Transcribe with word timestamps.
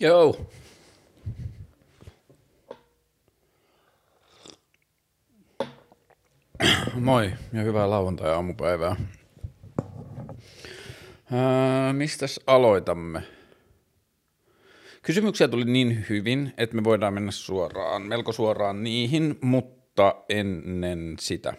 Joo. 0.00 0.46
Moi 6.94 7.32
ja 7.52 7.62
hyvää 7.62 7.90
lauantai-aamupäivää. 7.90 8.96
Öö, 11.32 11.92
mistäs 11.92 12.40
aloitamme? 12.46 13.22
Kysymyksiä 15.02 15.48
tuli 15.48 15.64
niin 15.64 16.06
hyvin, 16.08 16.52
että 16.58 16.76
me 16.76 16.84
voidaan 16.84 17.14
mennä 17.14 17.30
suoraan, 17.30 18.02
melko 18.02 18.32
suoraan 18.32 18.82
niihin, 18.82 19.38
mutta 19.40 20.14
ennen 20.28 21.16
sitä. 21.18 21.54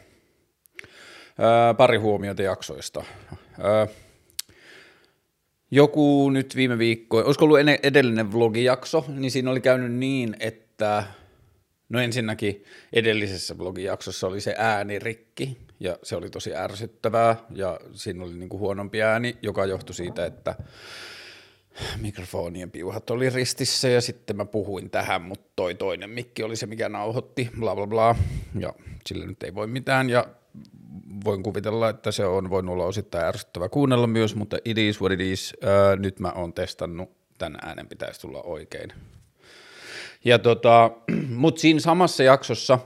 Öö, 1.40 1.74
pari 1.78 1.98
huomiota 1.98 2.42
jaksoista. 2.42 3.04
Öö, 3.60 3.88
joku 5.72 6.30
nyt 6.30 6.56
viime 6.56 6.78
viikko, 6.78 7.18
olisiko 7.18 7.46
ollut 7.46 7.60
edellinen 7.84 8.34
vlogijakso, 8.34 9.06
niin 9.08 9.32
siinä 9.32 9.52
oli 9.52 9.62
käynyt 9.62 9.92
niin, 9.92 10.36
että 10.40 11.04
no 11.90 12.00
ensinnäkin 12.00 12.64
edellisessä 12.94 13.58
vlogijaksossa 13.58 14.28
oli 14.28 14.42
se 14.42 14.56
ääni 14.58 15.00
rikki, 15.00 15.58
ja 15.80 15.98
se 16.04 16.16
oli 16.16 16.30
tosi 16.30 16.56
ärsyttävää, 16.56 17.36
ja 17.56 17.80
siinä 17.94 18.24
oli 18.24 18.34
niinku 18.34 18.60
huonompi 18.60 19.02
ääni, 19.02 19.38
joka 19.42 19.66
johtui 19.66 19.96
siitä, 19.96 20.26
että 20.26 20.56
mikrofonien 22.02 22.72
piuhat 22.72 23.10
oli 23.10 23.30
ristissä, 23.30 23.90
ja 23.90 24.02
sitten 24.02 24.38
mä 24.38 24.46
puhuin 24.46 24.90
tähän, 24.90 25.22
mutta 25.22 25.52
toi 25.56 25.76
toinen 25.76 26.10
mikki 26.10 26.44
oli 26.44 26.56
se, 26.56 26.66
mikä 26.66 26.90
nauhoitti, 26.90 27.50
bla 27.60 27.76
bla 27.76 27.88
bla, 27.88 28.16
ja 28.60 28.74
sillä 29.08 29.26
nyt 29.26 29.44
ei 29.44 29.56
voi 29.56 29.68
mitään, 29.68 30.10
ja 30.10 30.26
voin 31.26 31.44
kuvitella, 31.44 31.90
että 31.90 32.12
se 32.12 32.26
on 32.26 32.50
voinut 32.50 32.74
olla 32.74 32.86
osittain 32.86 33.26
ärsyttävä 33.26 33.70
kuunnella 33.70 34.08
myös, 34.08 34.36
mutta 34.36 34.58
it 34.66 34.78
is 34.78 35.02
what 35.02 35.12
it 35.12 35.20
is. 35.20 35.54
Öö, 35.64 35.96
nyt 35.96 36.20
mä 36.20 36.32
oon 36.32 36.54
testannut, 36.54 37.10
tämän 37.38 37.60
äänen 37.62 37.88
pitäisi 37.88 38.22
tulla 38.22 38.42
oikein. 38.42 38.94
Ja 40.26 40.40
tota, 40.40 40.92
mutta 41.44 41.62
siinä 41.62 41.80
samassa 41.80 42.24
jaksossa 42.24 42.80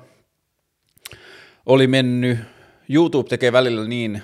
oli 1.65 1.87
mennyt, 1.87 2.39
YouTube 2.89 3.29
tekee 3.29 3.51
välillä 3.51 3.87
niin, 3.87 4.21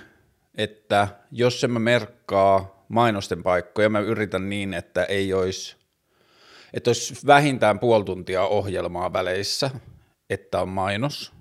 että 0.56 1.08
jos 1.32 1.64
en 1.64 1.72
mä 1.72 1.80
merkkaa 1.80 2.86
mainosten 2.88 3.44
paikkoja, 3.44 3.90
mä 3.90 4.00
yritän 4.00 4.50
niin, 4.50 4.74
että 4.74 5.04
ei 5.04 5.34
olisi, 5.34 5.76
että 6.74 6.90
olisi 6.90 7.28
vähintään 7.28 7.80
puoli 7.80 8.04
tuntia 8.04 8.44
ohjelmaa 8.44 9.14
väleissä, 9.14 9.70
että 10.30 10.62
on 10.62 10.70
mainos– 10.70 11.32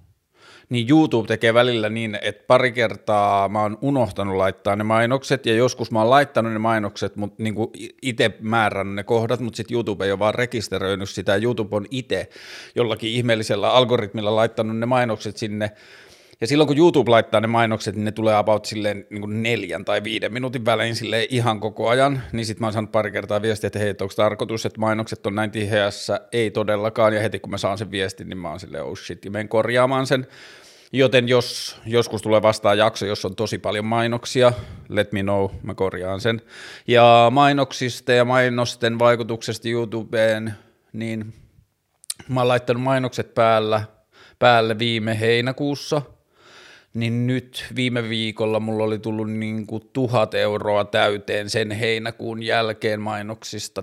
niin 0.70 0.86
YouTube 0.90 1.28
tekee 1.28 1.54
välillä 1.54 1.88
niin, 1.88 2.18
että 2.22 2.44
pari 2.46 2.72
kertaa 2.72 3.48
mä 3.48 3.62
oon 3.62 3.78
unohtanut 3.80 4.36
laittaa 4.36 4.76
ne 4.76 4.84
mainokset, 4.84 5.46
ja 5.46 5.54
joskus 5.54 5.90
mä 5.90 5.98
oon 5.98 6.10
laittanut 6.10 6.52
ne 6.52 6.58
mainokset, 6.58 7.16
mutta 7.16 7.42
niin 7.42 7.54
itse 8.02 8.30
määrän 8.40 8.94
ne 8.94 9.02
kohdat, 9.02 9.40
mutta 9.40 9.56
sitten 9.56 9.74
YouTube 9.74 10.04
ei 10.04 10.10
ole 10.10 10.18
vaan 10.18 10.34
rekisteröinyt 10.34 11.10
sitä, 11.10 11.36
YouTube 11.36 11.76
on 11.76 11.86
itse 11.90 12.28
jollakin 12.74 13.10
ihmeellisellä 13.10 13.72
algoritmilla 13.72 14.36
laittanut 14.36 14.78
ne 14.78 14.86
mainokset 14.86 15.36
sinne, 15.36 15.70
ja 16.40 16.46
silloin 16.46 16.68
kun 16.68 16.78
YouTube 16.78 17.10
laittaa 17.10 17.40
ne 17.40 17.46
mainokset, 17.46 17.94
niin 17.94 18.04
ne 18.04 18.12
tulee 18.12 18.34
about 18.34 18.64
silleen 18.64 19.06
niin 19.10 19.20
kuin 19.20 19.42
neljän 19.42 19.84
tai 19.84 20.04
viiden 20.04 20.32
minuutin 20.32 20.64
välein 20.64 20.96
silleen 20.96 21.26
ihan 21.30 21.60
koko 21.60 21.88
ajan, 21.88 22.22
niin 22.32 22.46
sitten 22.46 22.62
mä 22.62 22.66
oon 22.66 22.72
saanut 22.72 22.92
pari 22.92 23.10
kertaa 23.10 23.42
viestiä, 23.42 23.66
että 23.68 23.78
hei, 23.78 23.90
onko 23.90 24.14
tarkoitus, 24.16 24.66
että 24.66 24.80
mainokset 24.80 25.26
on 25.26 25.34
näin 25.34 25.50
tiheässä, 25.50 26.20
ei 26.32 26.50
todellakaan, 26.50 27.14
ja 27.14 27.20
heti 27.20 27.40
kun 27.40 27.50
mä 27.50 27.58
saan 27.58 27.78
sen 27.78 27.90
viestin, 27.90 28.28
niin 28.28 28.38
mä 28.38 28.50
oon 28.50 28.60
silleen, 28.60 28.84
oh 28.84 28.98
shit, 28.98 29.24
ja 29.24 29.30
menen 29.30 29.48
korjaamaan 29.48 30.06
sen, 30.06 30.26
Joten 30.92 31.28
jos 31.28 31.76
joskus 31.86 32.22
tulee 32.22 32.42
vastaan 32.42 32.78
jakso, 32.78 33.06
jos 33.06 33.24
on 33.24 33.36
tosi 33.36 33.58
paljon 33.58 33.84
mainoksia, 33.84 34.52
let 34.88 35.12
me 35.12 35.22
know, 35.22 35.50
mä 35.62 35.74
korjaan 35.74 36.20
sen. 36.20 36.42
Ja 36.86 37.28
mainoksista 37.30 38.12
ja 38.12 38.24
mainosten 38.24 38.98
vaikutuksesta 38.98 39.68
YouTubeen, 39.68 40.54
niin 40.92 41.34
mä 42.28 42.40
oon 42.40 42.48
laittanut 42.48 42.82
mainokset 42.82 43.34
päällä, 43.34 43.82
päälle 44.38 44.78
viime 44.78 45.20
heinäkuussa, 45.20 46.02
niin 46.94 47.26
nyt 47.26 47.64
viime 47.76 48.08
viikolla 48.08 48.60
mulla 48.60 48.84
oli 48.84 48.98
tullut 48.98 49.30
niin 49.30 49.66
kuin 49.66 49.82
tuhat 49.92 50.34
euroa 50.34 50.84
täyteen 50.84 51.50
sen 51.50 51.70
heinäkuun 51.70 52.42
jälkeen 52.42 53.00
mainoksista 53.00 53.82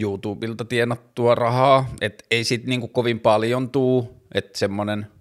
YouTubilta 0.00 0.64
tienattua 0.64 1.34
rahaa, 1.34 1.90
että 2.00 2.24
ei 2.30 2.44
sit 2.44 2.66
niin 2.66 2.80
kuin 2.80 2.92
kovin 2.92 3.20
paljon 3.20 3.70
tuu, 3.70 4.22
että 4.34 4.58
semmonen– 4.58 5.06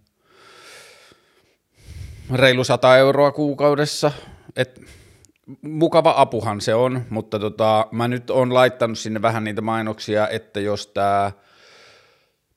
reilu 2.33 2.63
100 2.63 2.97
euroa 2.97 3.31
kuukaudessa, 3.31 4.11
et 4.55 4.81
mukava 5.61 6.13
apuhan 6.17 6.61
se 6.61 6.75
on, 6.75 7.05
mutta 7.09 7.39
tota, 7.39 7.87
mä 7.91 8.07
nyt 8.07 8.29
on 8.29 8.53
laittanut 8.53 8.99
sinne 8.99 9.21
vähän 9.21 9.43
niitä 9.43 9.61
mainoksia, 9.61 10.29
että 10.29 10.59
jos 10.59 10.87
tämä 10.87 11.31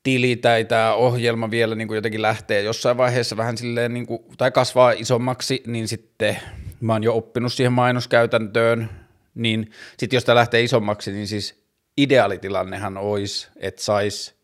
tili 0.02 0.36
tai 0.36 0.64
tämä 0.64 0.94
ohjelma 0.94 1.50
vielä 1.50 1.74
niin 1.74 1.88
kuin 1.88 1.96
jotenkin 1.96 2.22
lähtee 2.22 2.62
jossain 2.62 2.96
vaiheessa 2.96 3.36
vähän 3.36 3.58
silleen, 3.58 3.94
niin 3.94 4.06
kuin, 4.06 4.22
tai 4.38 4.50
kasvaa 4.50 4.92
isommaksi, 4.92 5.62
niin 5.66 5.88
sitten 5.88 6.38
mä 6.80 6.92
oon 6.92 7.02
jo 7.02 7.16
oppinut 7.16 7.52
siihen 7.52 7.72
mainoskäytäntöön, 7.72 8.90
niin 9.34 9.70
sitten 9.98 10.16
jos 10.16 10.24
tämä 10.24 10.36
lähtee 10.36 10.62
isommaksi, 10.62 11.12
niin 11.12 11.28
siis 11.28 11.64
ideaalitilannehan 11.96 12.98
olisi, 12.98 13.48
että 13.56 13.82
sais 13.82 14.34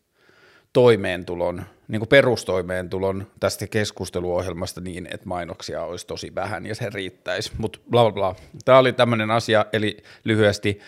toimeentulon– 0.73 1.63
niin 1.87 1.99
kuin 1.99 2.09
perustoimeentulon 2.09 3.27
tästä 3.39 3.67
keskusteluohjelmasta 3.67 4.81
niin, 4.81 5.07
että 5.11 5.27
mainoksia 5.27 5.83
olisi 5.83 6.07
tosi 6.07 6.35
vähän 6.35 6.65
ja 6.65 6.75
se 6.75 6.89
riittäisi, 6.89 7.51
mutta 7.57 7.79
bla 7.89 8.03
bla 8.03 8.11
bla. 8.11 8.35
Tämä 8.65 8.79
oli 8.79 8.93
tämmöinen 8.93 9.31
asia, 9.31 9.65
eli 9.73 9.97
lyhyesti, 10.23 10.79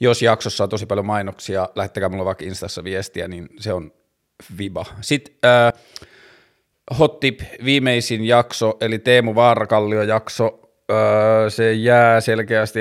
jos 0.00 0.22
jaksossa 0.22 0.64
on 0.64 0.70
tosi 0.70 0.86
paljon 0.86 1.06
mainoksia, 1.06 1.68
lähettäkää 1.74 2.08
mulle 2.08 2.24
vaikka 2.24 2.44
Instassa 2.44 2.84
viestiä, 2.84 3.28
niin 3.28 3.48
se 3.60 3.72
on 3.72 3.92
viba. 4.58 4.84
Sitten 5.00 5.34
äh, 5.44 5.72
hot 6.98 7.20
tip, 7.20 7.40
viimeisin 7.64 8.24
jakso, 8.24 8.76
eli 8.80 8.98
Teemu 8.98 9.34
Vaarakallio 9.34 10.02
jakso, 10.02 10.60
äh, 10.90 10.96
se 11.48 11.72
jää 11.72 12.20
selkeästi 12.20 12.80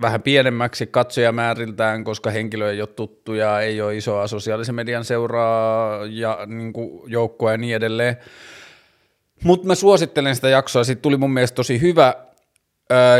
vähän 0.00 0.22
pienemmäksi 0.22 0.86
katsojamääriltään, 0.86 2.04
koska 2.04 2.30
henkilö 2.30 2.70
ei 2.70 2.80
ole 2.80 2.88
tuttu 2.88 3.34
ja 3.34 3.60
ei 3.60 3.80
ole 3.80 3.96
isoa 3.96 4.26
sosiaalisen 4.26 4.74
median 4.74 5.04
seuraa 5.04 6.06
ja 6.06 6.38
niin 6.46 6.72
joukkoa 7.06 7.50
ja 7.50 7.58
niin 7.58 7.76
edelleen. 7.76 8.16
Mutta 9.44 9.66
mä 9.66 9.74
suosittelen 9.74 10.34
sitä 10.34 10.48
jaksoa, 10.48 10.84
siitä 10.84 11.02
tuli 11.02 11.16
mun 11.16 11.32
mielestä 11.32 11.54
tosi 11.54 11.80
hyvä, 11.80 12.14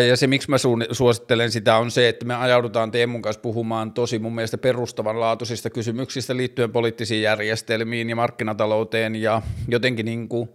ja 0.08 0.16
se, 0.16 0.26
miksi 0.26 0.50
mä 0.50 0.56
suosittelen 0.92 1.50
sitä, 1.50 1.76
on 1.76 1.91
se, 1.91 2.08
että 2.08 2.25
me 2.25 2.34
ajaudutaan 2.34 2.91
Teemun 2.91 3.22
kanssa 3.22 3.41
puhumaan 3.41 3.92
tosi 3.92 4.19
mun 4.19 4.34
mielestä 4.34 4.58
perustavanlaatuisista 4.58 5.70
kysymyksistä 5.70 6.36
liittyen 6.36 6.72
poliittisiin 6.72 7.22
järjestelmiin 7.22 8.10
ja 8.10 8.16
markkinatalouteen 8.16 9.16
ja 9.16 9.42
jotenkin 9.69 10.06
niin 10.06 10.28
kuin 10.28 10.48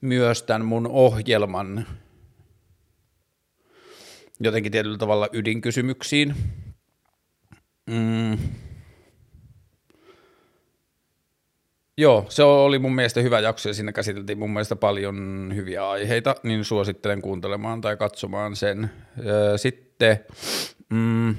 myös 0.00 0.42
tämän 0.42 0.64
mun 0.64 0.86
ohjelman 0.86 1.86
jotenkin 4.40 4.72
tietyllä 4.72 4.98
tavalla 4.98 5.28
ydinkysymyksiin. 5.32 6.34
Mm. 7.90 8.38
Joo, 11.98 12.26
se 12.28 12.42
oli 12.42 12.78
mun 12.78 12.94
mielestä 12.94 13.20
hyvä 13.20 13.40
jakso 13.40 13.68
ja 13.68 13.74
siinä 13.74 13.92
käsiteltiin 13.92 14.38
mun 14.38 14.50
mielestä 14.50 14.76
paljon 14.76 15.52
hyviä 15.54 15.90
aiheita, 15.90 16.34
niin 16.42 16.64
suosittelen 16.64 17.22
kuuntelemaan 17.22 17.80
tai 17.80 17.96
katsomaan 17.96 18.56
sen. 18.56 18.90
Sitten 19.56 20.24
mm, 20.90 21.36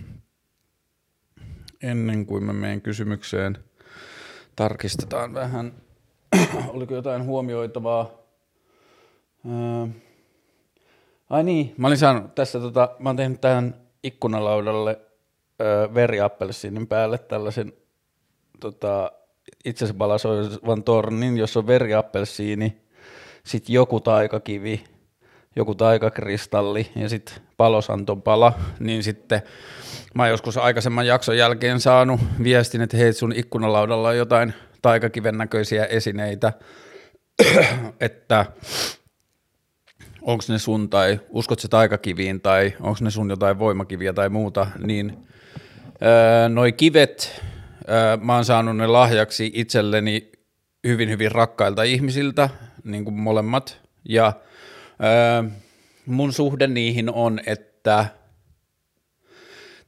ennen 1.83 2.25
kuin 2.25 2.43
mä 2.43 2.53
menen 2.53 2.81
kysymykseen, 2.81 3.57
tarkistetaan 4.55 5.33
vähän, 5.33 5.73
oliko 6.73 6.93
jotain 6.93 7.23
huomioitavaa. 7.23 8.11
Ai 11.29 11.43
niin, 11.43 11.73
mä 11.77 11.87
olin 11.87 11.97
saanut 11.97 12.35
tässä, 12.35 12.59
tota, 12.59 12.95
mä 12.99 13.09
oon 13.09 13.15
tehnyt 13.15 13.41
tähän 13.41 13.75
ikkunalaudalle 14.03 14.99
veriappelsiinin 15.93 16.87
päälle 16.87 17.17
tällaisen 17.17 17.73
tota, 18.59 19.11
itsensä 19.65 19.93
balasoivan 19.93 20.83
tornin, 20.83 21.37
jossa 21.37 21.59
on 21.59 21.67
veriappelsiini, 21.67 22.77
sitten 23.43 23.73
joku 23.73 23.99
taikakivi, 23.99 24.83
joku 25.55 25.75
taikakristalli 25.75 26.91
ja 26.95 27.09
sitten 27.09 27.35
palosanton 27.57 28.21
pala, 28.21 28.53
niin 28.79 29.03
sitten 29.03 29.41
mä 30.13 30.23
oon 30.23 30.29
joskus 30.29 30.57
aikaisemman 30.57 31.07
jakson 31.07 31.37
jälkeen 31.37 31.79
saanut 31.79 32.19
viestin, 32.43 32.81
että 32.81 32.97
hei 32.97 33.13
sun 33.13 33.33
ikkunalaudalla 33.35 34.09
on 34.09 34.17
jotain 34.17 34.53
taikakiven 34.81 35.37
näköisiä 35.37 35.85
esineitä, 35.85 36.53
että 37.99 38.45
onko 40.21 40.43
ne 40.49 40.59
sun 40.59 40.89
tai 40.89 41.19
uskot 41.29 41.59
se 41.59 41.67
taikakiviin 41.67 42.41
tai 42.41 42.73
onko 42.79 42.97
ne 43.01 43.11
sun 43.11 43.29
jotain 43.29 43.59
voimakiviä 43.59 44.13
tai 44.13 44.29
muuta, 44.29 44.67
niin 44.79 45.17
öö, 46.01 46.49
noi 46.49 46.71
kivet, 46.71 47.41
mä 48.21 48.35
oon 48.35 48.45
saanut 48.45 48.77
ne 48.77 48.87
lahjaksi 48.87 49.51
itselleni 49.53 50.31
hyvin 50.87 51.09
hyvin 51.09 51.31
rakkailta 51.31 51.83
ihmisiltä, 51.83 52.49
niin 52.83 53.03
kuin 53.03 53.13
molemmat, 53.13 53.81
ja 54.09 54.33
mun 56.05 56.33
suhde 56.33 56.67
niihin 56.67 57.09
on, 57.09 57.39
että 57.45 58.05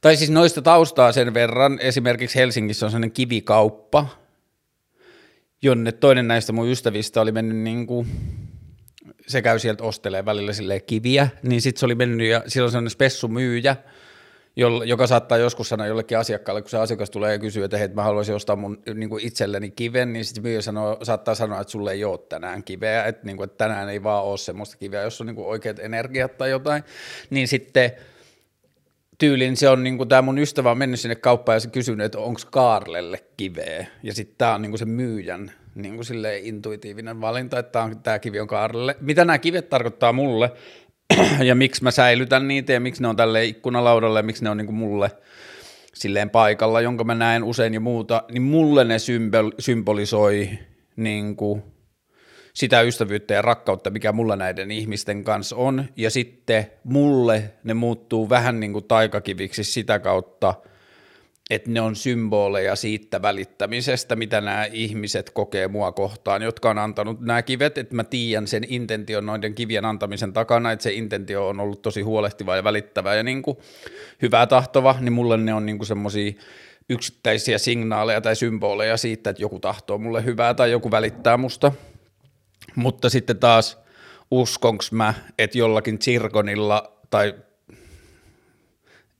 Tai 0.00 0.16
siis 0.16 0.30
noista 0.30 0.62
taustaa 0.62 1.12
sen 1.12 1.34
verran, 1.34 1.78
esimerkiksi 1.78 2.38
Helsingissä 2.38 2.86
on 2.86 2.90
sellainen 2.90 3.12
kivikauppa, 3.12 4.06
jonne 5.62 5.92
toinen 5.92 6.28
näistä 6.28 6.52
mun 6.52 6.68
ystävistä 6.68 7.20
oli 7.20 7.32
mennyt 7.32 7.56
niin 7.56 7.86
kuin, 7.86 8.06
se 9.26 9.42
käy 9.42 9.58
sieltä 9.58 9.84
ostelee 9.84 10.24
välillä 10.24 10.80
kiviä, 10.86 11.28
niin 11.42 11.60
sitten 11.60 11.80
se 11.80 11.86
oli 11.86 11.94
mennyt 11.94 12.28
ja 12.28 12.42
siellä 12.46 12.66
on 12.66 12.70
sellainen 12.70 12.90
spessumyyjä, 12.90 13.76
joka 14.86 15.06
saattaa 15.06 15.38
joskus 15.38 15.68
sanoa 15.68 15.86
jollekin 15.86 16.18
asiakkaalle, 16.18 16.62
kun 16.62 16.70
se 16.70 16.78
asiakas 16.78 17.10
tulee 17.10 17.32
ja 17.32 17.38
kysyy, 17.38 17.64
että 17.64 17.78
hei, 17.78 17.88
mä 17.88 18.02
haluaisin 18.02 18.34
ostaa 18.34 18.56
mun 18.56 18.82
niin 18.94 19.08
kuin 19.08 19.26
itselleni 19.26 19.70
kiven, 19.70 20.12
niin 20.12 20.24
sitten 20.24 20.42
myyjä 20.42 20.60
sanoo, 20.60 20.98
saattaa 21.02 21.34
sanoa, 21.34 21.60
että 21.60 21.70
sulle 21.70 21.92
ei 21.92 22.04
ole 22.04 22.18
tänään 22.28 22.64
kiveä, 22.64 23.04
että, 23.04 23.26
niin 23.26 23.36
kuin, 23.36 23.44
että 23.44 23.64
tänään 23.64 23.88
ei 23.88 24.02
vaan 24.02 24.24
ole 24.24 24.38
semmoista 24.38 24.76
kiveä, 24.76 25.02
jos 25.02 25.20
on 25.20 25.26
niin 25.26 25.36
kuin 25.36 25.46
oikeat 25.46 25.78
energiat 25.78 26.38
tai 26.38 26.50
jotain, 26.50 26.82
niin 27.30 27.48
sitten 27.48 27.90
tyylin 29.18 29.56
se 29.56 29.68
on, 29.68 29.82
niin 29.82 29.96
kuin 29.96 30.08
tämä 30.08 30.22
mun 30.22 30.38
ystävä 30.38 30.70
on 30.70 30.78
mennyt 30.78 31.00
sinne 31.00 31.14
kauppaan 31.14 31.56
ja 31.56 31.60
se 31.60 31.68
kysynyt, 31.68 32.06
että 32.06 32.18
onko 32.18 32.40
Kaarlelle 32.50 33.24
kiveä, 33.36 33.86
ja 34.02 34.14
sitten 34.14 34.34
tämä 34.38 34.54
on 34.54 34.62
niin 34.62 34.70
kuin 34.70 34.78
se 34.78 34.84
myyjän 34.84 35.52
niin 35.74 35.94
kuin 35.94 36.06
intuitiivinen 36.42 37.20
valinta, 37.20 37.58
että 37.58 37.88
tämä, 38.02 38.18
kivi 38.18 38.40
on 38.40 38.46
Kaarlelle. 38.46 38.96
Mitä 39.00 39.24
nämä 39.24 39.38
kivet 39.38 39.68
tarkoittaa 39.68 40.12
mulle, 40.12 40.52
ja 41.48 41.54
miksi 41.54 41.82
mä 41.82 41.90
säilytän 41.90 42.48
niitä 42.48 42.72
ja 42.72 42.80
miksi 42.80 43.02
ne 43.02 43.08
on 43.08 43.16
tälle 43.16 43.44
ikkunalaudalle 43.44 44.18
ja 44.18 44.22
miksi 44.22 44.44
ne 44.44 44.50
on 44.50 44.56
niin 44.56 44.66
kuin 44.66 44.76
mulle 44.76 45.10
silleen 45.94 46.30
paikalla, 46.30 46.80
jonka 46.80 47.04
mä 47.04 47.14
näen 47.14 47.44
usein 47.44 47.74
ja 47.74 47.80
muuta, 47.80 48.22
niin 48.32 48.42
mulle 48.42 48.84
ne 48.84 48.98
symbol, 48.98 49.50
symbolisoi 49.58 50.50
niin 50.96 51.36
kuin 51.36 51.62
sitä 52.54 52.80
ystävyyttä 52.80 53.34
ja 53.34 53.42
rakkautta, 53.42 53.90
mikä 53.90 54.12
mulla 54.12 54.36
näiden 54.36 54.70
ihmisten 54.70 55.24
kanssa 55.24 55.56
on, 55.56 55.84
ja 55.96 56.10
sitten 56.10 56.66
mulle 56.84 57.52
ne 57.64 57.74
muuttuu 57.74 58.28
vähän 58.28 58.60
niin 58.60 58.72
kuin 58.72 58.84
taikakiviksi 58.84 59.64
sitä 59.64 59.98
kautta, 59.98 60.54
että 61.50 61.70
ne 61.70 61.80
on 61.80 61.96
symboleja 61.96 62.76
siitä 62.76 63.22
välittämisestä, 63.22 64.16
mitä 64.16 64.40
nämä 64.40 64.64
ihmiset 64.64 65.30
kokee 65.30 65.68
mua 65.68 65.92
kohtaan, 65.92 66.42
jotka 66.42 66.70
on 66.70 66.78
antanut 66.78 67.20
nämä 67.20 67.42
kivet, 67.42 67.78
että 67.78 67.94
mä 67.94 68.04
tiedän 68.04 68.46
sen 68.46 68.64
intention 68.68 69.26
noiden 69.26 69.54
kivien 69.54 69.84
antamisen 69.84 70.32
takana, 70.32 70.72
että 70.72 70.82
se 70.82 70.92
intentio 70.92 71.48
on 71.48 71.60
ollut 71.60 71.82
tosi 71.82 72.02
huolehtiva 72.02 72.56
ja 72.56 72.64
välittävä 72.64 73.14
ja 73.14 73.22
niin 73.22 73.42
kuin 73.42 73.58
hyvää 74.22 74.46
tahtova, 74.46 74.96
niin 75.00 75.12
mulle 75.12 75.36
ne 75.36 75.54
on 75.54 75.66
niin 75.66 75.86
semmoisia 75.86 76.32
yksittäisiä 76.88 77.58
signaaleja 77.58 78.20
tai 78.20 78.36
symboleja 78.36 78.96
siitä, 78.96 79.30
että 79.30 79.42
joku 79.42 79.60
tahtoo 79.60 79.98
mulle 79.98 80.24
hyvää 80.24 80.54
tai 80.54 80.70
joku 80.70 80.90
välittää 80.90 81.36
musta. 81.36 81.72
Mutta 82.74 83.10
sitten 83.10 83.38
taas 83.38 83.78
uskonks 84.30 84.92
mä, 84.92 85.14
että 85.38 85.58
jollakin 85.58 85.98
tsirkonilla 85.98 86.96
tai 87.10 87.34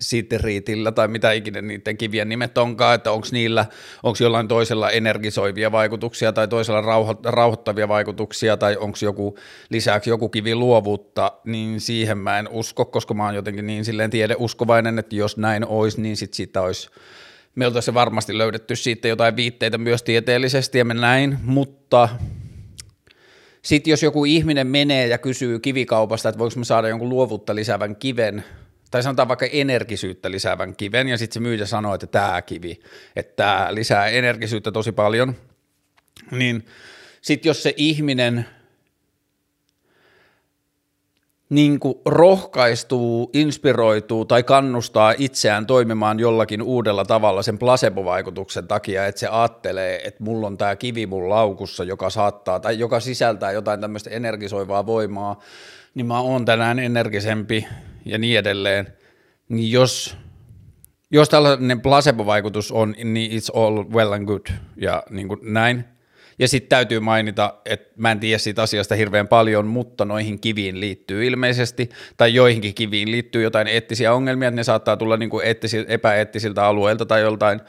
siteriitillä 0.00 0.93
tai 0.93 1.08
mitä 1.08 1.32
ikinä 1.32 1.62
niiden 1.62 1.97
kivien 1.97 2.29
nimet 2.29 2.58
onkaan, 2.58 2.94
että 2.94 3.12
onko 3.12 3.26
niillä, 3.32 3.67
onko 4.02 4.19
jollain 4.20 4.49
toisella 4.49 4.91
energisoivia 4.91 5.73
vaikutuksia 5.73 6.32
tai 6.32 6.49
toisella 6.49 6.81
rauhoittavia 7.25 7.88
vaikutuksia 7.88 8.56
tai 8.56 8.76
onko 8.76 8.99
joku 9.02 9.38
lisäksi 9.70 10.11
joku 10.11 10.29
kivi 10.29 10.55
luovuutta, 10.55 11.32
niin 11.44 11.81
siihen 11.81 12.19
mä 12.19 12.38
en 12.38 12.49
usko, 12.49 12.85
koska 12.85 13.14
mä 13.14 13.25
oon 13.25 13.35
jotenkin 13.35 13.67
niin 13.67 13.85
silleen 13.85 14.11
tiedeuskovainen, 14.11 14.99
että 14.99 15.17
jos 15.17 15.37
näin 15.37 15.67
olisi, 15.67 16.00
niin 16.00 16.17
sit 16.17 16.35
siitä 16.35 16.62
olisi 16.62 16.91
me 17.55 17.67
oltaisiin 17.67 17.94
varmasti 17.94 18.38
löydetty 18.38 18.76
siitä 18.76 19.08
jotain 19.08 19.37
viitteitä 19.37 19.79
myös 19.79 20.02
tieteellisesti 20.02 20.79
ja 20.79 20.85
me 20.85 20.94
näin, 20.94 21.38
mutta 21.43 22.08
sitten 23.62 23.91
jos 23.91 24.02
joku 24.02 24.25
ihminen 24.25 24.67
menee 24.67 25.06
ja 25.06 25.19
kysyy 25.19 25.58
kivikaupasta, 25.58 26.29
että 26.29 26.38
voiko 26.38 26.58
me 26.58 26.64
saada 26.64 26.88
jonkun 26.88 27.08
luovuutta 27.08 27.55
lisäävän 27.55 27.97
kiven, 27.97 28.44
tai 28.90 29.02
sanotaan 29.02 29.28
vaikka 29.28 29.46
energisyyttä 29.46 30.31
lisäävän 30.31 30.76
kiven, 30.76 31.08
ja 31.08 31.19
sitten 31.19 31.34
se 31.34 31.40
myyjä 31.40 31.66
sanoo, 31.66 31.94
että 31.94 32.06
tämä 32.06 32.42
kivi, 32.42 32.81
että 33.16 33.37
tämä 33.37 33.69
lisää 33.70 34.06
energisyyttä 34.06 34.72
tosi 34.72 34.92
paljon, 34.92 35.34
niin 36.31 36.66
sitten 37.20 37.50
jos 37.50 37.62
se 37.62 37.75
ihminen 37.76 38.46
niin 41.50 41.81
kuin 41.81 41.94
rohkaistuu, 42.04 43.31
inspiroituu 43.32 44.25
tai 44.25 44.42
kannustaa 44.42 45.14
itseään 45.19 45.66
toimimaan 45.66 46.20
jollakin 46.20 46.62
uudella 46.62 47.04
tavalla 47.04 47.42
sen 47.42 47.58
placebo-vaikutuksen 47.58 48.69
takia, 48.69 49.06
että 49.06 49.19
se 49.19 49.28
ajattelee, 49.28 50.00
että 50.04 50.25
mulla 50.25 50.46
on 50.46 50.58
tämä 50.58 50.76
kivi 50.76 51.06
mun 51.06 51.28
laukussa, 51.28 51.84
joka 51.84 52.10
saattaa 52.10 52.60
tai 52.60 52.78
joka 52.78 53.00
sisältää 53.00 53.52
jotain 53.52 53.81
tämmöistä 53.81 54.10
energisoivaa 54.10 54.87
voimaa, 54.87 55.40
niin 55.94 56.06
mä 56.06 56.20
oon 56.20 56.44
tänään 56.44 56.78
energisempi 56.78 57.66
ja 58.05 58.19
niin 58.19 58.38
edelleen, 58.38 58.87
niin 59.49 59.73
jos, 59.73 60.17
jos 61.11 61.29
tällainen 61.29 61.81
placebo-vaikutus 61.81 62.73
on, 62.73 62.94
niin 63.05 63.31
it's 63.31 63.61
all 63.61 63.85
well 63.85 64.12
and 64.12 64.26
good 64.26 64.47
ja 64.76 65.02
niin 65.11 65.29
kuin 65.29 65.41
näin. 65.43 65.85
Ja 66.38 66.49
sitten 66.49 66.69
täytyy 66.69 67.00
mainita, 67.00 67.55
että 67.64 67.93
mä 67.97 68.12
en 68.12 68.20
tiedä 68.20 68.38
siitä 68.38 68.62
asiasta 68.62 68.94
hirveän 68.94 69.29
paljon, 69.29 69.67
mutta 69.67 70.05
noihin 70.05 70.41
kiviin 70.41 70.81
liittyy 70.81 71.26
ilmeisesti, 71.26 71.88
tai 72.17 72.35
joihinkin 72.35 72.75
kiviin 72.75 73.11
liittyy 73.11 73.43
jotain 73.43 73.67
eettisiä 73.67 74.14
ongelmia, 74.14 74.49
että 74.49 74.56
ne 74.56 74.64
saattaa 74.64 74.97
tulla 74.97 75.17
niin 75.17 75.31
kuin 75.31 75.47
epäeettisiltä 75.88 76.67
alueilta 76.67 77.06
tai 77.06 77.20
joltain 77.20 77.61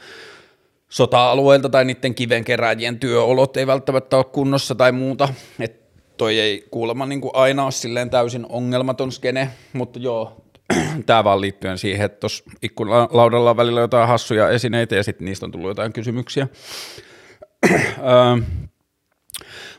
sota-alueilta 0.88 1.68
tai 1.68 1.84
niiden 1.84 2.14
kivenkeräjien 2.14 2.98
työolot 2.98 3.56
ei 3.56 3.66
välttämättä 3.66 4.16
ole 4.16 4.24
kunnossa 4.24 4.74
tai 4.74 4.92
muuta. 4.92 5.28
Et 5.60 5.81
toi 6.22 6.38
ei 6.38 6.66
kuulemma 6.70 7.06
niin 7.06 7.20
kuin 7.20 7.30
aina 7.34 7.64
ole 7.64 7.72
silleen 7.72 8.10
täysin 8.10 8.46
ongelmaton 8.48 9.12
skene, 9.12 9.50
mutta 9.72 9.98
joo, 9.98 10.46
tämä 11.06 11.24
vaan 11.24 11.40
liittyen 11.40 11.78
siihen, 11.78 12.06
että 12.06 12.20
tuossa 12.20 12.44
ikkunalaudalla 12.62 13.50
on 13.50 13.56
välillä 13.56 13.80
jotain 13.80 14.08
hassuja 14.08 14.50
esineitä 14.50 14.96
ja 14.96 15.02
sitten 15.02 15.24
niistä 15.24 15.46
on 15.46 15.52
tullut 15.52 15.68
jotain 15.68 15.92
kysymyksiä. 15.92 16.48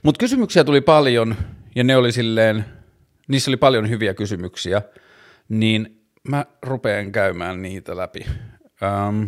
Mutta 0.03 0.19
kysymyksiä 0.19 0.63
tuli 0.63 0.81
paljon 0.81 1.35
ja 1.75 1.83
ne 1.83 1.95
oli 1.97 2.11
silleen, 2.11 2.65
niissä 3.27 3.51
oli 3.51 3.57
paljon 3.57 3.89
hyviä 3.89 4.13
kysymyksiä, 4.13 4.81
niin 5.49 6.07
mä 6.27 6.45
rupean 6.61 7.11
käymään 7.11 7.61
niitä 7.61 7.97
läpi. 7.97 8.25
Ähm, 8.83 9.23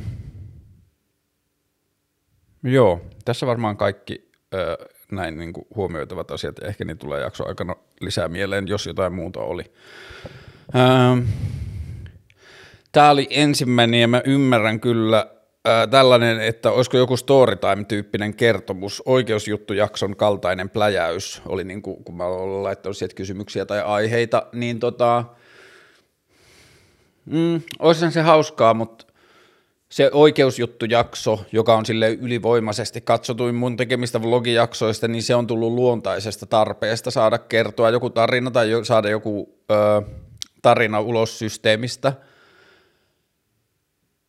joo, 2.64 3.02
tässä 3.26 3.48
varmaan 3.48 3.78
kaikki 3.78 4.32
äh, 4.54 4.95
näin 5.16 5.38
niin 5.38 5.54
kuin 5.54 5.68
huomioitavat 5.76 6.32
asiat, 6.32 6.56
ja 6.62 6.68
ehkä 6.68 6.86
niin 6.86 6.98
tulee 6.98 7.22
jakso 7.22 7.48
aikana 7.48 7.76
lisää 8.02 8.28
mieleen, 8.28 8.68
jos 8.68 8.86
jotain 8.86 9.14
muuta 9.14 9.40
oli. 9.40 9.64
Ähm, 10.76 11.20
Tämä 12.96 13.10
oli 13.10 13.28
ensimmäinen, 13.30 14.02
ja 14.02 14.08
mä 14.08 14.22
ymmärrän 14.26 14.80
kyllä 14.80 15.28
äh, 15.68 15.88
tällainen, 15.90 16.42
että 16.42 16.72
olisiko 16.72 16.98
joku 16.98 17.18
storytime-tyyppinen 17.18 18.34
kertomus, 18.34 19.04
oikeusjuttujakson 19.06 20.16
kaltainen 20.16 20.70
pläjäys, 20.70 21.42
oli 21.46 21.64
niin 21.64 21.82
kuin, 21.82 22.04
kun 22.04 22.18
mä 22.18 22.26
olen 22.26 22.64
laittanut 22.64 22.98
sieltä 22.98 23.16
kysymyksiä 23.16 23.66
tai 23.66 23.82
aiheita, 23.82 24.48
niin 24.54 24.80
tota, 24.80 25.24
mm, 27.26 27.62
olisihan 27.80 28.12
se 28.12 28.22
hauskaa, 28.22 28.74
mutta 28.74 29.06
se 29.96 30.10
oikeusjuttujakso, 30.14 31.46
joka 31.52 31.76
on 31.76 31.86
sille 31.86 32.10
ylivoimaisesti 32.10 33.02
katsotuin 33.02 33.56
mun 33.56 33.78
tekemistä 33.78 34.22
vlogijaksoista, 34.22 35.08
niin 35.08 35.24
se 35.24 35.36
on 35.36 35.48
tullut 35.48 35.74
luontaisesta 35.74 36.46
tarpeesta 36.46 37.12
saada 37.12 37.38
kertoa 37.38 37.90
joku 37.90 38.10
tarina 38.10 38.52
tai 38.52 38.70
saada 38.84 39.10
joku 39.10 39.60
ö, 39.72 39.76
tarina 40.62 41.00
ulos 41.00 41.40
systeemistä. 41.40 42.14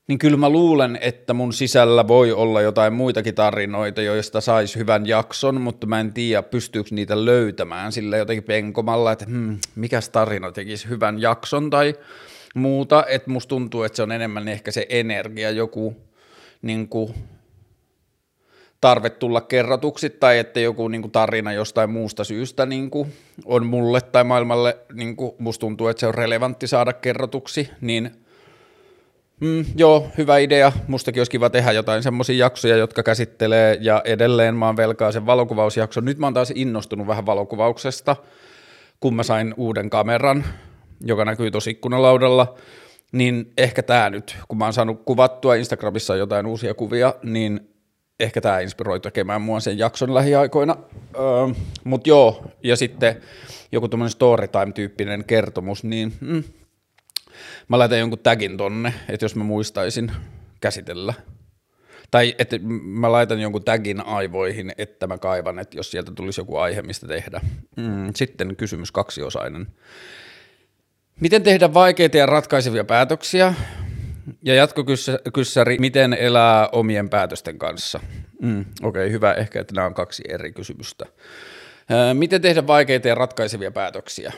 Niin 0.08 0.18
kyllä 0.18 0.36
mä 0.36 0.50
luulen, 0.50 0.98
että 1.00 1.34
mun 1.34 1.52
sisällä 1.52 2.08
voi 2.08 2.32
olla 2.32 2.60
jotain 2.60 2.92
muitakin 2.92 3.34
tarinoita, 3.34 4.02
joista 4.02 4.40
saisi 4.40 4.78
hyvän 4.78 5.06
jakson, 5.06 5.60
mutta 5.60 5.86
mä 5.86 6.00
en 6.00 6.12
tiedä, 6.12 6.42
pystyykö 6.42 6.88
niitä 6.92 7.24
löytämään 7.24 7.92
sille 7.92 8.18
jotenkin 8.18 8.44
penkomalla, 8.44 9.12
että 9.12 9.24
hmm, 9.24 9.58
mikäs 9.74 10.08
tarina 10.08 10.52
tekisi 10.52 10.88
hyvän 10.88 11.20
jakson 11.20 11.70
tai 11.70 11.94
muuta, 12.56 13.04
että 13.08 13.30
musta 13.30 13.48
tuntuu, 13.48 13.82
että 13.82 13.96
se 13.96 14.02
on 14.02 14.12
enemmän 14.12 14.48
ehkä 14.48 14.70
se 14.70 14.86
energia, 14.88 15.50
joku 15.50 15.96
niin 16.62 16.88
kuin, 16.88 17.14
tarve 18.80 19.10
tulla 19.10 19.40
kerrotuksi 19.40 20.10
tai 20.10 20.38
että 20.38 20.60
joku 20.60 20.88
niin 20.88 21.02
kuin, 21.02 21.12
tarina 21.12 21.52
jostain 21.52 21.90
muusta 21.90 22.24
syystä 22.24 22.66
niin 22.66 22.90
kuin, 22.90 23.12
on 23.44 23.66
mulle 23.66 24.00
tai 24.00 24.24
maailmalle, 24.24 24.78
niin 24.92 25.16
kuin, 25.16 25.32
musta 25.38 25.60
tuntuu, 25.60 25.88
että 25.88 26.00
se 26.00 26.06
on 26.06 26.14
relevantti 26.14 26.66
saada 26.66 26.92
kerrotuksi, 26.92 27.70
niin 27.80 28.10
mm, 29.40 29.64
joo, 29.76 30.06
hyvä 30.18 30.38
idea. 30.38 30.72
Mustakin 30.88 31.20
olisi 31.20 31.30
kiva 31.30 31.50
tehdä 31.50 31.72
jotain 31.72 32.02
semmoisia 32.02 32.36
jaksoja, 32.36 32.76
jotka 32.76 33.02
käsittelee 33.02 33.78
ja 33.80 34.02
edelleen 34.04 34.56
mä 34.56 34.66
oon 34.66 34.76
velkaa 34.76 35.12
sen 35.12 35.26
valokuvausjakson. 35.26 36.04
Nyt 36.04 36.18
mä 36.18 36.26
oon 36.26 36.34
taas 36.34 36.52
innostunut 36.54 37.06
vähän 37.06 37.26
valokuvauksesta, 37.26 38.16
kun 39.00 39.14
mä 39.14 39.22
sain 39.22 39.54
uuden 39.56 39.90
kameran, 39.90 40.44
joka 41.00 41.24
näkyy 41.24 41.50
tuossa 41.50 41.70
ikkunalaudalla, 41.70 42.54
niin 43.12 43.52
ehkä 43.58 43.82
tämä 43.82 44.10
nyt, 44.10 44.36
kun 44.48 44.58
mä 44.58 44.64
oon 44.64 44.72
saanut 44.72 45.02
kuvattua 45.04 45.54
Instagramissa 45.54 46.16
jotain 46.16 46.46
uusia 46.46 46.74
kuvia, 46.74 47.14
niin 47.22 47.60
ehkä 48.20 48.40
tämä 48.40 48.60
inspiroi 48.60 49.00
tekemään 49.00 49.42
mua 49.42 49.60
sen 49.60 49.78
jakson 49.78 50.14
lähiaikoina. 50.14 50.76
Öö, 51.14 51.54
Mutta 51.84 52.08
joo, 52.08 52.44
ja 52.62 52.76
sitten 52.76 53.22
joku 53.72 53.88
tämmöinen 53.88 54.10
storytime-tyyppinen 54.10 55.24
kertomus, 55.24 55.84
niin 55.84 56.12
mm, 56.20 56.44
mä 57.68 57.78
laitan 57.78 57.98
jonkun 57.98 58.18
tagin 58.18 58.56
tonne, 58.56 58.94
että 59.08 59.24
jos 59.24 59.36
mä 59.36 59.44
muistaisin 59.44 60.12
käsitellä. 60.60 61.14
Tai 62.10 62.34
että 62.38 62.58
mä 62.82 63.12
laitan 63.12 63.40
jonkun 63.40 63.64
tagin 63.64 64.06
aivoihin, 64.06 64.72
että 64.78 65.06
mä 65.06 65.18
kaivan, 65.18 65.58
että 65.58 65.78
jos 65.78 65.90
sieltä 65.90 66.12
tulisi 66.14 66.40
joku 66.40 66.56
aihe, 66.56 66.82
mistä 66.82 67.06
tehdä. 67.06 67.40
Mm, 67.76 68.12
sitten 68.14 68.56
kysymys 68.56 68.92
kaksiosainen. 68.92 69.66
Miten 71.20 71.42
tehdä 71.42 71.74
vaikeita 71.74 72.16
ja 72.16 72.26
ratkaisevia 72.26 72.84
päätöksiä? 72.84 73.54
Ja 74.42 74.54
jatkokyssäri, 74.54 75.78
miten 75.78 76.12
elää 76.12 76.68
omien 76.68 77.08
päätösten 77.08 77.58
kanssa? 77.58 78.00
Mm, 78.42 78.60
Okei, 78.60 78.88
okay, 78.88 79.10
hyvä. 79.12 79.32
Ehkä, 79.32 79.60
että 79.60 79.74
nämä 79.74 79.86
on 79.86 79.94
kaksi 79.94 80.22
eri 80.28 80.52
kysymystä. 80.52 81.06
Miten 82.14 82.42
tehdä 82.42 82.66
vaikeita 82.66 83.08
ja 83.08 83.14
ratkaisevia 83.14 83.70
päätöksiä? 83.70 84.32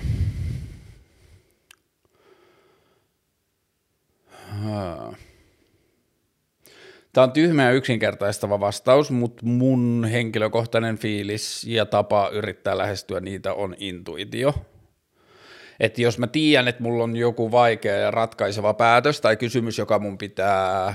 Tämä 7.13 7.25
on 7.25 7.33
tyhmä 7.33 7.65
ja 7.65 7.73
yksinkertaistava 7.73 8.61
vastaus, 8.61 9.11
mutta 9.11 9.47
mun 9.47 10.09
henkilökohtainen 10.13 10.99
fiilis 10.99 11.65
ja 11.65 11.87
tapa 11.87 12.29
yrittää 12.33 12.79
lähestyä 12.79 13.21
niitä 13.21 13.55
on 13.55 13.75
intuitio. 13.79 14.55
Että 15.81 16.03
jos 16.03 16.19
mä 16.19 16.27
tiedän, 16.27 16.69
että 16.69 16.83
mulla 16.83 17.05
on 17.05 17.17
joku 17.17 17.51
vaikea 17.51 17.97
ja 17.97 18.11
ratkaiseva 18.11 18.75
päätös 18.75 19.21
tai 19.21 19.37
kysymys, 19.37 19.79
joka 19.79 19.99
mun 19.99 20.19
pitää 20.19 20.95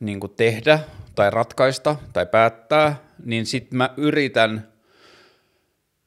niin 0.00 0.20
tehdä 0.36 0.78
tai 1.14 1.30
ratkaista 1.30 1.96
tai 2.12 2.26
päättää, 2.26 2.96
niin 3.24 3.46
sitten 3.46 3.76
mä 3.76 3.90
yritän 3.96 4.68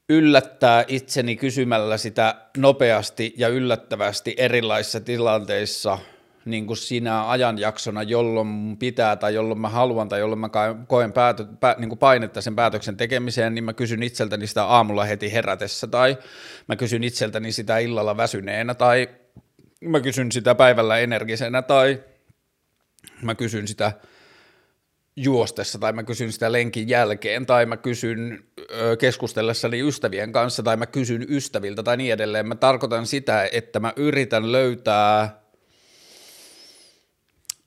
yllättää 0.09 0.85
itseni 0.87 1.35
kysymällä 1.35 1.97
sitä 1.97 2.35
nopeasti 2.57 3.33
ja 3.37 3.47
yllättävästi 3.47 4.35
erilaisissa 4.37 4.99
tilanteissa 4.99 5.99
niin 6.45 6.67
kuin 6.67 6.77
siinä 6.77 7.29
ajanjaksona, 7.29 8.03
jolloin 8.03 8.77
pitää 8.77 9.15
tai 9.15 9.33
jolloin 9.33 9.59
mä 9.59 9.69
haluan 9.69 10.09
tai 10.09 10.19
jolloin 10.19 10.39
mä 10.39 10.50
koen 10.88 11.13
päätö, 11.13 11.45
pä, 11.59 11.75
niin 11.77 11.89
kuin 11.89 12.00
painetta 12.00 12.41
sen 12.41 12.55
päätöksen 12.55 12.97
tekemiseen, 12.97 13.55
niin 13.55 13.63
mä 13.63 13.73
kysyn 13.73 14.03
itseltäni 14.03 14.47
sitä 14.47 14.65
aamulla 14.65 15.03
heti 15.03 15.33
herätessä 15.33 15.88
tai 15.88 16.17
mä 16.67 16.75
kysyn 16.75 17.03
itseltäni 17.03 17.51
sitä 17.51 17.77
illalla 17.77 18.17
väsyneenä 18.17 18.73
tai 18.73 19.09
mä 19.81 20.00
kysyn 20.00 20.31
sitä 20.31 20.55
päivällä 20.55 20.97
energisenä 20.97 21.62
tai 21.62 22.03
mä 23.21 23.35
kysyn 23.35 23.67
sitä– 23.67 23.91
juostessa 25.15 25.79
tai 25.79 25.93
mä 25.93 26.03
kysyn 26.03 26.31
sitä 26.31 26.51
lenkin 26.51 26.89
jälkeen 26.89 27.45
tai 27.45 27.65
mä 27.65 27.77
kysyn 27.77 28.43
ö, 28.71 28.97
keskustellessani 28.97 29.88
ystävien 29.88 30.31
kanssa 30.31 30.63
tai 30.63 30.77
mä 30.77 30.85
kysyn 30.85 31.25
ystäviltä 31.29 31.83
tai 31.83 31.97
niin 31.97 32.13
edelleen. 32.13 32.47
Mä 32.47 32.55
tarkoitan 32.55 33.05
sitä, 33.05 33.50
että 33.51 33.79
mä 33.79 33.93
yritän 33.95 34.51
löytää 34.51 35.42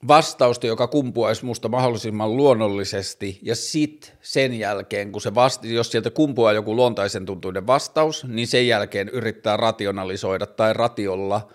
vastausta, 0.08 0.66
joka 0.66 0.86
kumpuaisi 0.86 1.44
musta 1.44 1.68
mahdollisimman 1.68 2.36
luonnollisesti. 2.36 3.38
Ja 3.42 3.56
sit 3.56 4.14
sen 4.22 4.58
jälkeen, 4.58 5.12
kun 5.12 5.22
se 5.22 5.34
vasta, 5.34 5.66
jos 5.66 5.90
sieltä 5.90 6.10
kumpuaa 6.10 6.52
joku 6.52 6.76
luontaisen 6.76 7.26
tuntuinen 7.26 7.66
vastaus, 7.66 8.24
niin 8.24 8.46
sen 8.46 8.68
jälkeen 8.68 9.08
yrittää 9.08 9.56
rationalisoida 9.56 10.46
tai 10.46 10.72
ratiolla– 10.72 11.40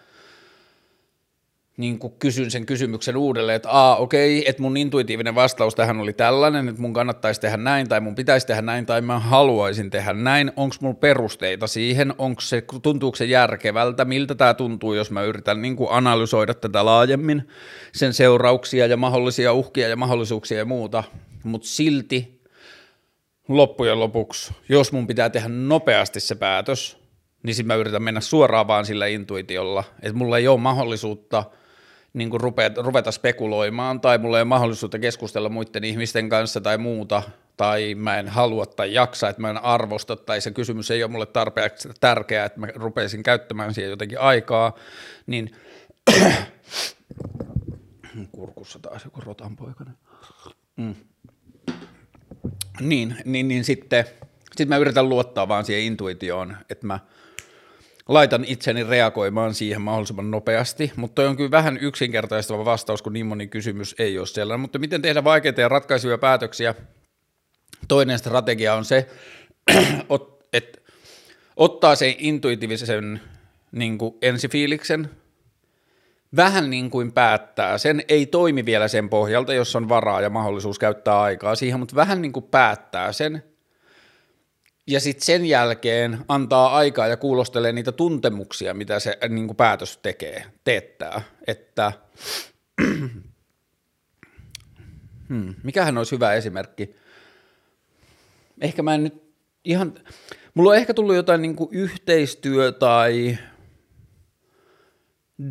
niin 1.82 2.00
kuin 2.00 2.14
kysyn 2.20 2.52
sen 2.52 2.66
kysymyksen 2.66 3.18
uudelleen, 3.18 3.56
että 3.56 3.70
aa 3.70 3.96
okei, 3.96 4.40
okay, 4.40 4.50
että 4.50 4.62
mun 4.62 4.78
intuitiivinen 4.78 5.36
vastaus 5.36 5.76
tähän 5.76 6.00
oli 6.00 6.14
tällainen, 6.14 6.70
että 6.70 6.82
mun 6.82 6.94
kannattaisi 6.94 7.42
tehdä 7.42 7.58
näin 7.58 7.90
tai 7.90 8.02
mun 8.02 8.16
pitäisi 8.16 8.48
tehdä 8.48 8.62
näin 8.62 8.86
tai 8.86 9.02
mä 9.02 9.20
haluaisin 9.20 9.90
tehdä 9.90 10.14
näin, 10.14 10.52
onko 10.56 10.76
mulla 10.82 10.96
perusteita 10.96 11.68
siihen, 11.68 12.14
onko 12.18 12.42
se, 12.42 12.64
tuntuuko 12.82 13.16
se 13.16 13.26
järkevältä, 13.26 14.06
miltä 14.06 14.36
tämä 14.36 14.54
tuntuu, 14.54 14.94
jos 14.94 15.12
mä 15.12 15.24
yritän 15.24 15.62
niin 15.62 15.76
kuin 15.76 15.90
analysoida 15.92 16.54
tätä 16.54 16.86
laajemmin, 16.86 17.48
sen 17.92 18.14
seurauksia 18.14 18.88
ja 18.88 18.98
mahdollisia 18.98 19.54
uhkia 19.54 19.88
ja 19.88 19.96
mahdollisuuksia 19.96 20.58
ja 20.58 20.66
muuta, 20.66 21.04
mutta 21.44 21.68
silti 21.68 22.42
loppujen 23.48 24.00
lopuksi, 24.00 24.54
jos 24.70 24.92
mun 24.92 25.08
pitää 25.08 25.30
tehdä 25.30 25.48
nopeasti 25.48 26.20
se 26.20 26.36
päätös, 26.36 26.98
niin 27.44 27.56
sitten 27.56 27.68
mä 27.68 27.76
yritän 27.76 28.04
mennä 28.04 28.22
suoraan 28.22 28.68
vaan 28.68 28.86
sillä 28.86 29.08
intuitiolla, 29.08 29.84
että 30.02 30.18
mulla 30.18 30.38
ei 30.38 30.48
ole 30.48 30.60
mahdollisuutta– 30.60 31.44
niin 32.14 32.30
kuin 32.30 32.42
ruveta, 32.42 32.82
ruveta 32.82 33.12
spekuloimaan 33.12 34.02
tai 34.02 34.18
mulla 34.18 34.38
ei 34.38 34.42
ole 34.42 34.48
mahdollisuutta 34.48 35.00
keskustella 35.00 35.50
muiden 35.50 35.84
ihmisten 35.84 36.30
kanssa 36.30 36.62
tai 36.62 36.78
muuta, 36.78 37.24
tai 37.58 37.96
mä 37.96 38.20
en 38.20 38.28
halua 38.28 38.66
tai 38.66 38.94
jaksa, 38.94 39.30
että 39.30 39.42
mä 39.42 39.50
en 39.50 39.64
arvosta, 39.64 40.16
tai 40.16 40.42
se 40.42 40.52
kysymys 40.52 40.92
ei 40.92 41.04
ole 41.04 41.12
mulle 41.12 41.26
tarpeeksi 41.26 41.90
tärkeää, 42.00 42.46
että 42.46 42.60
mä 42.60 42.68
rupeisin 42.76 43.24
käyttämään 43.24 43.74
siihen 43.74 43.90
jotenkin 43.90 44.20
aikaa, 44.20 44.76
niin 45.28 45.56
kurkussa 48.32 48.80
taas 48.80 49.06
joku 49.06 49.22
rotanpoikainen. 49.22 49.98
Mm. 50.78 50.96
Niin, 52.80 53.16
niin, 53.26 53.48
niin 53.48 53.64
sitten 53.64 54.06
sit 54.56 54.70
mä 54.70 54.78
yritän 54.78 55.10
luottaa 55.10 55.48
vaan 55.48 55.66
siihen 55.66 55.84
intuitioon, 55.84 56.58
että 56.70 56.88
mä– 56.88 57.00
laitan 58.08 58.46
itseni 58.48 58.84
reagoimaan 58.84 59.54
siihen 59.54 59.82
mahdollisimman 59.82 60.32
nopeasti, 60.32 60.92
mutta 60.96 61.30
on 61.30 61.38
kyllä 61.38 61.52
vähän 61.52 61.78
yksinkertaistava 61.82 62.66
vastaus, 62.66 63.02
kun 63.02 63.14
niin 63.14 63.26
moni 63.26 63.48
kysymys 63.48 63.96
ei 64.00 64.20
ole 64.20 64.28
sellainen. 64.28 64.60
Mutta 64.60 64.80
miten 64.80 65.02
tehdä 65.02 65.24
vaikeita 65.24 65.62
ja 65.62 65.70
ratkaisuja 65.70 66.18
päätöksiä? 66.18 66.76
Toinen 67.88 68.20
strategia 68.20 68.74
on 68.74 68.86
se, 68.86 69.08
että 70.54 70.82
ottaa 71.56 71.96
sen 71.96 72.16
intuitiivisen 72.18 73.22
niin 73.72 73.98
kuin 73.98 74.16
ensifiiliksen, 74.22 75.10
vähän 76.36 76.70
niin 76.70 76.90
kuin 76.90 77.12
päättää. 77.12 77.78
Sen 77.78 78.04
ei 78.08 78.26
toimi 78.26 78.66
vielä 78.66 78.88
sen 78.88 79.10
pohjalta, 79.10 79.54
jos 79.54 79.76
on 79.76 79.90
varaa 79.90 80.22
ja 80.22 80.30
mahdollisuus 80.30 80.80
käyttää 80.80 81.22
aikaa 81.22 81.56
siihen, 81.56 81.80
mutta 81.80 81.96
vähän 81.96 82.22
niin 82.22 82.32
kuin 82.32 82.46
päättää 82.46 83.12
sen– 83.12 83.44
ja 84.92 85.00
sitten 85.00 85.26
sen 85.26 85.46
jälkeen 85.46 86.18
antaa 86.28 86.76
aikaa 86.76 87.08
ja 87.08 87.18
kuulostelee 87.18 87.72
niitä 87.72 87.92
tuntemuksia, 87.92 88.74
mitä 88.74 89.00
se 89.00 89.18
äh, 89.24 89.30
niin 89.30 89.48
kuin 89.48 89.58
päätös 89.58 89.98
tekee, 89.98 90.46
teettää, 90.64 91.22
että 91.48 91.92
hmm, 95.30 95.56
mikähän 95.64 95.98
olisi 95.98 96.16
hyvä 96.16 96.34
esimerkki. 96.34 96.96
Ehkä 98.62 98.84
mä 98.84 98.96
en 98.96 99.04
nyt 99.04 99.24
ihan, 99.64 99.94
mulla 100.54 100.70
on 100.70 100.78
ehkä 100.78 100.94
tullut 100.94 101.16
jotain 101.16 101.42
niin 101.42 101.56
kuin 101.56 101.70
yhteistyö 101.72 102.72
tai 102.72 103.38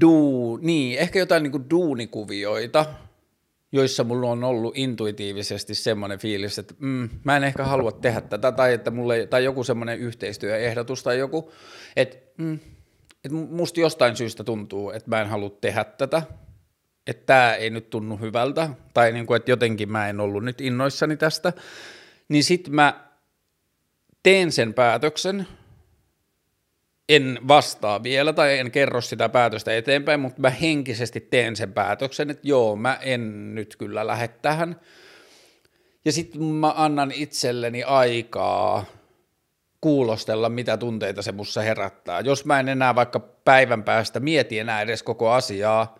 duu, 0.00 0.56
niin, 0.56 0.98
ehkä 0.98 1.18
jotain 1.18 1.42
niin 1.42 1.52
kuin 1.52 1.70
duunikuvioita, 1.70 2.86
joissa 3.72 4.04
mulla 4.04 4.30
on 4.30 4.44
ollut 4.44 4.78
intuitiivisesti 4.78 5.74
semmoinen 5.74 6.18
fiilis, 6.18 6.58
että 6.58 6.74
mm, 6.78 7.08
mä 7.24 7.36
en 7.36 7.44
ehkä 7.44 7.64
halua 7.64 7.92
tehdä 7.92 8.20
tätä, 8.20 8.52
tai, 8.52 8.74
että 8.74 8.90
mulle, 8.90 9.26
tai 9.26 9.44
joku 9.44 9.64
semmoinen 9.64 9.98
yhteistyöehdotus 9.98 11.02
tai 11.02 11.18
joku, 11.18 11.52
että, 11.96 12.16
mm, 12.36 12.58
että 13.24 13.36
musta 13.50 13.80
jostain 13.80 14.16
syystä 14.16 14.44
tuntuu, 14.44 14.90
että 14.90 15.10
mä 15.10 15.20
en 15.20 15.28
halua 15.28 15.50
tehdä 15.60 15.84
tätä, 15.84 16.22
että 17.06 17.26
tämä 17.26 17.54
ei 17.54 17.70
nyt 17.70 17.90
tunnu 17.90 18.16
hyvältä, 18.16 18.70
tai 18.94 19.12
niin 19.12 19.26
kuin, 19.26 19.36
että 19.36 19.50
jotenkin 19.50 19.92
mä 19.92 20.08
en 20.08 20.20
ollut 20.20 20.44
nyt 20.44 20.60
innoissani 20.60 21.16
tästä, 21.16 21.52
niin 22.28 22.44
sitten 22.44 22.74
mä 22.74 23.10
teen 24.22 24.52
sen 24.52 24.74
päätöksen, 24.74 25.46
en 27.10 27.38
vastaa 27.48 28.02
vielä 28.02 28.32
tai 28.32 28.58
en 28.58 28.70
kerro 28.70 29.00
sitä 29.00 29.28
päätöstä 29.28 29.76
eteenpäin, 29.76 30.20
mutta 30.20 30.40
mä 30.40 30.50
henkisesti 30.50 31.20
teen 31.20 31.56
sen 31.56 31.72
päätöksen, 31.72 32.30
että 32.30 32.48
joo, 32.48 32.76
mä 32.76 32.98
en 33.02 33.54
nyt 33.54 33.76
kyllä 33.76 34.06
lähde 34.06 34.28
tähän. 34.28 34.80
Ja 36.04 36.12
sitten 36.12 36.42
mä 36.42 36.74
annan 36.76 37.12
itselleni 37.14 37.82
aikaa 37.84 38.84
kuulostella, 39.80 40.48
mitä 40.48 40.76
tunteita 40.76 41.22
se 41.22 41.32
mussa 41.32 41.60
herättää. 41.60 42.20
Jos 42.20 42.44
mä 42.44 42.60
en 42.60 42.68
enää 42.68 42.94
vaikka 42.94 43.20
päivän 43.20 43.84
päästä 43.84 44.20
mieti 44.20 44.58
enää 44.58 44.82
edes 44.82 45.02
koko 45.02 45.30
asiaa, 45.30 45.98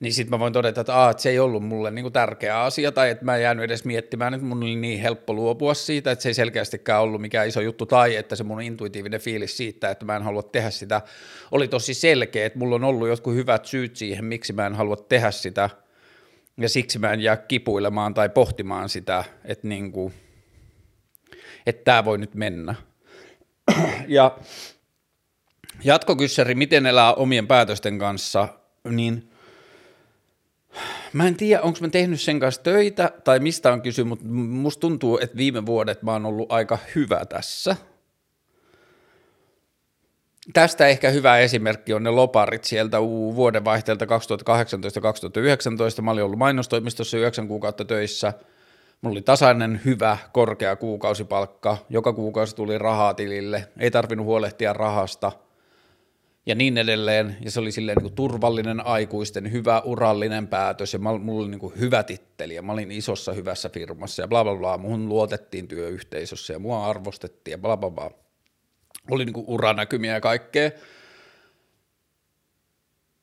niin 0.00 0.12
sitten 0.12 0.30
mä 0.30 0.38
voin 0.38 0.52
todeta, 0.52 0.80
että, 0.80 0.94
Aa, 0.94 1.10
että 1.10 1.22
se 1.22 1.30
ei 1.30 1.38
ollut 1.38 1.64
mulle 1.64 1.90
niinku 1.90 2.10
tärkeä 2.10 2.62
asia, 2.62 2.92
tai 2.92 3.10
että 3.10 3.24
mä 3.24 3.36
en 3.36 3.42
jäänyt 3.42 3.64
edes 3.64 3.84
miettimään, 3.84 4.34
että 4.34 4.46
mun 4.46 4.62
oli 4.62 4.76
niin 4.76 5.00
helppo 5.00 5.32
luopua 5.32 5.74
siitä, 5.74 6.10
että 6.10 6.22
se 6.22 6.28
ei 6.28 6.34
selkeästikään 6.34 7.02
ollut 7.02 7.20
mikään 7.20 7.48
iso 7.48 7.60
juttu, 7.60 7.86
tai 7.86 8.16
että 8.16 8.36
se 8.36 8.44
mun 8.44 8.62
intuitiivinen 8.62 9.20
fiilis 9.20 9.56
siitä, 9.56 9.90
että 9.90 10.04
mä 10.04 10.16
en 10.16 10.22
halua 10.22 10.42
tehdä 10.42 10.70
sitä, 10.70 11.00
oli 11.50 11.68
tosi 11.68 11.94
selkeä, 11.94 12.46
että 12.46 12.58
mulla 12.58 12.74
on 12.74 12.84
ollut 12.84 13.08
jotkut 13.08 13.34
hyvät 13.34 13.66
syyt 13.66 13.96
siihen, 13.96 14.24
miksi 14.24 14.52
mä 14.52 14.66
en 14.66 14.74
halua 14.74 14.96
tehdä 14.96 15.30
sitä, 15.30 15.70
ja 16.56 16.68
siksi 16.68 16.98
mä 16.98 17.12
en 17.12 17.20
jää 17.20 17.36
kipuilemaan 17.36 18.14
tai 18.14 18.28
pohtimaan 18.28 18.88
sitä, 18.88 19.24
että 19.44 19.68
niinku, 19.68 20.12
että 21.66 21.84
tämä 21.84 22.04
voi 22.04 22.18
nyt 22.18 22.34
mennä. 22.34 22.74
ja 24.08 24.38
jatkokyssäri, 25.84 26.54
miten 26.54 26.86
elää 26.86 27.14
omien 27.14 27.46
päätösten 27.46 27.98
kanssa, 27.98 28.48
niin– 28.84 29.22
Mä 31.12 31.26
en 31.26 31.36
tiedä, 31.36 31.62
onko 31.62 31.78
mä 31.80 31.88
tehnyt 31.88 32.20
sen 32.20 32.40
kanssa 32.40 32.62
töitä 32.62 33.12
tai 33.24 33.40
mistä 33.40 33.72
on 33.72 33.82
kysy, 33.82 34.04
mutta 34.04 34.24
musta 34.28 34.80
tuntuu, 34.80 35.18
että 35.22 35.36
viime 35.36 35.66
vuodet 35.66 36.02
mä 36.02 36.12
oon 36.12 36.26
ollut 36.26 36.52
aika 36.52 36.78
hyvä 36.94 37.26
tässä. 37.26 37.76
tästä 40.52 40.86
ehkä 40.86 41.10
hyvä 41.10 41.38
esimerkki 41.38 41.94
on 41.94 42.02
ne 42.02 42.10
loparit 42.10 42.64
sieltä 42.64 43.00
vuodenvaihteelta 43.34 44.04
2018-2019. 44.04 46.02
Mä 46.02 46.10
olin 46.10 46.24
ollut 46.24 46.38
mainostoimistossa 46.38 47.18
yhdeksän 47.18 47.48
kuukautta 47.48 47.84
töissä. 47.84 48.32
Mulla 49.00 49.14
oli 49.14 49.22
tasainen, 49.22 49.80
hyvä, 49.84 50.18
korkea 50.32 50.76
kuukausipalkka. 50.76 51.76
Joka 51.88 52.12
kuukausi 52.12 52.56
tuli 52.56 52.78
rahaa 52.78 53.14
tilille. 53.14 53.68
Ei 53.78 53.90
tarvinnut 53.90 54.26
huolehtia 54.26 54.72
rahasta– 54.72 55.32
ja 56.46 56.54
niin 56.54 56.78
edelleen, 56.78 57.36
ja 57.40 57.50
se 57.50 57.60
oli 57.60 57.72
silleen 57.72 57.96
niin 57.96 58.02
kuin 58.02 58.14
turvallinen 58.14 58.86
aikuisten, 58.86 59.52
hyvä 59.52 59.82
urallinen 59.84 60.48
päätös, 60.48 60.92
ja 60.92 60.98
mulla 60.98 61.40
oli 61.40 61.50
niin 61.50 61.60
kuin 61.60 61.78
hyvä 61.78 62.02
titteli, 62.02 62.54
ja 62.54 62.62
mä 62.62 62.72
olin 62.72 62.90
isossa 62.90 63.32
hyvässä 63.32 63.68
firmassa, 63.68 64.22
ja 64.22 64.28
bla 64.28 64.44
bla 64.44 64.56
bla, 64.56 64.78
muhun 64.78 65.08
luotettiin 65.08 65.68
työyhteisössä, 65.68 66.52
ja 66.52 66.58
mua 66.58 66.86
arvostettiin, 66.86 67.52
ja 67.52 67.58
bla 67.58 67.76
bla 67.76 67.90
bla. 67.90 68.10
Oli 69.10 69.24
niin 69.24 69.34
kuin 69.34 69.46
uranäkymiä 69.48 70.12
ja 70.12 70.20
kaikkea, 70.20 70.70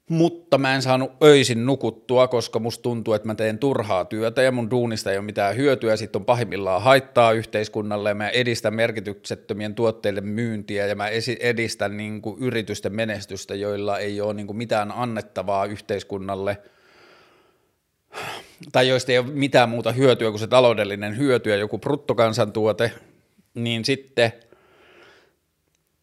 mutta 0.09 0.57
mä 0.57 0.75
en 0.75 0.81
saanut 0.81 1.11
öisin 1.23 1.65
nukuttua, 1.65 2.27
koska 2.27 2.59
musta 2.59 2.81
tuntuu, 2.81 3.13
että 3.13 3.27
mä 3.27 3.35
teen 3.35 3.59
turhaa 3.59 4.05
työtä 4.05 4.41
ja 4.41 4.51
mun 4.51 4.71
duunista 4.71 5.11
ei 5.11 5.17
ole 5.17 5.25
mitään 5.25 5.55
hyötyä, 5.55 5.95
sitten 5.95 6.19
on 6.19 6.25
pahimmillaan 6.25 6.81
haittaa 6.81 7.31
yhteiskunnalle 7.31 8.09
ja 8.09 8.15
mä 8.15 8.29
edistän 8.29 8.73
merkityksettömien 8.73 9.75
tuotteiden 9.75 10.27
myyntiä 10.27 10.87
ja 10.87 10.95
mä 10.95 11.07
edistän 11.39 11.97
niin 11.97 12.21
kuin 12.21 12.43
yritysten 12.43 12.95
menestystä, 12.95 13.55
joilla 13.55 13.99
ei 13.99 14.21
ole 14.21 14.33
niin 14.33 14.47
kuin 14.47 14.57
mitään 14.57 14.91
annettavaa 14.91 15.65
yhteiskunnalle. 15.65 16.57
Tai 18.71 18.87
joista 18.87 19.11
ei 19.11 19.17
ole 19.17 19.27
mitään 19.27 19.69
muuta 19.69 19.91
hyötyä 19.91 20.29
kuin 20.29 20.39
se 20.39 20.47
taloudellinen 20.47 21.17
hyöty 21.17 21.49
ja 21.49 21.55
joku 21.55 21.77
bruttokansantuote, 21.77 22.91
niin 23.53 23.85
sitten– 23.85 24.33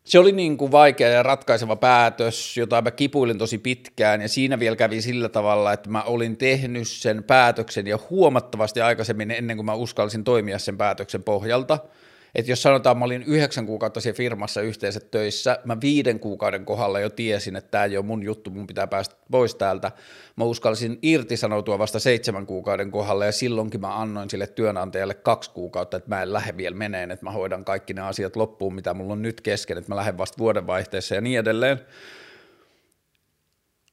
se 0.04 0.18
oli 0.18 0.32
niin 0.32 0.58
kuin 0.58 0.72
vaikea 0.72 1.08
ja 1.08 1.22
ratkaiseva 1.22 1.76
päätös, 1.76 2.56
jota 2.56 2.82
mä 2.82 2.90
kipuilin 2.90 3.38
tosi 3.38 3.58
pitkään. 3.58 4.20
Ja 4.20 4.28
siinä 4.28 4.58
vielä 4.58 4.76
kävi 4.76 5.02
sillä 5.02 5.28
tavalla, 5.28 5.72
että 5.72 5.90
mä 5.90 6.02
olin 6.02 6.36
tehnyt 6.36 6.88
sen 6.88 7.24
päätöksen 7.24 7.86
ja 7.86 7.98
huomattavasti 8.10 8.80
aikaisemmin 8.80 9.30
ennen 9.30 9.56
kuin 9.56 9.66
mä 9.66 9.74
uskalsin 9.74 10.24
toimia 10.24 10.58
sen 10.58 10.76
päätöksen 10.76 11.22
pohjalta– 11.22 11.78
että 12.34 12.52
jos 12.52 12.62
sanotaan, 12.62 12.98
mä 12.98 13.04
olin 13.04 13.22
yhdeksän 13.22 13.66
kuukautta 13.66 14.00
siellä 14.00 14.16
firmassa 14.16 14.60
yhteensä 14.60 15.00
töissä, 15.00 15.58
mä 15.64 15.80
viiden 15.80 16.20
kuukauden 16.20 16.64
kohdalla 16.64 17.00
jo 17.00 17.10
tiesin, 17.10 17.56
että 17.56 17.70
tämä 17.70 17.84
ei 17.84 17.96
ole 17.96 18.06
mun 18.06 18.22
juttu, 18.22 18.50
mun 18.50 18.66
pitää 18.66 18.86
päästä 18.86 19.16
pois 19.30 19.54
täältä. 19.54 19.92
Mä 20.36 20.44
uskalsin 20.44 20.98
irtisanoutua 21.02 21.78
vasta 21.78 21.98
seitsemän 21.98 22.46
kuukauden 22.46 22.90
kohdalla 22.90 23.24
ja 23.24 23.32
silloinkin 23.32 23.80
mä 23.80 24.00
annoin 24.00 24.30
sille 24.30 24.46
työnantajalle 24.46 25.14
kaksi 25.14 25.50
kuukautta, 25.50 25.96
että 25.96 26.08
mä 26.08 26.22
en 26.22 26.32
lähde 26.32 26.56
vielä 26.56 26.76
meneen, 26.76 27.10
että 27.10 27.24
mä 27.24 27.30
hoidan 27.30 27.64
kaikki 27.64 27.94
ne 27.94 28.02
asiat 28.02 28.36
loppuun, 28.36 28.74
mitä 28.74 28.94
mulla 28.94 29.12
on 29.12 29.22
nyt 29.22 29.40
kesken, 29.40 29.78
että 29.78 29.90
mä 29.90 29.96
lähden 29.96 30.18
vasta 30.18 30.38
vuodenvaihteessa 30.38 31.14
ja 31.14 31.20
niin 31.20 31.38
edelleen. 31.38 31.80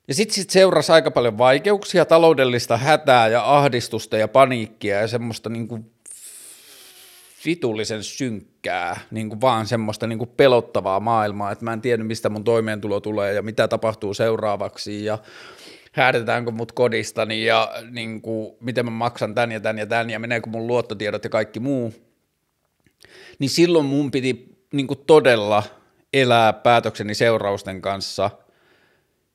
Ja 0.07 0.15
sitten 0.15 0.35
sit 0.35 0.49
seurasi 0.49 0.91
aika 0.91 1.11
paljon 1.11 1.37
vaikeuksia, 1.37 2.05
taloudellista 2.05 2.77
hätää 2.77 3.27
ja 3.27 3.57
ahdistusta 3.57 4.17
ja 4.17 4.27
paniikkia 4.27 5.01
ja 5.01 5.07
semmoista 5.07 5.49
niin 5.49 5.67
kuin 5.67 5.91
vitullisen 7.45 8.03
synkkää, 8.03 8.99
niin 9.11 9.29
kuin 9.29 9.41
vaan 9.41 9.67
semmoista 9.67 10.07
niin 10.07 10.19
kuin 10.19 10.29
pelottavaa 10.37 10.99
maailmaa, 10.99 11.51
että 11.51 11.65
mä 11.65 11.73
en 11.73 11.81
tiedä, 11.81 12.03
mistä 12.03 12.29
mun 12.29 12.43
toimeentulo 12.43 12.99
tulee 12.99 13.33
ja 13.33 13.41
mitä 13.41 13.67
tapahtuu 13.67 14.13
seuraavaksi 14.13 15.05
ja 15.05 15.17
häädetäänkö 15.91 16.51
mut 16.51 16.71
kodistani 16.71 17.45
ja 17.45 17.71
niin 17.91 18.21
kuin, 18.21 18.55
miten 18.59 18.85
mä 18.85 18.91
maksan 18.91 19.35
tän 19.35 19.51
ja 19.51 19.59
tän 19.59 19.77
ja 19.77 19.85
tän 19.85 20.09
ja 20.09 20.19
meneekö 20.19 20.49
mun 20.49 20.67
luottotiedot 20.67 21.23
ja 21.23 21.29
kaikki 21.29 21.59
muu. 21.59 21.93
Niin 23.39 23.49
silloin 23.49 23.85
mun 23.85 24.11
piti 24.11 24.57
niin 24.73 24.87
kuin 24.87 24.99
todella 25.07 25.63
elää 26.13 26.53
päätökseni 26.53 27.15
seurausten 27.15 27.81
kanssa– 27.81 28.29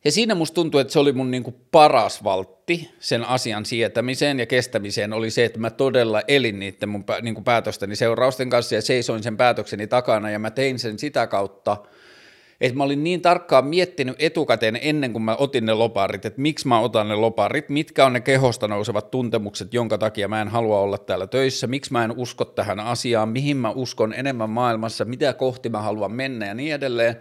ja 0.06 0.12
siinä 0.12 0.34
musta 0.34 0.54
tuntuu, 0.54 0.80
että 0.80 0.92
se 0.92 0.98
oli 0.98 1.12
mun 1.12 1.30
niinku 1.30 1.54
paras 1.71 2.25
valtti 2.25 2.90
sen 3.00 3.25
asian 3.25 3.64
sietämiseen 3.64 4.38
ja 4.38 4.47
kestämiseen 4.47 5.12
oli 5.12 5.30
se, 5.30 5.45
että 5.45 5.58
mä 5.58 5.71
todella 5.71 6.23
elin 6.28 6.58
niiden 6.58 6.88
mun 6.88 7.04
niinku 7.23 7.40
päätösteni 7.40 7.97
seurausten 7.97 8.50
kanssa 8.50 8.75
ja 8.75 8.82
seisoin 8.82 9.23
sen 9.23 9.36
päätökseni 9.36 9.86
takana 9.86 10.30
ja 10.30 10.38
mä 10.38 10.50
tein 10.50 10.78
sen 10.78 10.99
sitä 10.99 11.26
kautta, 11.26 11.76
että 12.60 12.76
mä 12.76 12.84
olin 12.84 13.04
niin 13.04 13.21
tarkkaan 13.21 13.66
miettinyt 13.66 14.16
etukäteen 14.19 14.78
ennen 14.82 15.12
kuin 15.12 15.23
mä 15.23 15.36
otin 15.36 15.66
ne 15.66 15.75
loparit, 15.75 16.25
että 16.25 16.40
miksi 16.40 16.69
mä 16.69 16.80
otan 16.80 17.08
ne 17.08 17.14
loparit, 17.14 17.69
mitkä 17.69 18.06
on 18.06 18.12
ne 18.12 18.21
kehosta 18.21 18.69
nousevat 18.69 19.10
tuntemukset, 19.10 19.75
jonka 19.75 19.99
takia 19.99 20.28
mä 20.28 20.42
en 20.42 20.49
halua 20.49 20.80
olla 20.80 20.99
täällä 20.99 21.26
töissä, 21.26 21.66
miksi 21.66 21.92
mä 21.92 22.04
en 22.04 22.12
usko 22.16 22.45
tähän 22.45 22.80
asiaan, 22.80 23.28
mihin 23.28 23.56
mä 23.56 23.71
uskon 23.71 24.12
enemmän 24.12 24.50
maailmassa, 24.50 25.04
mitä 25.04 25.32
kohti 25.32 25.69
mä 25.69 25.80
haluan 25.80 26.12
mennä 26.12 26.47
ja 26.47 26.54
niin 26.54 26.75
edelleen. 26.75 27.16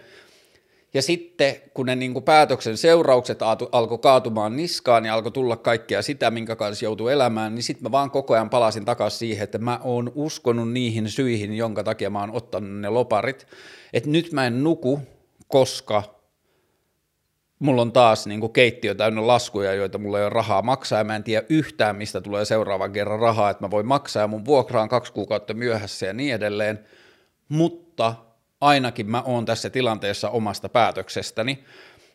Ja 0.96 1.02
sitten 1.02 1.56
kun 1.74 1.86
ne 1.86 1.96
niin 1.96 2.14
kuin 2.14 2.26
päätöksen 2.26 2.78
seuraukset 2.78 3.40
alkoi 3.72 3.98
kaatumaan 3.98 4.56
niskaan 4.56 5.06
ja 5.06 5.14
alkoi 5.14 5.32
tulla 5.32 5.58
kaikkea 5.58 6.02
sitä, 6.02 6.32
minkä 6.32 6.56
kanssa 6.56 6.86
joutui 6.86 7.14
elämään, 7.14 7.56
niin 7.56 7.64
sitten 7.64 7.84
mä 7.84 7.92
vaan 7.92 8.12
koko 8.12 8.34
ajan 8.34 8.50
palasin 8.50 8.86
takaisin 8.86 9.20
siihen, 9.20 9.44
että 9.44 9.58
mä 9.58 9.80
oon 9.84 10.12
uskonut 10.16 10.72
niihin 10.72 11.10
syihin, 11.10 11.54
jonka 11.54 11.84
takia 11.84 12.10
mä 12.10 12.20
oon 12.20 12.32
ottanut 12.32 12.80
ne 12.80 12.90
loparit. 12.90 13.48
Että 13.94 14.10
nyt 14.10 14.32
mä 14.32 14.48
en 14.48 14.64
nuku, 14.64 15.00
koska 15.48 16.04
mulla 17.60 17.82
on 17.82 17.92
taas 17.92 18.28
niin 18.28 18.40
kuin 18.40 18.54
keittiö 18.54 18.96
täynnä 18.96 19.28
laskuja, 19.28 19.74
joita 19.74 19.98
mulla 19.98 20.20
ei 20.20 20.26
ole 20.26 20.30
rahaa 20.30 20.62
maksaa, 20.62 21.00
ja 21.00 21.04
mä 21.04 21.16
en 21.16 21.24
tiedä 21.24 21.46
yhtään, 21.50 21.96
mistä 21.96 22.22
tulee 22.22 22.46
seuraavan 22.46 22.92
kerran 22.92 23.20
rahaa, 23.20 23.50
että 23.50 23.64
mä 23.64 23.72
voin 23.72 23.86
maksaa, 23.86 24.24
ja 24.24 24.28
mun 24.28 24.46
vuokra 24.46 24.82
on 24.82 24.90
kaksi 24.90 25.14
kuukautta 25.14 25.54
myöhässä 25.54 26.06
ja 26.06 26.14
niin 26.14 26.36
edelleen, 26.36 26.80
mutta 27.50 28.16
ainakin 28.66 29.12
mä 29.12 29.22
oon 29.22 29.46
tässä 29.46 29.70
tilanteessa 29.70 30.30
omasta 30.30 30.70
päätöksestäni, 30.70 31.64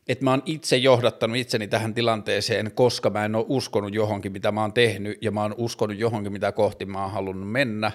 että 0.08 0.24
mä 0.24 0.30
oon 0.30 0.42
itse 0.46 0.76
johdattanut 0.76 1.36
itseni 1.36 1.68
tähän 1.68 1.94
tilanteeseen, 1.94 2.72
koska 2.74 3.10
mä 3.10 3.24
en 3.24 3.34
ole 3.34 3.44
uskonut 3.48 3.94
johonkin, 3.94 4.32
mitä 4.32 4.52
mä 4.52 4.60
oon 4.60 4.72
tehnyt, 4.72 5.18
ja 5.22 5.30
mä 5.30 5.42
oon 5.42 5.54
uskonut 5.58 5.98
johonkin, 5.98 6.32
mitä 6.32 6.52
kohti 6.52 6.86
mä 6.86 7.02
oon 7.02 7.12
halunnut 7.12 7.50
mennä, 7.50 7.92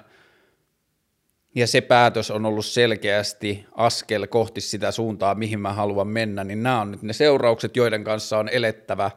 ja 1.55 1.67
se 1.67 1.81
päätös 1.81 2.31
on 2.31 2.45
ollut 2.45 2.65
selkeästi 2.65 3.65
askel 3.71 4.27
kohti 4.27 4.61
sitä 4.61 4.91
suuntaa, 4.91 5.35
mihin 5.35 5.59
mä 5.59 5.73
haluan 5.73 6.07
mennä, 6.07 6.43
niin 6.43 6.63
nämä 6.63 6.81
on 6.81 6.91
nyt 6.91 7.01
ne 7.01 7.13
seuraukset, 7.13 7.75
joiden 7.75 8.03
kanssa 8.03 8.37
on 8.37 8.49
elettävä. 8.49 9.11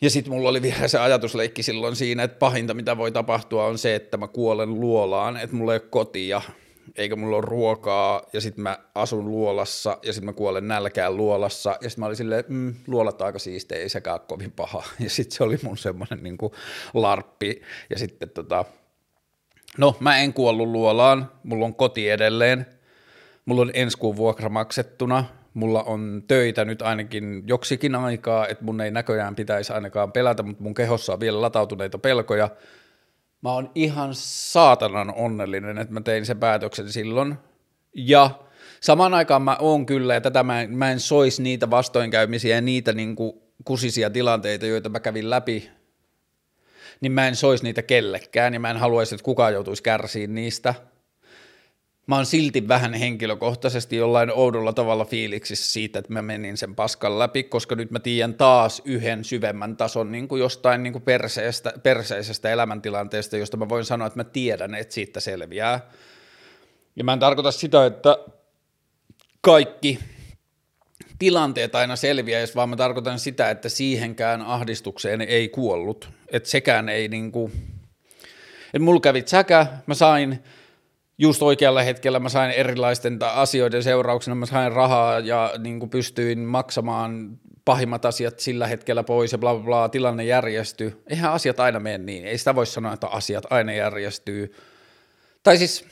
Ja 0.00 0.10
sitten 0.10 0.32
mulla 0.32 0.48
oli 0.48 0.62
vielä 0.62 0.88
se 0.88 0.98
ajatusleikki 0.98 1.62
silloin 1.62 1.96
siinä, 1.96 2.22
että 2.22 2.38
pahinta 2.38 2.74
mitä 2.74 2.96
voi 2.96 3.12
tapahtua 3.12 3.66
on 3.66 3.78
se, 3.78 3.94
että 3.94 4.16
mä 4.16 4.28
kuolen 4.28 4.80
luolaan, 4.80 5.36
että 5.36 5.56
mulla 5.56 5.72
ei 5.72 5.80
ole 5.82 5.88
kotia, 5.90 6.42
eikä 6.96 7.16
mulla 7.16 7.36
ole 7.36 7.44
ruokaa, 7.46 8.22
ja 8.32 8.40
sitten 8.40 8.62
mä 8.62 8.78
asun 8.94 9.30
luolassa, 9.30 9.98
ja 10.02 10.12
sitten 10.12 10.26
mä 10.26 10.32
kuolen 10.32 10.68
nälkään 10.68 11.16
luolassa, 11.16 11.70
ja 11.70 11.90
sitten 11.90 12.02
mä 12.02 12.06
olin 12.06 12.16
silleen, 12.16 12.44
mm, 12.48 12.74
luolat 12.86 13.22
aika 13.22 13.38
siistejä, 13.38 13.82
ei 13.82 13.88
sekään 13.88 14.20
kovin 14.28 14.52
paha, 14.52 14.82
ja 15.04 15.10
sitten 15.10 15.36
se 15.36 15.44
oli 15.44 15.58
mun 15.62 15.78
semmoinen 15.78 16.22
niin 16.22 16.38
larppi, 16.94 17.62
ja 17.90 17.98
sitten 17.98 18.30
tota, 18.30 18.64
no 19.78 19.96
mä 20.00 20.18
en 20.18 20.32
kuollut 20.32 20.68
luolaan, 20.68 21.30
mulla 21.42 21.64
on 21.64 21.74
koti 21.74 22.10
edelleen, 22.10 22.66
mulla 23.44 23.62
on 23.62 23.70
ensi 23.74 23.98
kuun 23.98 24.16
vuokra 24.16 24.48
maksettuna, 24.48 25.24
mulla 25.54 25.82
on 25.82 26.22
töitä 26.28 26.64
nyt 26.64 26.82
ainakin 26.82 27.42
joksikin 27.46 27.94
aikaa, 27.94 28.46
että 28.46 28.64
mun 28.64 28.80
ei 28.80 28.90
näköjään 28.90 29.36
pitäisi 29.36 29.72
ainakaan 29.72 30.12
pelätä, 30.12 30.42
mutta 30.42 30.62
mun 30.62 30.74
kehossa 30.74 31.12
on 31.12 31.20
vielä 31.20 31.40
latautuneita 31.40 31.98
pelkoja, 31.98 32.48
Mä 33.42 33.52
oon 33.52 33.70
ihan 33.74 34.10
saatanan 34.14 35.14
onnellinen, 35.16 35.78
että 35.78 35.94
mä 35.94 36.00
tein 36.00 36.26
sen 36.26 36.40
päätöksen 36.40 36.92
silloin. 36.92 37.34
Ja 37.94 38.30
samaan 38.80 39.14
aikaan 39.14 39.42
mä 39.42 39.56
oon 39.60 39.86
kyllä, 39.86 40.14
ja 40.14 40.20
tätä 40.20 40.42
mä 40.42 40.62
en, 40.62 40.76
mä 40.76 40.90
en 40.90 41.00
sois 41.00 41.40
niitä 41.40 41.70
vastoinkäymisiä 41.70 42.54
ja 42.54 42.60
niitä 42.60 42.92
niin 42.92 43.16
kuin 43.16 43.32
kusisia 43.64 44.10
tilanteita, 44.10 44.66
joita 44.66 44.88
mä 44.88 45.00
kävin 45.00 45.30
läpi, 45.30 45.70
niin 47.00 47.12
mä 47.12 47.28
en 47.28 47.36
sois 47.36 47.62
niitä 47.62 47.82
kellekään, 47.82 48.54
ja 48.54 48.60
mä 48.60 48.70
en 48.70 48.76
haluaisi, 48.76 49.14
että 49.14 49.24
kukaan 49.24 49.52
joutuisi 49.52 49.82
kärsiin 49.82 50.34
niistä– 50.34 50.74
mä 52.10 52.16
oon 52.16 52.26
silti 52.26 52.68
vähän 52.68 52.94
henkilökohtaisesti 52.94 53.96
jollain 53.96 54.32
oudolla 54.32 54.72
tavalla 54.72 55.04
fiiliksissä 55.04 55.72
siitä, 55.72 55.98
että 55.98 56.12
mä 56.12 56.22
menin 56.22 56.56
sen 56.56 56.74
paskan 56.74 57.18
läpi, 57.18 57.42
koska 57.42 57.74
nyt 57.74 57.90
mä 57.90 58.00
tiedän 58.00 58.34
taas 58.34 58.82
yhden 58.84 59.24
syvemmän 59.24 59.76
tason 59.76 60.12
niin 60.12 60.28
kuin 60.28 60.40
jostain 60.40 60.82
niin 60.82 60.92
kuin 60.92 61.02
perseestä, 61.02 61.72
perseisestä 61.82 62.50
elämäntilanteesta, 62.50 63.36
josta 63.36 63.56
mä 63.56 63.68
voin 63.68 63.84
sanoa, 63.84 64.06
että 64.06 64.18
mä 64.18 64.24
tiedän, 64.24 64.74
että 64.74 64.94
siitä 64.94 65.20
selviää. 65.20 65.90
Ja 66.96 67.04
mä 67.04 67.12
en 67.12 67.18
tarkoita 67.18 67.50
sitä, 67.50 67.86
että 67.86 68.18
kaikki 69.40 69.98
tilanteet 71.18 71.74
aina 71.74 71.96
selviäisi, 71.96 72.54
vaan 72.54 72.68
mä 72.68 72.76
tarkoitan 72.76 73.18
sitä, 73.18 73.50
että 73.50 73.68
siihenkään 73.68 74.42
ahdistukseen 74.42 75.20
ei 75.20 75.48
kuollut. 75.48 76.10
Että 76.28 76.48
sekään 76.48 76.88
ei 76.88 77.08
niin 77.08 77.32
kuin, 77.32 77.52
että 78.66 78.78
mulla 78.78 79.00
kävi 79.00 79.22
säkä, 79.26 79.66
mä 79.86 79.94
sain– 79.94 80.38
just 81.20 81.42
oikealla 81.42 81.82
hetkellä 81.82 82.20
mä 82.20 82.28
sain 82.28 82.50
erilaisten 82.50 83.18
asioiden 83.22 83.82
seurauksena, 83.82 84.34
mä 84.34 84.46
sain 84.46 84.72
rahaa 84.72 85.18
ja 85.18 85.52
niin 85.58 85.78
kuin 85.80 85.90
pystyin 85.90 86.38
maksamaan 86.38 87.38
pahimmat 87.64 88.04
asiat 88.04 88.38
sillä 88.38 88.66
hetkellä 88.66 89.02
pois 89.02 89.32
ja 89.32 89.38
bla 89.38 89.54
bla 89.54 89.64
bla, 89.64 89.88
tilanne 89.88 90.24
järjestyy. 90.24 91.02
Eihän 91.06 91.32
asiat 91.32 91.60
aina 91.60 91.80
mene 91.80 91.98
niin, 91.98 92.24
ei 92.24 92.38
sitä 92.38 92.54
voi 92.54 92.66
sanoa, 92.66 92.92
että 92.92 93.06
asiat 93.06 93.44
aina 93.50 93.72
järjestyy. 93.72 94.54
Tai 95.42 95.58
siis 95.58 95.84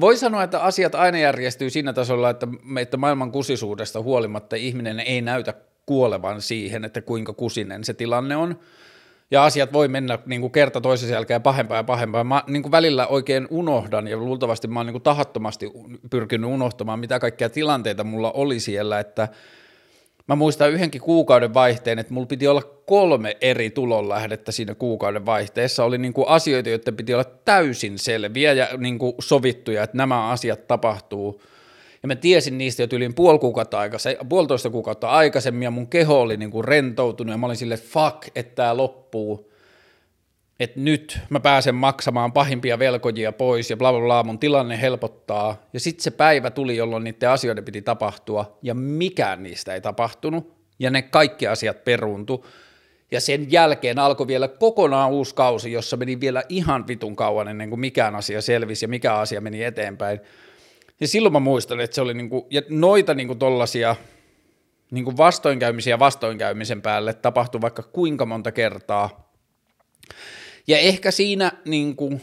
voi 0.00 0.16
sanoa, 0.16 0.42
että 0.42 0.60
asiat 0.60 0.94
aina 0.94 1.18
järjestyy 1.18 1.70
siinä 1.70 1.92
tasolla, 1.92 2.30
että, 2.30 2.48
että 2.80 2.96
maailman 2.96 3.32
kusisuudesta 3.32 4.02
huolimatta 4.02 4.56
ihminen 4.56 5.00
ei 5.00 5.20
näytä 5.20 5.54
kuolevan 5.86 6.42
siihen, 6.42 6.84
että 6.84 7.02
kuinka 7.02 7.32
kusinen 7.32 7.84
se 7.84 7.94
tilanne 7.94 8.36
on. 8.36 8.58
Ja 9.30 9.44
asiat 9.44 9.72
voi 9.72 9.88
mennä 9.88 10.18
niin 10.26 10.40
kuin 10.40 10.52
kerta 10.52 10.80
toisensa 10.80 11.14
jälkeen 11.14 11.42
pahempaa 11.42 11.76
ja 11.76 11.84
pahempaa. 11.84 12.24
Mä 12.24 12.42
niin 12.46 12.62
kuin 12.62 12.72
välillä 12.72 13.06
oikein 13.06 13.46
unohdan 13.50 14.08
ja 14.08 14.16
luultavasti 14.16 14.68
mä 14.68 14.78
oon 14.78 14.86
niin 14.86 14.92
kuin 14.92 15.02
tahattomasti 15.02 15.70
pyrkinyt 16.10 16.50
unohtamaan, 16.50 16.98
mitä 16.98 17.18
kaikkia 17.18 17.50
tilanteita 17.50 18.04
mulla 18.04 18.32
oli 18.32 18.60
siellä, 18.60 19.00
että– 19.00 19.28
Mä 20.28 20.36
muistan 20.36 20.70
yhdenkin 20.70 21.00
kuukauden 21.00 21.54
vaihteen, 21.54 21.98
että 21.98 22.14
mulla 22.14 22.26
piti 22.26 22.48
olla 22.48 22.62
kolme 22.86 23.36
eri 23.40 23.70
tulonlähdettä 23.70 24.52
siinä 24.52 24.74
kuukauden 24.74 25.26
vaihteessa. 25.26 25.84
Oli 25.84 25.98
niin 25.98 26.12
kuin 26.12 26.28
asioita, 26.28 26.68
joiden 26.68 26.96
piti 26.96 27.14
olla 27.14 27.24
täysin 27.24 27.98
selviä 27.98 28.52
ja 28.52 28.68
niin 28.76 28.98
kuin 28.98 29.12
sovittuja, 29.18 29.82
että 29.82 29.96
nämä 29.96 30.28
asiat 30.28 30.66
tapahtuu. 30.66 31.42
Ja 32.02 32.06
mä 32.06 32.14
tiesin 32.14 32.58
niistä 32.58 32.82
jo 32.82 32.88
yli 32.92 33.08
puoli 33.08 33.38
kuukautta 33.38 33.78
aikaisemmin, 33.78 34.28
puolitoista 34.28 34.70
kuukautta 34.70 35.08
aikaisemmin 35.08 35.62
ja 35.62 35.70
mun 35.70 35.86
keho 35.86 36.20
oli 36.20 36.36
niin 36.36 36.50
kuin 36.50 36.64
rentoutunut 36.64 37.32
ja 37.32 37.38
mä 37.38 37.46
olin 37.46 37.56
silleen, 37.56 37.80
fuck, 37.80 38.28
että 38.34 38.54
tämä 38.54 38.76
loppuu 38.76 39.48
että 40.60 40.80
nyt 40.80 41.18
mä 41.30 41.40
pääsen 41.40 41.74
maksamaan 41.74 42.32
pahimpia 42.32 42.78
velkojia 42.78 43.32
pois 43.32 43.70
ja 43.70 43.76
bla 43.76 43.92
bla 43.92 44.00
bla, 44.00 44.22
mun 44.22 44.38
tilanne 44.38 44.80
helpottaa. 44.80 45.66
Ja 45.72 45.80
sitten 45.80 46.02
se 46.02 46.10
päivä 46.10 46.50
tuli, 46.50 46.76
jolloin 46.76 47.04
niiden 47.04 47.30
asioiden 47.30 47.64
piti 47.64 47.82
tapahtua 47.82 48.58
ja 48.62 48.74
mikään 48.74 49.42
niistä 49.42 49.74
ei 49.74 49.80
tapahtunut 49.80 50.54
ja 50.78 50.90
ne 50.90 51.02
kaikki 51.02 51.46
asiat 51.46 51.84
peruuntu. 51.84 52.46
Ja 53.10 53.20
sen 53.20 53.52
jälkeen 53.52 53.98
alkoi 53.98 54.26
vielä 54.26 54.48
kokonaan 54.48 55.10
uusi 55.10 55.34
kausi, 55.34 55.72
jossa 55.72 55.96
meni 55.96 56.20
vielä 56.20 56.42
ihan 56.48 56.86
vitun 56.88 57.16
kauan 57.16 57.48
ennen 57.48 57.68
kuin 57.68 57.80
mikään 57.80 58.14
asia 58.14 58.42
selvisi 58.42 58.84
ja 58.84 58.88
mikä 58.88 59.14
asia 59.14 59.40
meni 59.40 59.64
eteenpäin. 59.64 60.20
Ja 61.00 61.08
silloin 61.08 61.32
mä 61.32 61.40
muistan, 61.40 61.80
että 61.80 61.94
se 61.94 62.00
oli 62.00 62.14
niinku, 62.14 62.46
ja 62.50 62.62
noita 62.68 63.14
niinku 63.14 63.34
tollasia 63.34 63.96
niinku 64.90 65.16
vastoinkäymisiä 65.16 65.98
vastoinkäymisen 65.98 66.82
päälle 66.82 67.14
tapahtui 67.14 67.60
vaikka 67.60 67.82
kuinka 67.82 68.26
monta 68.26 68.52
kertaa. 68.52 69.32
Ja 70.66 70.78
ehkä 70.78 71.10
siinä 71.10 71.52
niin 71.64 71.96
kuin, 71.96 72.20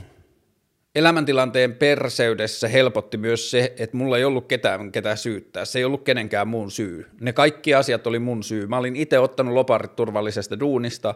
elämäntilanteen 0.96 1.76
perseydessä 1.76 2.68
helpotti 2.68 3.18
myös 3.18 3.52
se, 3.52 3.74
että 3.80 3.98
mulla 3.98 4.18
ei 4.18 4.24
ollut 4.24 4.48
ketään, 4.48 4.92
ketään 4.92 5.18
syyttää. 5.18 5.66
Se 5.66 5.80
ei 5.80 5.86
ollut 5.86 6.04
kenenkään 6.04 6.48
muun 6.48 6.72
syy. 6.72 7.08
Ne 7.20 7.34
kaikki 7.34 7.74
asiat 7.74 8.08
oli 8.08 8.20
mun 8.20 8.44
syy. 8.44 8.68
Mä 8.68 8.78
olin 8.78 8.96
itse 8.96 9.20
ottanut 9.20 9.54
loparit 9.54 9.96
turvallisesta 9.96 10.60
duunista. 10.60 11.16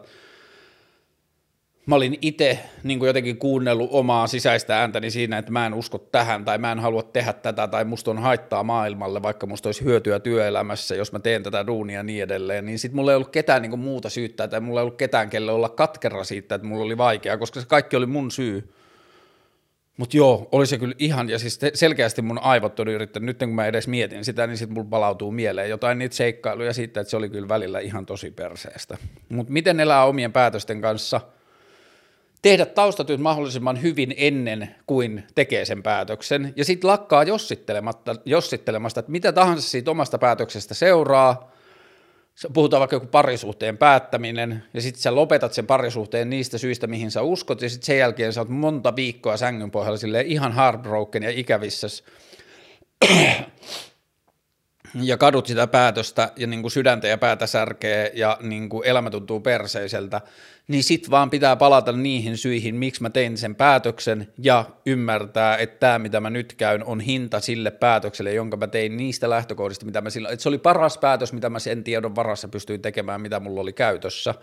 Mä 1.90 1.96
olin 1.96 2.18
itse 2.22 2.60
niin 2.84 3.00
jotenkin 3.00 3.38
kuunnellut 3.38 3.90
omaa 3.92 4.28
sisäistä 4.28 4.80
ääntäni 4.80 5.12
siinä, 5.12 5.38
että 5.38 5.52
mä 5.52 5.66
en 5.66 5.74
usko 5.74 5.98
tähän 5.98 6.46
tai 6.46 6.58
mä 6.58 6.72
en 6.72 6.80
halua 6.80 7.04
tehdä 7.04 7.34
tätä 7.34 7.68
tai 7.68 7.86
musta 7.86 8.12
on 8.12 8.18
haittaa 8.18 8.64
maailmalle, 8.64 9.22
vaikka 9.22 9.48
musta 9.48 9.70
olisi 9.70 9.84
hyötyä 9.84 10.20
työelämässä, 10.20 10.96
jos 10.96 11.12
mä 11.12 11.20
teen 11.20 11.44
tätä 11.44 11.68
duunia 11.68 12.00
ja 12.00 12.04
niin 12.04 12.24
edelleen. 12.24 12.66
Niin 12.66 12.80
sit 12.80 12.94
mulla 12.94 13.12
ei 13.12 13.16
ollut 13.16 13.30
ketään 13.30 13.62
niin 13.62 13.80
muuta 13.80 14.10
syyttää 14.10 14.48
tai 14.48 14.60
mulla 14.60 14.80
ei 14.80 14.82
ollut 14.82 14.98
ketään, 14.98 15.30
kelle 15.30 15.52
olla 15.52 15.70
katkera 15.70 16.24
siitä, 16.24 16.56
että 16.56 16.68
mulla 16.68 16.86
oli 16.86 16.98
vaikeaa, 16.98 17.38
koska 17.38 17.62
se 17.62 17.68
kaikki 17.68 17.96
oli 17.96 18.06
mun 18.06 18.32
syy. 18.32 18.74
Mutta 19.98 20.18
joo, 20.18 20.50
oli 20.52 20.66
se 20.66 20.78
kyllä 20.78 20.96
ihan, 21.00 21.30
ja 21.30 21.40
siis 21.40 21.60
selkeästi 21.74 22.22
mun 22.22 22.40
aivot 22.40 22.80
on 22.80 22.88
yrittänyt, 22.88 23.26
nyt 23.26 23.40
kun 23.50 23.56
mä 23.56 23.66
edes 23.66 23.88
mietin 23.88 24.26
sitä, 24.26 24.48
niin 24.48 24.58
sitten 24.58 24.74
mulla 24.74 24.90
palautuu 24.90 25.32
mieleen 25.32 25.70
jotain 25.70 26.00
niitä 26.00 26.16
seikkailuja 26.16 26.74
siitä, 26.74 27.02
että 27.02 27.12
se 27.12 27.18
oli 27.18 27.30
kyllä 27.30 27.50
välillä 27.50 27.80
ihan 27.80 28.06
tosi 28.06 28.32
perseestä. 28.32 28.98
Mutta 29.30 29.54
miten 29.54 29.80
elää 29.80 30.06
omien 30.06 30.34
päätösten 30.34 30.82
kanssa– 30.82 31.22
tehdä 32.42 32.66
taustatyöt 32.66 33.20
mahdollisimman 33.20 33.82
hyvin 33.82 34.14
ennen 34.18 34.76
kuin 34.88 35.24
tekee 35.36 35.66
sen 35.66 35.84
päätöksen, 35.84 36.54
ja 36.56 36.66
sitten 36.66 36.90
lakkaa 36.90 37.24
jossittelematta, 37.24 38.16
jossittelemasta, 38.26 39.00
että 39.00 39.12
mitä 39.12 39.32
tahansa 39.32 39.70
siitä 39.70 39.92
omasta 39.92 40.18
päätöksestä 40.18 40.74
seuraa, 40.74 41.52
puhutaan 42.54 42.80
vaikka 42.80 42.96
joku 42.96 43.08
parisuhteen 43.08 43.78
päättäminen, 43.78 44.64
ja 44.74 44.82
sitten 44.82 45.02
sä 45.02 45.16
lopetat 45.16 45.54
sen 45.54 45.68
parisuhteen 45.68 46.30
niistä 46.30 46.58
syistä, 46.58 46.88
mihin 46.88 47.12
sä 47.12 47.22
uskot, 47.22 47.62
ja 47.62 47.70
sitten 47.70 47.86
sen 47.86 47.98
jälkeen 47.98 48.34
sä 48.34 48.42
oot 48.42 48.50
monta 48.50 48.96
viikkoa 48.96 49.38
sängyn 49.38 49.72
pohjalla 49.72 50.20
ihan 50.26 50.52
heartbroken 50.52 51.24
ja 51.24 51.30
ikävissä 51.30 51.88
ja 55.02 55.18
kadut 55.18 55.48
sitä 55.48 55.68
päätöstä 55.68 56.32
ja 56.36 56.48
niin 56.48 56.62
kuin 56.62 56.72
sydäntä 56.72 57.08
ja 57.08 57.18
päätä 57.18 57.48
särkee 57.48 58.12
ja 58.14 58.38
niin 58.42 58.70
kuin 58.70 58.88
elämä 58.88 59.10
tuntuu 59.10 59.40
perseiseltä, 59.40 60.22
niin 60.70 60.84
sit 60.84 61.10
vaan 61.10 61.30
pitää 61.30 61.56
palata 61.56 61.92
niihin 61.92 62.38
syihin, 62.38 62.76
miksi 62.76 63.02
mä 63.02 63.10
tein 63.10 63.38
sen 63.38 63.56
päätöksen 63.56 64.34
ja 64.38 64.66
ymmärtää, 64.86 65.58
että 65.58 65.80
tämä 65.80 66.00
mitä 66.00 66.20
mä 66.20 66.30
nyt 66.30 66.54
käyn 66.54 66.84
on 66.84 67.00
hinta 67.00 67.40
sille 67.40 67.72
päätökselle, 67.72 68.34
jonka 68.34 68.58
mä 68.58 68.68
tein 68.68 68.98
niistä 68.98 69.30
lähtökohdista, 69.30 69.86
mitä 69.86 70.02
mä 70.02 70.10
silloin, 70.10 70.34
että 70.34 70.44
se 70.44 70.50
oli 70.50 70.58
paras 70.58 70.98
päätös, 70.98 71.34
mitä 71.34 71.50
mä 71.50 71.60
sen 71.60 71.84
tiedon 71.84 72.16
varassa 72.16 72.48
pystyin 72.48 72.82
tekemään, 72.82 73.22
mitä 73.22 73.40
mulla 73.40 73.62
oli 73.62 73.74
käytössä. 73.74 74.36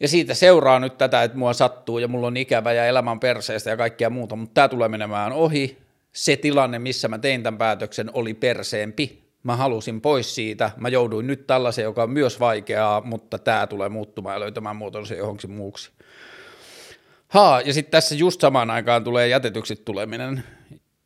Ja 0.00 0.08
siitä 0.08 0.34
seuraa 0.34 0.80
nyt 0.80 0.98
tätä, 0.98 1.22
että 1.22 1.38
mua 1.38 1.52
sattuu 1.52 1.98
ja 1.98 2.08
mulla 2.08 2.26
on 2.26 2.36
ikävä 2.36 2.72
ja 2.72 2.86
elämän 2.86 3.20
perseestä 3.20 3.70
ja 3.70 3.76
kaikkea 3.76 4.10
muuta, 4.10 4.36
mutta 4.36 4.54
tämä 4.54 4.68
tulee 4.68 4.88
menemään 4.88 5.32
ohi. 5.32 5.78
Se 6.12 6.36
tilanne, 6.36 6.78
missä 6.78 7.08
mä 7.08 7.18
tein 7.18 7.42
tämän 7.42 7.58
päätöksen, 7.58 8.10
oli 8.12 8.34
perseempi 8.34 9.29
mä 9.42 9.56
halusin 9.56 10.00
pois 10.00 10.34
siitä, 10.34 10.70
mä 10.76 10.88
jouduin 10.88 11.26
nyt 11.26 11.46
tällaiseen, 11.46 11.84
joka 11.84 12.02
on 12.02 12.10
myös 12.10 12.40
vaikeaa, 12.40 13.00
mutta 13.00 13.38
tämä 13.38 13.66
tulee 13.66 13.88
muuttumaan 13.88 14.34
ja 14.34 14.40
löytämään 14.40 14.76
muotonsa 14.76 15.14
johonkin 15.14 15.50
muuksi. 15.50 15.90
Haa, 17.28 17.60
ja 17.60 17.72
sitten 17.72 17.90
tässä 17.90 18.14
just 18.14 18.40
samaan 18.40 18.70
aikaan 18.70 19.04
tulee 19.04 19.28
jätetyksi 19.28 19.76
tuleminen 19.76 20.44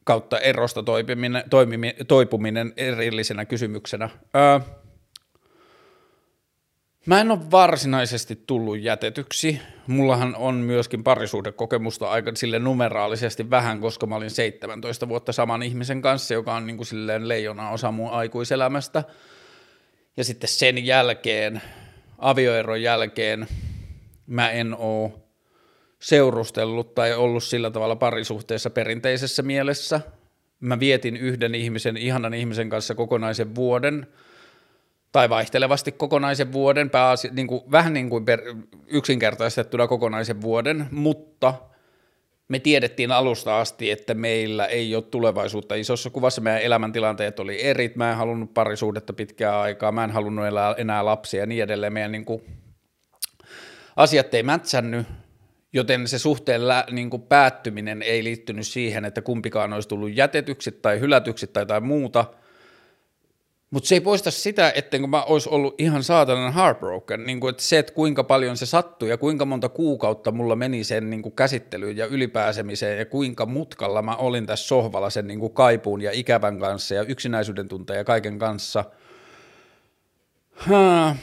kautta 0.05 0.39
erosta 0.39 0.83
toipuminen, 0.83 1.45
toipuminen 2.09 2.73
erillisenä 2.77 3.45
kysymyksenä. 3.45 4.11
Öö, 4.37 4.61
Mä 7.07 7.21
en 7.21 7.31
ole 7.31 7.51
varsinaisesti 7.51 8.43
tullut 8.47 8.81
jätetyksi. 8.81 9.61
Mullahan 9.87 10.37
on 10.37 10.55
myöskin 10.55 11.05
parisuhdekokemusta 11.05 12.11
aika 12.11 12.33
sille 12.35 12.59
numeraalisesti 12.59 13.51
vähän, 13.51 13.81
koska 13.81 14.07
mä 14.07 14.17
olin 14.17 14.31
17 14.31 15.09
vuotta 15.09 15.33
saman 15.33 15.63
ihmisen 15.63 16.03
kanssa, 16.03 16.35
joka 16.35 16.55
on 16.55 16.67
niin 16.67 16.77
kuin 16.77 16.87
silleen 16.87 17.29
leijona 17.29 17.71
osa 17.71 17.91
mun 17.91 18.11
aikuiselämästä. 18.11 19.05
Ja 20.17 20.25
sitten 20.25 20.49
sen 20.49 20.87
jälkeen, 20.87 21.63
avioeron 22.19 22.83
jälkeen, 22.83 23.47
mä 24.27 24.51
en 24.51 24.75
oo 24.79 25.29
seurustellut 26.01 26.95
tai 26.95 27.15
ollut 27.15 27.45
sillä 27.45 27.71
tavalla 27.71 27.97
parisuhteessa 27.97 28.71
perinteisessä 28.71 29.43
mielessä. 29.43 30.01
Mä 30.61 30.81
vietin 30.81 31.17
yhden 31.17 31.55
ihmisen, 31.55 31.97
ihanan 31.97 32.35
ihmisen 32.35 32.71
kanssa 32.71 32.95
kokonaisen 32.95 33.55
vuoden– 33.55 34.07
tai 35.15 35.29
vaihtelevasti 35.29 35.93
kokonaisen 35.93 36.53
vuoden, 36.53 36.91
pääasi, 36.91 37.31
niin 37.33 37.47
kuin, 37.47 37.63
vähän 37.71 37.93
niin 37.93 38.11
kuin 38.11 38.25
per, 38.25 38.41
yksinkertaistettuna 38.87 39.87
kokonaisen 39.87 40.41
vuoden, 40.41 40.87
mutta 40.91 41.55
me 42.49 42.59
tiedettiin 42.59 43.13
alusta 43.13 43.61
asti, 43.61 43.91
että 43.91 44.15
meillä 44.15 44.67
ei 44.67 44.95
ole 44.95 45.03
tulevaisuutta. 45.03 45.75
Isossa 45.75 46.11
kuvassa, 46.11 46.41
meidän 46.41 46.63
elämäntilanteet 46.63 47.41
oli 47.41 47.65
eri, 47.65 47.93
mä 47.95 48.11
en 48.11 48.17
halunnut 48.17 48.55
parisuudetta 48.55 49.13
pitkää 49.13 49.61
aikaa, 49.61 49.93
mä 49.93 50.05
en 50.05 50.11
halunnut 50.11 50.47
elää 50.47 50.75
enää 50.79 51.05
lapsia 51.05 51.41
ja 51.41 51.47
niin 51.47 51.63
edelleen, 51.63 51.93
meidän 51.93 52.13
niin 52.13 52.25
kuin, 52.25 52.43
asiat 53.97 54.35
ei 54.35 54.43
mätsännyt, 54.43 55.07
joten 55.73 56.09
se 56.09 56.19
suhteen 56.19 56.69
lä, 56.69 56.85
niin 56.91 57.11
kuin 57.11 57.23
päättyminen 57.23 58.03
ei 58.03 58.25
liittynyt 58.25 58.67
siihen, 58.67 59.05
että 59.05 59.23
kumpikaan 59.23 59.73
olisi 59.73 59.89
tullut 59.89 60.17
jätetyksi 60.17 60.73
tai 60.73 61.01
hylätyksi 61.01 61.47
tai 61.47 61.63
jotain 61.63 61.85
muuta– 61.85 62.25
mutta 63.75 63.89
se 63.89 63.95
ei 63.95 64.01
poista 64.01 64.31
sitä, 64.31 64.73
että 64.75 64.99
mä 65.07 65.23
olisi 65.23 65.49
ollut 65.49 65.75
ihan 65.79 66.03
saatanan 66.03 66.55
heartbroken, 66.55 67.25
niin 67.25 67.41
kuin, 67.41 67.51
että 67.51 67.63
se, 67.63 67.79
että 67.79 67.93
kuinka 67.93 68.25
paljon 68.25 68.57
se 68.57 68.67
sattui 68.67 69.09
ja 69.09 69.17
kuinka 69.17 69.45
monta 69.45 69.69
kuukautta 69.69 70.33
mulla 70.33 70.57
meni 70.57 70.85
sen 70.85 71.11
niin 71.11 71.23
kuin 71.23 71.35
käsittelyyn 71.35 71.97
ja 71.97 72.07
ylipääsemiseen 72.07 72.99
ja 72.99 73.07
kuinka 73.07 73.47
mutkalla 73.47 74.03
mä 74.03 74.17
olin 74.17 74.47
tässä 74.47 74.67
sohvalla 74.67 75.11
sen 75.11 75.27
niin 75.27 75.41
kuin 75.41 75.53
kaipuun 75.53 76.03
ja 76.03 76.11
ikävän 76.13 76.59
kanssa 76.59 76.95
ja 76.95 77.03
yksinäisyyden 77.03 77.69
tunteen 77.69 77.97
ja 77.99 78.05
kaiken 78.05 78.39
kanssa. 78.39 78.85
Huh. 80.69 81.17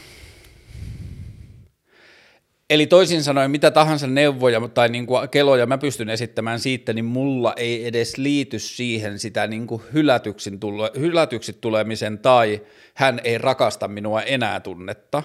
Eli 2.71 2.87
toisin 2.87 3.23
sanoen, 3.23 3.51
mitä 3.51 3.71
tahansa 3.71 4.07
neuvoja 4.07 4.67
tai 4.73 4.89
niin 4.89 5.05
kuin 5.05 5.29
keloja 5.29 5.65
mä 5.65 5.77
pystyn 5.77 6.09
esittämään 6.09 6.59
siitä, 6.59 6.93
niin 6.93 7.05
mulla 7.05 7.53
ei 7.57 7.87
edes 7.87 8.17
liity 8.17 8.59
siihen 8.59 9.19
sitä 9.19 9.47
niin 9.47 9.67
kuin 9.67 9.81
hylätyksi, 9.93 10.57
tule, 10.59 10.91
hylätyksi 10.99 11.53
tulemisen 11.53 12.19
tai 12.19 12.61
hän 12.93 13.21
ei 13.23 13.37
rakasta 13.37 13.87
minua 13.87 14.21
enää 14.21 14.59
tunnetta, 14.59 15.23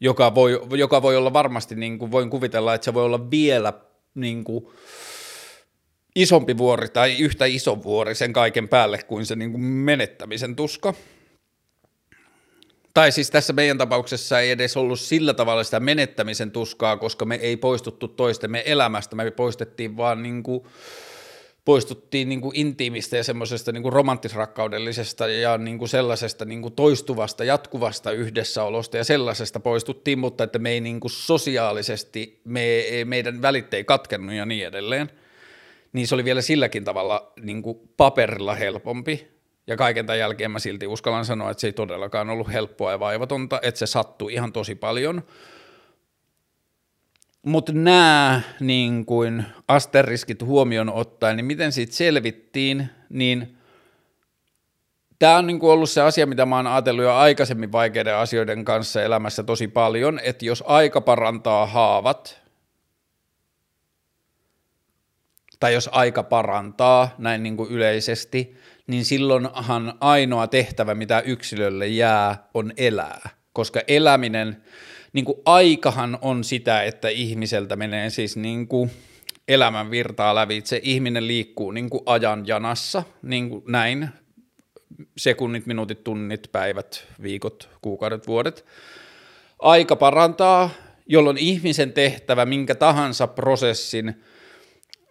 joka 0.00 0.34
voi, 0.34 0.60
joka 0.76 1.02
voi 1.02 1.16
olla 1.16 1.32
varmasti, 1.32 1.74
niin 1.74 1.98
kuin 1.98 2.10
voin 2.10 2.30
kuvitella, 2.30 2.74
että 2.74 2.84
se 2.84 2.94
voi 2.94 3.04
olla 3.04 3.30
vielä 3.30 3.72
niin 4.14 4.44
kuin 4.44 4.66
isompi 6.16 6.58
vuori 6.58 6.88
tai 6.88 7.16
yhtä 7.18 7.44
iso 7.44 7.82
vuori 7.82 8.14
sen 8.14 8.32
kaiken 8.32 8.68
päälle 8.68 8.98
kuin 8.98 9.26
se 9.26 9.36
niin 9.36 9.50
kuin 9.50 9.62
menettämisen 9.62 10.56
tuska 10.56 10.94
tai 12.94 13.12
siis 13.12 13.30
tässä 13.30 13.52
meidän 13.52 13.78
tapauksessa 13.78 14.40
ei 14.40 14.50
edes 14.50 14.76
ollut 14.76 15.00
sillä 15.00 15.34
tavalla 15.34 15.64
sitä 15.64 15.80
menettämisen 15.80 16.50
tuskaa, 16.50 16.96
koska 16.96 17.24
me 17.24 17.34
ei 17.34 17.56
poistuttu 17.56 18.08
toistemme 18.08 18.62
elämästä, 18.66 19.16
me 19.16 19.30
poistettiin 19.30 19.96
vaan 19.96 20.22
niin 20.22 20.42
kuin 20.42 20.64
poistuttiin 21.64 22.28
niin 22.28 22.40
kuin 22.40 22.56
intiimistä 22.56 23.16
ja 23.16 23.24
semmoisesta 23.24 23.72
niin 23.72 23.82
kuin 23.82 23.92
romanttisrakkaudellisesta 23.92 25.28
ja 25.28 25.58
niin 25.58 25.78
kuin 25.78 25.88
sellaisesta 25.88 26.44
niin 26.44 26.62
kuin 26.62 26.74
toistuvasta, 26.74 27.44
jatkuvasta 27.44 28.10
yhdessäolosta 28.10 28.96
ja 28.96 29.04
sellaisesta 29.04 29.60
poistuttiin, 29.60 30.18
mutta 30.18 30.44
että 30.44 30.58
me 30.58 30.70
ei 30.70 30.80
niin 30.80 31.00
kuin 31.00 31.10
sosiaalisesti, 31.10 32.40
me, 32.44 32.84
meidän 33.04 33.42
välit 33.42 33.74
ei 33.74 33.84
katkennut 33.84 34.34
ja 34.34 34.46
niin 34.46 34.66
edelleen. 34.66 35.10
Niin 35.92 36.08
se 36.08 36.14
oli 36.14 36.24
vielä 36.24 36.42
silläkin 36.42 36.84
tavalla 36.84 37.32
niin 37.40 37.62
kuin 37.62 37.78
paperilla 37.96 38.54
helpompi. 38.54 39.33
Ja 39.66 39.76
kaiken 39.76 40.06
tämän 40.06 40.18
jälkeen 40.18 40.50
mä 40.50 40.58
silti 40.58 40.86
uskallan 40.86 41.24
sanoa, 41.24 41.50
että 41.50 41.60
se 41.60 41.66
ei 41.66 41.72
todellakaan 41.72 42.30
ollut 42.30 42.52
helppoa 42.52 42.90
ja 42.90 43.00
vaivatonta, 43.00 43.60
että 43.62 43.78
se 43.78 43.86
sattui 43.86 44.32
ihan 44.32 44.52
tosi 44.52 44.74
paljon– 44.74 45.22
mutta 47.44 47.72
nämä 47.72 48.40
niin 48.60 49.06
kuin 49.06 49.44
asteriskit 49.68 50.42
huomioon 50.42 50.92
ottaen, 50.92 51.36
niin 51.36 51.44
miten 51.44 51.72
siitä 51.72 51.94
selvittiin, 51.94 52.88
niin 53.08 53.58
tämä 55.18 55.36
on 55.36 55.46
niin 55.46 55.58
kuin 55.58 55.72
ollut 55.72 55.90
se 55.90 56.00
asia, 56.00 56.26
mitä 56.26 56.46
mä 56.46 56.56
oon 56.56 56.66
ajatellut 56.66 57.04
jo 57.04 57.14
aikaisemmin 57.14 57.72
vaikeiden 57.72 58.16
asioiden 58.16 58.64
kanssa 58.64 59.02
elämässä 59.02 59.42
tosi 59.42 59.68
paljon, 59.68 60.20
että 60.22 60.44
jos 60.44 60.64
aika 60.66 61.00
parantaa 61.00 61.66
haavat, 61.66 62.42
tai 65.60 65.74
jos 65.74 65.90
aika 65.92 66.22
parantaa 66.22 67.14
näin 67.18 67.42
niin 67.42 67.56
kuin 67.56 67.70
yleisesti, 67.70 68.56
niin 68.86 69.04
silloinhan 69.04 69.94
ainoa 70.00 70.46
tehtävä, 70.46 70.94
mitä 70.94 71.20
yksilölle 71.20 71.86
jää, 71.86 72.48
on 72.54 72.72
elää, 72.76 73.30
koska 73.52 73.80
eläminen– 73.88 74.56
niin 75.14 75.24
kuin 75.24 75.38
aikahan 75.44 76.18
on 76.22 76.44
sitä, 76.44 76.82
että 76.82 77.08
ihmiseltä 77.08 77.76
menee 77.76 78.10
siis 78.10 78.36
niin 78.36 78.68
kuin 78.68 78.90
elämän 79.48 79.90
virtaa 79.90 80.34
lävitse. 80.34 80.80
Ihminen 80.82 81.26
liikkuu 81.26 81.70
niin 81.70 81.90
kuin 81.90 82.02
ajan 82.06 82.46
janassa, 82.46 83.02
niin 83.22 83.50
kuin 83.50 83.64
näin, 83.68 84.08
sekunnit, 85.16 85.66
minuutit, 85.66 86.04
tunnit, 86.04 86.48
päivät, 86.52 87.06
viikot, 87.22 87.68
kuukaudet, 87.82 88.26
vuodet. 88.26 88.64
Aika 89.58 89.96
parantaa, 89.96 90.70
jolloin 91.06 91.38
ihmisen 91.38 91.92
tehtävä 91.92 92.46
minkä 92.46 92.74
tahansa 92.74 93.26
prosessin, 93.26 94.22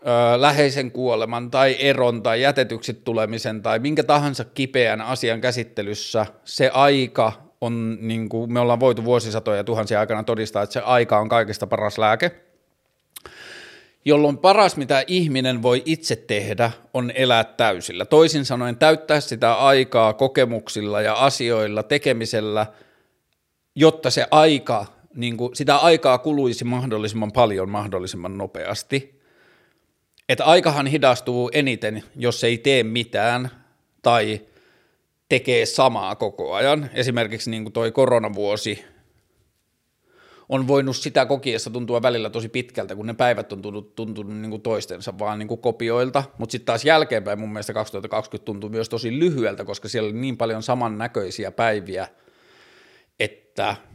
ö, 0.07 0.41
läheisen 0.41 0.91
kuoleman 0.91 1.51
tai 1.51 1.75
eron 1.79 2.23
tai 2.23 2.41
jätetyksi 2.41 2.93
tulemisen 2.93 3.61
tai 3.61 3.79
minkä 3.79 4.03
tahansa 4.03 4.45
kipeän 4.45 5.01
asian 5.01 5.41
käsittelyssä 5.41 6.25
se 6.45 6.69
aika 6.73 7.31
on, 7.61 7.97
niin 8.01 8.29
kuin 8.29 8.53
me 8.53 8.59
ollaan 8.59 8.79
voitu 8.79 9.03
vuosisatoja 9.03 9.57
ja 9.57 9.63
tuhansia 9.63 9.99
aikana 9.99 10.23
todistaa, 10.23 10.63
että 10.63 10.73
se 10.73 10.79
aika 10.79 11.19
on 11.19 11.29
kaikista 11.29 11.67
paras 11.67 11.97
lääke, 11.97 12.31
jolloin 14.05 14.37
paras, 14.37 14.77
mitä 14.77 15.03
ihminen 15.07 15.61
voi 15.61 15.81
itse 15.85 16.15
tehdä, 16.15 16.71
on 16.93 17.11
elää 17.15 17.43
täysillä. 17.43 18.05
Toisin 18.05 18.45
sanoen 18.45 18.77
täyttää 18.77 19.19
sitä 19.19 19.53
aikaa 19.53 20.13
kokemuksilla 20.13 21.01
ja 21.01 21.13
asioilla, 21.13 21.83
tekemisellä, 21.83 22.65
jotta 23.75 24.09
se 24.09 24.27
aika, 24.31 24.85
niin 25.15 25.37
kuin, 25.37 25.55
sitä 25.55 25.75
aikaa 25.75 26.17
kuluisi 26.17 26.65
mahdollisimman 26.65 27.31
paljon 27.31 27.69
mahdollisimman 27.69 28.37
nopeasti. 28.37 29.22
Että 30.29 30.45
aikahan 30.45 30.88
hidastuu 30.88 31.49
eniten, 31.53 32.03
jos 32.15 32.43
ei 32.43 32.57
tee 32.57 32.83
mitään 32.83 33.51
tai– 34.01 34.41
tekee 35.33 35.65
samaa 35.65 36.15
koko 36.15 36.53
ajan. 36.53 36.89
Esimerkiksi 36.93 37.49
niin 37.49 37.63
kuin 37.63 37.73
toi 37.73 37.91
koronavuosi 37.91 38.86
on 40.49 40.67
voinut 40.67 40.97
sitä 40.97 41.25
kokiessa 41.25 41.69
tuntua 41.69 42.01
välillä 42.01 42.29
tosi 42.29 42.49
pitkältä, 42.49 42.95
kun 42.95 43.07
ne 43.07 43.13
päivät 43.13 43.53
on 43.53 43.62
tuntunut, 43.62 43.95
tuntunut 43.95 44.38
niin 44.38 44.49
kuin 44.49 44.62
toistensa 44.62 45.19
vaan 45.19 45.39
niin 45.39 45.47
kuin 45.47 45.62
kopioilta, 45.62 46.23
mutta 46.38 46.51
sitten 46.51 46.65
taas 46.65 46.86
jälkeenpäin 46.86 47.39
mun 47.39 47.53
mielestä 47.53 47.73
2020 47.73 48.45
tuntuu 48.45 48.69
myös 48.69 48.89
tosi 48.89 49.19
lyhyeltä, 49.19 49.63
koska 49.63 49.89
siellä 49.89 50.07
oli 50.07 50.19
niin 50.19 50.38
paljon 50.38 50.63
samannäköisiä 50.63 51.51
päiviä, 51.51 52.07
että– 53.19 53.75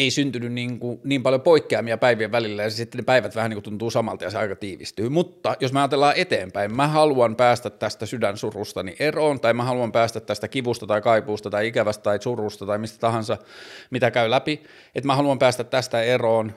ei 0.00 0.10
syntynyt 0.10 0.52
niin, 0.52 0.80
kuin, 0.80 1.00
niin 1.04 1.22
paljon 1.22 1.40
poikkeamia 1.40 1.98
päivien 1.98 2.32
välillä 2.32 2.62
ja 2.62 2.70
sitten 2.70 2.98
ne 2.98 3.04
päivät 3.04 3.34
vähän 3.34 3.50
niin 3.50 3.56
kuin 3.56 3.64
tuntuu 3.64 3.90
samalta 3.90 4.24
ja 4.24 4.30
se 4.30 4.38
aika 4.38 4.56
tiivistyy. 4.56 5.08
Mutta 5.08 5.56
jos 5.60 5.72
me 5.72 5.80
ajatellaan 5.80 6.16
eteenpäin, 6.16 6.76
mä 6.76 6.88
haluan 6.88 7.36
päästä 7.36 7.70
tästä 7.70 8.06
sydänsurustani 8.06 8.96
eroon 8.98 9.40
tai 9.40 9.54
mä 9.54 9.64
haluan 9.64 9.92
päästä 9.92 10.20
tästä 10.20 10.48
kivusta 10.48 10.86
tai 10.86 11.00
kaipuusta 11.00 11.50
tai 11.50 11.66
ikävästä 11.66 12.02
tai 12.02 12.22
surusta 12.22 12.66
tai 12.66 12.78
mistä 12.78 12.98
tahansa, 12.98 13.38
mitä 13.90 14.10
käy 14.10 14.30
läpi, 14.30 14.62
että 14.94 15.06
mä 15.06 15.16
haluan 15.16 15.38
päästä 15.38 15.64
tästä 15.64 16.02
eroon, 16.02 16.52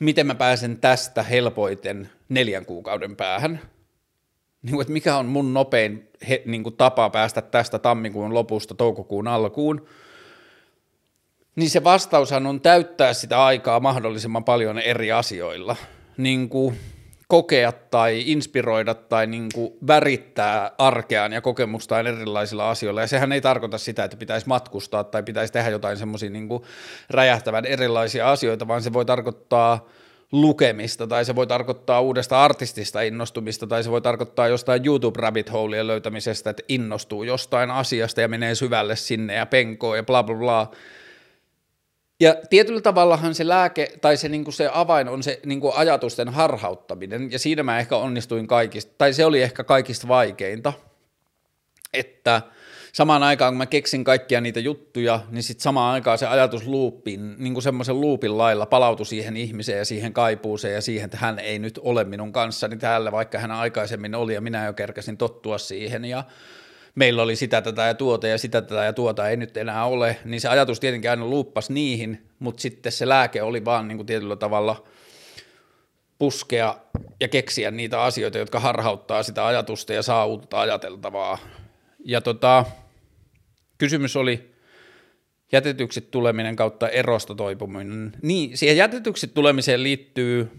miten 0.00 0.26
mä 0.26 0.34
pääsen 0.34 0.80
tästä 0.80 1.22
helpoiten 1.22 2.08
neljän 2.28 2.66
kuukauden 2.66 3.16
päähän, 3.16 3.60
niin 4.62 4.72
kuin, 4.72 4.82
että 4.82 4.92
mikä 4.92 5.16
on 5.16 5.26
mun 5.26 5.54
nopein 5.54 6.08
he, 6.28 6.42
niin 6.46 6.62
kuin 6.62 6.76
tapa 6.76 7.10
päästä 7.10 7.42
tästä 7.42 7.78
tammikuun 7.78 8.34
lopusta 8.34 8.74
toukokuun 8.74 9.28
alkuun, 9.28 9.86
niin 11.56 11.70
se 11.70 11.84
vastaushan 11.84 12.46
on 12.46 12.60
täyttää 12.60 13.12
sitä 13.12 13.44
aikaa 13.44 13.80
mahdollisimman 13.80 14.44
paljon 14.44 14.78
eri 14.78 15.12
asioilla. 15.12 15.76
Niin 16.16 16.48
kuin 16.48 16.78
kokea 17.28 17.72
tai 17.72 18.22
inspiroida 18.26 18.94
tai 18.94 19.26
niin 19.26 19.48
kuin 19.54 19.72
värittää 19.86 20.70
arkeaan 20.78 21.32
ja 21.32 21.40
kokemustaan 21.40 22.06
erilaisilla 22.06 22.70
asioilla. 22.70 23.00
Ja 23.00 23.06
sehän 23.06 23.32
ei 23.32 23.40
tarkoita 23.40 23.78
sitä, 23.78 24.04
että 24.04 24.16
pitäisi 24.16 24.48
matkustaa 24.48 25.04
tai 25.04 25.22
pitäisi 25.22 25.52
tehdä 25.52 25.70
jotain 25.70 25.96
semmoisia 25.96 26.30
niin 26.30 26.48
räjähtävän 27.10 27.64
erilaisia 27.64 28.30
asioita, 28.30 28.68
vaan 28.68 28.82
se 28.82 28.92
voi 28.92 29.04
tarkoittaa 29.04 29.88
lukemista 30.32 31.06
tai 31.06 31.24
se 31.24 31.34
voi 31.34 31.46
tarkoittaa 31.46 32.00
uudesta 32.00 32.44
artistista 32.44 33.02
innostumista 33.02 33.66
tai 33.66 33.84
se 33.84 33.90
voi 33.90 34.00
tarkoittaa 34.00 34.48
jostain 34.48 34.86
YouTube 34.86 35.20
rabbit 35.20 35.52
holeien 35.52 35.86
löytämisestä, 35.86 36.50
että 36.50 36.62
innostuu 36.68 37.22
jostain 37.22 37.70
asiasta 37.70 38.20
ja 38.20 38.28
menee 38.28 38.54
syvälle 38.54 38.96
sinne 38.96 39.34
ja 39.34 39.46
penkoo 39.46 39.94
ja 39.94 40.02
bla 40.02 40.22
bla 40.22 40.36
bla 40.36 40.70
ja 42.20 42.36
tietyllä 42.50 42.80
tavallahan 42.80 43.34
se 43.34 43.48
lääke 43.48 43.92
tai 44.00 44.16
se, 44.16 44.28
niin 44.28 44.52
se 44.52 44.70
avain 44.72 45.08
on 45.08 45.22
se 45.22 45.40
niin 45.46 45.60
ajatusten 45.74 46.28
harhauttaminen, 46.28 47.32
ja 47.32 47.38
siinä 47.38 47.62
mä 47.62 47.78
ehkä 47.78 47.96
onnistuin 47.96 48.46
kaikista, 48.46 48.92
tai 48.98 49.12
se 49.12 49.24
oli 49.24 49.42
ehkä 49.42 49.64
kaikista 49.64 50.08
vaikeinta, 50.08 50.72
että 51.92 52.42
samaan 52.92 53.22
aikaan 53.22 53.52
kun 53.52 53.58
mä 53.58 53.66
keksin 53.66 54.04
kaikkia 54.04 54.40
niitä 54.40 54.60
juttuja, 54.60 55.20
niin 55.30 55.42
sitten 55.42 55.62
samaan 55.62 55.94
aikaan 55.94 56.18
se 56.18 56.26
ajatus 56.26 56.66
luupin, 56.66 57.34
niin 57.38 57.52
kuin 57.52 57.62
semmoisen 57.62 58.00
luupin 58.00 58.38
lailla 58.38 58.66
palautui 58.66 59.06
siihen 59.06 59.36
ihmiseen 59.36 59.78
ja 59.78 59.84
siihen 59.84 60.12
kaipuuseen 60.12 60.74
ja 60.74 60.80
siihen, 60.80 61.04
että 61.04 61.16
hän 61.16 61.38
ei 61.38 61.58
nyt 61.58 61.78
ole 61.82 62.04
minun 62.04 62.32
kanssani 62.32 62.76
täällä, 62.76 63.12
vaikka 63.12 63.38
hän 63.38 63.50
aikaisemmin 63.50 64.14
oli 64.14 64.34
ja 64.34 64.40
minä 64.40 64.66
jo 64.66 64.72
kerkäsin 64.72 65.16
tottua 65.16 65.58
siihen. 65.58 66.04
Ja 66.04 66.24
meillä 66.96 67.22
oli 67.22 67.36
sitä, 67.36 67.62
tätä 67.62 67.82
ja 67.82 67.94
tuota 67.94 68.26
ja 68.26 68.38
sitä, 68.38 68.62
tätä 68.62 68.84
ja 68.84 68.92
tuota 68.92 69.28
ei 69.28 69.36
nyt 69.36 69.56
enää 69.56 69.84
ole, 69.84 70.16
niin 70.24 70.40
se 70.40 70.48
ajatus 70.48 70.80
tietenkin 70.80 71.10
aina 71.10 71.26
luuppasi 71.26 71.72
niihin, 71.72 72.26
mutta 72.38 72.60
sitten 72.60 72.92
se 72.92 73.08
lääke 73.08 73.42
oli 73.42 73.64
vaan 73.64 73.88
niin 73.88 73.98
kuin 73.98 74.06
tietyllä 74.06 74.36
tavalla 74.36 74.84
puskea 76.18 76.76
ja 77.20 77.28
keksiä 77.28 77.70
niitä 77.70 78.02
asioita, 78.02 78.38
jotka 78.38 78.60
harhauttaa 78.60 79.22
sitä 79.22 79.46
ajatusta 79.46 79.92
ja 79.92 80.02
saa 80.02 80.26
uutta 80.26 80.60
ajateltavaa. 80.60 81.38
Ja 82.04 82.20
tota, 82.20 82.64
kysymys 83.78 84.16
oli 84.16 84.54
jätetyksi 85.52 86.00
tuleminen 86.00 86.56
kautta 86.56 86.88
erosta 86.88 87.34
toipuminen. 87.34 88.12
Niin, 88.22 88.56
siihen 88.58 88.76
jätetyksi 88.76 89.26
tulemiseen 89.26 89.82
liittyy, 89.82 90.50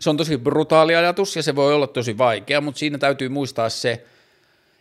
se 0.00 0.10
on 0.10 0.16
tosi 0.16 0.38
brutaali 0.38 0.94
ajatus 0.94 1.36
ja 1.36 1.42
se 1.42 1.56
voi 1.56 1.74
olla 1.74 1.86
tosi 1.86 2.18
vaikea, 2.18 2.60
mutta 2.60 2.78
siinä 2.78 2.98
täytyy 2.98 3.28
muistaa 3.28 3.68
se, 3.68 4.06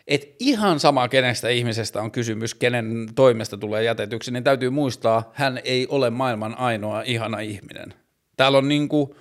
että 0.08 0.28
ihan 0.40 0.80
sama 0.80 1.08
kenestä 1.08 1.50
ihmisestä 1.50 2.02
on 2.02 2.12
kysymys, 2.12 2.56
kenen 2.56 3.10
toimesta 3.16 3.58
tulee 3.58 3.84
jätetyksi, 3.84 4.32
niin 4.32 4.44
täytyy 4.44 4.70
muistaa, 4.70 5.32
hän 5.34 5.62
ei 5.64 5.88
ole 5.88 6.10
maailman 6.10 6.58
ainoa 6.58 7.02
ihana 7.02 7.40
ihminen. 7.40 7.94
Täällä 8.38 8.58
on 8.58 8.68
niin 8.68 8.90
kuin, 8.90 9.16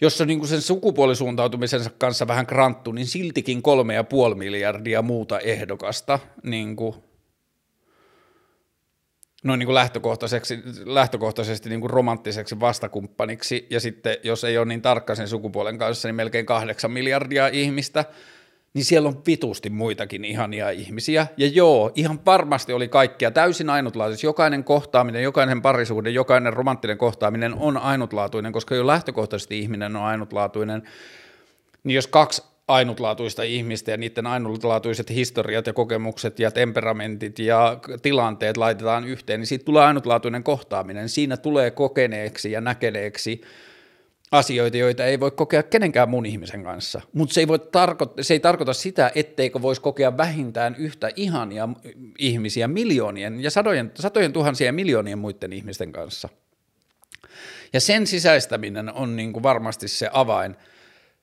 jos 0.00 0.20
on 0.20 0.26
niin 0.26 0.38
kuin 0.38 0.48
sen 0.48 0.62
sukupuolisuuntautumisensa 0.62 1.90
kanssa 1.98 2.26
vähän 2.26 2.46
kranttu, 2.46 2.92
niin 2.92 3.06
siltikin 3.06 3.62
kolme 3.62 3.94
ja 3.94 4.04
puoli 4.04 4.34
miljardia 4.34 5.02
muuta 5.02 5.38
ehdokasta 5.38 6.18
niin 6.42 6.76
kuin, 6.76 6.94
noin 9.44 9.58
niin 9.58 9.66
kuin 9.66 9.74
lähtökohtaisesti, 9.74 10.62
lähtökohtaisesti 10.84 11.68
niin 11.68 11.80
kuin 11.80 11.90
romanttiseksi 11.90 12.60
vastakumppaniksi, 12.60 13.66
ja 13.70 13.80
sitten 13.80 14.16
jos 14.22 14.44
ei 14.44 14.58
ole 14.58 14.66
niin 14.66 14.82
tarkka 14.82 15.14
sen 15.14 15.28
sukupuolen 15.28 15.78
kanssa, 15.78 16.08
niin 16.08 16.14
melkein 16.14 16.46
kahdeksan 16.46 16.90
miljardia 16.90 17.48
ihmistä– 17.48 18.04
niin 18.78 18.84
siellä 18.84 19.08
on 19.08 19.22
vitusti 19.26 19.70
muitakin 19.70 20.24
ihania 20.24 20.70
ihmisiä. 20.70 21.26
Ja 21.36 21.46
joo, 21.46 21.92
ihan 21.94 22.20
varmasti 22.26 22.72
oli 22.72 22.88
kaikkia 22.88 23.30
täysin 23.30 23.70
ainutlaatuisia. 23.70 24.28
Jokainen 24.28 24.64
kohtaaminen, 24.64 25.22
jokainen 25.22 25.62
parisuhde, 25.62 26.10
jokainen 26.10 26.52
romanttinen 26.52 26.98
kohtaaminen 26.98 27.54
on 27.54 27.76
ainutlaatuinen, 27.76 28.52
koska 28.52 28.74
jo 28.74 28.86
lähtökohtaisesti 28.86 29.58
ihminen 29.58 29.96
on 29.96 30.02
ainutlaatuinen. 30.02 30.82
Niin 31.84 31.94
jos 31.94 32.06
kaksi 32.06 32.42
ainutlaatuista 32.68 33.42
ihmistä 33.42 33.90
ja 33.90 33.96
niiden 33.96 34.26
ainutlaatuiset 34.26 35.10
historiat 35.10 35.66
ja 35.66 35.72
kokemukset 35.72 36.38
ja 36.38 36.50
temperamentit 36.50 37.38
ja 37.38 37.78
tilanteet 38.02 38.56
laitetaan 38.56 39.04
yhteen, 39.04 39.40
niin 39.40 39.46
siitä 39.46 39.64
tulee 39.64 39.84
ainutlaatuinen 39.84 40.42
kohtaaminen. 40.42 41.08
Siinä 41.08 41.36
tulee 41.36 41.70
kokeneeksi 41.70 42.52
ja 42.52 42.60
näkeneeksi 42.60 43.40
asioita, 44.30 44.76
joita 44.76 45.04
ei 45.04 45.20
voi 45.20 45.30
kokea 45.30 45.62
kenenkään 45.62 46.08
muun 46.08 46.26
ihmisen 46.26 46.64
kanssa. 46.64 47.00
Mutta 47.12 47.34
se, 47.34 47.40
ei 47.40 47.46
tarko- 47.46 48.14
se 48.20 48.34
ei 48.34 48.40
tarkoita 48.40 48.72
sitä, 48.72 49.12
etteikö 49.14 49.62
voisi 49.62 49.80
kokea 49.80 50.16
vähintään 50.16 50.74
yhtä 50.78 51.10
ihania 51.16 51.68
ihmisiä 52.18 52.68
miljoonien 52.68 53.42
ja 53.42 53.50
sadojen, 53.50 53.92
satojen 53.94 54.32
tuhansien 54.32 54.74
miljoonien 54.74 55.18
muiden 55.18 55.52
ihmisten 55.52 55.92
kanssa. 55.92 56.28
Ja 57.72 57.80
sen 57.80 58.06
sisäistäminen 58.06 58.92
on 58.92 59.16
niin 59.16 59.32
kuin 59.32 59.42
varmasti 59.42 59.88
se 59.88 60.10
avain, 60.12 60.56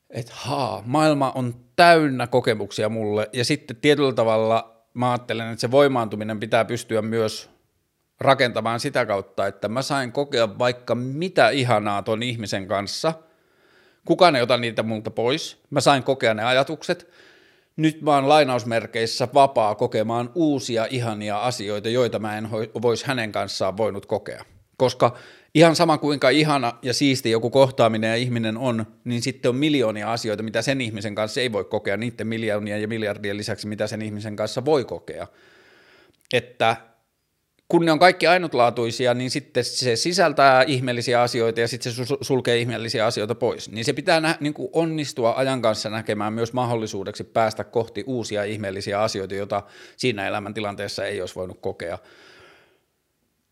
että 0.10 0.32
haa, 0.36 0.84
maailma 0.86 1.32
on 1.32 1.56
täynnä 1.76 2.28
kokemuksia 2.28 2.90
mulle, 2.90 3.30
ja 3.34 3.46
sitten 3.46 3.78
tietyllä 3.78 4.14
tavalla 4.14 4.76
mä 4.94 5.12
ajattelen, 5.12 5.48
että 5.48 5.62
se 5.62 5.72
voimaantuminen 5.72 6.40
pitää 6.40 6.66
pystyä 6.66 7.02
myös 7.02 7.55
rakentamaan 8.20 8.80
sitä 8.80 9.06
kautta, 9.06 9.48
että 9.48 9.68
mä 9.68 9.82
sain 9.82 10.12
kokea 10.12 10.60
vaikka 10.60 10.96
mitä 10.96 11.50
ihanaa 11.50 12.02
ton 12.02 12.24
ihmisen 12.24 12.68
kanssa. 12.68 13.14
Kukaan 14.06 14.36
ei 14.36 14.42
ota 14.42 14.58
niitä 14.58 14.84
multa 14.84 15.12
pois. 15.12 15.64
Mä 15.70 15.82
sain 15.82 16.04
kokea 16.04 16.34
ne 16.34 16.44
ajatukset. 16.44 17.10
Nyt 17.76 18.02
mä 18.02 18.16
oon 18.16 18.30
lainausmerkeissä 18.30 19.28
vapaa 19.34 19.76
kokemaan 19.76 20.30
uusia 20.36 20.88
ihania 20.90 21.40
asioita, 21.40 21.90
joita 21.90 22.20
mä 22.20 22.38
en 22.38 22.50
voisi 22.82 23.08
hänen 23.08 23.32
kanssaan 23.32 23.78
voinut 23.78 24.06
kokea. 24.06 24.46
Koska 24.78 25.16
ihan 25.56 25.76
sama 25.76 25.98
kuinka 25.98 26.30
ihana 26.30 26.74
ja 26.82 26.94
siisti 26.94 27.32
joku 27.32 27.50
kohtaaminen 27.50 28.10
ja 28.10 28.16
ihminen 28.16 28.58
on, 28.58 28.86
niin 29.04 29.22
sitten 29.22 29.50
on 29.50 29.56
miljoonia 29.56 30.12
asioita, 30.12 30.44
mitä 30.44 30.62
sen 30.62 30.82
ihmisen 30.82 31.16
kanssa 31.16 31.42
ei 31.42 31.52
voi 31.52 31.64
kokea, 31.64 31.98
niiden 31.98 32.28
miljoonia 32.28 32.78
ja 32.78 32.88
miljardien 32.88 33.38
lisäksi, 33.38 33.68
mitä 33.68 33.88
sen 33.88 34.02
ihmisen 34.02 34.36
kanssa 34.36 34.66
voi 34.66 34.86
kokea. 34.86 35.28
Että 36.34 36.76
kun 37.68 37.86
ne 37.86 37.92
on 37.92 38.00
kaikki 38.00 38.28
ainutlaatuisia, 38.28 39.14
niin 39.14 39.32
sitten 39.32 39.64
se 39.64 39.96
sisältää 39.96 40.64
ihmeellisiä 40.64 41.22
asioita 41.22 41.60
ja 41.60 41.68
sitten 41.68 41.92
se 41.94 42.04
sulkee 42.22 42.58
ihmeellisiä 42.58 43.06
asioita 43.06 43.36
pois. 43.36 43.72
Niin 43.72 43.86
se 43.86 43.94
pitää 43.94 44.20
nä- 44.20 44.38
niin 44.40 44.54
kuin 44.54 44.70
onnistua 44.74 45.34
ajan 45.36 45.62
kanssa 45.62 45.90
näkemään 45.90 46.34
myös 46.34 46.54
mahdollisuudeksi 46.54 47.24
päästä 47.24 47.64
kohti 47.64 48.04
uusia 48.08 48.44
ihmeellisiä 48.44 49.02
asioita, 49.02 49.36
joita 49.36 49.64
siinä 49.98 50.28
elämäntilanteessa 50.28 51.06
ei 51.06 51.22
olisi 51.22 51.36
voinut 51.36 51.60
kokea. 51.62 51.98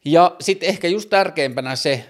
Ja 0.05 0.35
sitten 0.41 0.69
ehkä 0.69 0.87
just 0.87 1.09
tärkeimpänä 1.09 1.75
se, 1.75 2.05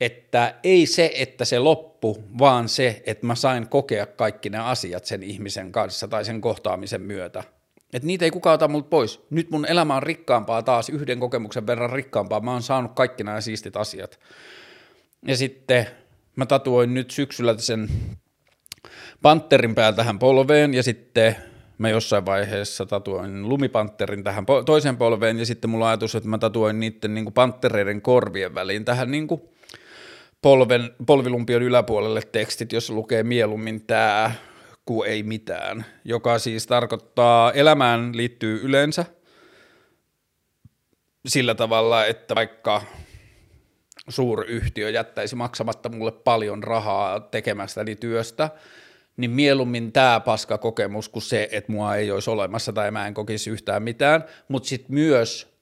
että 0.00 0.54
ei 0.64 0.86
se, 0.86 1.10
että 1.14 1.44
se 1.44 1.58
loppu, 1.58 2.24
vaan 2.38 2.68
se, 2.68 3.02
että 3.06 3.26
mä 3.26 3.34
sain 3.34 3.68
kokea 3.68 4.06
kaikki 4.06 4.50
ne 4.50 4.58
asiat 4.58 5.04
sen 5.04 5.22
ihmisen 5.22 5.72
kanssa 5.72 6.08
tai 6.08 6.24
sen 6.24 6.40
kohtaamisen 6.40 7.02
myötä. 7.02 7.44
Että 7.92 8.06
niitä 8.06 8.24
ei 8.24 8.30
kukaan 8.30 8.54
ota 8.54 8.68
multa 8.68 8.88
pois. 8.88 9.24
Nyt 9.30 9.50
mun 9.50 9.66
elämä 9.66 9.96
on 9.96 10.02
rikkaampaa 10.02 10.62
taas, 10.62 10.88
yhden 10.88 11.20
kokemuksen 11.20 11.66
verran 11.66 11.90
rikkaampaa. 11.90 12.40
Mä 12.40 12.52
oon 12.52 12.62
saanut 12.62 12.92
kaikki 12.94 13.24
nämä 13.24 13.40
siistit 13.40 13.76
asiat. 13.76 14.20
Ja 15.26 15.36
sitten 15.36 15.86
mä 16.36 16.46
tatuoin 16.46 16.94
nyt 16.94 17.10
syksyllä 17.10 17.54
sen 17.58 17.88
panterin 19.22 19.74
päällä 19.74 19.96
tähän 19.96 20.18
polveen 20.18 20.74
ja 20.74 20.82
sitten 20.82 21.36
mä 21.78 21.88
jossain 21.88 22.26
vaiheessa 22.26 22.86
tatuoin 22.86 23.48
lumipanterin 23.48 24.24
tähän 24.24 24.46
toiseen 24.66 24.96
polveen 24.96 25.38
ja 25.38 25.46
sitten 25.46 25.70
mulla 25.70 25.84
on 25.84 25.88
ajatus, 25.88 26.14
että 26.14 26.28
mä 26.28 26.38
tatuoin 26.38 26.80
niiden 26.80 27.14
niin 27.14 27.24
kuin 27.24 27.34
panttereiden 27.34 28.02
korvien 28.02 28.54
väliin 28.54 28.84
tähän 28.84 29.10
niin 29.10 29.26
kuin 29.26 29.42
polven, 30.42 30.90
polvilumpion 31.06 31.62
yläpuolelle 31.62 32.22
tekstit, 32.32 32.72
jos 32.72 32.90
lukee 32.90 33.22
mieluummin 33.22 33.86
tämä 33.86 34.32
kuin 34.84 35.10
ei 35.10 35.22
mitään, 35.22 35.84
joka 36.04 36.38
siis 36.38 36.66
tarkoittaa 36.66 37.52
elämään 37.52 38.16
liittyy 38.16 38.60
yleensä 38.62 39.04
sillä 41.26 41.54
tavalla, 41.54 42.06
että 42.06 42.34
vaikka 42.34 42.82
suuryhtiö 44.08 44.90
jättäisi 44.90 45.36
maksamatta 45.36 45.88
mulle 45.88 46.12
paljon 46.12 46.62
rahaa 46.64 47.20
tekemästäni 47.20 47.96
työstä, 47.96 48.50
niin 49.16 49.30
mieluummin 49.30 49.92
tämä 49.92 50.20
paska 50.20 50.58
kokemus 50.58 51.08
kuin 51.08 51.22
se, 51.22 51.48
että 51.52 51.72
mua 51.72 51.96
ei 51.96 52.10
olisi 52.10 52.30
olemassa 52.30 52.72
tai 52.72 52.90
mä 52.90 53.06
en 53.06 53.14
kokisi 53.14 53.50
yhtään 53.50 53.82
mitään, 53.82 54.24
mutta 54.48 54.68
sitten 54.68 54.94
myös 54.94 55.54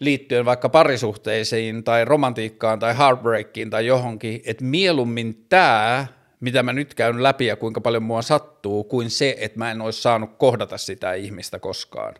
liittyen 0.00 0.44
vaikka 0.44 0.68
parisuhteisiin 0.68 1.84
tai 1.84 2.04
romantiikkaan 2.04 2.78
tai 2.78 2.98
heartbreakiin 2.98 3.70
tai 3.70 3.86
johonkin, 3.86 4.40
että 4.44 4.64
mieluummin 4.64 5.46
tämä 5.48 6.06
mitä 6.44 6.62
mä 6.62 6.72
nyt 6.72 6.94
käyn 6.94 7.22
läpi 7.22 7.46
ja 7.46 7.56
kuinka 7.56 7.80
paljon 7.80 8.02
mua 8.02 8.22
sattuu, 8.22 8.84
kuin 8.84 9.10
se, 9.10 9.36
että 9.38 9.58
mä 9.58 9.70
en 9.70 9.80
olisi 9.80 10.02
saanut 10.02 10.30
kohdata 10.38 10.78
sitä 10.78 11.12
ihmistä 11.12 11.58
koskaan. 11.58 12.14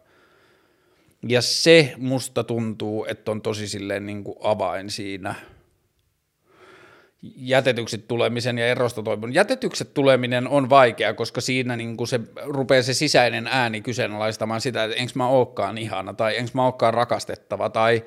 Ja 1.29 1.43
se 1.43 1.95
musta 1.97 2.45
tuntuu, 2.45 3.07
että 3.09 3.31
on 3.31 3.43
tosi 3.43 3.69
silleen 3.69 4.07
niin 4.07 4.25
kuin 4.25 4.37
avain 4.41 4.91
siinä 4.91 5.35
jätetyksi 7.37 7.99
tulemisen 7.99 8.59
ja 8.59 8.67
erosta 8.67 9.03
toivon. 9.03 9.35
Jätetykset 9.35 9.95
tuleminen 9.95 10.49
on 10.49 10.71
vaikea, 10.71 11.15
koska 11.15 11.41
siinä 11.41 11.77
niin 11.77 11.97
kuin 11.97 12.09
se 12.09 12.21
rupeaa 12.45 12.83
se 12.83 12.95
sisäinen 12.95 13.47
ääni 13.47 13.81
kyseenalaistamaan 13.81 14.61
sitä, 14.61 14.85
että 14.85 14.97
enkö 14.97 15.13
mä 15.15 15.29
olekaan 15.29 15.79
ihana 15.79 16.15
tai 16.15 16.39
enkö 16.39 16.51
mä 16.55 16.65
olekaan 16.65 16.95
rakastettava 16.95 17.71
tai 17.71 18.05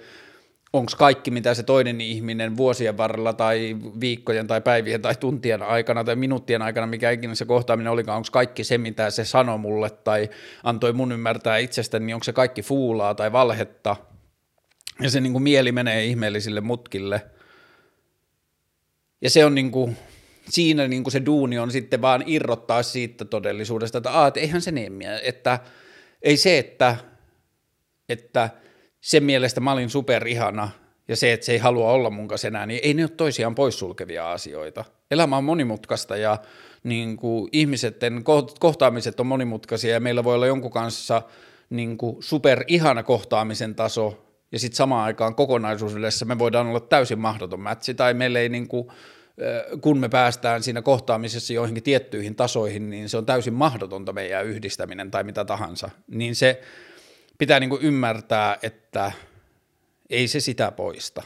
onko 0.73 0.91
kaikki, 0.97 1.31
mitä 1.31 1.53
se 1.53 1.63
toinen 1.63 2.01
ihminen 2.01 2.57
vuosien 2.57 2.97
varrella 2.97 3.33
tai 3.33 3.77
viikkojen 3.99 4.47
tai 4.47 4.61
päivien 4.61 5.01
tai 5.01 5.15
tuntien 5.15 5.63
aikana 5.63 6.03
tai 6.03 6.15
minuuttien 6.15 6.61
aikana, 6.61 6.87
mikä 6.87 7.11
ikinä 7.11 7.35
se 7.35 7.45
kohtaaminen 7.45 7.91
olikaan, 7.91 8.17
onko 8.17 8.29
kaikki 8.31 8.63
se, 8.63 8.77
mitä 8.77 9.09
se 9.09 9.25
sanoi 9.25 9.57
mulle 9.57 9.89
tai 9.89 10.29
antoi 10.63 10.93
mun 10.93 11.11
ymmärtää 11.11 11.57
itsestäni, 11.57 12.05
niin 12.05 12.15
onko 12.15 12.23
se 12.23 12.33
kaikki 12.33 12.61
fuulaa 12.61 13.15
tai 13.15 13.31
valhetta, 13.31 13.95
ja 15.01 15.09
se 15.09 15.21
niin 15.21 15.33
kuin 15.33 15.43
mieli 15.43 15.71
menee 15.71 16.05
ihmeellisille 16.05 16.61
mutkille. 16.61 17.21
Ja 19.21 19.29
se 19.29 19.45
on 19.45 19.55
niin 19.55 19.71
kuin, 19.71 19.97
siinä 20.49 20.87
niin 20.87 21.03
kuin 21.03 21.11
se 21.11 21.25
duuni 21.25 21.59
on 21.59 21.71
sitten 21.71 22.01
vaan 22.01 22.23
irrottaa 22.25 22.83
siitä 22.83 23.25
todellisuudesta, 23.25 23.97
että, 23.97 24.11
Aa, 24.11 24.27
että 24.27 24.39
eihän 24.39 24.61
se 24.61 24.71
niin, 24.71 25.01
että 25.23 25.59
ei 26.21 26.37
se, 26.37 26.57
että, 26.57 26.97
että– 28.09 28.49
sen 29.07 29.23
mielestä 29.23 29.61
mä 29.61 29.71
olin 29.71 29.89
superihana 29.89 30.69
ja 31.07 31.15
se, 31.15 31.33
että 31.33 31.45
se 31.45 31.51
ei 31.51 31.57
halua 31.57 31.91
olla 31.91 32.09
mun 32.09 32.27
kanssa 32.27 32.47
enää, 32.47 32.65
niin 32.65 32.79
ei 32.83 32.93
ne 32.93 33.03
ole 33.03 33.09
toisiaan 33.09 33.55
poissulkevia 33.55 34.31
asioita. 34.31 34.85
Elämä 35.11 35.37
on 35.37 35.43
monimutkaista 35.43 36.17
ja 36.17 36.37
niin 36.83 37.17
kuin 37.17 37.49
ihmisten 37.51 38.23
kohtaamiset 38.59 39.19
on 39.19 39.27
monimutkaisia 39.27 39.93
ja 39.93 39.99
meillä 39.99 40.23
voi 40.23 40.35
olla 40.35 40.47
jonkun 40.47 40.71
kanssa 40.71 41.21
niin 41.69 41.97
kuin 41.97 42.23
superihana 42.23 43.03
kohtaamisen 43.03 43.75
taso 43.75 44.25
ja 44.51 44.59
sitten 44.59 44.77
samaan 44.77 45.05
aikaan 45.05 45.35
kokonaisuudessa 45.35 46.25
me 46.25 46.39
voidaan 46.39 46.67
olla 46.67 46.79
täysin 46.79 47.19
mahdoton 47.19 47.59
mätsi 47.59 47.93
tai 47.93 48.13
meillä 48.13 48.39
ei 48.39 48.49
niin 48.49 48.67
kuin, 48.67 48.87
kun 49.81 49.97
me 49.97 50.09
päästään 50.09 50.63
siinä 50.63 50.81
kohtaamisessa 50.81 51.53
joihinkin 51.53 51.83
tiettyihin 51.83 52.35
tasoihin, 52.35 52.89
niin 52.89 53.09
se 53.09 53.17
on 53.17 53.25
täysin 53.25 53.53
mahdotonta 53.53 54.13
meidän 54.13 54.45
yhdistäminen 54.45 55.11
tai 55.11 55.23
mitä 55.23 55.45
tahansa. 55.45 55.89
Niin 56.07 56.35
se 56.35 56.61
pitää 57.37 57.59
niin 57.59 57.69
kuin 57.69 57.81
ymmärtää, 57.81 58.57
että 58.61 59.11
ei 60.09 60.27
se 60.27 60.39
sitä 60.39 60.71
poista, 60.71 61.23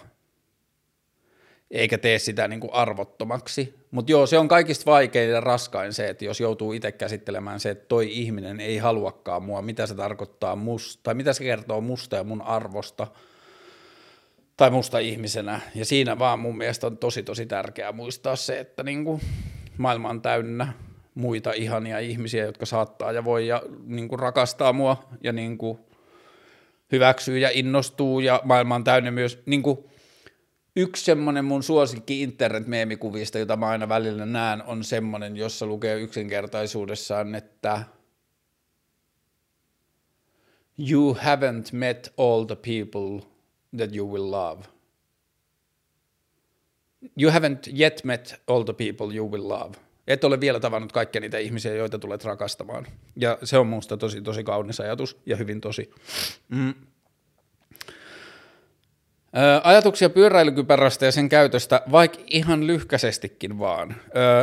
eikä 1.71 1.97
tee 1.97 2.19
sitä 2.19 2.47
niin 2.47 2.60
kuin 2.60 2.74
arvottomaksi. 2.74 3.76
Mutta 3.91 4.12
joo, 4.12 4.26
se 4.26 4.38
on 4.38 4.47
kaikista 4.47 4.91
vaikein 4.91 5.30
ja 5.30 5.41
raskain 5.41 5.93
se, 5.93 6.10
että 6.10 6.26
jos 6.26 6.39
joutuu 6.39 6.74
itse 6.74 6.91
käsittelemään 6.91 7.60
se, 7.60 7.69
että 7.69 7.86
toi 7.88 8.19
ihminen 8.19 8.60
ei 8.60 8.78
haluakaan 8.78 9.43
mua, 9.43 9.62
mitä 9.62 9.88
se 9.88 9.95
tarkoittaa 9.95 10.56
musta, 10.56 11.04
tai 11.04 11.13
mitä 11.13 11.34
se 11.34 11.43
kertoo 11.43 11.82
musta 11.82 12.15
ja 12.15 12.24
mun 12.24 12.41
arvosta, 12.41 13.08
tai 14.58 14.69
musta 14.69 15.00
ihmisenä. 15.00 15.60
Ja 15.76 15.86
siinä 15.86 16.19
vaan 16.19 16.39
mun 16.39 16.58
mielestä 16.58 16.88
on 16.88 16.97
tosi 16.97 17.24
tosi 17.24 17.45
tärkeää 17.45 17.91
muistaa 17.91 18.36
se, 18.36 18.60
että 18.60 18.84
niin 18.84 19.06
kuin 19.06 19.21
maailma 19.78 20.10
on 20.10 20.21
täynnä 20.21 20.74
muita 21.15 21.52
ihania 21.52 22.00
ihmisiä, 22.00 22.45
jotka 22.45 22.65
saattaa 22.65 23.12
ja 23.12 23.24
voi 23.24 23.47
ja 23.47 23.62
niin 23.86 24.08
kuin 24.08 24.19
rakastaa 24.19 24.74
mua 24.74 25.04
ja 25.24 25.34
niin 25.34 25.58
kuin 25.58 25.80
hyväksyy 26.91 27.39
ja 27.39 27.49
innostuu 27.54 28.19
ja 28.19 28.41
maailma 28.43 28.75
on 28.75 28.84
täynnä 28.84 29.12
myös 29.12 29.39
niin 29.45 29.63
kuin, 29.63 29.77
yksi 30.75 31.06
semmoinen 31.06 31.45
mun 31.45 31.63
suosikki 31.63 32.21
internet-meemikuvista, 32.21 33.39
jota 33.39 33.58
mä 33.58 33.67
aina 33.67 33.89
välillä 33.89 34.25
näen, 34.25 34.63
on 34.63 34.83
semmoinen, 34.83 35.37
jossa 35.37 35.65
lukee 35.65 36.00
yksinkertaisuudessaan, 36.00 37.35
että 37.35 37.83
You 40.89 41.13
haven't 41.13 41.71
met 41.71 42.13
all 42.17 42.46
the 42.46 42.56
people 42.56 43.27
that 43.77 43.96
you 43.96 44.13
will 44.13 44.31
love. 44.31 44.63
You 47.21 47.31
haven't 47.31 47.79
yet 47.79 48.04
met 48.04 48.42
all 48.48 48.63
the 48.63 48.73
people 48.73 49.15
you 49.15 49.31
will 49.31 49.48
love. 49.48 49.77
Et 50.12 50.24
ole 50.24 50.40
vielä 50.40 50.60
tavannut 50.60 50.92
kaikkia 50.92 51.22
niitä 51.22 51.38
ihmisiä, 51.38 51.76
joita 51.76 52.00
tulet 52.00 52.26
rakastamaan. 52.26 52.88
Ja 53.16 53.38
se 53.44 53.58
on 53.58 53.68
musta 53.68 53.98
tosi, 53.98 54.22
tosi 54.22 54.44
kaunis 54.44 54.80
ajatus 54.80 55.18
ja 55.26 55.36
hyvin 55.36 55.62
tosi. 55.62 55.92
Mm. 56.50 56.74
Ajatuksia 59.64 60.10
pyöräilykypärästä 60.10 61.06
ja 61.06 61.12
sen 61.12 61.30
käytöstä, 61.30 61.82
vaikka 61.92 62.20
ihan 62.28 62.68
lyhkäsestikin 62.68 63.60
vaan. 63.60 63.96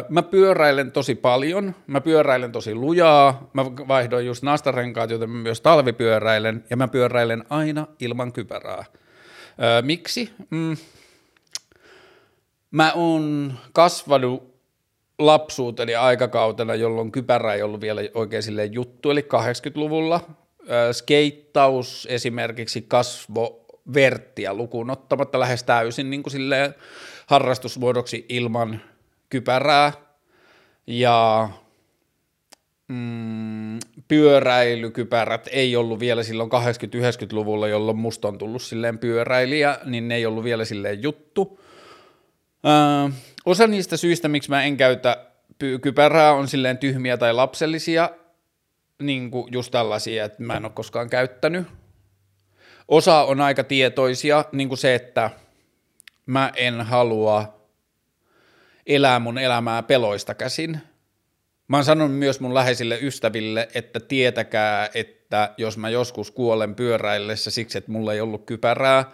Mä 0.08 0.22
pyöräilen 0.22 0.92
tosi 0.92 1.14
paljon, 1.14 1.74
mä 1.86 2.00
pyöräilen 2.00 2.52
tosi 2.52 2.74
lujaa, 2.74 3.50
mä 3.52 3.64
vaihdoin 3.64 4.26
just 4.26 4.42
nastarenkaat, 4.42 5.10
joten 5.10 5.30
mä 5.30 5.42
myös 5.42 5.60
talvipyöräilen, 5.60 6.64
ja 6.70 6.76
mä 6.76 6.88
pyöräilen 6.88 7.44
aina 7.50 7.86
ilman 8.00 8.32
kypärää. 8.32 8.84
Miksi? 9.82 10.30
Mm, 10.50 10.76
Mä 12.70 12.92
oon 12.92 13.54
kasvanut 13.72 14.57
lapsuuteni 15.18 15.94
aikakautena, 15.94 16.74
jolloin 16.74 17.12
kypärä 17.12 17.54
ei 17.54 17.62
ollut 17.62 17.80
vielä 17.80 18.00
oikein 18.14 18.42
silleen 18.42 18.72
juttu, 18.72 19.10
eli 19.10 19.20
80-luvulla. 19.20 20.20
Skeittaus 20.92 22.06
esimerkiksi 22.10 22.82
kasvo 22.88 23.64
verttiä 23.94 24.54
lukuun 24.54 24.90
ottamatta 24.90 25.40
lähes 25.40 25.64
täysin 25.64 26.10
niin 26.10 26.22
kuin 26.22 26.30
silleen 26.30 26.74
harrastusmuodoksi 27.26 28.26
ilman 28.28 28.80
kypärää. 29.30 29.92
Ja 30.86 31.48
mm, 32.88 33.78
pyöräilykypärät 34.08 35.48
ei 35.52 35.76
ollut 35.76 36.00
vielä 36.00 36.22
silloin 36.22 36.50
80-90-luvulla, 36.50 37.68
jolloin 37.68 37.98
musta 37.98 38.28
on 38.28 38.38
tullut 38.38 38.62
silleen 38.62 38.98
pyöräilijä, 38.98 39.78
niin 39.84 40.08
ne 40.08 40.14
ei 40.14 40.26
ollut 40.26 40.44
vielä 40.44 40.64
silleen 40.64 41.02
juttu. 41.02 41.60
Öö, 42.66 43.10
osa 43.48 43.66
niistä 43.66 43.96
syistä, 43.96 44.28
miksi 44.28 44.50
mä 44.50 44.64
en 44.64 44.76
käytä 44.76 45.26
kypärää, 45.80 46.32
on 46.32 46.48
silleen 46.48 46.78
tyhmiä 46.78 47.16
tai 47.16 47.32
lapsellisia, 47.32 48.10
niin 49.02 49.30
kuin 49.30 49.52
just 49.52 49.70
tällaisia, 49.70 50.24
että 50.24 50.42
mä 50.42 50.56
en 50.56 50.64
ole 50.64 50.72
koskaan 50.72 51.10
käyttänyt. 51.10 51.66
Osa 52.88 53.24
on 53.24 53.40
aika 53.40 53.64
tietoisia, 53.64 54.44
niin 54.52 54.68
kuin 54.68 54.78
se, 54.78 54.94
että 54.94 55.30
mä 56.26 56.52
en 56.56 56.80
halua 56.80 57.64
elää 58.86 59.18
mun 59.18 59.38
elämää 59.38 59.82
peloista 59.82 60.34
käsin. 60.34 60.78
Mä 61.68 61.76
oon 61.76 61.84
sanonut 61.84 62.18
myös 62.18 62.40
mun 62.40 62.54
läheisille 62.54 62.98
ystäville, 63.02 63.68
että 63.74 64.00
tietäkää, 64.00 64.88
että 64.94 65.54
jos 65.56 65.78
mä 65.78 65.88
joskus 65.90 66.30
kuolen 66.30 66.74
pyöräillessä 66.74 67.50
siksi, 67.50 67.78
että 67.78 67.92
mulla 67.92 68.12
ei 68.12 68.20
ollut 68.20 68.46
kypärää, 68.46 69.04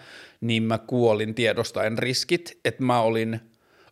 niin 0.40 0.62
mä 0.62 0.78
kuolin 0.78 1.34
tiedostaen 1.34 1.98
riskit, 1.98 2.58
että 2.64 2.82
mä 2.82 3.00
olin 3.00 3.40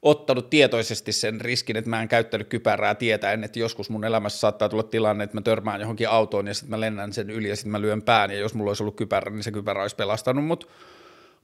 ottanut 0.03 0.51
tietoisesti 0.51 1.13
sen 1.13 1.41
riskin, 1.41 1.77
että 1.77 1.91
mä 1.91 2.03
en 2.03 2.09
käyttänyt 2.09 2.49
kypärää 2.49 2.95
tietäen, 2.95 3.45
että 3.45 3.59
joskus 3.59 3.91
mun 3.91 4.05
elämässä 4.05 4.39
saattaa 4.39 4.69
tulla 4.69 4.83
tilanne, 4.83 5.25
että 5.25 5.37
mä 5.37 5.41
törmään 5.41 5.81
johonkin 5.81 6.09
autoon 6.09 6.47
ja 6.47 6.55
sitten 6.55 6.71
mä 6.71 6.81
lennän 6.81 7.13
sen 7.13 7.31
yli 7.31 7.49
ja 7.49 7.57
sitten 7.57 7.73
mä 7.73 7.81
lyön 7.81 8.03
pään 8.03 8.31
ja 8.31 8.39
jos 8.39 8.55
mulla 8.55 8.71
olisi 8.71 8.83
ollut 8.83 8.97
kypärä, 8.97 9.31
niin 9.31 9.43
se 9.43 9.53
kypärä 9.53 9.83
olisi 9.83 9.97
pelastanut 9.97 10.45
mut. 10.45 10.69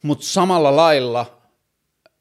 Mutta 0.03 0.27
samalla 0.27 0.77
lailla 0.77 1.39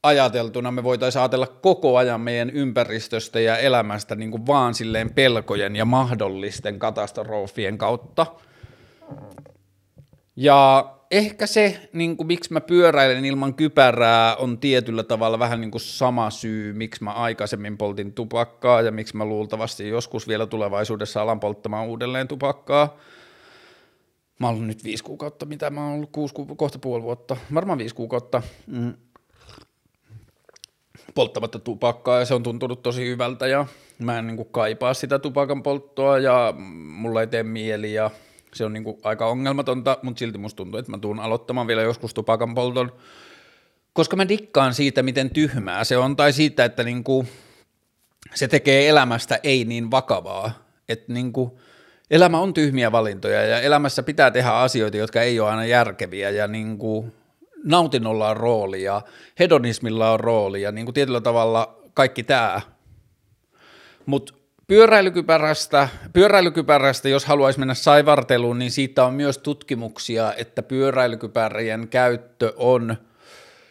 ajateltuna 0.03 0.71
me 0.71 0.83
voitaisiin 0.83 1.21
ajatella 1.21 1.47
koko 1.47 1.97
ajan 1.97 2.21
meidän 2.21 2.49
ympäristöstä 2.49 3.39
ja 3.39 3.57
elämästä 3.57 4.15
niin 4.15 4.31
kuin 4.31 4.47
vaan 4.47 4.73
silleen 4.73 5.13
pelkojen 5.13 5.75
ja 5.75 5.85
mahdollisten 5.85 6.79
katastrofien 6.79 7.77
kautta. 7.77 8.25
Ja 10.35 10.85
ehkä 11.11 11.47
se, 11.47 11.89
niin 11.93 12.17
kuin, 12.17 12.27
miksi 12.27 12.53
mä 12.53 12.61
pyöräilen 12.61 13.25
ilman 13.25 13.53
kypärää, 13.53 14.35
on 14.35 14.57
tietyllä 14.57 15.03
tavalla 15.03 15.39
vähän 15.39 15.61
niin 15.61 15.71
kuin 15.71 15.81
sama 15.81 16.29
syy, 16.29 16.73
miksi 16.73 17.03
mä 17.03 17.11
aikaisemmin 17.11 17.77
poltin 17.77 18.13
tupakkaa 18.13 18.81
ja 18.81 18.91
miksi 18.91 19.17
mä 19.17 19.25
luultavasti 19.25 19.89
joskus 19.89 20.27
vielä 20.27 20.45
tulevaisuudessa 20.45 21.21
alan 21.21 21.39
polttamaan 21.39 21.87
uudelleen 21.87 22.27
tupakkaa. 22.27 22.97
Mä 24.39 24.47
oon 24.47 24.67
nyt 24.67 24.83
viisi 24.83 25.03
kuukautta, 25.03 25.45
mitä 25.45 25.69
mä 25.69 25.85
oon 25.85 25.93
ollut 25.93 26.09
kuusi, 26.11 26.33
kohta 26.57 26.79
puoli 26.79 27.03
vuotta, 27.03 27.37
varmaan 27.53 27.79
viisi 27.79 27.95
kuukautta. 27.95 28.41
Mm 28.67 28.93
polttamatta 31.15 31.59
tupakkaa 31.59 32.19
ja 32.19 32.25
se 32.25 32.33
on 32.33 32.43
tuntunut 32.43 32.83
tosi 32.83 33.07
hyvältä 33.07 33.47
ja 33.47 33.65
mä 33.99 34.19
en 34.19 34.27
niin 34.27 34.37
kuin 34.37 34.49
kaipaa 34.51 34.93
sitä 34.93 35.19
tupakan 35.19 35.63
polttoa 35.63 36.19
ja 36.19 36.53
mulla 36.57 37.21
ei 37.21 37.27
tee 37.27 37.43
mieli 37.43 37.93
ja 37.93 38.11
se 38.53 38.65
on 38.65 38.73
niin 38.73 38.83
kuin 38.83 38.97
aika 39.03 39.27
ongelmatonta, 39.27 39.97
mutta 40.01 40.19
silti 40.19 40.37
musta 40.37 40.57
tuntuu, 40.57 40.79
että 40.79 40.91
mä 40.91 40.97
tuun 40.97 41.19
aloittamaan 41.19 41.67
vielä 41.67 41.81
joskus 41.81 42.13
tupakan 42.13 42.55
polton, 42.55 42.91
koska 43.93 44.15
mä 44.15 44.29
dikkaan 44.29 44.73
siitä, 44.73 45.03
miten 45.03 45.29
tyhmää 45.29 45.83
se 45.83 45.97
on 45.97 46.15
tai 46.15 46.33
siitä, 46.33 46.65
että 46.65 46.83
niin 46.83 47.03
kuin 47.03 47.27
se 48.35 48.47
tekee 48.47 48.89
elämästä 48.89 49.39
ei 49.43 49.65
niin 49.65 49.91
vakavaa, 49.91 50.51
että 50.89 51.13
niin 51.13 51.33
kuin 51.33 51.51
elämä 52.11 52.39
on 52.39 52.53
tyhmiä 52.53 52.91
valintoja 52.91 53.43
ja 53.43 53.61
elämässä 53.61 54.03
pitää 54.03 54.31
tehdä 54.31 54.49
asioita, 54.49 54.97
jotka 54.97 55.21
ei 55.21 55.39
ole 55.39 55.49
aina 55.49 55.65
järkeviä 55.65 56.29
ja 56.29 56.47
niin 56.47 56.77
kuin 56.77 57.13
nautinnolla 57.63 58.29
on 58.29 58.37
rooli 58.37 58.83
ja 58.83 59.01
hedonismilla 59.39 60.11
on 60.11 60.19
rooli 60.19 60.61
ja 60.61 60.71
niin 60.71 60.85
kuin 60.85 60.93
tietyllä 60.93 61.21
tavalla 61.21 61.79
kaikki 61.93 62.23
tämä. 62.23 62.61
Mutta 64.05 64.33
pyöräilykypärästä, 64.67 65.89
pyöräilykypärästä, 66.13 67.09
jos 67.09 67.25
haluaisi 67.25 67.59
mennä 67.59 67.73
saivarteluun, 67.73 68.59
niin 68.59 68.71
siitä 68.71 69.05
on 69.05 69.13
myös 69.13 69.37
tutkimuksia, 69.37 70.33
että 70.33 70.63
pyöräilykypärien 70.63 71.87
käyttö 71.87 72.53
on– 72.57 72.95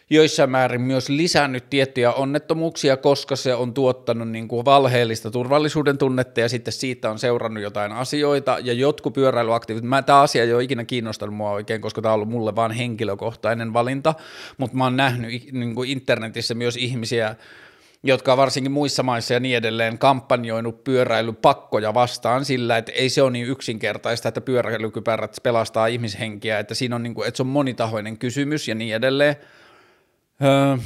joissain 0.09 0.49
määrin 0.49 0.81
myös 0.81 1.09
lisännyt 1.09 1.69
tiettyjä 1.69 2.11
onnettomuuksia, 2.11 2.97
koska 2.97 3.35
se 3.35 3.55
on 3.55 3.73
tuottanut 3.73 4.29
niin 4.29 4.47
kuin 4.47 4.65
valheellista 4.65 5.31
turvallisuuden 5.31 5.97
tunnetta 5.97 6.39
ja 6.39 6.49
sitten 6.49 6.73
siitä 6.73 7.09
on 7.11 7.19
seurannut 7.19 7.63
jotain 7.63 7.91
asioita 7.91 8.57
ja 8.63 8.73
jotkut 8.73 9.13
pyöräilyaktiivit, 9.13 9.83
mä, 9.83 10.01
tämä 10.01 10.21
asia 10.21 10.43
ei 10.43 10.53
ole 10.53 10.63
ikinä 10.63 10.85
kiinnostanut 10.85 11.35
mua 11.35 11.51
oikein, 11.51 11.81
koska 11.81 12.01
tämä 12.01 12.11
on 12.11 12.15
ollut 12.15 12.29
mulle 12.29 12.55
vain 12.55 12.71
henkilökohtainen 12.71 13.73
valinta, 13.73 14.13
mutta 14.57 14.77
mä 14.77 14.83
oon 14.83 14.97
nähnyt 14.97 15.51
niin 15.51 15.75
kuin 15.75 15.89
internetissä 15.89 16.53
myös 16.53 16.77
ihmisiä, 16.77 17.35
jotka 18.07 18.37
varsinkin 18.37 18.71
muissa 18.71 19.03
maissa 19.03 19.33
ja 19.33 19.39
niin 19.39 19.57
edelleen 19.57 19.97
kampanjoinut 19.97 20.83
pyöräilypakkoja 20.83 21.93
vastaan 21.93 22.45
sillä, 22.45 22.77
että 22.77 22.91
ei 22.91 23.09
se 23.09 23.21
ole 23.21 23.31
niin 23.31 23.47
yksinkertaista, 23.47 24.27
että 24.27 24.41
pyöräilykypärät 24.41 25.37
pelastaa 25.43 25.87
ihmishenkiä, 25.87 26.59
että 26.59 26.75
siinä 26.75 26.95
on, 26.95 27.03
niin 27.03 27.13
kuin, 27.13 27.27
että 27.27 27.37
se 27.37 27.43
on 27.43 27.47
monitahoinen 27.47 28.17
kysymys 28.17 28.67
ja 28.67 28.75
niin 28.75 28.95
edelleen. 28.95 29.35
Öö, 30.43 30.77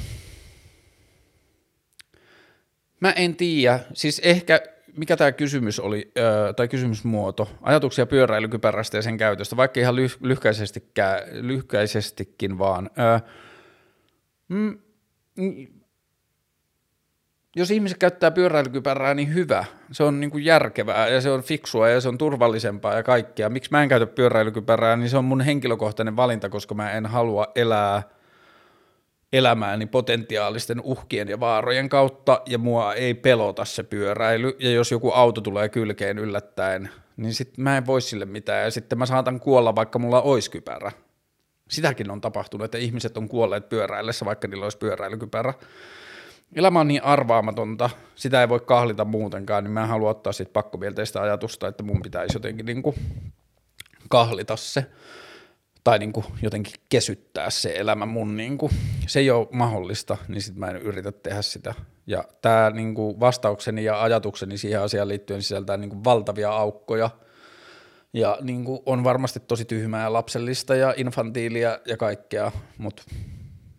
mä 2.99 3.11
en 3.11 3.35
tiedä, 3.35 3.79
siis 3.93 4.19
ehkä 4.19 4.61
mikä 4.97 5.17
tämä 5.17 5.31
kysymys 5.31 5.79
oli, 5.79 6.11
öö, 6.17 6.53
tai 6.53 6.67
kysymysmuoto, 6.67 7.49
ajatuksia 7.61 8.05
pyöräilykypärästä 8.05 8.97
ja 8.97 9.01
sen 9.01 9.17
käytöstä, 9.17 9.57
vaikka 9.57 9.79
ihan 9.79 9.95
lyh- 9.95 10.17
lyhkäisestikin 11.41 12.57
vaan. 12.57 12.89
Öö, 12.99 13.19
mm, 14.47 14.77
jos 17.55 17.71
ihmiset 17.71 17.97
käyttää 17.97 18.31
pyöräilykypärää, 18.31 19.13
niin 19.13 19.33
hyvä. 19.33 19.65
Se 19.91 20.03
on 20.03 20.19
niin 20.19 20.31
kuin 20.31 20.45
järkevää 20.45 21.07
ja 21.07 21.21
se 21.21 21.31
on 21.31 21.43
fiksua 21.43 21.89
ja 21.89 22.01
se 22.01 22.09
on 22.09 22.17
turvallisempaa 22.17 22.93
ja 22.93 23.03
kaikkea. 23.03 23.49
Miksi 23.49 23.71
mä 23.71 23.83
en 23.83 23.89
käytä 23.89 24.05
pyöräilykypärää, 24.05 24.95
niin 24.95 25.09
se 25.09 25.17
on 25.17 25.25
mun 25.25 25.41
henkilökohtainen 25.41 26.15
valinta, 26.15 26.49
koska 26.49 26.75
mä 26.75 26.91
en 26.91 27.05
halua 27.05 27.47
elää– 27.55 28.03
elämääni 29.33 29.85
potentiaalisten 29.85 30.81
uhkien 30.83 31.27
ja 31.27 31.39
vaarojen 31.39 31.89
kautta, 31.89 32.41
ja 32.45 32.57
mua 32.57 32.93
ei 32.93 33.13
pelota 33.13 33.65
se 33.65 33.83
pyöräily, 33.83 34.55
ja 34.59 34.71
jos 34.71 34.91
joku 34.91 35.11
auto 35.11 35.41
tulee 35.41 35.69
kylkeen 35.69 36.19
yllättäen, 36.19 36.89
niin 37.17 37.33
sitten 37.33 37.63
mä 37.63 37.77
en 37.77 37.85
voi 37.85 38.01
sille 38.01 38.25
mitään, 38.25 38.63
ja 38.63 38.71
sitten 38.71 38.97
mä 38.97 39.05
saatan 39.05 39.39
kuolla, 39.39 39.75
vaikka 39.75 39.99
mulla 39.99 40.21
olisi 40.21 40.51
kypärä. 40.51 40.91
Sitäkin 41.69 42.11
on 42.11 42.21
tapahtunut, 42.21 42.65
että 42.65 42.77
ihmiset 42.77 43.17
on 43.17 43.29
kuolleet 43.29 43.69
pyöräillessä, 43.69 44.25
vaikka 44.25 44.47
niillä 44.47 44.65
olisi 44.65 44.77
pyöräilykypärä. 44.77 45.53
Elämä 46.55 46.79
on 46.79 46.87
niin 46.87 47.03
arvaamatonta, 47.03 47.89
sitä 48.15 48.41
ei 48.41 48.49
voi 48.49 48.59
kahlita 48.59 49.05
muutenkaan, 49.05 49.63
niin 49.63 49.71
mä 49.71 49.81
en 49.81 49.87
halua 49.87 50.09
ottaa 50.09 50.33
siitä 50.33 50.53
pakkomielteistä 50.53 51.21
ajatusta, 51.21 51.67
että 51.67 51.83
mun 51.83 52.01
pitäisi 52.01 52.35
jotenkin 52.35 52.65
niin 52.65 52.83
kuin 52.83 52.95
kahlita 54.09 54.55
se 54.55 54.85
tai 55.83 55.99
niin 55.99 56.13
kuin 56.13 56.25
jotenkin 56.41 56.73
kesyttää 56.89 57.49
se 57.49 57.73
elämä 57.77 58.05
mun, 58.05 58.37
niin 58.37 58.57
kuin, 58.57 58.71
se 59.07 59.19
ei 59.19 59.31
ole 59.31 59.47
mahdollista, 59.51 60.17
niin 60.27 60.41
sitten 60.41 60.59
mä 60.59 60.67
en 60.67 60.75
yritä 60.75 61.11
tehdä 61.11 61.41
sitä. 61.41 61.73
Ja 62.07 62.23
tämä 62.41 62.69
niin 62.69 62.95
kuin 62.95 63.19
vastaukseni 63.19 63.83
ja 63.83 64.01
ajatukseni 64.01 64.57
siihen 64.57 64.81
asiaan 64.81 65.07
liittyen 65.07 65.41
sisältää 65.41 65.77
niin 65.77 65.89
kuin 65.89 66.03
valtavia 66.03 66.51
aukkoja, 66.51 67.09
ja 68.13 68.37
niin 68.41 68.65
kuin 68.65 68.79
on 68.85 69.03
varmasti 69.03 69.39
tosi 69.39 69.65
tyhmää 69.65 70.03
ja 70.03 70.13
lapsellista 70.13 70.75
ja 70.75 70.93
infantiilia 70.97 71.79
ja 71.85 71.97
kaikkea, 71.97 72.51
mutta 72.77 73.03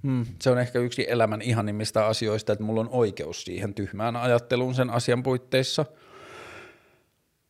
hmm, 0.03 0.27
se 0.41 0.51
on 0.51 0.59
ehkä 0.59 0.79
yksi 0.79 1.07
elämän 1.09 1.43
ihanimmista 1.43 2.07
asioista, 2.07 2.53
että 2.53 2.65
mulla 2.65 2.81
on 2.81 2.89
oikeus 2.93 3.45
siihen 3.45 3.75
tyhmään 3.75 4.17
ajatteluun 4.17 4.75
sen 4.75 4.91
asian 4.91 5.23
puitteissa. 5.23 5.85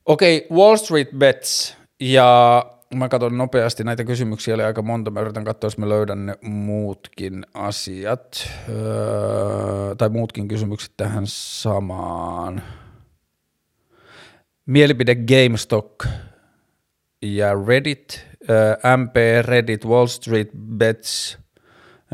Okei, 0.07 0.37
okay, 0.37 0.59
Wall 0.59 0.77
Street 0.77 1.11
Bets. 1.19 1.77
Ja 2.01 2.67
mä 2.95 3.09
katson 3.09 3.39
nopeasti, 3.39 3.85
näitä 3.85 4.05
kysymyksiä 4.05 4.55
oli 4.55 4.63
aika 4.63 4.83
monta, 4.83 5.11
mä 5.11 5.21
yritän 5.21 5.45
katsoa, 5.45 5.67
jos 5.67 5.79
mä 5.79 5.89
löydän 5.89 6.27
ne 6.27 6.39
muutkin 6.43 7.47
asiat, 7.55 8.51
öö, 8.69 9.95
tai 9.99 10.09
muutkin 10.09 10.49
kysymykset 10.49 10.93
tähän 10.97 11.25
samaan. 11.27 12.63
Mielipide 14.67 15.15
GameStop 15.15 16.01
ja 17.23 17.55
Reddit, 17.67 18.27
öö, 18.51 18.77
MP, 18.97 19.15
Reddit, 19.43 19.87
Wall 19.87 20.07
Street 20.07 20.51
Bets, 20.77 21.39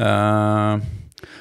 öö, 0.01 0.79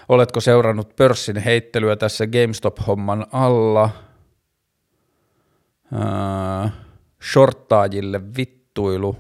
oletko 0.09 0.41
seurannut 0.41 0.95
pörssin 0.95 1.37
heittelyä 1.37 1.95
tässä 1.95 2.25
GameStop-homman 2.25 3.27
alla, 3.31 3.89
öö, 5.93 6.69
shorttaajille 7.31 8.21
vittuilu, 8.37 9.17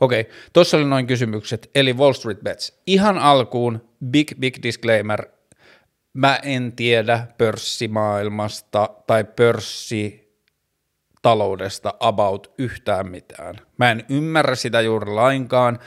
Okei, 0.00 0.20
okay, 0.20 0.32
tuossa 0.52 0.76
oli 0.76 0.84
noin 0.84 1.06
kysymykset, 1.06 1.70
eli 1.74 1.92
Wall 1.92 2.12
Street 2.12 2.40
Bets. 2.40 2.80
Ihan 2.86 3.18
alkuun, 3.18 3.88
big, 4.04 4.32
big 4.40 4.56
disclaimer, 4.62 5.26
mä 6.12 6.36
en 6.36 6.72
tiedä 6.72 7.26
pörssimaailmasta 7.38 8.90
tai 9.06 9.24
pörssitaloudesta 9.24 11.94
about 12.00 12.54
yhtään 12.58 13.10
mitään. 13.10 13.54
Mä 13.78 13.90
en 13.90 14.04
ymmärrä 14.08 14.54
sitä 14.54 14.80
juuri 14.80 15.12
lainkaan. 15.12 15.78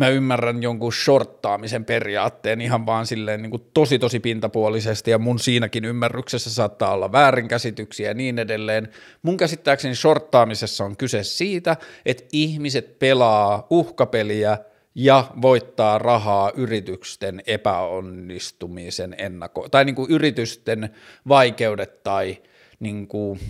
Mä 0.00 0.08
ymmärrän 0.08 0.62
jonkun 0.62 0.92
shorttaamisen 0.92 1.84
periaatteen 1.84 2.60
ihan 2.60 2.86
vaan 2.86 3.06
silleen 3.06 3.42
niin 3.42 3.50
kuin 3.50 3.62
tosi 3.74 3.98
tosi 3.98 4.20
pintapuolisesti 4.20 5.10
ja 5.10 5.18
mun 5.18 5.38
siinäkin 5.38 5.84
ymmärryksessä 5.84 6.50
saattaa 6.50 6.92
olla 6.94 7.12
väärinkäsityksiä 7.12 8.08
ja 8.08 8.14
niin 8.14 8.38
edelleen. 8.38 8.88
Mun 9.22 9.36
käsittääkseni 9.36 9.94
shorttaamisessa 9.94 10.84
on 10.84 10.96
kyse 10.96 11.22
siitä, 11.22 11.76
että 12.06 12.24
ihmiset 12.32 12.98
pelaa 12.98 13.66
uhkapeliä 13.70 14.58
ja 14.94 15.24
voittaa 15.42 15.98
rahaa 15.98 16.52
yritysten 16.54 17.42
epäonnistumisen 17.46 19.14
ennako, 19.18 19.68
tai 19.68 19.84
niin 19.84 19.94
kuin 19.94 20.10
yritysten 20.10 20.90
vaikeudet 21.28 22.02
tai 22.02 22.38
niin 22.80 23.06
kuin 23.06 23.40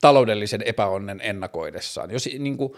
taloudellisen 0.00 0.62
epäonnen 0.64 1.20
ennakoidessaan. 1.20 2.10
Jos 2.10 2.28
niin 2.38 2.56
kuin, 2.56 2.72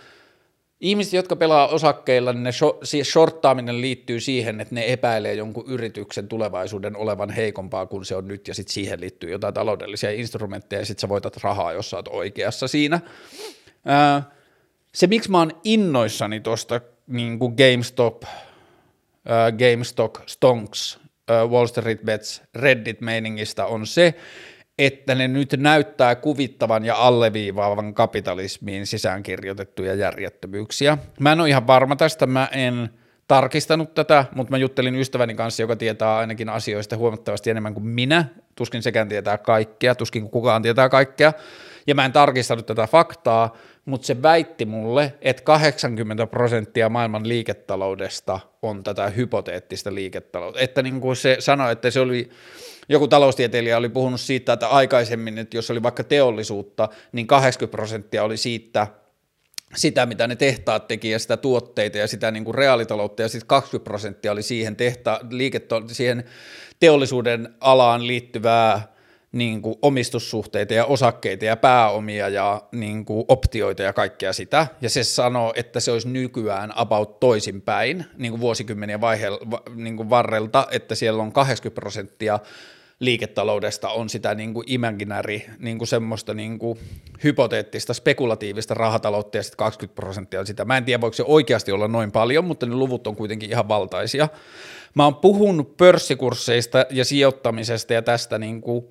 ihmiset, 0.80 1.12
jotka 1.12 1.36
pelaa 1.36 1.68
osakkeilla, 1.68 2.32
niin 2.32 2.42
ne 2.42 2.50
siis 2.82 3.12
shorttaaminen 3.12 3.80
liittyy 3.80 4.20
siihen, 4.20 4.60
että 4.60 4.74
ne 4.74 4.92
epäilee 4.92 5.34
jonkun 5.34 5.64
yrityksen 5.68 6.28
tulevaisuuden 6.28 6.96
olevan 6.96 7.30
heikompaa 7.30 7.86
kuin 7.86 8.04
se 8.04 8.16
on 8.16 8.28
nyt, 8.28 8.48
ja 8.48 8.54
sitten 8.54 8.74
siihen 8.74 9.00
liittyy 9.00 9.30
jotain 9.30 9.54
taloudellisia 9.54 10.10
instrumentteja, 10.10 10.80
ja 10.80 10.86
sitten 10.86 11.00
sä 11.00 11.08
voitat 11.08 11.36
rahaa, 11.36 11.72
jos 11.72 11.90
sä 11.90 11.96
oot 11.96 12.08
oikeassa 12.08 12.68
siinä. 12.68 13.00
se, 14.94 15.06
miksi 15.06 15.30
mä 15.30 15.38
oon 15.38 15.60
innoissani 15.64 16.40
tuosta 16.40 16.80
niin 17.06 17.38
GameStop, 17.38 18.22
äh, 18.24 18.32
GameStop, 19.58 20.14
Stonks, 20.26 20.98
äh, 21.30 21.48
Wall 21.48 21.66
Street 21.66 22.02
Bets, 22.04 22.42
Reddit-meiningistä 22.54 23.66
on 23.66 23.86
se, 23.86 24.14
että 24.78 25.14
ne 25.14 25.28
nyt 25.28 25.54
näyttää 25.56 26.14
kuvittavan 26.14 26.84
ja 26.84 26.96
alleviivaavan 26.96 27.94
kapitalismiin 27.94 28.86
sisäänkirjoitettuja 28.86 29.94
järjettömyyksiä. 29.94 30.98
Mä 31.20 31.32
en 31.32 31.40
ole 31.40 31.48
ihan 31.48 31.66
varma 31.66 31.96
tästä, 31.96 32.26
mä 32.26 32.48
en 32.52 32.90
tarkistanut 33.28 33.94
tätä, 33.94 34.24
mutta 34.34 34.50
mä 34.50 34.58
juttelin 34.58 34.94
ystäväni 34.94 35.34
kanssa, 35.34 35.62
joka 35.62 35.76
tietää 35.76 36.16
ainakin 36.16 36.48
asioista 36.48 36.96
huomattavasti 36.96 37.50
enemmän 37.50 37.74
kuin 37.74 37.86
minä, 37.86 38.24
tuskin 38.54 38.82
sekään 38.82 39.08
tietää 39.08 39.38
kaikkea, 39.38 39.94
tuskin 39.94 40.30
kukaan 40.30 40.62
tietää 40.62 40.88
kaikkea, 40.88 41.32
ja 41.86 41.94
mä 41.94 42.04
en 42.04 42.12
tarkistanut 42.12 42.66
tätä 42.66 42.86
faktaa, 42.86 43.56
mutta 43.84 44.06
se 44.06 44.22
väitti 44.22 44.64
mulle, 44.64 45.14
että 45.20 45.42
80 45.42 46.26
prosenttia 46.26 46.88
maailman 46.88 47.28
liiketaloudesta 47.28 48.40
on 48.62 48.82
tätä 48.82 49.08
hypoteettista 49.08 49.94
liiketaloutta. 49.94 50.60
Että 50.60 50.82
niin 50.82 51.00
kuin 51.00 51.16
se 51.16 51.36
sanoi, 51.38 51.72
että 51.72 51.90
se 51.90 52.00
oli, 52.00 52.30
joku 52.88 53.08
taloustieteilijä 53.08 53.76
oli 53.76 53.88
puhunut 53.88 54.20
siitä, 54.20 54.52
että 54.52 54.68
aikaisemmin, 54.68 55.38
että 55.38 55.56
jos 55.56 55.70
oli 55.70 55.82
vaikka 55.82 56.04
teollisuutta, 56.04 56.88
niin 57.12 57.26
80 57.26 57.76
prosenttia 57.76 58.24
oli 58.24 58.36
siitä, 58.36 58.86
sitä, 59.74 60.06
mitä 60.06 60.26
ne 60.26 60.36
tehtaat 60.36 60.88
teki 60.88 61.10
ja 61.10 61.18
sitä 61.18 61.36
tuotteita 61.36 61.98
ja 61.98 62.06
sitä 62.06 62.30
niin 62.30 62.44
kuin 62.44 62.54
reaalitaloutta 62.54 63.22
ja 63.22 63.28
sitten 63.28 63.48
20 63.48 63.84
prosenttia 63.84 64.32
oli 64.32 64.42
siihen, 64.42 64.76
tehta, 64.76 65.20
liiketo, 65.30 65.82
siihen 65.86 66.24
teollisuuden 66.80 67.54
alaan 67.60 68.06
liittyvää 68.06 68.96
niin 69.32 69.62
kuin 69.62 69.74
omistussuhteita 69.82 70.74
ja 70.74 70.84
osakkeita 70.84 71.44
ja 71.44 71.56
pääomia 71.56 72.28
ja 72.28 72.62
niin 72.72 73.04
kuin 73.04 73.24
optioita 73.28 73.82
ja 73.82 73.92
kaikkea 73.92 74.32
sitä. 74.32 74.66
Ja 74.80 74.90
se 74.90 75.04
sanoo, 75.04 75.52
että 75.56 75.80
se 75.80 75.90
olisi 75.90 76.08
nykyään 76.08 76.72
about 76.76 77.20
toisinpäin 77.20 78.04
niin 78.16 78.32
kuin 78.32 78.40
vuosikymmenien 78.40 79.00
vaihe, 79.00 79.26
niin 79.74 79.96
kuin 79.96 80.10
varrelta, 80.10 80.66
että 80.70 80.94
siellä 80.94 81.22
on 81.22 81.32
80 81.32 81.80
prosenttia 81.80 82.38
liiketaloudesta 83.00 83.88
on 83.88 84.08
sitä 84.08 84.34
niin 84.34 84.54
kuin 84.54 84.64
imaginary, 84.66 85.40
niin 85.58 85.78
kuin 85.78 85.88
semmoista 85.88 86.34
niin 86.34 86.58
kuin 86.58 86.78
hypoteettista, 87.24 87.94
spekulatiivista 87.94 88.74
rahataloutta 88.74 89.36
ja 89.36 89.42
sitten 89.42 89.58
20 89.58 89.94
prosenttia 89.94 90.40
on 90.40 90.46
sitä. 90.46 90.64
Mä 90.64 90.76
en 90.76 90.84
tiedä, 90.84 91.00
voiko 91.00 91.14
se 91.14 91.24
oikeasti 91.26 91.72
olla 91.72 91.88
noin 91.88 92.12
paljon, 92.12 92.44
mutta 92.44 92.66
ne 92.66 92.74
luvut 92.74 93.06
on 93.06 93.16
kuitenkin 93.16 93.50
ihan 93.50 93.68
valtaisia. 93.68 94.28
Mä 94.94 95.04
oon 95.04 95.14
puhunut 95.14 95.76
pörssikursseista 95.76 96.86
ja 96.90 97.04
sijoittamisesta 97.04 97.92
ja 97.92 98.02
tästä 98.02 98.38
niin 98.38 98.60
kuin 98.60 98.84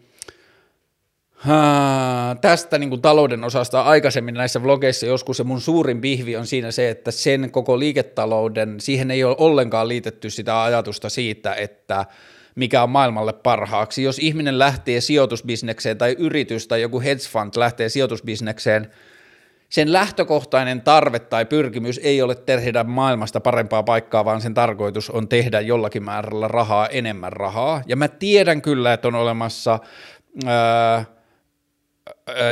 tästä 2.42 2.78
niin 2.78 2.90
kuin 2.90 3.02
talouden 3.02 3.44
osasta 3.44 3.82
aikaisemmin 3.82 4.34
näissä 4.34 4.64
vlogeissa 4.64 5.06
joskus 5.06 5.38
se 5.38 5.44
mun 5.44 5.62
suurin 5.62 6.02
pihvi 6.02 6.36
on 6.36 6.48
siinä 6.48 6.72
se, 6.72 6.90
että 6.90 7.12
sen 7.12 7.52
koko 7.52 7.80
liiketalouden, 7.80 8.80
siihen 8.80 9.12
ei 9.12 9.24
ole 9.24 9.36
ollenkaan 9.40 9.88
liitetty 9.88 10.30
sitä 10.30 10.64
ajatusta 10.64 11.10
siitä, 11.10 11.54
että 11.54 12.06
mikä 12.56 12.84
on 12.84 12.90
maailmalle 12.90 13.34
parhaaksi. 13.34 14.04
Jos 14.04 14.20
ihminen 14.20 14.60
lähtee 14.60 15.02
sijoitusbisnekseen 15.02 15.98
tai 15.98 16.16
yritys 16.20 16.68
tai 16.68 16.82
joku 16.82 17.02
hedge 17.02 17.24
fund 17.30 17.54
lähtee 17.58 17.90
sijoitusbisnekseen, 17.90 18.92
sen 19.70 19.94
lähtökohtainen 19.94 20.82
tarve 20.82 21.20
tai 21.20 21.46
pyrkimys 21.46 22.00
ei 22.04 22.22
ole 22.22 22.36
tehdä 22.36 22.84
maailmasta 22.84 23.40
parempaa 23.40 23.84
paikkaa, 23.84 24.26
vaan 24.26 24.42
sen 24.42 24.54
tarkoitus 24.54 25.10
on 25.10 25.28
tehdä 25.28 25.62
jollakin 25.62 26.04
määrällä 26.04 26.48
rahaa 26.48 26.88
enemmän 26.88 27.34
rahaa. 27.34 27.82
Ja 27.88 27.96
mä 27.96 28.08
tiedän 28.08 28.62
kyllä, 28.62 28.94
että 28.94 29.08
on 29.08 29.16
olemassa... 29.16 29.80
Ää, 30.46 31.06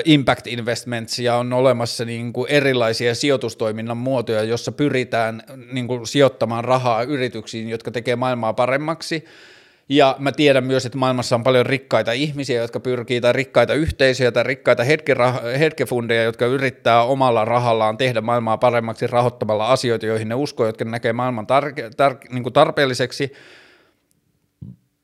impact 0.06 0.48
investments 0.48 1.20
ja 1.20 1.36
on 1.36 1.54
olemassa 1.54 2.06
niin 2.06 2.34
kuin 2.34 2.52
erilaisia 2.52 3.16
sijoitustoiminnan 3.16 3.98
muotoja, 3.98 4.44
jossa 4.44 4.72
pyritään 4.72 5.44
niin 5.72 5.88
kuin 5.88 6.08
sijoittamaan 6.08 6.64
rahaa 6.64 7.04
yrityksiin, 7.04 7.70
jotka 7.70 7.92
tekee 7.92 8.16
maailmaa 8.16 8.54
paremmaksi. 8.54 9.26
Ja 9.96 10.16
mä 10.20 10.32
tiedän 10.32 10.64
myös, 10.64 10.86
että 10.86 10.98
maailmassa 10.98 11.36
on 11.36 11.44
paljon 11.44 11.66
rikkaita 11.66 12.12
ihmisiä, 12.12 12.62
jotka 12.62 12.80
pyrkii, 12.80 13.22
tai 13.22 13.34
rikkaita 13.34 13.74
yhteisöjä 13.74 14.32
tai 14.32 14.44
rikkaita 14.44 14.84
hetkefundeja, 15.60 16.24
jotka 16.24 16.46
yrittää 16.46 17.04
omalla 17.04 17.46
rahallaan 17.46 17.98
tehdä 17.98 18.22
maailmaa 18.22 18.58
paremmaksi 18.58 19.08
rahoittamalla 19.08 19.72
asioita, 19.72 20.06
joihin 20.06 20.30
ne 20.30 20.36
uskoo, 20.36 20.66
jotka 20.66 20.86
ne 20.86 20.92
näkee 20.92 21.14
maailman 21.14 21.46
tar- 21.46 22.12
tar- 22.14 22.34
niin 22.34 22.44
kuin 22.44 22.54
tarpeelliseksi– 22.54 23.32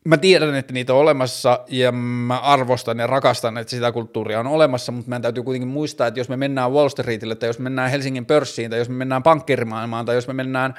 mä 0.05 0.17
tiedän, 0.17 0.55
että 0.55 0.73
niitä 0.73 0.93
on 0.93 0.99
olemassa 0.99 1.59
ja 1.67 1.91
mä 1.91 2.39
arvostan 2.39 2.99
ja 2.99 3.07
rakastan, 3.07 3.57
että 3.57 3.71
sitä 3.71 3.91
kulttuuria 3.91 4.39
on 4.39 4.47
olemassa, 4.47 4.91
mutta 4.91 5.09
meidän 5.09 5.21
täytyy 5.21 5.43
kuitenkin 5.43 5.67
muistaa, 5.67 6.07
että 6.07 6.19
jos 6.19 6.29
me 6.29 6.37
mennään 6.37 6.71
Wall 6.71 6.89
Streetille 6.89 7.35
tai 7.35 7.49
jos 7.49 7.59
me 7.59 7.63
mennään 7.63 7.91
Helsingin 7.91 8.25
pörssiin 8.25 8.69
tai 8.69 8.79
jos 8.79 8.89
me 8.89 8.95
mennään 8.95 9.23
pankkirimaailmaan 9.23 10.05
tai 10.05 10.15
jos 10.15 10.27
me 10.27 10.33
mennään 10.33 10.73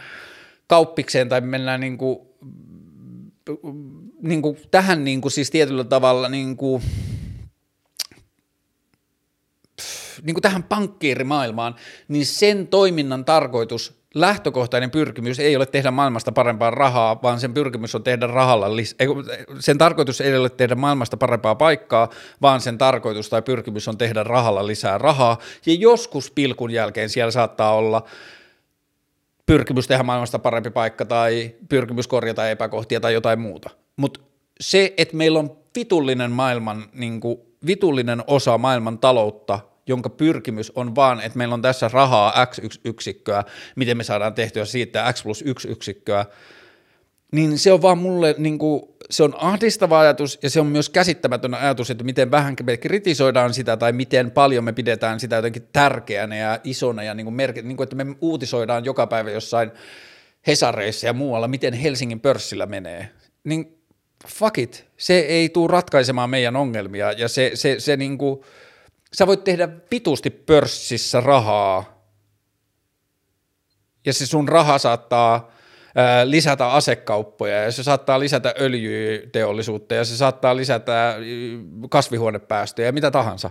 kauppikseen 0.67 1.29
tai 1.29 1.41
me 1.41 1.47
mennään 1.47 1.81
niin 1.81 1.99
kuin, 1.99 2.30
niin 4.23 4.43
kuin 4.43 4.59
tähän 4.71 5.05
niin 5.05 5.21
kuin 5.21 5.33
siis 5.33 5.51
tietyllä 5.51 5.85
tavalla 5.85 6.29
niin 6.29 6.57
kuin, 6.57 6.83
niin 10.23 10.35
kuin 10.35 10.43
tähän 10.43 10.63
pankkiirimaailmaan, 10.63 11.75
niin 12.09 12.27
sen 12.27 12.69
toiminnan 12.69 13.25
tarkoitus 13.25 14.01
lähtökohtainen 14.15 14.91
pyrkimys 14.91 15.41
ei 15.41 15.57
ole 15.57 15.67
tehdä 15.67 15.91
maailmasta 15.91 16.33
parempaa 16.33 16.71
rahaa, 16.71 17.23
vaan 17.23 17.41
sen 17.41 17.55
pyrkimys 17.55 17.95
on 17.95 18.03
tehdä 18.03 18.27
rahalla, 18.27 18.69
lis- 18.69 18.97
sen 19.61 19.79
tarkoitus 19.79 20.21
ei 20.21 20.37
ole 20.37 20.51
tehdä 20.51 20.75
maailmasta 20.75 21.17
parempaa 21.17 21.55
paikkaa, 21.55 22.09
vaan 22.43 22.61
sen 22.61 22.79
tarkoitus 22.79 23.29
tai 23.29 23.43
pyrkimys 23.43 23.89
on 23.89 23.99
tehdä 23.99 24.23
rahalla 24.23 24.67
lisää 24.67 24.99
rahaa, 24.99 25.39
ja 25.67 25.75
joskus 25.75 26.31
pilkun 26.31 26.71
jälkeen 26.71 27.09
siellä 27.09 27.31
saattaa 27.31 27.75
olla 27.75 28.05
pyrkimys 29.51 29.87
tehdä 29.87 30.03
maailmasta 30.03 30.39
parempi 30.39 30.71
paikka 30.71 31.05
tai 31.05 31.55
pyrkimys 31.69 32.09
korjata 32.09 32.51
epäkohtia 32.51 33.01
tai 33.01 33.15
jotain 33.15 33.41
muuta. 33.41 33.71
Mutta 33.97 34.21
se, 34.61 34.95
että 34.97 35.17
meillä 35.17 35.39
on 35.39 35.57
vitullinen 35.79 36.31
maailman, 36.31 36.85
niin 36.93 37.21
kuin, 37.21 37.39
vitullinen 37.67 38.25
osa 38.27 38.59
maailman 38.59 38.99
taloutta 38.99 39.61
jonka 39.87 40.11
pyrkimys 40.11 40.73
on 40.75 40.95
vaan, 40.95 41.21
että 41.21 41.39
meillä 41.39 41.55
on 41.55 41.63
tässä 41.63 41.91
rahaa 41.93 42.47
x 42.47 42.61
yksikköä, 42.85 43.45
miten 43.77 43.97
me 43.97 44.05
saadaan 44.05 44.35
tehtyä 44.35 44.65
siitä 44.65 45.13
x 45.13 45.23
plus 45.23 45.43
yksi 45.47 45.69
yksikköä, 45.69 46.27
niin 47.33 47.59
se 47.59 47.73
on 47.73 47.83
vaan 47.83 47.99
mulle 47.99 48.35
niin 48.39 48.59
kuin, 48.59 48.83
se 49.11 49.23
on 49.23 49.35
ahdistava 49.39 50.01
ajatus 50.01 50.39
ja 50.43 50.51
se 50.51 50.61
on 50.61 50.67
myös 50.67 50.89
käsittämätön 50.89 51.55
ajatus, 51.55 51.91
että 51.91 52.05
miten 52.05 52.31
vähän 52.31 52.57
me 52.63 52.77
kritisoidaan 52.77 53.55
sitä 53.55 53.77
tai 53.77 53.93
miten 53.93 54.31
paljon 54.31 54.65
me 54.65 54.73
pidetään 54.73 55.21
sitä 55.21 55.37
jotenkin 55.37 55.69
tärkeänä 55.73 56.37
ja 56.37 56.61
isona 56.65 57.03
ja 57.03 57.15
niin 57.15 57.25
kuin 57.25 57.35
merkit, 57.35 57.65
niin 57.65 57.77
kuin, 57.77 57.85
että 57.85 57.97
me 57.97 58.07
uutisoidaan 58.21 58.85
joka 58.85 59.07
päivä 59.07 59.31
jossain 59.31 59.71
Hesareissa 60.47 61.07
ja 61.07 61.13
muualla, 61.13 61.49
miten 61.49 61.75
Helsingin 61.75 62.21
pörssillä 62.21 62.67
menee. 62.67 63.09
Niin 63.45 63.79
fuck 64.29 64.59
it, 64.59 64.87
se 64.97 65.19
ei 65.19 65.49
tule 65.49 65.73
ratkaisemaan 65.73 66.31
meidän 66.31 66.57
ongelmia 66.57 67.13
ja 67.13 67.29
se, 67.29 67.51
se, 67.55 67.81
se 67.81 67.97
niin 67.97 68.19
kuin, 68.19 68.41
sä 69.13 69.27
voit 69.27 69.45
tehdä 69.45 69.69
pitusti 69.69 70.31
pörssissä 70.31 71.21
rahaa, 71.21 72.01
ja 74.07 74.13
se 74.13 74.27
sun 74.27 74.49
raha 74.49 74.79
saattaa 74.79 75.53
lisätä 76.25 76.67
asekauppoja, 76.67 77.63
ja 77.63 77.73
se 77.73 77.83
saattaa 77.83 78.21
lisätä 78.21 78.55
öljyteollisuutta, 78.61 79.95
ja 79.95 80.05
se 80.05 80.17
saattaa 80.17 80.57
lisätä 80.57 81.17
kasvihuonepäästöjä, 81.91 82.89
ja 82.89 82.93
mitä 82.93 83.11
tahansa. 83.11 83.51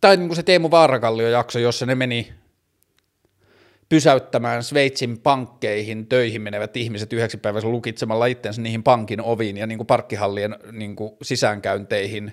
Tai 0.00 0.16
niin 0.16 0.28
kuin 0.28 0.36
se 0.36 0.42
Teemu 0.42 0.70
Vaarakallio 0.70 1.28
jakso, 1.28 1.58
jossa 1.58 1.86
ne 1.86 1.94
meni 1.94 2.32
pysäyttämään 3.88 4.62
Sveitsin 4.62 5.18
pankkeihin 5.18 6.06
töihin 6.06 6.42
menevät 6.42 6.76
ihmiset 6.76 7.12
yhdeksi 7.12 7.36
päivässä 7.36 7.68
lukitsemalla 7.68 8.26
itsensä 8.26 8.62
niihin 8.62 8.82
pankin 8.82 9.20
oviin 9.20 9.56
ja 9.56 9.66
niin 9.66 9.78
kuin 9.78 9.86
parkkihallien 9.86 10.56
niin 10.72 10.96
kuin 10.96 11.12
sisäänkäynteihin, 11.22 12.32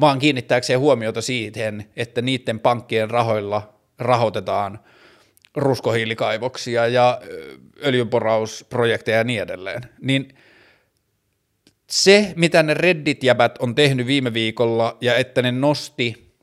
vaan 0.00 0.18
kiinnittääkseen 0.18 0.80
huomiota 0.80 1.22
siihen, 1.22 1.84
että 1.96 2.22
niiden 2.22 2.60
pankkien 2.60 3.10
rahoilla 3.10 3.74
rahoitetaan 3.98 4.78
ruskohiilikaivoksia 5.56 6.86
ja 6.86 7.20
öljynporausprojekteja 7.84 9.18
ja 9.18 9.24
niin 9.24 9.42
edelleen. 9.42 9.82
Niin 10.00 10.34
se, 11.90 12.32
mitä 12.36 12.62
ne 12.62 12.74
Reddit-jäbät 12.74 13.58
on 13.58 13.74
tehnyt 13.74 14.06
viime 14.06 14.34
viikolla 14.34 14.96
ja 15.00 15.16
että 15.16 15.42
ne 15.42 15.52
nosti 15.52 16.34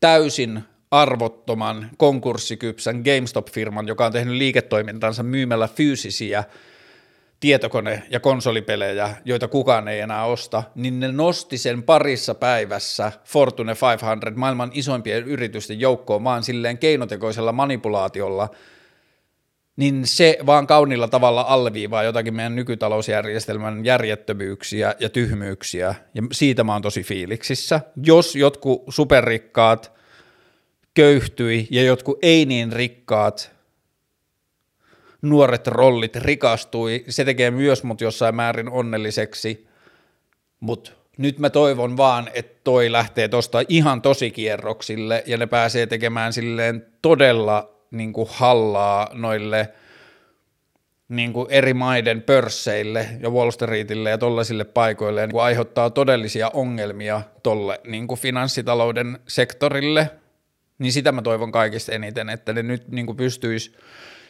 täysin 0.00 0.62
arvottoman 0.90 1.90
konkurssikypsän 1.96 3.02
GameStop-firman, 3.02 3.88
joka 3.88 4.06
on 4.06 4.12
tehnyt 4.12 4.36
liiketoimintansa 4.36 5.22
myymällä 5.22 5.68
fyysisiä 5.68 6.44
tietokone- 7.44 8.02
ja 8.10 8.20
konsolipelejä, 8.20 9.10
joita 9.24 9.48
kukaan 9.48 9.88
ei 9.88 10.00
enää 10.00 10.24
osta, 10.24 10.62
niin 10.74 11.00
ne 11.00 11.12
nosti 11.12 11.58
sen 11.58 11.82
parissa 11.82 12.34
päivässä 12.34 13.12
Fortune 13.24 13.72
500 13.72 14.32
maailman 14.34 14.70
isoimpien 14.74 15.24
yritysten 15.24 15.80
joukkoon 15.80 16.24
vaan 16.24 16.42
silleen 16.42 16.78
keinotekoisella 16.78 17.52
manipulaatiolla, 17.52 18.48
niin 19.76 20.06
se 20.06 20.38
vaan 20.46 20.66
kaunilla 20.66 21.08
tavalla 21.08 21.44
alleviivaa 21.48 22.02
jotakin 22.02 22.34
meidän 22.34 22.56
nykytalousjärjestelmän 22.56 23.84
järjettömyyksiä 23.84 24.94
ja 25.00 25.08
tyhmyyksiä, 25.08 25.94
ja 26.14 26.22
siitä 26.32 26.64
mä 26.64 26.72
oon 26.72 26.82
tosi 26.82 27.02
fiiliksissä. 27.02 27.80
Jos 28.02 28.36
jotkut 28.36 28.82
superrikkaat 28.88 29.92
köyhtyi 30.94 31.68
ja 31.70 31.82
jotkut 31.82 32.18
ei 32.22 32.46
niin 32.46 32.72
rikkaat 32.72 33.53
nuoret 35.24 35.66
rollit 35.66 36.16
rikastui, 36.16 37.04
se 37.08 37.24
tekee 37.24 37.50
myös 37.50 37.82
mut 37.82 38.00
jossain 38.00 38.34
määrin 38.34 38.70
onnelliseksi, 38.70 39.66
mutta 40.60 40.90
nyt 41.18 41.38
mä 41.38 41.50
toivon 41.50 41.96
vaan, 41.96 42.30
että 42.34 42.60
toi 42.64 42.92
lähtee 42.92 43.28
tuosta 43.28 43.62
ihan 43.68 44.02
tosikierroksille 44.02 45.22
ja 45.26 45.36
ne 45.36 45.46
pääsee 45.46 45.86
tekemään 45.86 46.32
silleen 46.32 46.86
todella 47.02 47.70
niin 47.90 48.12
kuin 48.12 48.28
hallaa 48.30 49.10
noille 49.12 49.68
niin 51.08 51.32
kuin 51.32 51.46
eri 51.50 51.74
maiden 51.74 52.22
pörsseille 52.22 53.08
ja 53.20 53.30
Wall 53.30 53.50
Streetille 53.50 54.10
ja 54.10 54.18
tollaisille 54.18 54.64
paikoille. 54.64 55.20
Ja 55.20 55.26
niin 55.26 55.32
kuin 55.32 55.44
aiheuttaa 55.44 55.90
todellisia 55.90 56.50
ongelmia 56.54 57.22
tolle 57.42 57.80
niin 57.86 58.06
kuin 58.06 58.20
finanssitalouden 58.20 59.18
sektorille, 59.28 60.10
niin 60.78 60.92
sitä 60.92 61.12
mä 61.12 61.22
toivon 61.22 61.52
kaikista 61.52 61.92
eniten, 61.92 62.28
että 62.28 62.52
ne 62.52 62.62
nyt 62.62 62.88
niin 62.88 63.06
kuin 63.06 63.16
pystyisi 63.16 63.76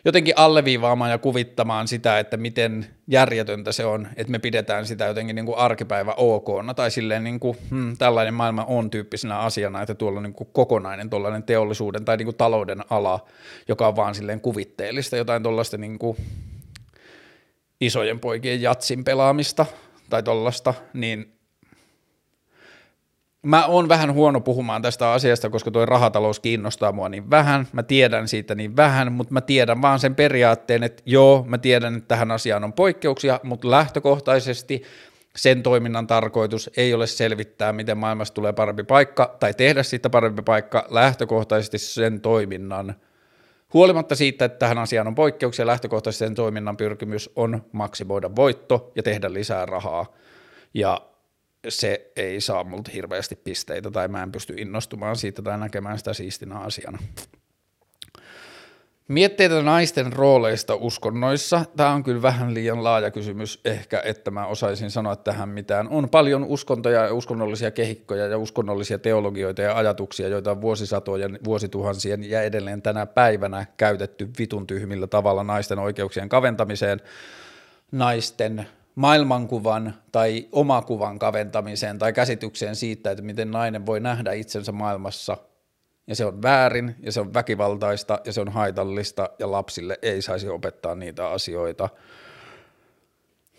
jotenkin 0.04 0.34
alleviivaamaan 0.36 1.10
ja 1.10 1.18
kuvittamaan 1.18 1.88
sitä, 1.88 2.18
että 2.18 2.36
miten 2.36 2.86
järjetöntä 3.06 3.72
se 3.72 3.84
on, 3.84 4.08
että 4.16 4.30
me 4.30 4.38
pidetään 4.38 4.86
sitä 4.86 5.04
jotenkin 5.04 5.36
niin 5.36 5.46
kuin 5.46 5.58
arkipäivä 5.58 6.14
ok 6.16 6.48
tai 6.76 6.90
silleen 6.90 7.24
niin 7.24 7.40
kuin, 7.40 7.58
hmm, 7.70 7.96
tällainen 7.96 8.34
maailma 8.34 8.64
on 8.64 8.90
tyyppisenä 8.90 9.38
asiana, 9.38 9.82
että 9.82 9.94
tuolla 9.94 10.18
on 10.18 10.22
niin 10.22 10.34
kuin 10.34 10.48
kokonainen 10.52 11.10
tuollainen 11.10 11.42
teollisuuden 11.42 12.04
tai 12.04 12.16
niin 12.16 12.26
kuin 12.26 12.36
talouden 12.36 12.80
ala, 12.90 13.26
joka 13.68 13.88
on 13.88 13.96
vaan 13.96 14.14
silleen 14.14 14.40
kuvitteellista, 14.40 15.16
jotain 15.16 15.42
tuollaista 15.42 15.76
niin 15.76 15.98
kuin 15.98 16.16
isojen 17.80 18.20
poikien 18.20 18.62
jatsin 18.62 19.04
pelaamista 19.04 19.66
tai 20.10 20.22
tuollaista, 20.22 20.74
niin 20.92 21.33
mä 23.44 23.66
oon 23.66 23.88
vähän 23.88 24.12
huono 24.12 24.40
puhumaan 24.40 24.82
tästä 24.82 25.12
asiasta, 25.12 25.50
koska 25.50 25.70
tuo 25.70 25.86
rahatalous 25.86 26.40
kiinnostaa 26.40 26.92
mua 26.92 27.08
niin 27.08 27.30
vähän, 27.30 27.66
mä 27.72 27.82
tiedän 27.82 28.28
siitä 28.28 28.54
niin 28.54 28.76
vähän, 28.76 29.12
mutta 29.12 29.32
mä 29.32 29.40
tiedän 29.40 29.82
vaan 29.82 29.98
sen 29.98 30.14
periaatteen, 30.14 30.82
että 30.82 31.02
joo, 31.06 31.44
mä 31.48 31.58
tiedän, 31.58 31.96
että 31.96 32.08
tähän 32.08 32.30
asiaan 32.30 32.64
on 32.64 32.72
poikkeuksia, 32.72 33.40
mutta 33.42 33.70
lähtökohtaisesti 33.70 34.82
sen 35.36 35.62
toiminnan 35.62 36.06
tarkoitus 36.06 36.70
ei 36.76 36.94
ole 36.94 37.06
selvittää, 37.06 37.72
miten 37.72 37.98
maailmasta 37.98 38.34
tulee 38.34 38.52
parempi 38.52 38.84
paikka 38.84 39.36
tai 39.40 39.54
tehdä 39.54 39.82
siitä 39.82 40.10
parempi 40.10 40.42
paikka, 40.42 40.86
lähtökohtaisesti 40.90 41.78
sen 41.78 42.20
toiminnan 42.20 42.94
Huolimatta 43.74 44.14
siitä, 44.14 44.44
että 44.44 44.58
tähän 44.58 44.78
asiaan 44.78 45.06
on 45.06 45.14
poikkeuksia, 45.14 45.66
lähtökohtaisesti 45.66 46.24
sen 46.24 46.34
toiminnan 46.34 46.76
pyrkimys 46.76 47.30
on 47.36 47.62
maksimoida 47.72 48.30
voitto 48.36 48.92
ja 48.96 49.02
tehdä 49.02 49.32
lisää 49.32 49.66
rahaa. 49.66 50.06
Ja 50.74 51.00
se 51.68 52.10
ei 52.16 52.40
saa 52.40 52.64
multa 52.64 52.90
hirveästi 52.94 53.36
pisteitä 53.36 53.90
tai 53.90 54.08
mä 54.08 54.22
en 54.22 54.32
pysty 54.32 54.54
innostumaan 54.56 55.16
siitä 55.16 55.42
tai 55.42 55.58
näkemään 55.58 55.98
sitä 55.98 56.12
siistinä 56.12 56.58
asiana. 56.58 56.98
Mietteitä 59.08 59.62
naisten 59.62 60.12
rooleista 60.12 60.74
uskonnoissa. 60.74 61.64
Tämä 61.76 61.90
on 61.90 62.02
kyllä 62.02 62.22
vähän 62.22 62.54
liian 62.54 62.84
laaja 62.84 63.10
kysymys 63.10 63.60
ehkä, 63.64 64.02
että 64.04 64.30
mä 64.30 64.46
osaisin 64.46 64.90
sanoa 64.90 65.16
tähän 65.16 65.48
mitään. 65.48 65.88
On 65.88 66.08
paljon 66.08 66.44
uskontoja 66.44 67.04
ja 67.04 67.14
uskonnollisia 67.14 67.70
kehikkoja 67.70 68.26
ja 68.26 68.38
uskonnollisia 68.38 68.98
teologioita 68.98 69.62
ja 69.62 69.76
ajatuksia, 69.76 70.28
joita 70.28 70.50
on 70.50 70.60
vuosisatojen, 70.60 71.38
vuosituhansien 71.44 72.30
ja 72.30 72.42
edelleen 72.42 72.82
tänä 72.82 73.06
päivänä 73.06 73.66
käytetty 73.76 74.30
vitun 74.38 74.66
tyhmillä 74.66 75.06
tavalla 75.06 75.44
naisten 75.44 75.78
oikeuksien 75.78 76.28
kaventamiseen, 76.28 77.00
naisten 77.92 78.66
maailmankuvan 78.94 79.94
tai 80.12 80.48
omakuvan 80.52 81.18
kaventamiseen 81.18 81.98
tai 81.98 82.12
käsitykseen 82.12 82.76
siitä, 82.76 83.10
että 83.10 83.22
miten 83.22 83.50
nainen 83.50 83.86
voi 83.86 84.00
nähdä 84.00 84.32
itsensä 84.32 84.72
maailmassa 84.72 85.36
ja 86.06 86.16
se 86.16 86.24
on 86.24 86.42
väärin 86.42 86.94
ja 87.00 87.12
se 87.12 87.20
on 87.20 87.34
väkivaltaista 87.34 88.18
ja 88.24 88.32
se 88.32 88.40
on 88.40 88.48
haitallista 88.48 89.30
ja 89.38 89.50
lapsille 89.50 89.98
ei 90.02 90.22
saisi 90.22 90.48
opettaa 90.48 90.94
niitä 90.94 91.28
asioita. 91.28 91.88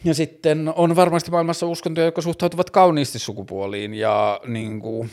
Ja 0.04 0.14
sitten 0.14 0.74
on 0.76 0.96
varmasti 0.96 1.32
maailmassa 1.32 1.66
uskontoja, 1.66 2.06
jotka 2.06 2.22
suhtautuvat 2.22 2.70
kauniisti 2.70 3.20
sukupuoliin 3.20 3.94
ja 3.94 4.40
niin 4.48 4.80
kuin, 4.80 5.10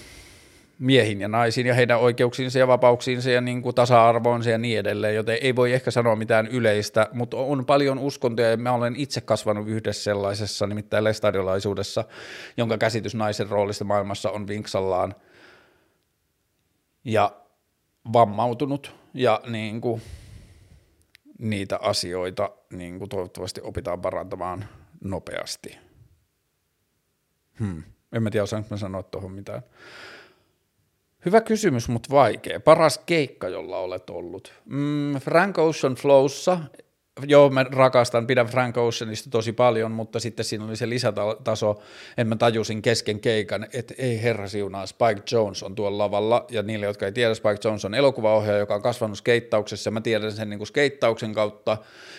miehiin 0.79 1.21
ja 1.21 1.29
naisiin 1.29 1.67
ja 1.67 1.75
heidän 1.75 2.01
oikeuksiinsa 2.01 2.59
ja 2.59 2.67
vapauksiinsa 2.67 3.31
ja 3.31 3.41
niin 3.41 3.63
kuin 3.63 3.75
tasa-arvoonsa 3.75 4.51
ja 4.51 4.59
niin 4.59 4.79
edelleen, 4.79 5.15
joten 5.15 5.39
ei 5.41 5.57
voi 5.57 5.73
ehkä 5.73 5.91
sanoa 5.91 6.17
mitään 6.17 6.47
yleistä, 6.47 7.09
mutta 7.13 7.37
on 7.37 7.67
paljon 7.67 7.99
uskontoja 7.99 8.51
ja 8.51 8.57
mä 8.57 8.73
olen 8.73 8.97
itse 8.97 9.21
kasvanut 9.21 9.69
yhdessä 9.69 10.03
sellaisessa, 10.03 10.67
nimittäin 10.67 11.05
lestadiolaisuudessa, 11.05 12.05
jonka 12.57 12.79
käsitys 12.79 13.15
naisen 13.15 13.49
roolista 13.49 13.85
maailmassa 13.85 14.31
on 14.31 14.49
vinksallaan 14.49 15.15
ja 17.05 17.37
vammautunut 18.13 18.95
ja 19.15 19.41
niin 19.47 19.81
kuin, 19.81 20.03
niitä 21.39 21.79
asioita 21.83 22.51
niin 22.73 22.99
kuin 22.99 23.09
toivottavasti 23.09 23.61
opitaan 23.65 24.01
parantamaan 24.01 24.65
nopeasti. 25.05 25.79
Hmm. 27.59 27.83
En 28.13 28.23
mä 28.23 28.31
tiedä, 28.31 28.45
osaanko 28.45 28.67
mä 28.71 28.77
sanoa 28.77 29.03
tuohon 29.03 29.33
mitään. 29.33 29.63
Hyvä 31.25 31.41
kysymys, 31.41 31.89
mutta 31.89 32.09
vaikea. 32.11 32.61
Paras 32.61 32.99
keikka, 33.07 33.49
jolla 33.49 33.79
olet 33.79 34.11
ollut? 34.11 34.53
Mm, 34.65 35.15
Frank 35.21 35.59
Ocean 35.59 35.95
Flowssa 35.95 36.59
joo, 37.27 37.51
mä 37.51 37.65
rakastan, 37.65 38.27
pidän 38.27 38.47
Frank 38.47 38.77
Oceanista 38.77 39.31
tosi 39.31 39.53
paljon, 39.53 39.93
mutta 39.93 40.21
sitten 40.21 40.45
siinä 40.45 40.65
oli 40.65 40.77
se 40.77 40.89
lisätaso, 40.89 41.83
en 42.17 42.29
mä 42.29 42.37
tajusin 42.37 42.83
kesken 42.83 43.21
keikan, 43.21 43.67
että 43.73 43.95
ei 43.99 44.23
herra 44.23 44.49
siunaa, 44.49 44.87
Spike 44.87 45.23
Jones 45.33 45.63
on 45.63 45.75
tuolla 45.75 45.99
lavalla, 45.99 46.47
ja 46.51 46.63
niille, 46.63 46.87
jotka 46.87 47.07
ei 47.07 47.13
tiedä, 47.13 47.35
Spike 47.35 47.59
Jones 47.65 47.85
on 47.85 47.95
elokuvaohjaaja, 47.95 48.59
joka 48.59 48.75
on 48.75 48.83
kasvanut 48.83 49.19
skeittauksessa, 49.19 49.91
mä 49.91 50.01
tiedän 50.01 50.33
sen 50.33 50.51
niin 50.51 50.59
kuin 50.59 50.67
skeittauksen 50.67 51.35
kautta, 51.35 51.79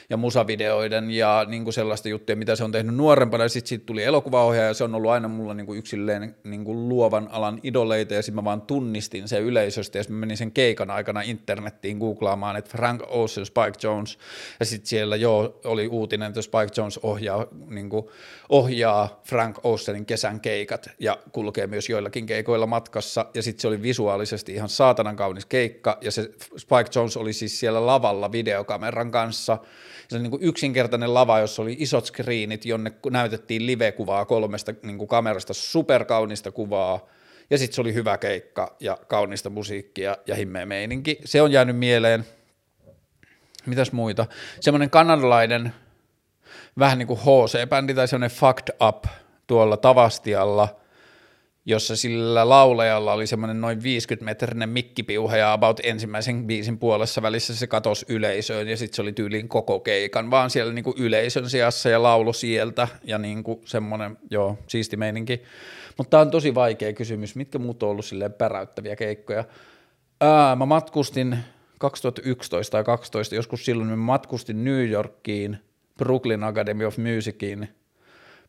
ja 0.10 0.18
musavideoiden, 0.18 1.12
ja 1.12 1.46
niin 1.48 1.64
kuin 1.64 1.74
sellaista 1.74 2.10
juttuja, 2.10 2.36
mitä 2.36 2.56
se 2.56 2.64
on 2.64 2.72
tehnyt 2.72 2.96
nuorempana, 2.96 3.44
ja 3.44 3.50
sitten 3.50 3.70
siitä 3.70 3.86
tuli 3.86 4.04
elokuvaohjaaja, 4.04 4.68
ja 4.68 4.74
se 4.74 4.84
on 4.84 4.96
ollut 4.96 5.12
aina 5.12 5.28
mulla 5.28 5.54
niin 5.54 5.66
kuin 5.66 5.80
yksilleen 5.80 6.36
niin 6.44 6.64
kuin 6.64 6.90
luovan 6.90 7.30
alan 7.32 7.60
idoleita, 7.64 8.14
ja 8.14 8.22
sitten 8.22 8.36
mä 8.36 8.44
vaan 8.44 8.62
tunnistin 8.62 9.28
se 9.28 9.40
yleisöstä, 9.40 9.98
ja 9.98 10.04
mä 10.10 10.16
menin 10.16 10.38
sen 10.38 10.52
keikan 10.52 10.90
aikana 10.92 11.22
internettiin 11.22 11.98
googlaamaan, 11.98 12.56
että 12.56 12.72
Frank 12.72 13.02
Ocean, 13.08 13.46
Spike 13.46 13.80
Jones, 13.84 14.18
ja 14.60 14.66
sitten 14.66 14.83
siellä 14.84 15.16
jo 15.16 15.60
oli 15.64 15.88
uutinen, 15.88 16.28
että 16.28 16.42
Spike 16.42 16.72
Jones 16.78 16.98
ohjaa, 16.98 17.48
niin 17.70 17.90
kuin, 17.90 18.06
ohjaa 18.50 19.22
Frank 19.24 19.60
Oceanin 19.64 20.06
kesän 20.06 20.42
keikat 20.42 20.90
ja 21.00 21.18
kulkee 21.32 21.68
myös 21.68 21.90
joillakin 21.90 22.26
keikoilla 22.26 22.68
matkassa. 22.68 23.26
Ja 23.34 23.44
sitten 23.44 23.62
se 23.62 23.68
oli 23.68 23.82
visuaalisesti 23.82 24.54
ihan 24.54 24.70
saatanan 24.70 25.16
kaunis 25.16 25.46
keikka. 25.46 25.98
Ja 26.02 26.12
se 26.12 26.30
Spike 26.58 26.90
Jones 26.96 27.18
oli 27.18 27.34
siis 27.34 27.60
siellä 27.60 27.86
lavalla 27.86 28.32
videokameran 28.32 29.12
kanssa. 29.12 29.58
Se 30.08 30.16
oli 30.16 30.24
niin 30.24 30.32
kuin 30.32 30.44
yksinkertainen 30.44 31.14
lava, 31.14 31.40
jossa 31.40 31.62
oli 31.62 31.76
isot 31.80 32.06
screenit, 32.06 32.66
jonne 32.66 32.92
näytettiin 33.12 33.66
live-kuvaa 33.66 34.26
kolmesta 34.26 34.74
niin 34.84 34.98
kuin 34.98 35.08
kamerasta, 35.08 35.54
superkaunista 35.54 36.52
kuvaa, 36.52 37.08
ja 37.50 37.58
sitten 37.58 37.76
se 37.76 37.82
oli 37.82 37.94
hyvä 37.94 38.18
keikka 38.18 38.76
ja 38.80 38.98
kaunista 39.08 39.50
musiikkia 39.50 40.18
ja 40.28 40.36
himmeä 40.36 40.66
meininki. 40.66 41.20
Se 41.26 41.42
on 41.42 41.52
jäänyt 41.52 41.78
mieleen– 41.78 42.26
mitäs 43.66 43.92
muita, 43.92 44.26
semmoinen 44.60 44.90
kanadalainen 44.90 45.74
vähän 46.80 46.98
niin 46.98 47.08
kuin 47.08 47.20
HC-bändi 47.20 47.94
tai 47.94 48.08
semmoinen 48.08 48.38
Fucked 48.38 48.76
Up 48.88 49.06
tuolla 49.48 49.78
Tavastialla, 49.78 50.76
jossa 51.66 51.96
sillä 51.96 52.50
laulajalla 52.50 53.14
oli 53.14 53.28
semmoinen 53.28 53.62
noin 53.62 53.80
50-metrinen 53.80 54.70
mikkipiuha 54.70 55.38
ja 55.38 55.54
about 55.54 55.80
ensimmäisen 55.84 56.48
biisin 56.48 56.80
puolessa 56.80 57.22
välissä 57.22 57.56
se 57.56 57.68
katosi 57.68 58.06
yleisöön 58.10 58.68
ja 58.68 58.78
sitten 58.78 58.96
se 58.96 59.02
oli 59.02 59.14
tyyliin 59.14 59.50
koko 59.50 59.80
keikan, 59.80 60.32
vaan 60.32 60.50
siellä 60.50 60.74
niinku 60.74 60.94
yleisön 60.98 61.50
sijassa 61.50 61.90
ja 61.90 62.04
laulo 62.04 62.34
sieltä 62.34 62.88
ja 63.04 63.18
niinku 63.18 63.62
semmoinen, 63.66 64.18
joo, 64.30 64.58
siisti 64.68 64.98
meininki. 64.98 65.44
Mutta 65.98 66.10
tämä 66.10 66.22
on 66.22 66.32
tosi 66.32 66.56
vaikea 66.56 66.94
kysymys, 66.94 67.36
mitkä 67.36 67.60
muut 67.60 67.84
on 67.84 67.90
ollut 67.90 68.06
silleen 68.06 68.34
päräyttäviä 68.34 68.96
keikkoja. 68.96 69.44
Ää, 70.22 70.56
mä 70.56 70.66
matkustin 70.66 71.38
2011 71.84 72.72
tai 72.72 72.84
2012, 72.84 73.36
joskus 73.36 73.66
silloin 73.66 73.90
mä 73.90 73.96
matkustin 73.96 74.64
New 74.64 74.90
Yorkiin, 74.90 75.58
Brooklyn 75.98 76.44
Academy 76.44 76.86
of 76.86 76.98
Musiciin, 76.98 77.68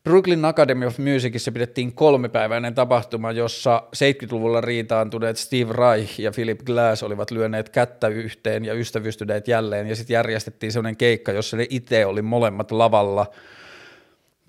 Brooklyn 0.03 0.45
Academy 0.45 0.85
of 0.85 0.97
Musicissa 0.99 1.51
pidettiin 1.51 1.93
kolmipäiväinen 1.93 2.75
tapahtuma, 2.75 3.31
jossa 3.31 3.83
70-luvulla 3.95 4.61
riitaantuneet 4.61 5.37
Steve 5.37 5.73
Reich 5.73 6.19
ja 6.19 6.31
Philip 6.31 6.63
Glass 6.63 7.03
olivat 7.03 7.31
lyöneet 7.31 7.69
kättä 7.69 8.07
yhteen 8.07 8.65
ja 8.65 8.73
ystävystyneet 8.73 9.47
jälleen, 9.47 9.87
ja 9.87 9.95
sitten 9.95 10.13
järjestettiin 10.13 10.71
sellainen 10.71 10.97
keikka, 10.97 11.31
jossa 11.31 11.57
ne 11.57 11.67
itse 11.69 12.05
oli 12.05 12.21
molemmat 12.21 12.71
lavalla– 12.71 13.25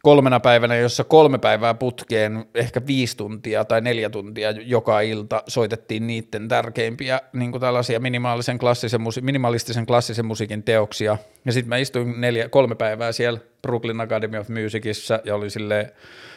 kolmena 0.07 0.40
päivänä, 0.40 0.76
jossa 0.76 1.04
kolme 1.04 1.38
päivää 1.38 1.74
putkeen, 1.74 2.44
ehkä 2.54 2.86
viisi 2.86 3.16
tuntia 3.16 3.64
tai 3.64 3.80
neljä 3.80 4.11
tuntia 4.11 4.50
joka 4.50 5.00
ilta 5.00 5.42
soitettiin 5.48 6.07
niiden 6.07 6.48
tärkeimpiä 6.48 7.20
niin 7.32 7.50
kuin 7.50 7.61
tällaisia 7.61 8.00
minimaalisen 8.00 8.59
klassisen, 8.59 9.00
minimalistisen 9.20 9.86
klassisen 9.86 10.26
musiikin 10.26 10.62
teoksia. 10.62 11.18
Ja 11.44 11.52
sitten 11.52 11.68
mä 11.68 11.76
istuin 11.76 12.20
neljä, 12.20 12.48
kolme 12.48 12.74
päivää 12.74 13.12
siellä 13.12 13.40
Brooklyn 13.62 14.00
Academy 14.00 14.38
of 14.38 14.48
Musicissa 14.48 15.20
ja 15.24 15.34
olin 15.34 15.50
sille 15.50 15.94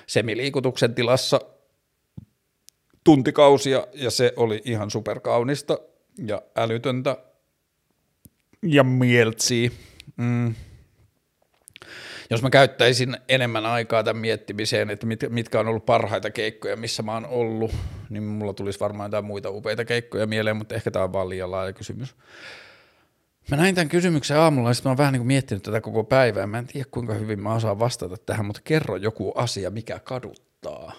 semiliikutuksen 0.08 0.96
tilassa 0.96 1.42
tuntikausia 3.04 3.88
ja 3.94 4.12
se 4.12 4.34
oli 4.36 4.62
ihan 4.66 4.92
superkaunista 4.92 5.80
ja 6.28 6.42
älytöntä 6.56 7.18
ja 8.64 8.84
mieltsiä. 8.84 9.70
Mm 10.18 10.56
jos 12.30 12.42
mä 12.42 12.50
käyttäisin 12.50 13.18
enemmän 13.30 13.66
aikaa 13.66 14.04
tämän 14.04 14.22
miettimiseen, 14.22 14.90
että 14.90 15.06
mit, 15.06 15.20
mitkä 15.30 15.60
on 15.60 15.68
ollut 15.68 15.86
parhaita 15.86 16.32
keikkoja, 16.32 16.76
missä 16.76 17.04
mä 17.04 17.14
oon 17.14 17.26
ollut, 17.26 17.72
niin 18.10 18.24
mulla 18.24 18.54
tulisi 18.54 18.80
varmaan 18.80 19.08
jotain 19.08 19.26
muita 19.26 19.50
upeita 19.50 19.86
keikkoja 19.86 20.28
mieleen, 20.28 20.58
mutta 20.58 20.76
ehkä 20.76 20.92
tämä 20.92 21.06
on 21.06 21.14
vaan 21.14 21.30
liian 21.30 21.52
laaja 21.52 21.74
kysymys. 21.74 22.16
Mä 23.52 23.58
näin 23.58 23.76
tämän 23.76 23.90
kysymyksen 23.90 24.38
aamulla, 24.38 24.70
ja 24.70 24.76
mä 24.84 24.90
oon 24.90 24.98
vähän 24.98 25.14
niin 25.14 25.20
kuin 25.20 25.28
miettinyt 25.28 25.64
tätä 25.64 25.82
koko 25.82 26.04
päivää. 26.04 26.48
Mä 26.48 26.58
en 26.58 26.68
tiedä, 26.68 26.88
kuinka 26.92 27.14
hyvin 27.14 27.40
mä 27.40 27.56
osaan 27.56 27.80
vastata 27.80 28.18
tähän, 28.18 28.46
mutta 28.46 28.62
kerro 28.64 28.96
joku 28.96 29.32
asia, 29.32 29.70
mikä 29.70 30.00
kaduttaa. 30.00 30.94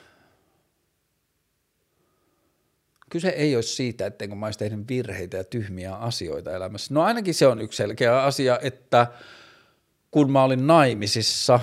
Kyse 3.10 3.28
ei 3.28 3.54
ole 3.54 3.62
siitä, 3.62 4.06
etteikö 4.06 4.34
mä 4.34 4.46
olisi 4.46 4.58
tehnyt 4.58 4.88
virheitä 4.88 5.36
ja 5.36 5.44
tyhmiä 5.44 5.94
asioita 5.94 6.56
elämässä. 6.56 6.94
No 6.94 7.02
ainakin 7.02 7.34
se 7.34 7.46
on 7.46 7.60
yksi 7.60 7.76
selkeä 7.76 8.22
asia, 8.22 8.58
että– 8.62 9.06
kun 10.10 10.32
mä 10.32 10.44
olin 10.44 10.66
naimisissa, 10.66 11.60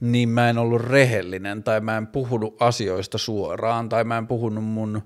niin 0.00 0.28
mä 0.28 0.50
en 0.50 0.58
ollut 0.58 0.82
rehellinen 0.82 1.62
tai 1.62 1.80
mä 1.80 1.96
en 1.96 2.06
puhunut 2.06 2.62
asioista 2.62 3.18
suoraan 3.18 3.88
tai 3.88 4.04
mä 4.04 4.18
en 4.18 4.26
puhunut 4.26 4.64
mun 4.64 5.02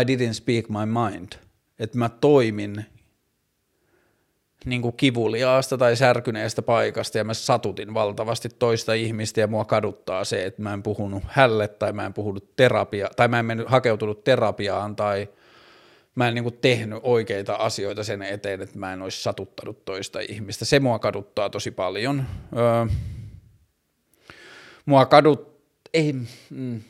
I 0.00 0.04
didn't 0.04 0.32
speak 0.32 0.68
my 0.68 0.86
mind. 0.86 1.32
Että 1.78 1.98
mä 1.98 2.08
toimin 2.08 2.84
niin 4.64 4.82
kuin 4.82 4.96
kivuliaasta 4.96 5.78
tai 5.78 5.96
särkyneestä 5.96 6.62
paikasta 6.62 7.18
ja 7.18 7.24
mä 7.24 7.34
satutin 7.34 7.94
valtavasti 7.94 8.48
toista 8.48 8.92
ihmistä 8.92 9.40
ja 9.40 9.46
mua 9.46 9.64
kaduttaa 9.64 10.24
se, 10.24 10.46
että 10.46 10.62
mä 10.62 10.72
en 10.72 10.82
puhunut 10.82 11.22
hälle 11.26 11.68
tai 11.68 11.92
mä 11.92 12.06
en 12.06 12.14
puhunut 12.14 12.56
terapia 12.56 13.08
tai 13.16 13.28
mä 13.28 13.38
en 13.38 13.46
mennyt, 13.46 13.68
hakeutunut 13.68 14.24
terapiaan 14.24 14.96
tai– 14.96 15.28
mä 16.14 16.28
en 16.28 16.34
niin 16.34 16.42
kuin 16.42 16.58
tehnyt 16.60 16.98
oikeita 17.02 17.54
asioita 17.54 18.04
sen 18.04 18.22
eteen, 18.22 18.60
että 18.60 18.78
mä 18.78 18.92
en 18.92 19.02
olisi 19.02 19.22
satuttanut 19.22 19.84
toista 19.84 20.20
ihmistä. 20.20 20.64
Se 20.64 20.80
mua 20.80 20.98
kaduttaa 20.98 21.50
tosi 21.50 21.70
paljon. 21.70 22.24
Öö, 22.56 22.86
mua 24.86 25.06
kadut... 25.06 25.52
Ei, 25.94 26.12
mm, 26.50 26.82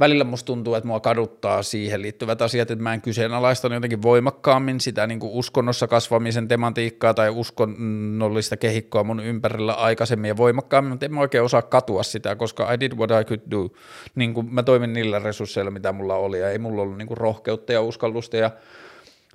välillä 0.00 0.24
musta 0.24 0.46
tuntuu, 0.46 0.74
että 0.74 0.86
mua 0.86 1.00
kaduttaa 1.00 1.62
siihen 1.62 2.02
liittyvät 2.02 2.42
asiat, 2.42 2.70
että 2.70 2.82
mä 2.82 2.94
en 2.94 3.00
kyseenalaista 3.00 3.74
jotenkin 3.74 4.02
voimakkaammin 4.02 4.80
sitä 4.80 5.06
niin 5.06 5.20
kuin 5.20 5.32
uskonnossa 5.32 5.88
kasvamisen 5.88 6.48
tematiikkaa 6.48 7.14
tai 7.14 7.30
uskonnollista 7.30 8.56
kehikkoa 8.56 9.04
mun 9.04 9.20
ympärillä 9.20 9.72
aikaisemmin 9.72 10.28
ja 10.28 10.36
voimakkaammin, 10.36 10.92
mutta 10.92 11.06
en 11.06 11.14
mä 11.14 11.20
oikein 11.20 11.44
osaa 11.44 11.62
katua 11.62 12.02
sitä, 12.02 12.36
koska 12.36 12.72
I 12.72 12.80
did 12.80 12.92
what 12.92 13.10
I 13.10 13.24
could 13.24 13.40
do. 13.50 13.68
Niin 14.14 14.34
kuin 14.34 14.54
mä 14.54 14.62
toimin 14.62 14.92
niillä 14.92 15.18
resursseilla, 15.18 15.70
mitä 15.70 15.92
mulla 15.92 16.14
oli 16.14 16.40
ja 16.40 16.50
ei 16.50 16.58
mulla 16.58 16.82
ollut 16.82 16.98
niin 16.98 17.08
kuin 17.08 17.18
rohkeutta 17.18 17.72
ja 17.72 17.82
uskallusta 17.82 18.36
ja 18.36 18.50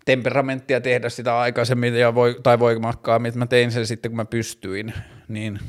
temperamenttia 0.05 0.82
tehdä 0.82 1.10
sitä 1.10 1.39
aikaisemmin 1.39 1.95
ja 1.95 2.16
voi, 2.16 2.36
tai 2.43 2.60
voimakkaammin, 2.60 3.30
että 3.30 3.39
mä 3.39 3.45
tein 3.45 3.72
sen 3.72 3.88
sitten, 3.88 4.12
kun 4.12 4.16
mä 4.16 4.26
pystyin, 4.26 4.93
niin 5.28 5.60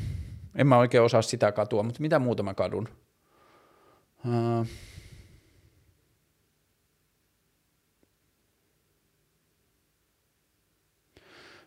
en 0.55 0.67
mä 0.67 0.77
oikein 0.77 1.03
osaa 1.03 1.21
sitä 1.21 1.51
katua, 1.51 1.83
mutta 1.83 2.01
mitä 2.01 2.19
muuta 2.19 2.43
mä 2.43 2.53
kadun? 2.53 2.87
Uh, 4.25 4.67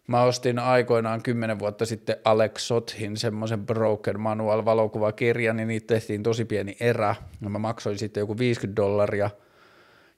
Mä 0.07 0.23
ostin 0.23 0.59
aikoinaan 0.59 1.23
kymmenen 1.23 1.59
vuotta 1.59 1.87
sitten 1.87 2.17
Alex 2.25 2.63
Sothin 2.63 3.17
semmoisen 3.17 3.67
Broken 3.67 4.21
Manual 4.21 4.65
valokuvakirjan, 4.65 5.57
niin 5.57 5.69
niitä 5.69 5.87
tehtiin 5.87 6.23
tosi 6.23 6.45
pieni 6.45 6.77
erä. 6.81 7.15
Ja 7.41 7.51
mä 7.51 7.59
maksoin 7.59 7.99
sitten 7.99 8.21
joku 8.21 8.39
50 8.39 8.83
dollaria, 8.83 9.31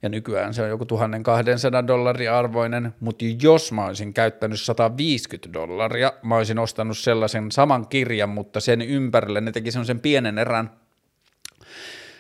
ja 0.03 0.09
nykyään 0.09 0.55
se 0.55 0.63
on 0.63 0.69
joku 0.69 0.85
1200 0.85 1.87
dollaria 1.87 2.39
arvoinen, 2.39 2.95
mutta 3.01 3.25
jos 3.43 3.73
mä 3.73 3.87
olisin 3.87 4.15
käyttänyt 4.15 4.61
150 4.61 5.53
dollaria, 5.53 6.13
mä 6.23 6.37
olisin 6.37 6.59
ostanut 6.59 6.99
sellaisen 6.99 7.53
saman 7.53 7.89
kirjan, 7.89 8.29
mutta 8.29 8.61
sen 8.61 8.83
ympärille 8.83 9.41
ne 9.41 9.53
teki 9.53 9.71
semmoisen 9.71 10.01
pienen 10.01 10.39
erän, 10.39 10.71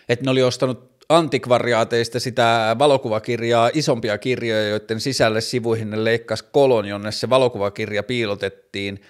että 0.09 0.24
ne 0.24 0.30
oli 0.30 0.42
ostanut 0.42 0.94
antikvariaateista 1.09 2.20
sitä 2.20 2.76
valokuvakirjaa, 2.78 3.70
isompia 3.74 4.18
kirjoja, 4.18 4.68
joiden 4.68 5.00
sisälle 5.00 5.40
sivuihin 5.40 5.90
ne 5.90 6.05
leikkas 6.05 6.42
kolon, 6.42 6.88
jonne 6.88 7.12
se 7.12 7.30
valokuvakirja 7.30 8.02
piilotettiin, 8.02 9.00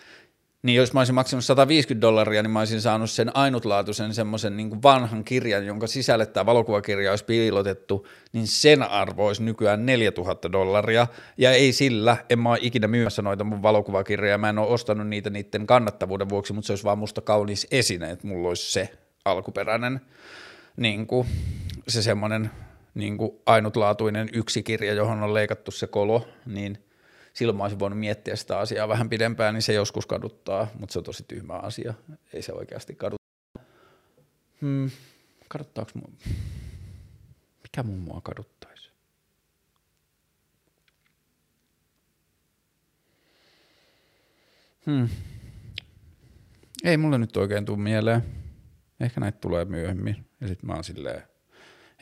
niin 0.63 0.77
jos 0.77 0.93
mä 0.93 1.01
olisin 1.01 1.15
maksanut 1.15 1.45
150 1.45 2.01
dollaria, 2.01 2.43
niin 2.43 2.51
mä 2.51 2.59
olisin 2.59 2.81
saanut 2.81 3.11
sen 3.11 3.37
ainutlaatuisen 3.37 4.15
semmoisen 4.15 4.57
niin 4.57 4.83
vanhan 4.83 5.25
kirjan, 5.25 5.67
jonka 5.67 5.87
sisälle 5.87 6.27
tämä 6.27 6.47
valokuvakirja 6.47 7.11
olisi 7.11 7.25
piilotettu, 7.25 8.07
niin 8.33 8.47
sen 8.47 8.83
arvo 8.83 9.27
olisi 9.27 9.43
nykyään 9.43 9.87
4000 9.87 10.53
dollaria, 10.53 11.07
ja 11.39 11.53
ei 11.53 11.73
sillä, 11.73 12.17
en 12.31 12.39
mä 12.39 12.51
ole 12.51 12.59
ikinä 12.63 12.89
myymässä 12.89 13.23
noita 13.23 13.45
mun 13.45 13.63
valokuvakirjoja, 13.63 14.39
mä 14.39 14.49
en 14.49 14.59
ole 14.59 14.69
ostanut 14.69 15.09
niitä 15.09 15.31
niiden 15.31 15.67
kannattavuuden 15.67 16.29
vuoksi, 16.29 16.53
mutta 16.53 16.67
se 16.67 16.73
olisi 16.73 16.85
vaan 16.85 16.99
musta 16.99 17.21
kaunis 17.21 17.67
esine, 17.71 18.11
että 18.11 18.27
mulla 18.27 18.49
olisi 18.49 18.73
se 18.73 18.89
alkuperäinen 19.25 20.01
niin 20.77 21.07
kuin, 21.07 21.29
se 21.89 22.03
semmoinen 22.03 22.51
niin 22.95 23.19
kuin 23.19 23.31
ainutlaatuinen 23.47 24.29
yksi 24.33 24.63
kirja, 24.63 24.95
johon 24.95 25.23
on 25.23 25.35
leikattu 25.35 25.71
se 25.71 25.87
kolo, 25.87 26.29
niin 26.47 26.85
silloin 27.33 27.57
mä 27.57 27.65
olisin 27.65 27.79
voinut 27.79 27.99
miettiä 27.99 28.37
sitä 28.37 28.59
asiaa 28.59 28.89
vähän 28.89 29.09
pidempään, 29.09 29.55
niin 29.55 29.63
se 29.63 29.73
joskus 29.73 30.07
kaduttaa, 30.07 30.67
mutta 30.79 30.93
se 30.93 30.99
on 30.99 31.05
tosi 31.05 31.25
tyhmä 31.29 31.53
asia, 31.53 31.95
ei 32.33 32.43
se 32.43 32.53
oikeasti 32.53 32.95
kaduttaa. 32.95 33.25
Hmm, 34.61 34.91
kaduttaako 35.49 35.91
mua? 35.95 36.09
Mikä 37.63 37.83
mun 37.83 37.99
mua 37.99 38.21
kaduttaisi? 38.21 38.91
Hmm. 44.87 45.09
Ei 46.85 46.97
mulle 46.97 47.19
nyt 47.19 47.37
oikein 47.37 47.65
tule 47.65 47.79
mieleen. 47.79 48.25
Ehkä 49.01 49.21
näitä 49.21 49.39
tulee 49.39 49.65
myöhemmin. 49.65 50.27
Ja 50.45 50.49
sitten 50.49 50.67
mä 50.67 50.75
oon 50.75 50.85
silleen, 50.85 51.23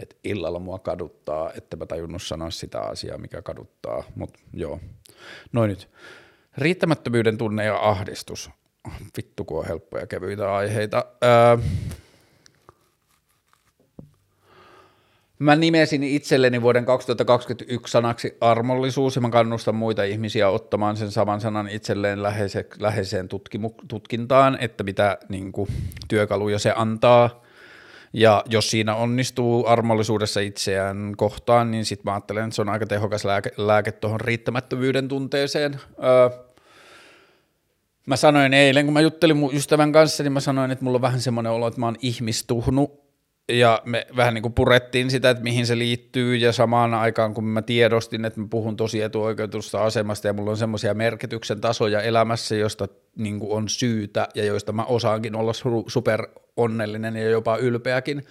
että 0.00 0.16
illalla 0.24 0.58
mua 0.58 0.78
kaduttaa, 0.78 1.52
että 1.56 1.76
mä 1.76 1.86
tajunnut 1.86 2.22
sanoa 2.22 2.50
sitä 2.50 2.80
asiaa, 2.80 3.18
mikä 3.18 3.42
kaduttaa, 3.42 4.04
mutta 4.14 4.40
joo. 4.52 4.80
Noin 5.52 5.68
nyt. 5.68 5.88
Riittämättömyyden 6.58 7.38
tunne 7.38 7.64
ja 7.64 7.88
ahdistus. 7.88 8.50
Vittu, 9.16 9.44
kun 9.44 9.58
on 9.58 9.66
helppoja 9.66 10.06
kevyitä 10.06 10.54
aiheita. 10.54 11.04
Öö, 11.24 11.58
Mä 15.38 15.56
nimesin 15.56 16.02
itselleni 16.02 16.62
vuoden 16.62 16.84
2021 16.84 17.92
sanaksi 17.92 18.36
armollisuus 18.40 19.16
ja 19.16 19.22
mä 19.22 19.30
kannustan 19.30 19.74
muita 19.74 20.04
ihmisiä 20.04 20.48
ottamaan 20.48 20.96
sen 20.96 21.10
saman 21.10 21.40
sanan 21.40 21.68
itselleen 21.68 22.22
läheise, 22.22 22.66
läheiseen 22.78 23.28
tutkimu, 23.28 23.70
tutkintaan, 23.88 24.58
että 24.60 24.84
mitä 24.84 25.18
niin 25.28 25.52
kuin, 25.52 25.68
työkaluja 26.08 26.58
se 26.58 26.72
antaa 26.76 27.41
ja 28.12 28.44
jos 28.48 28.70
siinä 28.70 28.94
onnistuu 28.94 29.66
armollisuudessa 29.66 30.40
itseään 30.40 31.14
kohtaan, 31.16 31.70
niin 31.70 31.84
sitten 31.84 32.04
mä 32.04 32.12
ajattelen, 32.12 32.44
että 32.44 32.56
se 32.56 32.62
on 32.62 32.68
aika 32.68 32.86
tehokas 32.86 33.24
lääke, 33.24 33.50
lääke 33.56 33.92
tuohon 33.92 34.20
riittämättömyyden 34.20 35.08
tunteeseen. 35.08 35.80
Öö, 36.04 36.38
mä 38.06 38.16
sanoin 38.16 38.54
eilen, 38.54 38.84
kun 38.84 38.92
mä 38.92 39.00
juttelin 39.00 39.36
mun 39.36 39.54
ystävän 39.54 39.92
kanssa, 39.92 40.22
niin 40.22 40.32
mä 40.32 40.40
sanoin, 40.40 40.70
että 40.70 40.84
mulla 40.84 40.96
on 40.96 41.02
vähän 41.02 41.20
semmoinen 41.20 41.52
olo, 41.52 41.66
että 41.66 41.80
mä 41.80 41.86
oon 41.86 41.96
ihmistuhnut 42.02 43.02
ja 43.48 43.82
me 43.84 44.06
vähän 44.16 44.34
niin 44.34 44.42
kuin 44.42 44.52
purettiin 44.52 45.10
sitä, 45.10 45.30
että 45.30 45.42
mihin 45.42 45.66
se 45.66 45.78
liittyy, 45.78 46.36
ja 46.36 46.52
samaan 46.52 46.94
aikaan 46.94 47.34
kun 47.34 47.44
mä 47.44 47.62
tiedostin, 47.62 48.24
että 48.24 48.40
mä 48.40 48.46
puhun 48.50 48.76
tosi 48.76 49.02
etuoikeutusta 49.02 49.84
asemasta, 49.84 50.26
ja 50.26 50.32
mulla 50.32 50.50
on 50.50 50.56
semmoisia 50.56 50.94
merkityksen 50.94 51.60
tasoja 51.60 52.00
elämässä, 52.00 52.56
josta 52.56 52.88
niin 53.16 53.40
kuin 53.40 53.52
on 53.52 53.68
syytä, 53.68 54.28
ja 54.34 54.44
joista 54.44 54.72
mä 54.72 54.84
osaankin 54.84 55.34
olla 55.34 55.52
super 55.86 56.28
onnellinen 56.56 57.16
ja 57.16 57.30
jopa 57.30 57.56
ylpeäkin, 57.56 58.24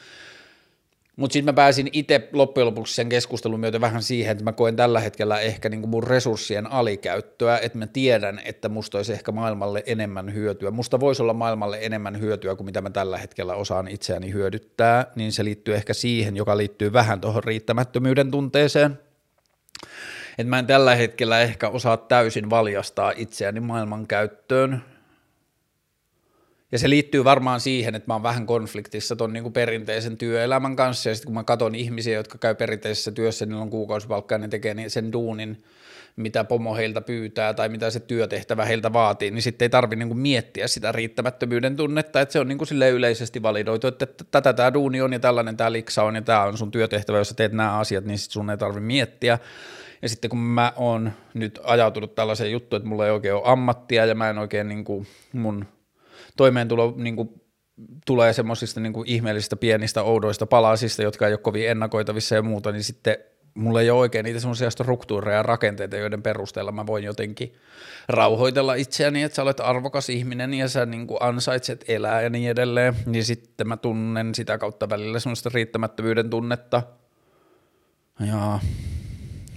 mutta 1.15 1.33
sitten 1.33 1.45
mä 1.45 1.53
pääsin 1.53 1.89
itse 1.93 2.29
loppujen 2.33 2.67
lopuksi 2.67 2.95
sen 2.95 3.09
keskustelun 3.09 3.59
myötä 3.59 3.81
vähän 3.81 4.03
siihen, 4.03 4.31
että 4.31 4.43
mä 4.43 4.51
koen 4.51 4.75
tällä 4.75 4.99
hetkellä 4.99 5.39
ehkä 5.39 5.69
niinku 5.69 5.87
mun 5.87 6.03
resurssien 6.03 6.71
alikäyttöä, 6.71 7.57
että 7.57 7.77
mä 7.77 7.87
tiedän, 7.87 8.41
että 8.45 8.69
musta 8.69 8.97
olisi 8.97 9.13
ehkä 9.13 9.31
maailmalle 9.31 9.83
enemmän 9.85 10.33
hyötyä. 10.33 10.71
Musta 10.71 10.99
voisi 10.99 11.21
olla 11.21 11.33
maailmalle 11.33 11.79
enemmän 11.81 12.19
hyötyä 12.19 12.55
kuin 12.55 12.65
mitä 12.65 12.81
mä 12.81 12.89
tällä 12.89 13.17
hetkellä 13.17 13.55
osaan 13.55 13.87
itseäni 13.87 14.33
hyödyttää, 14.33 15.11
niin 15.15 15.31
se 15.31 15.43
liittyy 15.43 15.75
ehkä 15.75 15.93
siihen, 15.93 16.37
joka 16.37 16.57
liittyy 16.57 16.93
vähän 16.93 17.21
tuohon 17.21 17.43
riittämättömyyden 17.43 18.31
tunteeseen. 18.31 18.99
Että 20.37 20.49
mä 20.49 20.59
en 20.59 20.67
tällä 20.67 20.95
hetkellä 20.95 21.39
ehkä 21.39 21.69
osaa 21.69 21.97
täysin 21.97 22.49
valjastaa 22.49 23.13
itseäni 23.15 23.59
maailman 23.59 24.07
käyttöön, 24.07 24.83
ja 26.71 26.79
se 26.79 26.89
liittyy 26.89 27.23
varmaan 27.23 27.59
siihen, 27.59 27.95
että 27.95 28.07
mä 28.07 28.13
oon 28.13 28.23
vähän 28.23 28.45
konfliktissa 28.45 29.15
ton 29.15 29.33
niin 29.33 29.43
kuin 29.43 29.53
perinteisen 29.53 30.17
työelämän 30.17 30.75
kanssa, 30.75 31.09
ja 31.09 31.15
sitten 31.15 31.27
kun 31.27 31.33
mä 31.33 31.43
katson 31.43 31.75
ihmisiä, 31.75 32.13
jotka 32.13 32.37
käy 32.37 32.55
perinteisessä 32.55 33.11
työssä, 33.11 33.45
niin 33.45 33.55
on 33.55 33.69
kuukausipalkka, 33.69 34.35
ja 34.35 34.39
ne 34.39 34.47
tekee 34.47 34.75
sen 34.87 35.11
duunin, 35.11 35.63
mitä 36.15 36.43
pomo 36.43 36.75
heiltä 36.75 37.01
pyytää 37.01 37.53
tai 37.53 37.69
mitä 37.69 37.89
se 37.89 37.99
työtehtävä 37.99 38.65
heiltä 38.65 38.93
vaatii, 38.93 39.31
niin 39.31 39.41
sitten 39.41 39.65
ei 39.65 39.69
tarvi 39.69 39.95
niin 39.95 40.07
kuin 40.07 40.17
miettiä 40.17 40.67
sitä 40.67 40.91
riittämättömyyden 40.91 41.75
tunnetta, 41.75 42.21
että 42.21 42.33
se 42.33 42.39
on 42.39 42.47
niin 42.47 42.57
kuin 42.57 42.67
sille 42.67 42.89
yleisesti 42.89 43.41
validoitu, 43.41 43.87
että 43.87 44.07
tätä 44.31 44.53
tämä 44.53 44.73
duuni 44.73 45.01
on 45.01 45.13
ja 45.13 45.19
tällainen 45.19 45.57
tämä 45.57 45.71
liksa 45.71 46.03
on 46.03 46.15
ja 46.15 46.21
tämä 46.21 46.43
on 46.43 46.57
sun 46.57 46.71
työtehtävä, 46.71 47.17
jos 47.17 47.29
sä 47.29 47.35
teet 47.35 47.51
nämä 47.53 47.79
asiat, 47.79 48.05
niin 48.05 48.17
sitten 48.17 48.33
sun 48.33 48.49
ei 48.49 48.57
tarvi 48.57 48.79
miettiä. 48.79 49.39
Ja 50.01 50.09
sitten 50.09 50.29
kun 50.29 50.39
mä 50.39 50.73
oon 50.75 51.11
nyt 51.33 51.59
ajautunut 51.63 52.15
tällaiseen 52.15 52.51
juttuun, 52.51 52.77
että 52.77 52.89
mulla 52.89 53.05
ei 53.05 53.11
oikein 53.11 53.33
ole 53.33 53.43
ammattia 53.45 54.05
ja 54.05 54.15
mä 54.15 54.29
en 54.29 54.37
oikein 54.37 54.67
niin 54.67 54.83
kuin 54.83 55.07
mun 55.33 55.65
toimeentulo 56.37 56.93
niin 56.97 57.15
kuin, 57.15 57.29
tulee 58.05 58.33
semmoisista 58.33 58.79
niin 58.79 58.93
ihmeellisistä 59.05 59.55
pienistä 59.55 60.03
oudoista 60.03 60.45
palasista, 60.45 61.01
jotka 61.01 61.27
ei 61.27 61.33
ole 61.33 61.37
kovin 61.37 61.69
ennakoitavissa 61.69 62.35
ja 62.35 62.41
muuta, 62.41 62.71
niin 62.71 62.83
sitten 62.83 63.17
mulla 63.53 63.81
ei 63.81 63.89
ole 63.89 63.99
oikein 63.99 64.23
niitä 64.23 64.39
semmoisia 64.39 64.69
struktuureja 64.69 65.37
ja 65.37 65.43
rakenteita, 65.43 65.97
joiden 65.97 66.23
perusteella 66.23 66.71
mä 66.71 66.85
voin 66.85 67.03
jotenkin 67.03 67.53
rauhoitella 68.09 68.73
itseäni, 68.73 69.23
että 69.23 69.35
sä 69.35 69.41
olet 69.41 69.59
arvokas 69.59 70.09
ihminen 70.09 70.53
ja 70.53 70.67
sä 70.67 70.85
niin 70.85 71.07
kuin 71.07 71.17
ansaitset 71.21 71.85
elää 71.87 72.21
ja 72.21 72.29
niin 72.29 72.49
edelleen, 72.49 72.95
niin 73.05 73.25
sitten 73.25 73.67
mä 73.67 73.77
tunnen 73.77 74.35
sitä 74.35 74.57
kautta 74.57 74.89
välillä 74.89 75.19
semmoista 75.19 75.49
riittämättömyyden 75.53 76.29
tunnetta. 76.29 76.83
Ja 78.19 78.59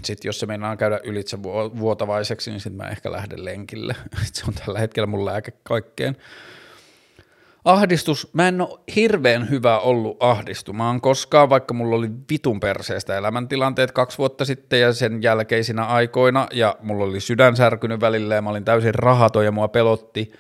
sitten 0.05 0.29
jos 0.29 0.41
se 0.41 0.47
meinaa 0.47 0.77
käydä 0.77 1.01
ylitse 1.05 1.43
vuotavaiseksi, 1.79 2.51
niin 2.51 2.61
sitten 2.61 2.77
mä 2.77 2.91
ehkä 2.91 3.13
lähden 3.13 3.45
lenkille. 3.45 3.97
se 4.33 4.45
on 4.49 4.55
tällä 4.55 4.79
hetkellä 4.79 5.07
mun 5.07 5.25
lääke 5.25 5.53
kaikkeen. 5.63 6.17
Ahdistus, 7.65 8.31
mä 8.33 8.49
en 8.49 8.61
ole 8.61 8.81
hirveän 8.97 9.51
hyvä 9.51 9.79
ollut 9.79 10.17
ahdistumaan 10.21 11.01
koskaan, 11.01 11.51
vaikka 11.51 11.75
mulla 11.75 11.97
oli 11.97 12.11
vitun 12.31 12.61
perseestä 12.61 13.17
elämäntilanteet 13.17 13.93
kaksi 13.93 14.19
vuotta 14.19 14.45
sitten 14.45 14.81
ja 14.81 14.93
sen 14.93 15.23
jälkeisinä 15.23 15.85
aikoina, 15.85 16.47
ja 16.53 16.77
mulla 16.83 17.05
oli 17.05 17.21
sydän 17.21 17.57
särkynyt 17.57 18.01
välillä 18.01 18.35
ja 18.35 18.43
mä 18.43 18.51
olin 18.51 18.65
täysin 18.65 18.95
rahaton 18.95 19.45
ja 19.45 19.53
mua 19.53 19.69
pelotti. 19.69 20.33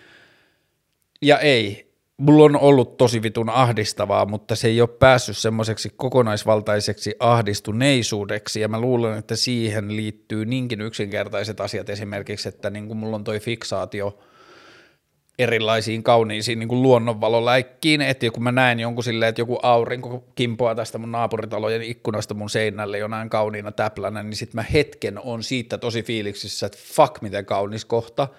Ja 1.22 1.38
ei, 1.38 1.92
mulla 2.16 2.44
on 2.44 2.56
ollut 2.56 2.96
tosi 2.96 3.22
vitun 3.22 3.50
ahdistavaa, 3.50 4.26
mutta 4.26 4.56
se 4.56 4.68
ei 4.68 4.80
ole 4.80 4.88
päässyt 4.88 5.36
semmoiseksi 5.36 5.92
kokonaisvaltaiseksi 5.96 7.14
ahdistuneisuudeksi, 7.18 8.60
ja 8.60 8.68
mä 8.68 8.80
luulen, 8.80 9.18
että 9.18 9.36
siihen 9.36 9.96
liittyy 9.96 10.44
niinkin 10.44 10.80
yksinkertaiset 10.80 11.60
asiat 11.60 11.90
esimerkiksi, 11.90 12.48
että 12.48 12.70
niin 12.70 12.96
mulla 12.96 13.16
on 13.16 13.24
toi 13.24 13.40
fiksaatio– 13.40 14.18
erilaisiin 15.38 16.02
kauniisiin 16.02 16.58
niin 16.58 16.68
kuin 16.68 16.82
luonnonvaloläikkiin, 16.82 18.00
että 18.00 18.30
kun 18.30 18.42
mä 18.42 18.52
näen 18.52 18.80
jonkun 18.80 19.04
silleen, 19.04 19.28
että 19.28 19.40
joku 19.40 19.58
aurinko 19.62 20.24
kimpoaa 20.34 20.74
tästä 20.74 20.98
mun 20.98 21.12
naapuritalojen 21.12 21.82
ikkunasta 21.82 22.34
mun 22.34 22.50
seinälle 22.50 22.98
jonain 22.98 23.30
kauniina 23.30 23.72
täplänä, 23.72 24.22
niin 24.22 24.36
sitten 24.36 24.56
mä 24.58 24.64
hetken 24.72 25.18
on 25.18 25.42
siitä 25.42 25.78
tosi 25.78 26.02
fiiliksissä, 26.02 26.66
että 26.66 26.78
fuck 26.94 27.22
miten 27.22 27.46
kaunis 27.46 27.84
kohta– 27.84 28.28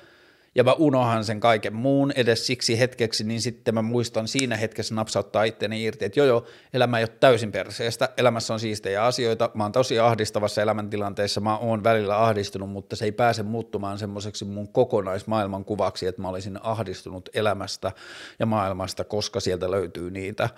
ja 0.56 0.64
mä 0.64 0.74
unohan 0.74 1.26
sen 1.26 1.40
kaiken 1.40 1.76
muun 1.76 2.12
edes 2.16 2.48
siksi 2.48 2.80
hetkeksi, 2.80 3.24
niin 3.24 3.42
sitten 3.42 3.74
mä 3.74 3.82
muistan 3.82 4.28
siinä 4.28 4.58
hetkessä 4.58 4.96
napsauttaa 4.96 5.44
itteni 5.44 5.84
irti, 5.84 6.06
että 6.06 6.20
joo 6.20 6.28
joo, 6.28 6.46
elämä 6.74 6.98
ei 6.98 7.04
ole 7.04 7.18
täysin 7.20 7.52
perseestä, 7.52 8.10
elämässä 8.18 8.54
on 8.54 8.60
siistejä 8.60 9.04
asioita, 9.04 9.50
mä 9.54 9.64
oon 9.64 9.72
tosi 9.72 10.00
ahdistavassa 10.00 10.62
elämäntilanteessa, 10.62 11.42
mä 11.42 11.58
oon 11.58 11.84
välillä 11.84 12.24
ahdistunut, 12.24 12.70
mutta 12.70 12.96
se 12.96 13.06
ei 13.06 13.12
pääse 13.12 13.44
muuttumaan 13.44 14.00
semmoiseksi 14.00 14.46
mun 14.46 14.68
kokonaismaailman 14.68 15.66
kuvaksi, 15.66 16.08
että 16.08 16.22
mä 16.22 16.30
olisin 16.30 16.60
ahdistunut 16.64 17.30
elämästä 17.34 17.92
ja 18.40 18.46
maailmasta, 18.46 19.04
koska 19.04 19.40
sieltä 19.40 19.72
löytyy 19.72 20.12
niitä 20.12 20.50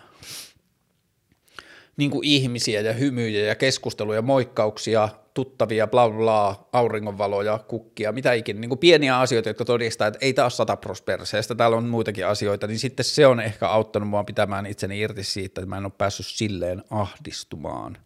niin 1.97 2.11
kuin 2.11 2.27
ihmisiä 2.27 2.81
ja 2.81 2.93
hymyjä 2.93 3.45
ja 3.45 3.55
keskusteluja, 3.55 4.21
moikkauksia, 4.21 5.09
tuttavia, 5.37 5.87
bla 5.87 6.09
bla, 6.09 6.67
auringonvaloja, 6.73 7.59
kukkia, 7.67 8.11
mitä 8.11 8.33
ikinä, 8.33 8.59
niin 8.59 8.69
kuin 8.69 8.79
pieniä 8.79 9.19
asioita, 9.19 9.49
jotka 9.49 9.65
todistaa, 9.65 10.07
että 10.07 10.19
ei 10.21 10.33
taas 10.33 10.57
sata 10.57 10.75
prosperseesta, 10.75 11.55
täällä 11.55 11.77
on 11.77 11.85
muitakin 11.85 12.27
asioita, 12.27 12.67
niin 12.67 12.79
sitten 12.79 13.03
se 13.03 13.27
on 13.27 13.39
ehkä 13.39 13.67
auttanut 13.67 14.09
mua 14.09 14.23
pitämään 14.23 14.65
itseni 14.65 14.99
irti 14.99 15.23
siitä, 15.23 15.61
että 15.61 15.69
mä 15.69 15.77
en 15.77 15.85
ole 15.85 15.93
päässyt 15.97 16.25
silleen 16.25 16.83
ahdistumaan, 16.89 17.97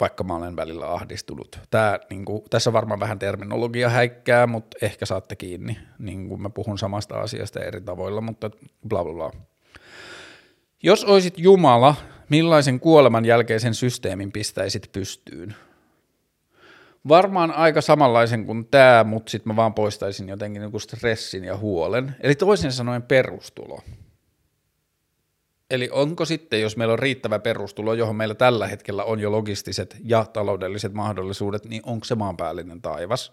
vaikka 0.00 0.24
mä 0.24 0.36
olen 0.36 0.56
välillä 0.56 0.92
ahdistunut. 0.92 1.58
Tää, 1.70 1.98
niin 2.10 2.24
kuin, 2.24 2.42
tässä 2.50 2.72
varmaan 2.72 3.00
vähän 3.00 3.18
terminologia 3.18 3.88
häikkää, 3.88 4.46
mutta 4.46 4.76
ehkä 4.82 5.06
saatte 5.06 5.36
kiinni, 5.36 5.78
niin 5.98 6.28
kuin 6.28 6.42
mä 6.42 6.50
puhun 6.50 6.78
samasta 6.78 7.20
asiasta 7.20 7.60
eri 7.60 7.80
tavoilla, 7.80 8.20
mutta 8.20 8.50
bla 8.88 9.04
bla 9.04 9.12
bla. 9.12 9.32
Jos 10.82 11.04
olisit 11.04 11.38
Jumala, 11.38 11.94
millaisen 12.28 12.80
kuoleman 12.80 13.24
jälkeisen 13.24 13.74
systeemin 13.74 14.32
pistäisit 14.32 14.88
pystyyn? 14.92 15.54
Varmaan 17.08 17.50
aika 17.50 17.80
samanlaisen 17.80 18.46
kuin 18.46 18.66
tämä, 18.66 19.04
mutta 19.04 19.30
sitten 19.30 19.52
mä 19.52 19.56
vaan 19.56 19.74
poistaisin 19.74 20.28
jotenkin 20.28 20.62
niinku 20.62 20.78
stressin 20.78 21.44
ja 21.44 21.56
huolen. 21.56 22.16
Eli 22.20 22.34
toisin 22.34 22.72
sanoen 22.72 23.02
perustulo. 23.02 23.80
Eli 25.70 25.88
onko 25.92 26.24
sitten, 26.24 26.60
jos 26.60 26.76
meillä 26.76 26.92
on 26.92 26.98
riittävä 26.98 27.38
perustulo, 27.38 27.94
johon 27.94 28.16
meillä 28.16 28.34
tällä 28.34 28.66
hetkellä 28.66 29.04
on 29.04 29.20
jo 29.20 29.32
logistiset 29.32 29.96
ja 30.04 30.24
taloudelliset 30.24 30.92
mahdollisuudet, 30.92 31.64
niin 31.64 31.82
onko 31.86 32.04
se 32.04 32.14
maanpäällinen 32.14 32.82
taivas? 32.82 33.32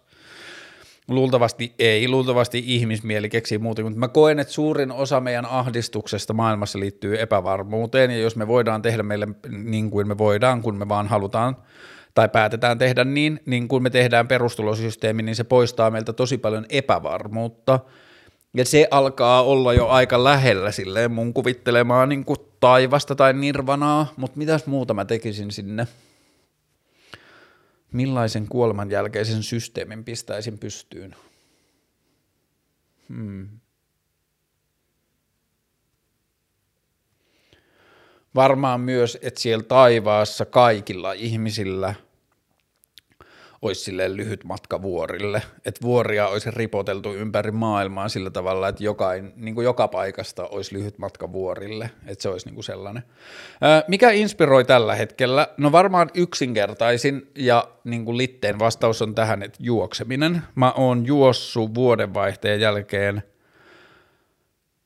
Luultavasti 1.08 1.74
ei, 1.80 2.08
luultavasti 2.08 2.64
ihmismieli 2.66 3.30
keksii 3.30 3.58
muuta, 3.58 3.84
mutta 3.84 4.00
mä 4.00 4.08
koen, 4.08 4.40
että 4.40 4.54
suurin 4.54 4.92
osa 4.92 5.20
meidän 5.20 5.46
ahdistuksesta 5.46 6.34
maailmassa 6.34 6.80
liittyy 6.80 7.22
epävarmuuteen, 7.22 8.12
ja 8.12 8.18
jos 8.18 8.36
me 8.36 8.48
voidaan 8.48 8.82
tehdä 8.82 9.04
meille 9.04 9.28
niin 9.50 9.92
kuin 9.92 10.08
me 10.08 10.18
voidaan, 10.18 10.62
kun 10.62 10.78
me 10.78 10.90
vaan 10.90 11.08
halutaan, 11.08 11.58
tai 12.14 12.30
päätetään 12.30 12.78
tehdä 12.78 13.04
niin, 13.04 13.40
niin 13.46 13.68
kuin 13.68 13.84
me 13.84 13.90
tehdään 13.90 14.28
perustulosysteemi, 14.28 15.24
niin 15.24 15.36
se 15.36 15.44
poistaa 15.44 15.92
meiltä 15.92 16.14
tosi 16.14 16.38
paljon 16.38 16.66
epävarmuutta, 16.70 17.80
ja 18.54 18.66
se 18.66 18.88
alkaa 18.92 19.44
olla 19.44 19.74
jo 19.74 19.88
aika 19.88 20.24
lähellä 20.24 20.72
silleen 20.72 21.12
mun 21.12 21.34
kuvittelemaan 21.34 22.10
niin 22.10 22.26
kuin 22.26 22.40
taivasta 22.60 23.16
tai 23.16 23.34
nirvanaa, 23.34 24.14
mutta 24.18 24.38
mitäs 24.38 24.66
muuta 24.66 24.94
mä 24.94 25.06
tekisin 25.06 25.52
sinne? 25.52 25.88
Millaisen 27.92 28.48
kuoleman 28.48 28.92
jälkeisen 28.92 29.44
systeemin 29.44 30.04
pistäisin 30.04 30.58
pystyyn? 30.58 31.16
Hmm. 33.10 33.50
Varmaan 38.36 38.82
myös, 38.82 39.18
että 39.22 39.40
siellä 39.40 39.64
taivaassa 39.64 40.46
kaikilla 40.46 41.14
ihmisillä– 41.14 41.94
olisi 43.64 43.98
lyhyt 43.98 44.44
matka 44.44 44.82
vuorille, 44.82 45.42
että 45.66 45.82
vuoria 45.82 46.28
olisi 46.28 46.52
ripoteltu 46.52 47.14
ympäri 47.14 47.52
maailmaa 47.52 48.10
sillä 48.10 48.30
tavalla, 48.30 48.68
että 48.68 48.84
jokain, 48.84 49.34
niin 49.36 49.56
kuin 49.56 49.66
joka 49.66 49.88
paikasta 49.88 50.48
olisi 50.48 50.78
lyhyt 50.78 50.98
matka 50.98 51.32
vuorille, 51.32 51.90
että 52.08 52.22
se 52.22 52.30
olisi 52.30 52.46
niin 52.46 52.54
kuin 52.54 52.64
sellainen. 52.64 53.04
Mikä 53.88 54.12
inspiroi 54.12 54.66
tällä 54.66 54.96
hetkellä? 54.96 55.48
No 55.58 55.72
varmaan 55.72 56.10
yksinkertaisin 56.14 57.32
ja 57.36 57.68
niin 57.84 58.06
kuin 58.06 58.18
litteen 58.18 58.60
vastaus 58.60 59.02
on 59.02 59.16
tähän, 59.16 59.44
että 59.44 59.58
juokseminen. 59.60 60.42
Mä 60.56 60.72
oon 60.72 61.06
juossut 61.06 61.76
vuodenvaihteen 61.76 62.62
jälkeen– 62.62 63.24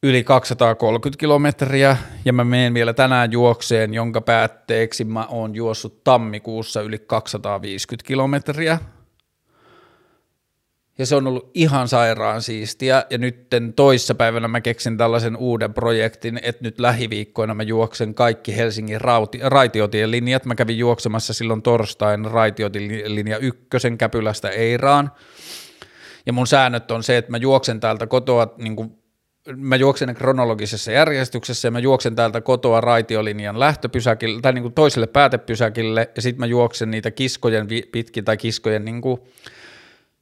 yli 0.07 0.23
230 0.23 1.19
kilometriä 1.19 1.97
ja 2.25 2.33
mä 2.33 2.43
menen 2.43 2.73
vielä 2.73 2.93
tänään 2.93 3.31
juokseen, 3.31 3.93
jonka 3.93 4.21
päätteeksi 4.21 5.03
mä 5.03 5.25
oon 5.25 5.55
juossut 5.55 6.03
tammikuussa 6.03 6.81
yli 6.81 6.99
250 6.99 8.07
kilometriä. 8.07 8.79
Ja 10.97 11.05
se 11.05 11.15
on 11.15 11.27
ollut 11.27 11.51
ihan 11.53 11.87
sairaan 11.87 12.41
siistiä. 12.41 13.05
Ja 13.09 13.17
nyt 13.17 13.47
toissapäivänä 13.75 14.47
mä 14.47 14.61
keksin 14.61 14.97
tällaisen 14.97 15.37
uuden 15.37 15.73
projektin, 15.73 16.39
että 16.43 16.63
nyt 16.63 16.79
lähiviikkoina 16.79 17.53
mä 17.53 17.63
juoksen 17.63 18.13
kaikki 18.13 18.57
Helsingin 18.57 19.01
rauti, 19.01 19.39
raitiotien 19.43 20.11
linjat. 20.11 20.45
Mä 20.45 20.55
kävin 20.55 20.77
juoksemassa 20.77 21.33
silloin 21.33 21.61
torstain 21.61 22.25
raitiotinlinja 22.25 23.37
ykkösen 23.37 23.97
Käpylästä 23.97 24.49
Eiraan. 24.49 25.11
Ja 26.25 26.33
mun 26.33 26.47
säännöt 26.47 26.91
on 26.91 27.03
se, 27.03 27.17
että 27.17 27.31
mä 27.31 27.37
juoksen 27.37 27.79
täältä 27.79 28.07
kotoa 28.07 28.53
niin 28.57 28.75
kuin 28.75 28.96
mä 29.55 29.75
juoksen 29.75 30.15
kronologisessa 30.15 30.91
järjestyksessä 30.91 31.67
ja 31.67 31.71
mä 31.71 31.79
juoksen 31.79 32.15
täältä 32.15 32.41
kotoa 32.41 32.81
raitiolinjan 32.81 33.59
lähtöpysäkille 33.59 34.41
tai 34.41 34.53
niin 34.53 34.61
kuin 34.61 34.73
toiselle 34.73 35.07
päätepysäkille 35.07 36.09
ja 36.15 36.21
sitten 36.21 36.39
mä 36.39 36.45
juoksen 36.45 36.91
niitä 36.91 37.11
kiskojen 37.11 37.67
pitkin 37.91 38.25
tai 38.25 38.37
kiskojen 38.37 38.85
niin 38.85 39.01
kuin, 39.01 39.21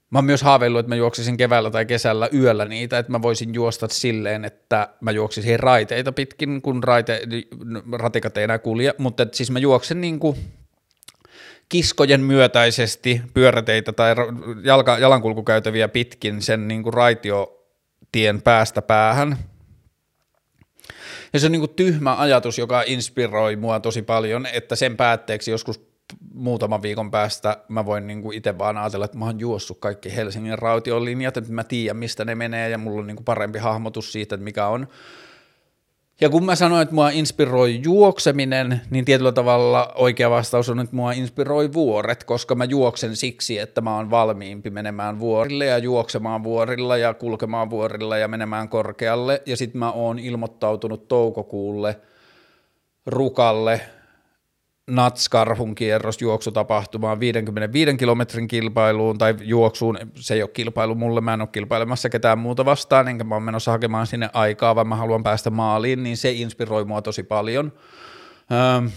Mä 0.09 0.17
oon 0.17 0.25
myös 0.25 0.43
haaveillut, 0.43 0.79
että 0.79 0.89
mä 0.89 0.95
juoksisin 0.95 1.37
keväällä 1.37 1.71
tai 1.71 1.85
kesällä 1.85 2.29
yöllä 2.33 2.65
niitä, 2.65 2.99
että 2.99 3.11
mä 3.11 3.21
voisin 3.21 3.53
juosta 3.53 3.87
silleen, 3.91 4.45
että 4.45 4.89
mä 5.01 5.11
juoksisin 5.11 5.59
raiteita 5.59 6.11
pitkin, 6.11 6.61
kun 6.61 6.83
raite, 6.83 7.21
ratikat 7.91 8.37
ei 8.37 8.43
enää 8.43 8.59
kulje, 8.59 8.93
mutta 8.97 9.23
että 9.23 9.37
siis 9.37 9.51
mä 9.51 9.59
juoksen 9.59 10.01
niin 10.01 10.19
kuin 10.19 10.37
kiskojen 11.69 12.21
myötäisesti 12.21 13.21
pyöräteitä 13.33 13.93
tai 13.93 14.15
jalka, 14.63 14.97
jalankulkukäytäviä 14.97 15.87
pitkin 15.87 16.41
sen 16.41 16.67
niin 16.67 16.83
kuin 16.83 16.93
raitiotien 18.15 18.41
päästä 18.41 18.81
päähän. 18.81 19.37
Ja 21.33 21.39
se 21.39 21.45
on 21.45 21.51
niin 21.51 21.59
kuin 21.59 21.75
tyhmä 21.75 22.15
ajatus, 22.15 22.57
joka 22.57 22.83
inspiroi 22.85 23.55
mua 23.55 23.79
tosi 23.79 24.01
paljon, 24.01 24.45
että 24.45 24.75
sen 24.75 24.97
päätteeksi 24.97 25.51
joskus 25.51 25.81
muutaman 26.33 26.81
viikon 26.81 27.11
päästä 27.11 27.57
mä 27.69 27.85
voin 27.85 28.07
niin 28.07 28.33
itse 28.33 28.57
vaan 28.57 28.77
ajatella, 28.77 29.05
että 29.05 29.17
mä 29.17 29.25
oon 29.25 29.39
juossut 29.39 29.79
kaikki 29.79 30.15
Helsingin 30.15 30.59
rautiolinjat, 30.59 31.37
että 31.37 31.53
mä 31.53 31.63
tiedän 31.63 31.97
mistä 31.97 32.25
ne 32.25 32.35
menee 32.35 32.69
ja 32.69 32.77
mulla 32.77 32.99
on 32.99 33.07
niin 33.07 33.15
kuin 33.15 33.25
parempi 33.25 33.59
hahmotus 33.59 34.11
siitä, 34.11 34.35
että 34.35 34.43
mikä 34.43 34.67
on. 34.67 34.87
Ja 36.21 36.29
kun 36.29 36.45
mä 36.45 36.55
sanoin, 36.55 36.81
että 36.81 36.95
mua 36.95 37.09
inspiroi 37.09 37.79
juokseminen, 37.83 38.81
niin 38.89 39.05
tietyllä 39.05 39.31
tavalla 39.31 39.91
oikea 39.95 40.29
vastaus 40.29 40.69
on, 40.69 40.79
että 40.79 40.95
mua 40.95 41.11
inspiroi 41.11 41.73
vuoret, 41.73 42.23
koska 42.23 42.55
mä 42.55 42.65
juoksen 42.65 43.15
siksi, 43.15 43.59
että 43.59 43.81
mä 43.81 43.95
oon 43.95 44.09
valmiimpi 44.09 44.69
menemään 44.69 45.19
vuorille 45.19 45.65
ja 45.65 45.77
juoksemaan 45.77 46.43
vuorilla 46.43 46.97
ja 46.97 47.13
kulkemaan 47.13 47.69
vuorilla 47.69 48.17
ja 48.17 48.27
menemään 48.27 48.69
korkealle. 48.69 49.41
Ja 49.45 49.57
sitten 49.57 49.79
mä 49.79 49.91
oon 49.91 50.19
ilmoittautunut 50.19 51.07
toukokuulle 51.07 51.99
Rukalle 53.05 53.81
Natskarhun 54.91 55.75
kierros 55.75 56.21
juoksutapahtumaan 56.21 57.19
55 57.19 57.97
kilometrin 57.97 58.47
kilpailuun 58.47 59.17
tai 59.17 59.35
juoksuun, 59.41 59.97
se 60.15 60.33
ei 60.33 60.41
ole 60.41 60.49
kilpailu 60.49 60.95
mulle, 60.95 61.21
mä 61.21 61.33
en 61.33 61.41
ole 61.41 61.49
kilpailemassa 61.51 62.09
ketään 62.09 62.39
muuta 62.39 62.65
vastaan, 62.65 63.07
enkä 63.07 63.23
mä 63.23 63.35
oon 63.35 63.43
menossa 63.43 63.71
hakemaan 63.71 64.07
sinne 64.07 64.29
aikaa, 64.33 64.75
vaan 64.75 64.87
mä 64.87 64.95
haluan 64.95 65.23
päästä 65.23 65.49
maaliin, 65.49 66.03
niin 66.03 66.17
se 66.17 66.31
inspiroi 66.31 66.85
mua 66.85 67.01
tosi 67.01 67.23
paljon. 67.23 67.73
Öö, 68.51 68.89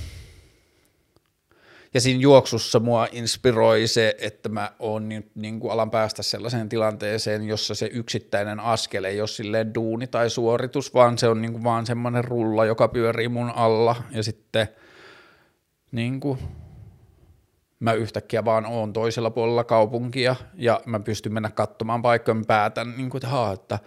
ja 1.95 2.01
siinä 2.01 2.21
juoksussa 2.21 2.81
mua 2.81 3.09
inspiroi 3.13 3.87
se, 3.87 4.17
että 4.21 4.49
mä 4.49 4.73
oon 4.79 5.09
niin, 5.09 5.31
niin 5.35 5.61
kuin 5.61 5.73
alan 5.73 5.91
päästä 5.91 6.23
sellaiseen 6.23 6.69
tilanteeseen, 6.69 7.45
jossa 7.45 7.75
se 7.75 7.91
yksittäinen 7.93 8.61
askel 8.61 9.05
ei 9.05 9.21
ole 9.21 9.29
silleen 9.29 9.75
duuni 9.75 10.07
tai 10.07 10.31
suoritus, 10.31 10.95
vaan 10.95 11.19
se 11.19 11.29
on 11.29 11.43
niin 11.43 11.53
kuin 11.53 11.65
vaan 11.65 11.87
semmoinen 11.87 12.25
rulla, 12.25 12.65
joka 12.65 12.89
pyörii 12.89 13.29
mun 13.29 13.51
alla. 13.51 13.97
Ja 14.11 14.23
sitten– 14.23 14.69
niin 15.93 16.21
kuin, 16.21 16.39
mä 17.81 17.93
yhtäkkiä 17.93 18.45
vaan 18.45 18.67
oon 18.67 18.93
toisella 18.93 19.31
puolella 19.31 19.65
kaupunkia 19.65 20.37
ja 20.55 20.81
mä 20.87 21.01
pystyn 21.01 21.33
mennä 21.33 21.51
katsomaan 21.51 22.03
paikkoja, 22.03 22.35
mä 22.35 22.45
päätän, 22.47 22.95
niin 22.97 23.11
kuin, 23.11 23.23
että, 23.25 23.53
että, 23.53 23.79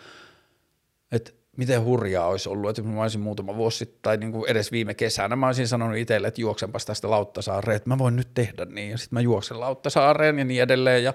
että 1.11 1.31
miten 1.57 1.83
hurjaa 1.83 2.27
olisi 2.27 2.49
ollut, 2.49 2.69
että 2.69 2.91
mä 2.91 3.01
olisin 3.01 3.21
muutama 3.21 3.55
vuosi 3.55 3.77
sitten, 3.77 3.99
tai 4.01 4.17
niin 4.17 4.31
kuin 4.31 4.51
edes 4.51 4.71
viime 4.71 4.93
kesänä 4.93 5.35
mä 5.35 5.47
olisin 5.47 5.67
sanonut 5.67 5.97
itselle, 5.97 6.27
että 6.27 6.41
juoksenpas 6.41 6.85
tästä 6.85 7.09
Lauttasaareen, 7.09 7.75
että 7.75 7.89
mä 7.89 7.97
voin 7.97 8.15
nyt 8.15 8.33
tehdä 8.33 8.65
niin, 8.65 8.91
ja 8.91 8.97
sitten 8.97 9.17
mä 9.17 9.21
juoksen 9.21 9.59
Lauttasaareen 9.59 10.39
ja 10.39 10.45
niin 10.45 10.61
edelleen, 10.61 11.03
ja 11.03 11.13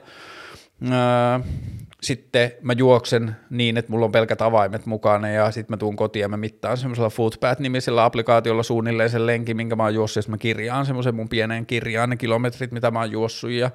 sitten 2.02 2.52
mä 2.62 2.72
juoksen 2.72 3.36
niin, 3.50 3.76
että 3.76 3.92
mulla 3.92 4.04
on 4.04 4.12
pelkät 4.12 4.42
avaimet 4.42 4.86
mukana 4.86 5.28
ja 5.28 5.50
sitten 5.50 5.72
mä 5.72 5.76
tuun 5.76 5.96
kotiin 5.96 6.20
ja 6.20 6.28
mä 6.28 6.36
mittaan 6.36 6.76
semmoisella 6.76 7.10
Footpath-nimisellä 7.10 8.04
applikaatiolla 8.04 8.62
suunnilleen 8.62 9.10
sen 9.10 9.26
lenkin, 9.26 9.56
minkä 9.56 9.76
mä 9.76 9.82
oon 9.82 9.94
juossut, 9.94 10.26
ja 10.26 10.30
mä 10.30 10.38
kirjaan 10.38 10.86
semmoisen 10.86 11.14
mun 11.14 11.28
pieneen 11.28 11.66
kirjaan 11.66 12.10
ne 12.10 12.16
kilometrit, 12.16 12.72
mitä 12.72 12.90
mä 12.90 12.98
oon 13.00 13.10
juossut. 13.10 13.50
Ja 13.50 13.70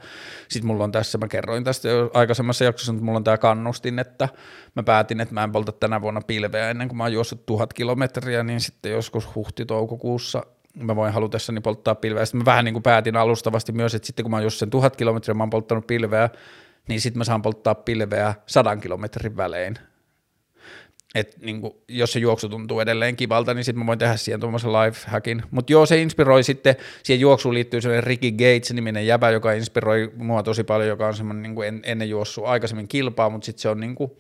sitten 0.48 0.68
mulla 0.68 0.84
on 0.84 0.92
tässä, 0.92 1.18
mä 1.18 1.28
kerroin 1.28 1.64
tästä 1.64 1.90
jo 1.90 2.12
aikaisemmassa 2.14 2.66
jaksossa, 2.66 2.92
että 2.92 3.04
mulla 3.04 3.18
on 3.18 3.24
tää 3.24 3.38
kannustin, 3.38 4.00
että 4.00 4.30
mä 4.76 4.84
päätin, 4.84 5.22
että 5.22 5.34
mä 5.34 5.44
en 5.44 5.52
polta 5.52 5.72
tänä 5.72 6.02
vuonna 6.02 6.22
pilveä 6.28 6.70
ennen 6.70 6.88
kuin 6.88 6.98
mä 6.98 7.04
oon 7.04 7.14
juossut 7.14 7.46
tuhat 7.46 7.74
kilometriä, 7.74 8.44
niin 8.44 8.60
sitten 8.60 8.92
joskus 8.92 9.36
huhti-toukokuussa 9.36 10.46
mä 10.80 10.96
voin 10.96 11.14
halutessani 11.14 11.62
polttaa 11.62 11.96
pilveä. 11.96 12.26
Sitten 12.26 12.42
mä 12.42 12.46
vähän 12.46 12.66
niin 12.66 12.74
kuin 12.74 12.84
päätin 12.84 13.16
alustavasti 13.16 13.72
myös, 13.72 13.96
että 13.96 14.06
sitten 14.06 14.24
kun 14.24 14.32
mä 14.32 14.38
oon 14.38 14.44
juossut 14.44 14.60
sen 14.60 14.70
tuhat 14.70 14.96
kilometriä, 14.96 15.34
mä 15.34 15.44
oon 15.44 15.50
polttanut 15.50 15.88
pilveä, 15.88 16.30
niin 16.88 17.02
sitten 17.02 17.18
mä 17.18 17.24
saan 17.24 17.42
polttaa 17.42 17.76
pilveä 17.76 18.34
sadan 18.46 18.82
kilometrin 18.82 19.38
välein. 19.38 19.76
Et 21.16 21.38
niin 21.42 21.62
kuin, 21.62 21.74
jos 21.88 22.14
se 22.14 22.20
juoksu 22.20 22.50
tuntuu 22.50 22.80
edelleen 22.80 23.16
kivalta, 23.16 23.54
niin 23.54 23.64
sitten 23.64 23.80
mä 23.80 23.88
voin 23.88 24.00
tehdä 24.00 24.18
siihen 24.18 24.40
tuommoisen 24.40 24.74
lifehackin. 24.74 25.44
Mutta 25.52 25.74
joo, 25.74 25.86
se 25.86 26.02
inspiroi 26.02 26.44
sitten, 26.44 26.76
siihen 27.04 27.22
juoksuun 27.22 27.54
liittyy 27.54 27.82
sellainen 27.82 28.04
Ricky 28.04 28.32
Gates-niminen 28.32 29.08
jäbä, 29.08 29.30
joka 29.30 29.52
inspiroi 29.52 30.12
mua 30.16 30.44
tosi 30.44 30.64
paljon, 30.64 30.90
joka 30.90 31.08
on 31.08 31.16
semmoinen 31.16 31.44
niin 31.56 31.64
en, 31.64 31.82
ennen 31.84 32.10
juossut 32.10 32.46
aikaisemmin 32.46 32.88
kilpaa, 32.88 33.30
mutta 33.30 33.46
sitten 33.46 33.62
se 33.62 33.70
on 33.70 33.80
niin 33.80 33.96
kuin, 33.96 34.12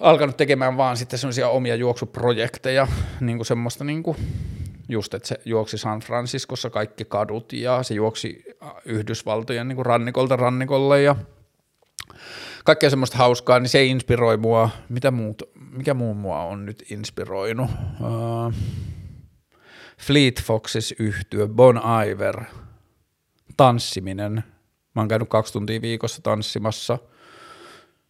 alkanut 0.00 0.36
tekemään 0.36 0.76
vaan 0.76 0.96
sitten 0.96 1.18
semmoisia 1.18 1.48
omia 1.48 1.74
juoksuprojekteja, 1.74 2.86
niin 3.20 3.38
kuin 3.38 3.46
semmoista 3.46 3.84
niin 3.84 4.02
kuin, 4.02 4.16
just, 4.88 5.14
että 5.14 5.28
se 5.28 5.40
juoksi 5.44 5.78
San 5.78 6.00
Franciscossa 6.00 6.70
kaikki 6.70 7.04
kadut 7.04 7.52
ja 7.52 7.82
se 7.82 7.94
juoksi 7.94 8.44
Yhdysvaltojen 8.84 9.68
niin 9.68 9.76
kuin 9.76 9.86
rannikolta 9.86 10.36
rannikolle 10.36 11.02
ja 11.02 11.16
kaikkea 12.64 12.90
semmoista 12.90 13.18
hauskaa, 13.18 13.60
niin 13.60 13.68
se 13.68 13.84
inspiroi 13.84 14.36
mua. 14.36 14.70
Mitä 14.88 15.10
muut, 15.10 15.42
mikä 15.70 15.94
muu 15.94 16.14
mua 16.14 16.42
on 16.42 16.66
nyt 16.66 16.84
inspiroinut? 16.90 17.70
Uh, 18.00 18.54
Fleet 19.98 20.42
Foxes 20.42 20.94
yhtyö, 20.98 21.48
Bon 21.48 21.80
Iver, 22.06 22.44
tanssiminen. 23.56 24.44
Mä 24.94 25.00
oon 25.02 25.08
käynyt 25.08 25.28
kaksi 25.28 25.52
tuntia 25.52 25.82
viikossa 25.82 26.22
tanssimassa. 26.22 26.98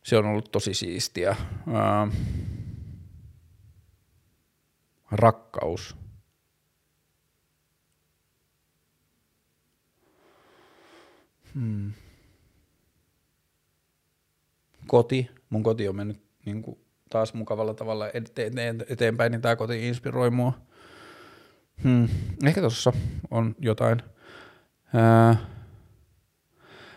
Se 0.02 0.16
on 0.16 0.26
ollut 0.26 0.52
tosi 0.52 0.74
siistiä. 0.74 1.36
Uh, 1.66 2.12
rakkaus. 5.10 6.01
Hmm. 11.55 11.92
Koti, 14.86 15.30
mun 15.50 15.62
koti 15.62 15.88
on 15.88 15.96
mennyt 15.96 16.22
niin 16.46 16.62
kuin 16.62 16.78
taas 17.11 17.34
mukavalla 17.34 17.74
tavalla 17.74 18.07
eteenpäin, 18.88 19.32
niin 19.32 19.42
tämä 19.42 19.57
koti 19.57 19.88
inspiroi 19.88 20.30
mua. 20.30 20.53
Hmm. 21.82 22.09
Ehkä 22.46 22.61
tuossa 22.61 22.92
on 23.30 23.55
jotain. 23.59 24.03
Ää... 24.94 25.36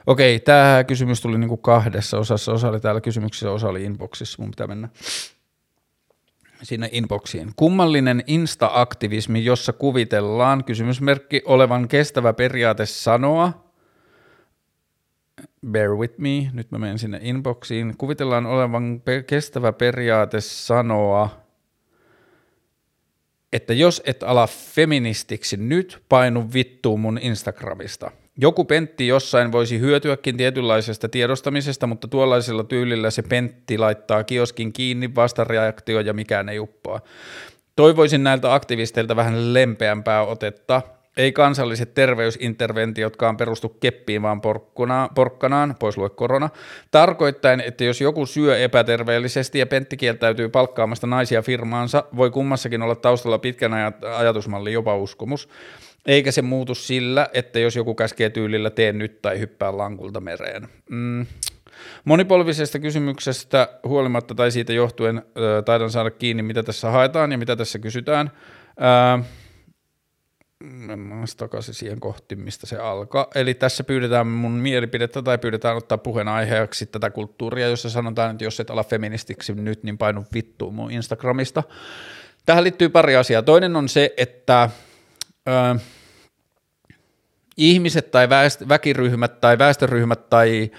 Okei, 0.08 0.40
tämä 0.40 0.84
kysymys 0.88 1.22
tuli 1.22 1.38
niinku 1.38 1.58
kahdessa 1.58 2.18
osassa. 2.18 2.54
Osa 2.54 2.68
oli 2.68 2.80
täällä 2.80 3.02
kysymyksissä, 3.02 3.52
osa 3.52 3.68
oli 3.68 3.84
inboxissa. 3.84 4.42
Mun 4.42 4.52
pitää 4.52 4.68
mennä 4.68 4.90
sinne 6.64 6.90
inboxiin. 6.92 7.52
Kummallinen 7.56 8.24
insta-aktivismi, 8.28 9.46
jossa 9.46 9.74
kuvitellaan 9.74 10.64
kysymysmerkki 10.64 11.42
olevan 11.46 11.88
kestävä 11.88 12.34
periaate 12.34 12.86
sanoa, 12.86 13.65
bear 15.72 15.96
with 15.96 16.14
me, 16.18 16.50
nyt 16.54 16.72
mä 16.72 16.78
menen 16.78 17.00
sinne 17.00 17.20
inboxiin. 17.22 17.94
Kuvitellaan 17.98 18.46
olevan 18.46 19.02
kestävä 19.28 19.74
periaate 19.74 20.42
sanoa, 20.42 21.30
että 23.54 23.74
jos 23.74 24.02
et 24.06 24.24
ala 24.24 24.48
feministiksi 24.48 25.58
nyt, 25.58 26.04
painu 26.10 26.50
vittuun 26.54 27.00
mun 27.00 27.20
Instagramista. 27.22 28.12
Joku 28.38 28.66
pentti 28.66 29.08
jossain 29.08 29.52
voisi 29.52 29.80
hyötyäkin 29.80 30.38
tietynlaisesta 30.38 31.10
tiedostamisesta, 31.10 31.88
mutta 31.88 32.08
tuollaisella 32.08 32.64
tyylillä 32.64 33.12
se 33.12 33.22
pentti 33.22 33.78
laittaa 33.78 34.24
kioskin 34.24 34.74
kiinni, 34.74 35.16
vastareaktio 35.16 36.00
ja 36.00 36.14
mikään 36.14 36.50
ei 36.50 36.60
uppoa. 36.60 37.02
Toivoisin 37.76 38.24
näiltä 38.24 38.54
aktivisteilta 38.54 39.16
vähän 39.16 39.54
lempeämpää 39.54 40.24
otetta, 40.24 40.82
ei 41.18 41.32
kansalliset 41.32 41.94
terveysinterventiotkaan 41.94 43.38
perustu 43.38 43.70
keppiin, 43.70 44.22
vaan 44.22 44.42
porkkuna, 44.42 45.10
porkkanaan, 45.16 45.76
pois 45.80 45.98
lue 45.98 46.10
korona, 46.10 46.50
tarkoittain, 46.92 47.60
että 47.62 47.84
jos 47.84 48.02
joku 48.02 48.26
syö 48.26 48.58
epäterveellisesti 48.58 49.60
ja 49.60 49.66
Pentti 49.66 49.98
kieltäytyy 49.98 50.50
palkkaamasta 50.50 51.08
naisia 51.08 51.42
firmaansa, 51.42 52.04
voi 52.16 52.32
kummassakin 52.32 52.82
olla 52.82 52.96
taustalla 52.96 53.40
pitkän 53.40 53.72
ajatusmalli 54.18 54.74
jopa 54.74 54.98
uskomus, 54.98 55.50
eikä 56.06 56.32
se 56.32 56.42
muutu 56.42 56.76
sillä, 56.76 57.30
että 57.34 57.60
jos 57.60 57.76
joku 57.76 57.96
käskee 57.96 58.30
tyylillä 58.30 58.70
tee 58.70 58.94
nyt 58.94 59.22
tai 59.22 59.40
hyppää 59.40 59.78
lankulta 59.78 60.22
mereen. 60.22 60.68
Mm. 60.90 61.26
Monipolvisesta 62.06 62.80
kysymyksestä 62.80 63.70
huolimatta 63.84 64.36
tai 64.36 64.52
siitä 64.52 64.74
johtuen 64.74 65.22
taidan 65.66 65.90
saada 65.90 66.12
kiinni, 66.12 66.44
mitä 66.44 66.64
tässä 66.64 66.90
haetaan 66.90 67.32
ja 67.32 67.38
mitä 67.38 67.56
tässä 67.56 67.80
kysytään. 67.80 68.32
Ö, 69.22 69.24
mennään 70.64 71.28
takaisin 71.38 71.74
siihen 71.74 72.00
kohti, 72.00 72.36
mistä 72.36 72.68
se 72.68 72.78
alkaa. 72.78 73.28
Eli 73.36 73.54
tässä 73.54 73.84
pyydetään 73.84 74.28
mun 74.28 74.52
mielipidettä 74.52 75.22
tai 75.22 75.38
pyydetään 75.38 75.78
ottaa 75.78 75.98
puheen 75.98 76.28
aiheeksi 76.28 76.86
tätä 76.86 77.10
kulttuuria, 77.10 77.68
jossa 77.68 77.90
sanotaan, 77.90 78.32
että 78.32 78.44
jos 78.44 78.60
et 78.60 78.70
ala 78.70 78.84
feministiksi 78.84 79.54
nyt, 79.54 79.84
niin 79.84 79.98
painu 79.98 80.26
vittuun 80.34 80.74
mun 80.74 80.92
Instagramista. 80.92 81.64
Tähän 82.46 82.64
liittyy 82.64 82.90
pari 82.90 83.16
asiaa. 83.16 83.42
Toinen 83.42 83.76
on 83.76 83.90
se, 83.90 84.14
että 84.18 84.70
ö, 85.48 85.80
ihmiset 87.58 88.12
tai 88.12 88.28
väest- 88.28 88.70
väkiryhmät 88.70 89.42
tai 89.42 89.58
väestöryhmät 89.58 90.30
tai 90.30 90.72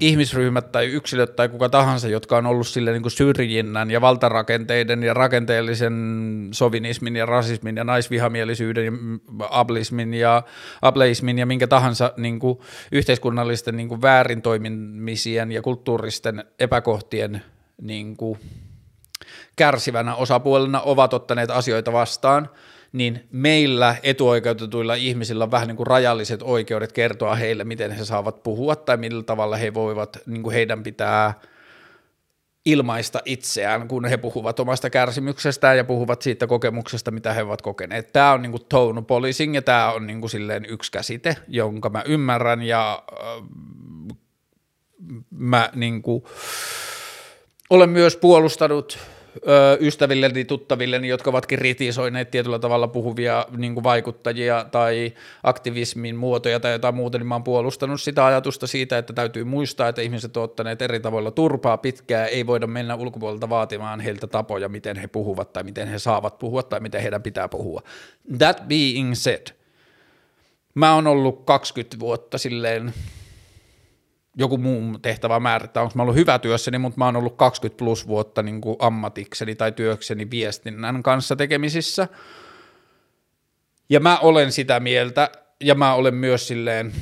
ihmisryhmät 0.00 0.72
tai 0.72 0.86
yksilöt 0.86 1.36
tai 1.36 1.48
kuka 1.48 1.68
tahansa, 1.68 2.08
jotka 2.08 2.36
on 2.36 2.46
ollut 2.46 2.66
sille 2.66 2.92
niin 2.92 3.02
kuin 3.02 3.12
syrjinnän 3.12 3.90
ja 3.90 4.00
valtarakenteiden 4.00 5.02
ja 5.02 5.14
rakenteellisen 5.14 6.48
sovinismin 6.52 7.16
ja 7.16 7.26
rasismin 7.26 7.76
ja 7.76 7.84
naisvihamielisyyden 7.84 8.84
ja 8.84 8.92
ablismin 9.50 10.14
ja 10.14 10.42
ableismin 10.82 11.38
ja 11.38 11.46
minkä 11.46 11.66
tahansa 11.66 12.12
niin 12.16 12.38
kuin 12.38 12.58
yhteiskunnallisten 12.92 13.76
niin 13.76 13.88
kuin 13.88 14.02
väärintoimimisien 14.02 15.52
ja 15.52 15.62
kulttuuristen 15.62 16.44
epäkohtien 16.58 17.42
niin 17.82 18.16
kuin 18.16 18.38
kärsivänä 19.56 20.14
osapuolena 20.14 20.80
ovat 20.80 21.14
ottaneet 21.14 21.50
asioita 21.50 21.92
vastaan– 21.92 22.48
niin 22.94 23.28
meillä 23.32 23.96
etuoikeutetuilla 24.02 24.94
ihmisillä 24.94 25.44
on 25.44 25.50
vähän 25.50 25.68
niin 25.68 25.76
kuin 25.76 25.86
rajalliset 25.86 26.40
oikeudet 26.42 26.92
kertoa 26.92 27.34
heille, 27.34 27.64
miten 27.64 27.90
he 27.90 28.04
saavat 28.04 28.42
puhua 28.42 28.76
tai 28.76 28.96
millä 28.96 29.22
tavalla 29.22 29.56
he 29.56 29.74
voivat, 29.74 30.18
niin 30.26 30.42
kuin 30.42 30.54
heidän 30.54 30.82
pitää 30.82 31.34
ilmaista 32.64 33.20
itseään, 33.24 33.88
kun 33.88 34.04
he 34.04 34.16
puhuvat 34.16 34.60
omasta 34.60 34.90
kärsimyksestään 34.90 35.76
ja 35.76 35.84
puhuvat 35.84 36.22
siitä 36.22 36.46
kokemuksesta, 36.46 37.10
mitä 37.10 37.32
he 37.32 37.42
ovat 37.42 37.62
kokeneet. 37.62 38.12
Tämä 38.12 38.32
on 38.32 38.42
niin 38.42 38.52
kuin 38.52 38.64
tone 38.68 39.02
policing 39.02 39.54
ja 39.54 39.62
tämä 39.62 39.92
on 39.92 40.06
niin 40.06 40.20
kuin 40.20 40.30
silleen 40.30 40.64
yksi 40.68 40.92
käsite, 40.92 41.36
jonka 41.48 41.90
mä 41.90 42.02
ymmärrän 42.06 42.62
ja 42.62 43.02
äh, 43.12 43.48
mä 45.30 45.70
niin 45.74 46.02
kuin, 46.02 46.24
olen 47.70 47.90
myös 47.90 48.16
puolustanut 48.16 48.98
ystävilleni, 49.80 50.44
tuttavilleni, 50.44 51.08
jotka 51.08 51.30
ovat 51.30 51.46
kritisoineet 51.46 52.30
tietyllä 52.30 52.58
tavalla 52.58 52.88
puhuvia 52.88 53.46
niin 53.56 53.74
kuin 53.74 53.84
vaikuttajia 53.84 54.66
tai 54.70 55.12
aktivismin 55.42 56.16
muotoja 56.16 56.60
tai 56.60 56.72
jotain 56.72 56.94
muuta, 56.94 57.18
niin 57.18 57.26
mä 57.26 57.34
oon 57.34 57.44
puolustanut 57.44 58.00
sitä 58.00 58.26
ajatusta 58.26 58.66
siitä, 58.66 58.98
että 58.98 59.12
täytyy 59.12 59.44
muistaa, 59.44 59.88
että 59.88 60.02
ihmiset 60.02 60.36
ovat 60.36 60.50
ottaneet 60.50 60.82
eri 60.82 61.00
tavoilla 61.00 61.30
turpaa 61.30 61.76
pitkään, 61.76 62.28
ei 62.28 62.46
voida 62.46 62.66
mennä 62.66 62.94
ulkopuolelta 62.94 63.48
vaatimaan 63.48 64.00
heiltä 64.00 64.26
tapoja, 64.26 64.68
miten 64.68 64.96
he 64.96 65.06
puhuvat 65.06 65.52
tai 65.52 65.62
miten 65.62 65.88
he 65.88 65.98
saavat 65.98 66.38
puhua 66.38 66.62
tai 66.62 66.80
miten 66.80 67.02
heidän 67.02 67.22
pitää 67.22 67.48
puhua. 67.48 67.82
That 68.38 68.68
being 68.68 69.14
said, 69.14 69.46
mä 70.74 70.94
oon 70.94 71.06
ollut 71.06 71.42
20 71.44 71.98
vuotta 71.98 72.38
silleen 72.38 72.94
joku 74.36 74.58
muu 74.58 74.98
tehtävä 74.98 75.40
määrittää, 75.40 75.82
onko 75.82 75.92
mä 75.96 76.02
ollut 76.02 76.16
hyvä 76.16 76.38
työssäni, 76.38 76.78
mutta 76.78 76.98
mä 76.98 77.04
oon 77.04 77.16
ollut 77.16 77.36
20 77.36 77.78
plus 77.78 78.06
vuotta 78.06 78.42
niin 78.42 78.60
kuin 78.60 78.76
ammatikseni 78.78 79.54
tai 79.54 79.72
työkseni 79.72 80.30
viestinnän 80.30 81.02
kanssa 81.02 81.36
tekemisissä. 81.36 82.08
Ja 83.88 84.00
mä 84.00 84.18
olen 84.18 84.52
sitä 84.52 84.80
mieltä, 84.80 85.30
ja 85.60 85.74
mä 85.74 85.94
olen 85.94 86.14
myös 86.14 86.48
silleen, 86.48 86.92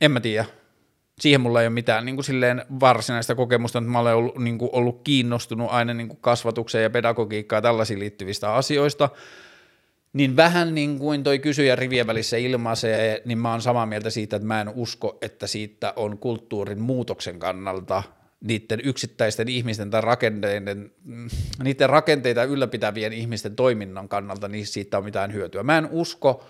en 0.00 0.10
mä 0.10 0.20
tiedä, 0.20 0.44
siihen 1.20 1.40
mulla 1.40 1.60
ei 1.60 1.66
ole 1.66 1.74
mitään 1.74 2.04
niin 2.06 2.16
kuin 2.16 2.24
silleen 2.24 2.64
varsinaista 2.80 3.34
kokemusta, 3.34 3.78
että 3.78 3.90
mä 3.90 3.98
olen 3.98 4.14
ollut, 4.14 4.38
niin 4.38 4.58
kuin 4.58 4.70
ollut 4.72 5.00
kiinnostunut 5.04 5.70
aina 5.70 5.94
niin 5.94 6.08
kuin 6.08 6.20
kasvatukseen 6.20 6.82
ja 6.82 6.90
pedagogiikkaan 6.90 7.58
ja 7.58 7.62
tällaisiin 7.62 8.00
liittyvistä 8.00 8.54
asioista– 8.54 9.08
niin 10.16 10.36
vähän 10.36 10.74
niin 10.74 10.98
kuin 10.98 11.24
toi 11.24 11.38
kysyjä 11.38 11.76
rivien 11.76 12.06
välissä 12.06 12.36
ilmaisee, 12.36 13.22
niin 13.24 13.38
mä 13.38 13.50
oon 13.50 13.62
samaa 13.62 13.86
mieltä 13.86 14.10
siitä, 14.10 14.36
että 14.36 14.48
mä 14.48 14.60
en 14.60 14.68
usko, 14.68 15.18
että 15.22 15.46
siitä 15.46 15.92
on 15.96 16.18
kulttuurin 16.18 16.80
muutoksen 16.80 17.38
kannalta 17.38 18.02
niiden 18.40 18.80
yksittäisten 18.84 19.48
ihmisten 19.48 19.90
tai 19.90 20.00
rakenteiden, 20.00 20.90
niiden 21.64 21.90
rakenteita 21.90 22.44
ylläpitävien 22.44 23.12
ihmisten 23.12 23.56
toiminnan 23.56 24.08
kannalta, 24.08 24.48
niin 24.48 24.66
siitä 24.66 24.98
on 24.98 25.04
mitään 25.04 25.32
hyötyä. 25.32 25.62
Mä 25.62 25.78
en 25.78 25.88
usko, 25.90 26.44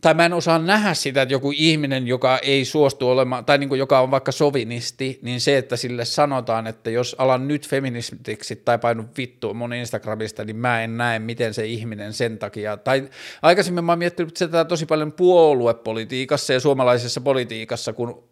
tai 0.00 0.14
mä 0.14 0.26
en 0.26 0.32
osaa 0.32 0.58
nähdä 0.58 0.94
sitä, 0.94 1.22
että 1.22 1.34
joku 1.34 1.52
ihminen, 1.54 2.06
joka 2.06 2.38
ei 2.38 2.64
suostu 2.64 3.08
olemaan, 3.08 3.44
tai 3.44 3.58
niin 3.58 3.68
kuin 3.68 3.78
joka 3.78 4.00
on 4.00 4.10
vaikka 4.10 4.32
sovinisti, 4.32 5.18
niin 5.22 5.40
se, 5.40 5.58
että 5.58 5.76
sille 5.76 6.04
sanotaan, 6.04 6.66
että 6.66 6.90
jos 6.90 7.16
alan 7.18 7.48
nyt 7.48 7.68
feministiksi 7.68 8.56
tai 8.56 8.78
painu 8.78 9.04
vittu 9.16 9.54
mun 9.54 9.72
Instagramista, 9.72 10.44
niin 10.44 10.56
mä 10.56 10.82
en 10.82 10.96
näe, 10.96 11.18
miten 11.18 11.54
se 11.54 11.66
ihminen 11.66 12.12
sen 12.12 12.38
takia, 12.38 12.76
tai 12.76 13.08
aikaisemmin 13.42 13.84
mä 13.84 13.92
oon 13.92 13.98
miettinyt 13.98 14.36
sitä 14.36 14.64
tosi 14.64 14.86
paljon 14.86 15.12
puoluepolitiikassa 15.12 16.52
ja 16.52 16.60
suomalaisessa 16.60 17.20
politiikassa, 17.20 17.92
kun 17.92 18.28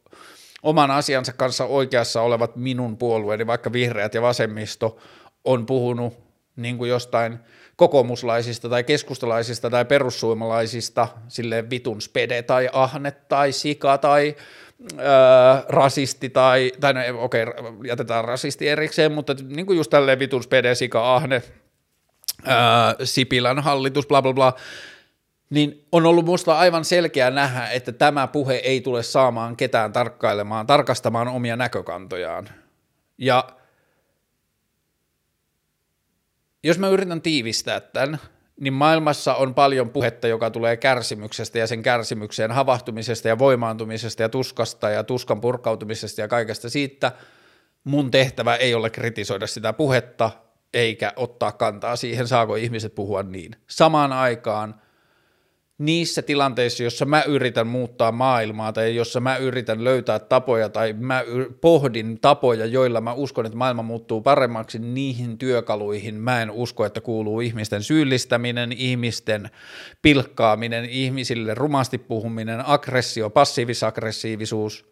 oman 0.62 0.90
asiansa 0.90 1.32
kanssa 1.32 1.64
oikeassa 1.64 2.22
olevat 2.22 2.56
minun 2.56 2.96
puolueeni, 2.96 3.46
vaikka 3.46 3.72
vihreät 3.72 4.14
ja 4.14 4.22
vasemmisto, 4.22 4.98
on 5.44 5.66
puhunut 5.66 6.14
niin 6.56 6.78
kuin 6.78 6.90
jostain– 6.90 7.38
kokoomuslaisista 7.76 8.68
tai 8.68 8.84
keskustalaisista 8.84 9.70
tai 9.70 9.84
perussuomalaisista 9.84 11.08
silleen 11.28 11.70
vitun 11.70 12.00
spede 12.00 12.42
tai 12.42 12.68
ahne 12.72 13.10
tai 13.10 13.52
sika 13.52 13.98
tai 13.98 14.36
öö, 14.92 15.06
rasisti 15.68 16.30
tai, 16.30 16.72
tai 16.80 16.94
no, 16.94 17.00
okei, 17.22 17.42
okay, 17.42 17.54
jätetään 17.84 18.24
rasisti 18.24 18.68
erikseen, 18.68 19.12
mutta 19.12 19.36
niin 19.48 19.66
kuin 19.66 19.76
just 19.76 19.90
tälleen 19.90 20.18
vitun 20.18 20.42
spede, 20.42 20.74
sika, 20.74 21.14
ahne, 21.14 21.42
öö, 22.46 22.54
Sipilän 23.04 23.58
hallitus, 23.58 24.06
bla 24.06 24.22
bla 24.22 24.32
bla, 24.32 24.52
niin 25.50 25.86
on 25.92 26.06
ollut 26.06 26.24
musta 26.24 26.58
aivan 26.58 26.84
selkeä 26.84 27.30
nähdä, 27.30 27.68
että 27.68 27.92
tämä 27.92 28.26
puhe 28.26 28.54
ei 28.54 28.80
tule 28.80 29.02
saamaan 29.02 29.56
ketään 29.56 29.92
tarkkailemaan, 29.92 30.66
tarkastamaan 30.66 31.28
omia 31.28 31.56
näkökantojaan. 31.56 32.48
Ja 33.18 33.44
jos 36.64 36.78
mä 36.78 36.88
yritän 36.88 37.22
tiivistää 37.22 37.80
tämän, 37.80 38.18
niin 38.60 38.72
maailmassa 38.72 39.34
on 39.34 39.54
paljon 39.54 39.90
puhetta, 39.90 40.28
joka 40.28 40.50
tulee 40.50 40.76
kärsimyksestä 40.76 41.58
ja 41.58 41.66
sen 41.66 41.82
kärsimykseen 41.82 42.52
havahtumisesta 42.52 43.28
ja 43.28 43.38
voimaantumisesta 43.38 44.22
ja 44.22 44.28
tuskasta 44.28 44.90
ja 44.90 45.04
tuskan 45.04 45.40
purkautumisesta 45.40 46.20
ja 46.20 46.28
kaikesta 46.28 46.70
siitä. 46.70 47.12
Mun 47.84 48.10
tehtävä 48.10 48.56
ei 48.56 48.74
ole 48.74 48.90
kritisoida 48.90 49.46
sitä 49.46 49.72
puhetta 49.72 50.30
eikä 50.74 51.12
ottaa 51.16 51.52
kantaa 51.52 51.96
siihen, 51.96 52.28
saako 52.28 52.56
ihmiset 52.56 52.94
puhua 52.94 53.22
niin. 53.22 53.56
Samaan 53.66 54.12
aikaan 54.12 54.80
niissä 55.86 56.22
tilanteissa, 56.22 56.82
jossa 56.82 57.04
mä 57.04 57.22
yritän 57.22 57.66
muuttaa 57.66 58.12
maailmaa 58.12 58.72
tai 58.72 58.96
jossa 58.96 59.20
mä 59.20 59.36
yritän 59.36 59.84
löytää 59.84 60.18
tapoja 60.18 60.68
tai 60.68 60.92
mä 60.92 61.24
pohdin 61.60 62.18
tapoja, 62.20 62.66
joilla 62.66 63.00
mä 63.00 63.12
uskon, 63.12 63.46
että 63.46 63.58
maailma 63.58 63.82
muuttuu 63.82 64.20
paremmaksi, 64.20 64.78
niihin 64.78 65.38
työkaluihin 65.38 66.14
mä 66.14 66.42
en 66.42 66.50
usko, 66.50 66.84
että 66.84 67.00
kuuluu 67.00 67.40
ihmisten 67.40 67.82
syyllistäminen, 67.82 68.72
ihmisten 68.72 69.50
pilkkaaminen, 70.02 70.84
ihmisille 70.84 71.54
rumasti 71.54 71.98
puhuminen, 71.98 72.66
aggressio, 72.66 73.30
passiivis-aggressiivisuus. 73.30 74.84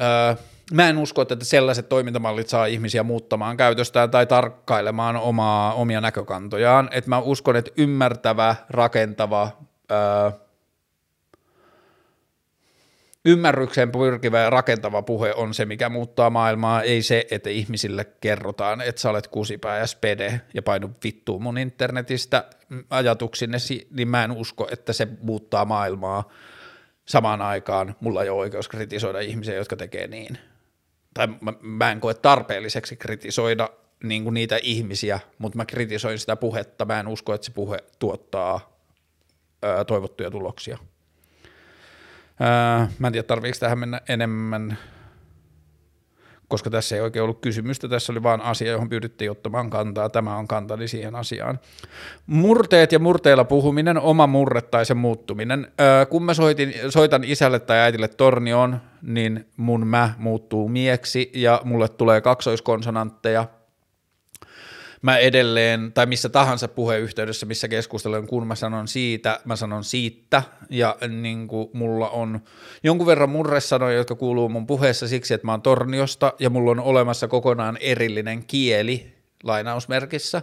Öö, 0.00 0.34
mä 0.72 0.88
en 0.88 0.98
usko, 0.98 1.22
että 1.22 1.36
sellaiset 1.42 1.88
toimintamallit 1.88 2.48
saa 2.48 2.66
ihmisiä 2.66 3.02
muuttamaan 3.02 3.56
käytöstään 3.56 4.10
tai 4.10 4.26
tarkkailemaan 4.26 5.16
omaa, 5.16 5.74
omia 5.74 6.00
näkökantojaan. 6.00 6.88
Et 6.92 7.06
mä 7.06 7.18
uskon, 7.18 7.56
että 7.56 7.70
ymmärtävä, 7.76 8.56
rakentava, 8.70 9.50
öö, 9.90 10.30
ymmärrykseen 13.24 13.92
pyrkivä 13.92 14.40
ja 14.40 14.50
rakentava 14.50 15.02
puhe 15.02 15.34
on 15.34 15.54
se, 15.54 15.64
mikä 15.64 15.88
muuttaa 15.88 16.30
maailmaa, 16.30 16.82
ei 16.82 17.02
se, 17.02 17.26
että 17.30 17.50
ihmisille 17.50 18.04
kerrotaan, 18.04 18.80
että 18.80 19.00
sä 19.00 19.10
olet 19.10 19.28
kusipää 19.28 19.78
ja 19.78 19.86
spede 19.86 20.40
ja 20.54 20.62
painu 20.62 20.90
vittuun 21.04 21.42
mun 21.42 21.58
internetistä 21.58 22.44
ajatuksinne, 22.90 23.58
niin 23.90 24.08
mä 24.08 24.24
en 24.24 24.30
usko, 24.30 24.68
että 24.70 24.92
se 24.92 25.08
muuttaa 25.20 25.64
maailmaa. 25.64 26.28
Samaan 27.06 27.42
aikaan 27.42 27.96
mulla 28.00 28.22
ei 28.22 28.28
ole 28.28 28.40
oikeus 28.40 28.68
kritisoida 28.68 29.20
ihmisiä, 29.20 29.54
jotka 29.54 29.76
tekee 29.76 30.06
niin 30.06 30.38
tai 31.14 31.28
mä, 31.40 31.52
mä 31.60 31.92
en 31.92 32.00
koe 32.00 32.14
tarpeelliseksi 32.14 32.96
kritisoida 32.96 33.70
niin 34.02 34.24
kuin 34.24 34.34
niitä 34.34 34.58
ihmisiä, 34.62 35.20
mutta 35.38 35.56
mä 35.56 35.64
kritisoin 35.64 36.18
sitä 36.18 36.36
puhetta, 36.36 36.84
mä 36.84 37.00
en 37.00 37.08
usko, 37.08 37.34
että 37.34 37.44
se 37.44 37.52
puhe 37.52 37.78
tuottaa 37.98 38.78
ää, 39.62 39.84
toivottuja 39.84 40.30
tuloksia. 40.30 40.78
Ää, 42.40 42.88
mä 42.98 43.06
en 43.06 43.12
tiedä, 43.12 43.26
tarviiko 43.26 43.58
tähän 43.60 43.78
mennä 43.78 44.00
enemmän 44.08 44.78
koska 46.52 46.70
tässä 46.70 46.96
ei 46.96 47.00
oikein 47.00 47.22
ollut 47.22 47.40
kysymystä, 47.40 47.88
tässä 47.88 48.12
oli 48.12 48.22
vain 48.22 48.40
asia, 48.40 48.70
johon 48.72 48.88
pyydettiin 48.88 49.30
ottamaan 49.30 49.70
kantaa, 49.70 50.08
tämä 50.08 50.36
on 50.36 50.48
kantani 50.48 50.88
siihen 50.88 51.14
asiaan. 51.14 51.60
Murteet 52.26 52.92
ja 52.92 52.98
murteilla 52.98 53.44
puhuminen, 53.44 53.98
oma 53.98 54.26
murre 54.26 54.60
tai 54.60 54.86
sen 54.86 54.96
muuttuminen. 54.96 55.72
Öö, 55.80 56.06
kun 56.06 56.22
mä 56.22 56.34
soitin, 56.34 56.74
soitan 56.88 57.24
isälle 57.24 57.58
tai 57.58 57.78
äitille 57.78 58.08
tornioon, 58.08 58.80
niin 59.02 59.46
mun 59.56 59.86
mä 59.86 60.14
muuttuu 60.18 60.68
mieksi 60.68 61.30
ja 61.34 61.60
mulle 61.64 61.88
tulee 61.88 62.20
kaksoiskonsonantteja, 62.20 63.46
mä 65.02 65.16
edelleen, 65.18 65.92
tai 65.92 66.06
missä 66.06 66.28
tahansa 66.28 66.68
puheyhteydessä, 66.68 67.46
missä 67.46 67.68
keskustelen, 67.68 68.26
kun 68.26 68.46
mä 68.46 68.54
sanon 68.54 68.88
siitä, 68.88 69.40
mä 69.44 69.56
sanon 69.56 69.84
siitä, 69.84 70.42
ja 70.70 70.96
niin 71.08 71.48
kuin 71.48 71.70
mulla 71.72 72.08
on 72.08 72.40
jonkun 72.82 73.06
verran 73.06 73.30
murresanoja, 73.30 73.96
jotka 73.96 74.14
kuuluu 74.14 74.48
mun 74.48 74.66
puheessa 74.66 75.08
siksi, 75.08 75.34
että 75.34 75.46
mä 75.46 75.52
oon 75.52 75.62
Torniosta, 75.62 76.32
ja 76.38 76.50
mulla 76.50 76.70
on 76.70 76.80
olemassa 76.80 77.28
kokonaan 77.28 77.78
erillinen 77.80 78.44
kieli, 78.44 79.12
lainausmerkissä, 79.42 80.42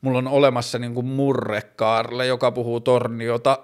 mulla 0.00 0.18
on 0.18 0.28
olemassa 0.28 0.78
niin 0.78 0.94
kuin 0.94 1.06
murrekaarle, 1.06 2.26
joka 2.26 2.50
puhuu 2.50 2.80
Torniota, 2.80 3.58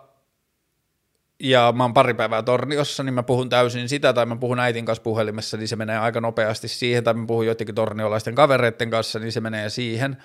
ja 1.40 1.72
mä 1.76 1.84
oon 1.84 1.94
pari 1.94 2.14
päivää 2.14 2.42
Torniossa, 2.42 3.02
niin 3.02 3.14
mä 3.14 3.22
puhun 3.22 3.48
täysin 3.48 3.88
sitä, 3.88 4.12
tai 4.12 4.26
mä 4.26 4.36
puhun 4.36 4.58
äitin 4.58 4.84
kanssa 4.84 5.02
puhelimessa, 5.02 5.56
niin 5.56 5.68
se 5.68 5.76
menee 5.76 5.98
aika 5.98 6.20
nopeasti 6.20 6.68
siihen, 6.68 7.04
tai 7.04 7.14
mä 7.14 7.26
puhun 7.26 7.46
joidenkin 7.46 7.74
torniolaisten 7.74 8.34
kavereiden 8.34 8.90
kanssa, 8.90 9.18
niin 9.18 9.32
se 9.32 9.40
menee 9.40 9.68
siihen. 9.68 10.16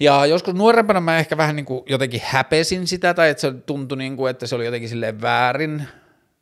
Ja 0.00 0.26
joskus 0.26 0.54
nuorempana 0.54 1.00
mä 1.00 1.18
ehkä 1.18 1.36
vähän 1.36 1.56
niin 1.56 1.66
kuin 1.66 1.82
jotenkin 1.86 2.22
häpesin 2.24 2.86
sitä, 2.86 3.14
tai 3.14 3.30
että 3.30 3.40
se 3.40 3.52
tuntui 3.52 3.98
niin 3.98 4.16
kuin, 4.16 4.30
että 4.30 4.46
se 4.46 4.54
oli 4.54 4.64
jotenkin 4.64 4.88
silleen 4.88 5.22
väärin, 5.22 5.84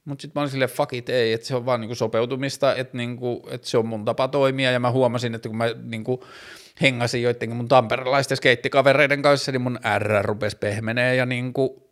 mutta 0.05 0.23
sitten 0.23 0.41
mä 0.41 0.43
olin 0.43 0.51
silleen, 0.51 0.71
fuck 0.71 0.93
it, 0.93 1.09
ei, 1.09 1.33
että 1.33 1.47
se 1.47 1.57
on 1.57 1.67
vaan 1.67 1.81
niin 1.81 1.89
kuin 1.89 1.97
sopeutumista, 1.97 2.75
että, 2.75 2.97
niin 2.97 3.17
kuin, 3.17 3.41
että 3.51 3.69
se 3.69 3.79
on 3.79 3.87
mun 3.87 4.05
tapa 4.05 4.29
toimia, 4.29 4.71
ja 4.71 4.81
mä 4.81 4.91
huomasin, 4.91 5.35
että 5.35 5.49
kun 5.49 5.59
mä 5.59 5.67
niin 5.83 6.05
kuin 6.05 6.21
hengasin 6.83 7.23
joidenkin 7.23 7.57
mun 7.57 7.69
tamperelaisten 7.69 8.37
skeittikavereiden 8.37 9.23
kanssa, 9.23 9.53
niin 9.53 9.63
mun 9.63 9.79
R 9.99 10.23
rupesi 10.23 10.57
pehmenee, 10.57 11.17
ja 11.17 11.27
niin 11.27 11.53
kuin 11.53 11.84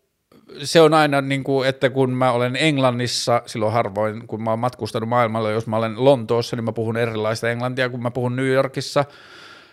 se 0.63 0.81
on 0.81 0.95
aina 0.95 1.21
niin 1.21 1.45
kuin, 1.45 1.69
että 1.69 1.91
kun 1.91 2.11
mä 2.11 2.33
olen 2.33 2.57
Englannissa, 2.57 3.43
silloin 3.47 3.73
harvoin, 3.73 4.27
kun 4.27 4.43
mä 4.43 4.51
oon 4.51 4.59
matkustanut 4.59 5.09
maailmalla, 5.09 5.51
jos 5.51 5.67
mä 5.67 5.77
olen 5.77 6.05
Lontoossa, 6.05 6.57
niin 6.57 6.65
mä 6.65 6.73
puhun 6.73 6.97
erilaista 6.97 7.51
englantia 7.51 7.89
kuin 7.89 8.03
mä 8.03 8.11
puhun 8.11 8.37
New 8.37 8.47
Yorkissa, 8.47 9.05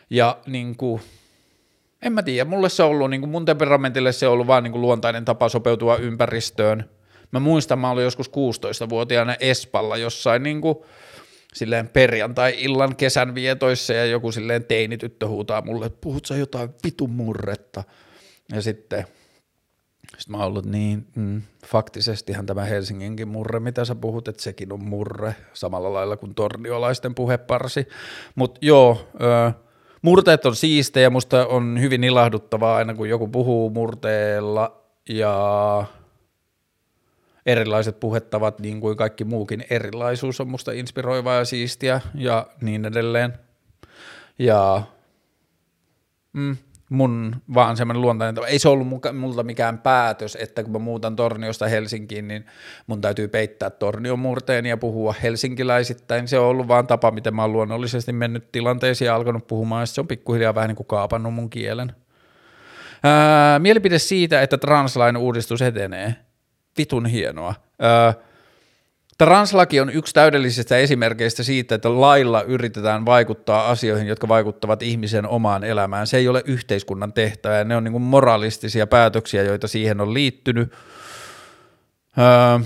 ja 0.09 0.37
niin 0.45 0.77
kuin, 0.77 1.01
en 2.01 2.13
mä 2.13 2.23
tiedä, 2.23 2.49
mulle 2.49 2.69
se 2.69 2.83
on 2.83 2.89
ollut, 2.89 3.09
niin 3.09 3.21
kuin 3.21 3.29
mun 3.29 3.45
temperamentille 3.45 4.11
se 4.11 4.27
on 4.27 4.33
ollut 4.33 4.47
vaan 4.47 4.63
niin 4.63 4.71
kuin 4.71 4.81
luontainen 4.81 5.25
tapa 5.25 5.49
sopeutua 5.49 5.97
ympäristöön. 5.97 6.89
Mä 7.31 7.39
muistan, 7.39 7.79
mä 7.79 7.91
olin 7.91 8.03
joskus 8.03 8.29
16-vuotiaana 8.29 9.35
Espalla 9.39 9.97
jossain 9.97 10.43
niin 10.43 10.61
kuin, 10.61 10.75
silleen 11.53 11.89
perjantai-illan 11.89 12.95
kesän 12.95 13.35
vietoissa 13.35 13.93
ja 13.93 14.05
joku 14.05 14.31
silleen 14.31 14.63
teinityttö 14.63 15.27
huutaa 15.27 15.61
mulle, 15.61 15.85
että 15.85 16.01
puhut 16.01 16.25
sä 16.25 16.37
jotain 16.37 16.69
vitun 16.83 17.09
murretta. 17.09 17.83
Ja 18.53 18.61
sitten 18.61 19.05
sitten 20.19 20.31
mä 20.31 20.37
oon 20.37 20.47
ollut 20.47 20.65
niin, 20.65 21.07
mm, 21.15 21.41
faktisestihan 21.65 22.45
tämä 22.45 22.65
Helsinginkin 22.65 23.27
murre, 23.27 23.59
mitä 23.59 23.85
sä 23.85 23.95
puhut, 23.95 24.27
että 24.27 24.43
sekin 24.43 24.73
on 24.73 24.83
murre, 24.83 25.35
samalla 25.53 25.93
lailla 25.93 26.17
kuin 26.17 26.35
torniolaisten 26.35 27.15
puheparsi. 27.15 27.87
Mutta 28.35 28.59
joo, 28.61 29.07
ö, 29.21 29.51
murteet 30.01 30.45
on 30.45 30.55
siistejä, 30.55 31.09
musta 31.09 31.47
on 31.47 31.81
hyvin 31.81 32.03
ilahduttavaa 32.03 32.75
aina 32.75 32.93
kun 32.93 33.09
joku 33.09 33.27
puhuu 33.27 33.69
murteella 33.69 34.81
ja 35.09 35.85
erilaiset 37.45 37.99
puhettavat, 37.99 38.59
niin 38.59 38.81
kuin 38.81 38.97
kaikki 38.97 39.23
muukin 39.23 39.65
erilaisuus 39.69 40.41
on 40.41 40.49
musta 40.49 40.71
inspiroivaa 40.71 41.35
ja 41.35 41.45
siistiä 41.45 42.01
ja 42.15 42.47
niin 42.61 42.85
edelleen. 42.85 43.33
Ja 44.39 44.83
mm, 46.33 46.57
mun 46.89 47.35
vaan 47.53 47.77
semmoinen 47.77 48.01
luontainen. 48.01 48.43
Ei 48.47 48.59
se 48.59 48.69
ollut 48.69 48.87
multa 49.13 49.43
mikään 49.43 49.77
päätös, 49.77 50.37
että 50.41 50.63
kun 50.63 50.71
mä 50.71 50.79
muutan 50.79 51.15
Torniosta 51.15 51.67
Helsinkiin, 51.67 52.27
niin 52.27 52.45
mun 52.87 53.01
täytyy 53.01 53.27
peittää 53.27 53.69
Tornion 53.69 54.19
murteen 54.19 54.65
ja 54.65 54.77
puhua 54.77 55.15
helsinkiläisittäin. 55.23 56.27
Se 56.27 56.39
on 56.39 56.45
ollut 56.45 56.67
vaan 56.67 56.87
tapa, 56.87 57.11
miten 57.11 57.35
mä 57.35 57.41
oon 57.41 57.53
luonnollisesti 57.53 58.13
mennyt 58.13 58.51
tilanteisiin 58.51 59.05
ja 59.05 59.15
alkanut 59.15 59.47
puhumaan, 59.47 59.81
ja 59.81 59.85
se 59.85 60.01
on 60.01 60.07
pikkuhiljaa 60.07 60.55
vähän 60.55 60.67
niin 60.67 60.75
kuin 60.75 60.87
kaapannut 60.87 61.33
mun 61.33 61.49
kielen. 61.49 61.95
Ää, 63.03 63.59
mielipide 63.59 63.99
siitä, 63.99 64.41
että 64.41 64.57
translain 64.57 65.17
uudistus 65.17 65.61
etenee. 65.61 66.15
Vitun 66.77 67.05
hienoa. 67.05 67.55
Ää, 67.79 68.13
Translaki 69.19 69.79
on 69.79 69.89
yksi 69.89 70.13
täydellisistä 70.13 70.77
esimerkkeistä 70.77 71.43
siitä, 71.43 71.75
että 71.75 72.01
lailla 72.01 72.41
yritetään 72.41 73.05
vaikuttaa 73.05 73.69
asioihin, 73.69 74.07
jotka 74.07 74.27
vaikuttavat 74.27 74.83
ihmisen 74.83 75.27
omaan 75.27 75.63
elämään. 75.63 76.07
Se 76.07 76.17
ei 76.17 76.27
ole 76.27 76.43
yhteiskunnan 76.45 77.13
tehtävä, 77.13 77.63
ne 77.63 77.75
on 77.75 77.83
niin 77.83 78.01
moralistisia 78.01 78.87
päätöksiä, 78.87 79.43
joita 79.43 79.67
siihen 79.67 80.01
on 80.01 80.13
liittynyt. 80.13 80.73
Öö, 82.17 82.59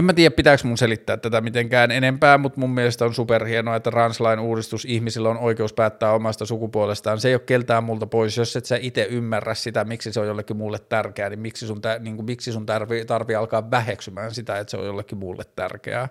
en 0.00 0.04
mä 0.04 0.12
tiedä, 0.12 0.34
pitääkö 0.34 0.62
mun 0.64 0.78
selittää 0.78 1.16
tätä 1.16 1.40
mitenkään 1.40 1.90
enempää, 1.90 2.38
mutta 2.38 2.60
mun 2.60 2.70
mielestä 2.70 3.04
on 3.04 3.14
superhienoa, 3.14 3.76
että 3.76 3.90
translain 3.90 4.40
uudistus 4.40 4.84
ihmisillä 4.84 5.28
on 5.28 5.38
oikeus 5.38 5.72
päättää 5.72 6.12
omasta 6.12 6.46
sukupuolestaan. 6.46 7.20
Se 7.20 7.28
ei 7.28 7.34
ole 7.34 7.42
keltään 7.46 7.84
multa 7.84 8.06
pois, 8.06 8.36
jos 8.36 8.56
et 8.56 8.64
sä 8.64 8.78
itse 8.80 9.06
ymmärrä 9.10 9.54
sitä, 9.54 9.84
miksi 9.84 10.12
se 10.12 10.20
on 10.20 10.26
jollekin 10.26 10.56
muulle 10.56 10.78
tärkeää, 10.78 11.28
niin 11.28 11.40
miksi 11.40 11.66
sun, 11.66 11.80
niin 11.98 12.16
kuin, 12.16 12.26
miksi 12.26 12.52
sun 12.52 12.66
tarvii, 12.66 13.04
tarvii 13.04 13.36
alkaa 13.36 13.70
väheksymään 13.70 14.34
sitä, 14.34 14.58
että 14.58 14.70
se 14.70 14.76
on 14.76 14.86
jollekin 14.86 15.18
muulle 15.18 15.44
tärkeää 15.56 16.08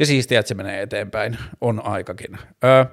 ja 0.00 0.06
siistiä, 0.06 0.40
että 0.40 0.48
se 0.48 0.54
menee 0.54 0.82
eteenpäin, 0.82 1.38
on 1.60 1.86
aikakin. 1.86 2.38
Ö, 2.64 2.86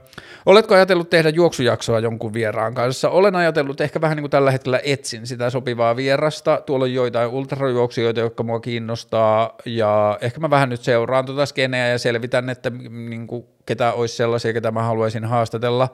oletko 0.45 0.75
ajatellut 0.75 1.09
tehdä 1.09 1.29
juoksujaksoa 1.29 1.99
jonkun 1.99 2.33
vieraan 2.33 2.73
kanssa? 2.73 3.09
Olen 3.09 3.35
ajatellut, 3.35 3.81
ehkä 3.81 4.01
vähän 4.01 4.15
niin 4.15 4.23
kuin 4.23 4.31
tällä 4.31 4.51
hetkellä 4.51 4.79
etsin 4.83 5.27
sitä 5.27 5.49
sopivaa 5.49 5.95
vierasta. 5.95 6.61
Tuolla 6.65 6.85
on 6.85 6.93
joitain 6.93 7.29
ultrajuoksijoita, 7.29 8.19
jotka 8.19 8.43
mua 8.43 8.59
kiinnostaa, 8.59 9.55
ja 9.65 10.17
ehkä 10.21 10.39
mä 10.39 10.49
vähän 10.49 10.69
nyt 10.69 10.81
seuraan 10.81 11.25
tuota 11.25 11.45
skeneä 11.45 11.87
ja 11.87 11.97
selvitän, 11.97 12.49
että 12.49 12.69
niin 12.89 13.27
kuin, 13.27 13.45
ketä 13.65 13.93
olisi 13.93 14.15
sellaisia, 14.15 14.53
ketä 14.53 14.71
mä 14.71 14.83
haluaisin 14.83 15.25
haastatella. 15.25 15.89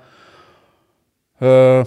Öö, 1.41 1.83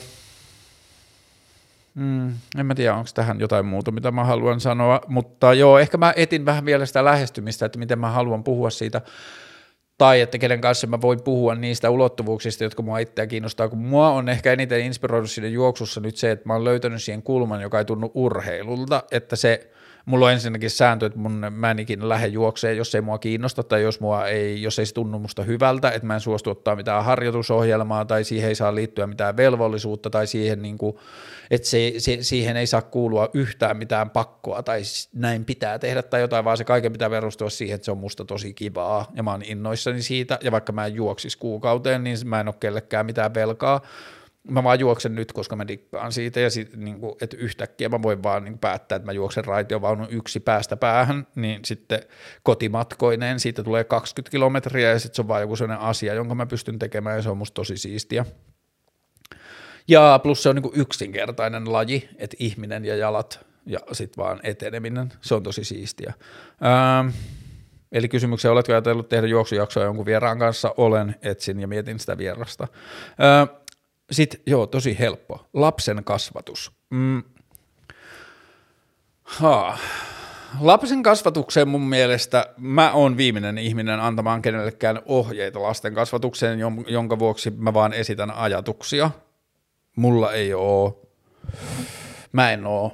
Mm, 1.97 2.35
en 2.59 2.67
mä 2.67 2.75
tiedä, 2.75 2.95
onko 2.95 3.11
tähän 3.15 3.41
jotain 3.41 3.67
muuta, 3.67 3.91
mitä 3.91 4.11
mä 4.11 4.25
haluan 4.25 4.61
sanoa, 4.61 5.01
mutta 5.09 5.55
joo, 5.55 5.79
ehkä 5.79 5.97
mä 5.97 6.13
etin 6.17 6.47
vähän 6.47 6.65
vielä 6.65 6.87
sitä 6.87 7.05
lähestymistä, 7.05 7.67
että 7.67 7.79
miten 7.79 7.99
mä 7.99 8.11
haluan 8.11 8.45
puhua 8.45 8.71
siitä, 8.71 9.01
tai 9.99 10.21
että 10.21 10.39
kenen 10.39 10.61
kanssa 10.61 10.87
mä 10.87 11.01
voin 11.01 11.23
puhua 11.23 11.55
niistä 11.55 11.91
ulottuvuuksista, 11.91 12.65
jotka 12.65 12.83
mua 12.83 12.99
itseä 12.99 13.27
kiinnostaa, 13.27 13.69
kun 13.69 13.79
mua 13.79 14.11
on 14.11 14.29
ehkä 14.29 14.53
eniten 14.53 14.81
inspiroinut 14.81 15.31
siinä 15.31 15.49
juoksussa 15.49 16.01
nyt 16.01 16.17
se, 16.17 16.31
että 16.31 16.49
mä 16.49 16.53
oon 16.53 16.65
löytänyt 16.65 17.03
siihen 17.03 17.23
kulman, 17.23 17.63
joka 17.63 17.79
ei 17.79 17.85
tunnu 17.85 18.11
urheilulta, 18.15 19.03
että 19.11 19.37
se 19.37 19.71
mulla 20.07 20.27
on 20.27 20.33
ensinnäkin 20.33 20.71
sääntö, 20.71 21.07
että 21.07 21.19
mun, 21.19 21.47
mä 21.51 21.71
en 21.71 21.79
ikinä 21.79 22.09
lähde 22.09 22.27
juokseen, 22.27 22.77
jos 22.77 22.95
ei 22.95 23.01
mua 23.01 23.19
kiinnosta 23.19 23.63
tai 23.63 23.83
jos, 23.83 24.01
mua 24.01 24.27
ei, 24.27 24.63
jos 24.63 24.79
ei 24.79 24.87
se 24.87 24.95
tunnu 24.95 25.19
musta 25.19 25.43
hyvältä, 25.43 25.91
että 25.91 26.07
mä 26.07 26.15
en 26.15 26.21
suostu 26.21 26.51
ottaa 26.51 26.77
mitään 26.77 27.05
harjoitusohjelmaa 27.05 28.05
tai 28.05 28.25
siihen 28.25 28.49
ei 28.49 28.55
saa 28.55 28.75
liittyä 28.75 29.07
mitään 29.07 29.37
velvollisuutta 29.37 30.11
tai 30.11 30.27
siihen, 30.27 30.63
niin 30.63 30.79
kuin, 30.79 30.97
että 31.51 31.69
se, 31.69 31.93
se, 31.99 32.19
siihen 32.21 32.57
ei 32.57 32.67
saa 32.67 32.83
kuulua 32.83 33.29
yhtään 33.35 33.77
mitään 33.77 34.11
pakkoa 34.11 34.63
tai 34.63 34.83
näin 35.13 35.45
pitää 35.45 35.79
tehdä 35.79 36.03
tai 36.03 36.21
jotain, 36.21 36.45
vaan 36.45 36.57
se 36.57 36.65
kaiken 36.65 36.93
pitää 36.93 37.11
perustua 37.11 37.51
siihen, 37.51 37.75
että 37.75 37.85
se 37.85 37.91
on 37.91 37.99
musta 37.99 38.25
tosi 38.25 38.55
kivaa 38.55 39.11
ja 39.15 39.23
mä 39.23 39.31
oon 39.31 39.43
innoissani 39.43 40.03
siitä 40.03 40.39
ja 40.43 40.53
vaikka 40.53 40.73
mä 40.73 40.87
en 40.87 40.95
juoksis 40.95 41.37
kuukauteen, 41.37 42.05
niin 42.05 42.19
mä 42.25 42.41
en 42.41 42.49
ole 42.49 42.55
kellekään 42.61 43.07
mitään 43.07 43.35
velkaa, 43.35 43.81
mä 44.51 44.65
vaan 44.65 44.81
juoksen 44.81 45.15
nyt, 45.15 45.33
koska 45.33 45.57
mä 45.57 45.69
dikkaan 45.69 46.13
siitä 46.13 46.41
ja 46.41 46.51
sit, 46.51 46.77
niin 46.77 47.01
kuin, 47.01 47.13
että 47.21 47.37
yhtäkkiä 47.37 47.89
mä 47.89 48.03
voin 48.03 48.23
vaan 48.23 48.45
niin 48.45 48.59
päättää, 48.59 48.97
että 48.97 49.07
mä 49.07 49.13
juoksen 49.13 49.45
raitiovaunun 49.45 50.07
yksi 50.11 50.41
päästä 50.41 50.77
päähän, 50.77 51.27
niin 51.35 51.65
sitten 51.65 52.01
kotimatkoineen 52.43 53.41
siitä 53.41 53.63
tulee 53.63 53.85
20 53.85 54.31
kilometriä 54.31 54.91
ja 54.91 54.99
sitten 54.99 55.17
se 55.17 55.23
on 55.23 55.29
vaan 55.29 55.41
joku 55.41 55.57
sellainen 55.57 55.87
asia, 55.87 56.15
jonka 56.15 56.35
mä 56.35 56.47
pystyn 56.47 56.79
tekemään 56.79 57.17
ja 57.17 57.23
se 57.23 57.31
on 57.31 57.39
musta 57.39 57.55
tosi 57.55 57.77
siistiä. 57.77 58.25
Ja 59.89 60.21
plus 60.23 60.43
se 60.43 60.49
on 60.49 60.57
niin 60.57 60.73
yksinkertainen 60.75 61.73
laji, 61.73 62.09
että 62.19 62.37
ihminen 62.41 62.85
ja 62.85 62.97
jalat 62.97 63.47
ja 63.67 63.79
sitten 63.93 64.25
vaan 64.25 64.41
eteneminen, 64.43 65.13
se 65.21 65.35
on 65.35 65.43
tosi 65.43 65.65
siistiä. 65.65 66.13
Ähm, 66.65 67.09
Eli 67.93 68.09
kysymyksiä, 68.09 68.53
oletko 68.53 68.73
ajatellut 68.73 69.09
tehdä 69.09 69.27
juoksujaksoa 69.27 69.85
jonkun 69.85 70.07
vieraan 70.07 70.39
kanssa? 70.39 70.75
Olen, 70.77 71.15
etsin 71.23 71.61
ja 71.61 71.69
mietin 71.69 71.99
sitä 71.99 72.19
vierasta. 72.19 72.69
Öö, 73.23 73.57
sitten, 74.11 74.41
joo, 74.47 74.67
tosi 74.67 74.99
helppo. 74.99 75.47
Lapsen 75.55 76.05
kasvatus. 76.05 76.73
Mm. 76.91 77.23
Ha. 79.23 79.79
Lapsen 80.61 81.03
kasvatukseen 81.03 81.69
mun 81.69 81.89
mielestä 81.89 82.55
mä 82.57 82.93
oon 82.93 83.17
viimeinen 83.17 83.59
ihminen 83.59 84.01
antamaan 84.01 84.43
kenellekään 84.43 85.03
ohjeita 85.07 85.63
lasten 85.63 85.95
kasvatukseen, 85.95 86.59
jonka 86.89 87.19
vuoksi 87.19 87.51
mä 87.51 87.75
vaan 87.75 87.93
esitän 87.93 88.31
ajatuksia. 88.31 89.11
Mulla 89.97 90.33
ei 90.33 90.55
oo, 90.55 91.03
mä 92.33 92.53
en 92.53 92.67
oo 92.67 92.93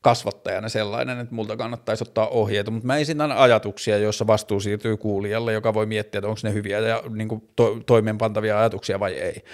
kasvattajana 0.00 0.68
sellainen, 0.68 1.20
että 1.20 1.34
multa 1.34 1.56
kannattaisi 1.56 2.04
ottaa 2.04 2.28
ohjeita, 2.28 2.70
mutta 2.70 2.86
mä 2.86 2.96
esitän 2.96 3.32
ajatuksia, 3.32 3.98
joissa 3.98 4.26
vastuu 4.26 4.60
siirtyy 4.60 4.96
kuulijalle, 4.96 5.52
joka 5.52 5.74
voi 5.74 5.86
miettiä, 5.86 6.18
että 6.18 6.28
onko 6.28 6.40
ne 6.42 6.52
hyviä 6.52 6.78
ja 6.78 7.02
niin 7.10 7.28
kuin 7.28 7.48
to- 7.56 7.80
toimeenpantavia 7.86 8.58
ajatuksia 8.58 9.00
vai 9.00 9.12
ei. 9.12 9.44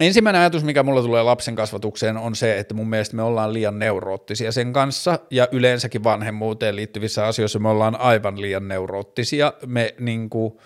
Ensimmäinen 0.00 0.40
ajatus, 0.40 0.64
mikä 0.64 0.82
mulla 0.82 1.02
tulee 1.02 1.22
lapsen 1.22 1.54
kasvatukseen, 1.54 2.16
on 2.16 2.36
se, 2.36 2.58
että 2.58 2.74
mun 2.74 2.90
mielestä 2.90 3.16
me 3.16 3.22
ollaan 3.22 3.52
liian 3.52 3.78
neuroottisia 3.78 4.52
sen 4.52 4.72
kanssa, 4.72 5.18
ja 5.30 5.48
yleensäkin 5.52 6.04
vanhemmuuteen 6.04 6.76
liittyvissä 6.76 7.26
asioissa 7.26 7.58
me 7.58 7.68
ollaan 7.68 8.00
aivan 8.00 8.40
liian 8.40 8.68
neuroottisia. 8.68 9.52
Me 9.66 9.94
niin 10.00 10.30
kuin, 10.30 10.58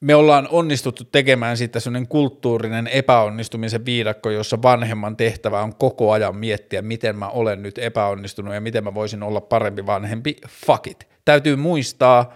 me 0.00 0.14
ollaan 0.14 0.48
onnistuttu 0.50 1.04
tekemään 1.04 1.56
siitä 1.56 1.80
sellainen 1.80 2.08
kulttuurinen 2.08 2.86
epäonnistumisen 2.86 3.84
viidakko, 3.84 4.30
jossa 4.30 4.62
vanhemman 4.62 5.16
tehtävä 5.16 5.62
on 5.62 5.74
koko 5.74 6.12
ajan 6.12 6.36
miettiä, 6.36 6.82
miten 6.82 7.16
mä 7.16 7.28
olen 7.28 7.62
nyt 7.62 7.78
epäonnistunut 7.78 8.54
ja 8.54 8.60
miten 8.60 8.84
mä 8.84 8.94
voisin 8.94 9.22
olla 9.22 9.40
parempi 9.40 9.86
vanhempi. 9.86 10.36
Fuck 10.48 10.86
it. 10.86 11.08
Täytyy 11.24 11.56
muistaa, 11.56 12.34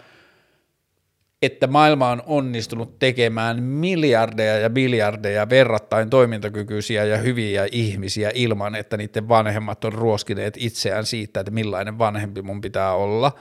että 1.42 1.66
maailma 1.66 2.10
on 2.10 2.22
onnistunut 2.26 2.98
tekemään 2.98 3.62
miljardeja 3.62 4.58
ja 4.58 4.68
miljardeja 4.68 5.50
verrattain 5.50 6.10
toimintakykyisiä 6.10 7.04
ja 7.04 7.16
hyviä 7.16 7.66
ihmisiä 7.72 8.30
ilman, 8.34 8.74
että 8.74 8.96
niiden 8.96 9.28
vanhemmat 9.28 9.84
on 9.84 9.92
ruoskineet 9.92 10.54
itseään 10.58 11.06
siitä, 11.06 11.40
että 11.40 11.50
millainen 11.50 11.98
vanhempi 11.98 12.42
mun 12.42 12.60
pitää 12.60 12.94
olla. 12.94 13.32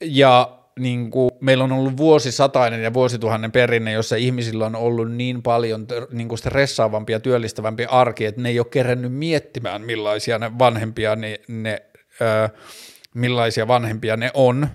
Ja 0.00 0.58
niin 0.78 1.10
kuin, 1.10 1.30
meillä 1.40 1.64
on 1.64 1.72
ollut 1.72 1.96
vuosisatainen 1.96 2.82
ja 2.82 2.94
vuosituhannen 2.94 3.52
perinne, 3.52 3.92
jossa 3.92 4.16
ihmisillä 4.16 4.66
on 4.66 4.76
ollut 4.76 5.12
niin 5.12 5.42
paljon 5.42 5.86
niin 6.12 6.28
kuin 6.28 6.38
stressaavampi 6.38 7.12
ja 7.12 7.20
työllistävämpi 7.20 7.84
arki, 7.84 8.24
että 8.24 8.40
ne 8.40 8.48
ei 8.48 8.58
ole 8.58 8.66
kerennyt 8.70 9.12
miettimään, 9.12 9.82
millaisia 9.82 10.38
ne 10.38 10.58
vanhempia 10.58 11.16
ne, 11.16 11.40
ne 11.48 11.82
ö, 12.20 12.48
millaisia 13.14 13.68
vanhempia 13.68 14.16
ne 14.16 14.30
on, 14.34 14.68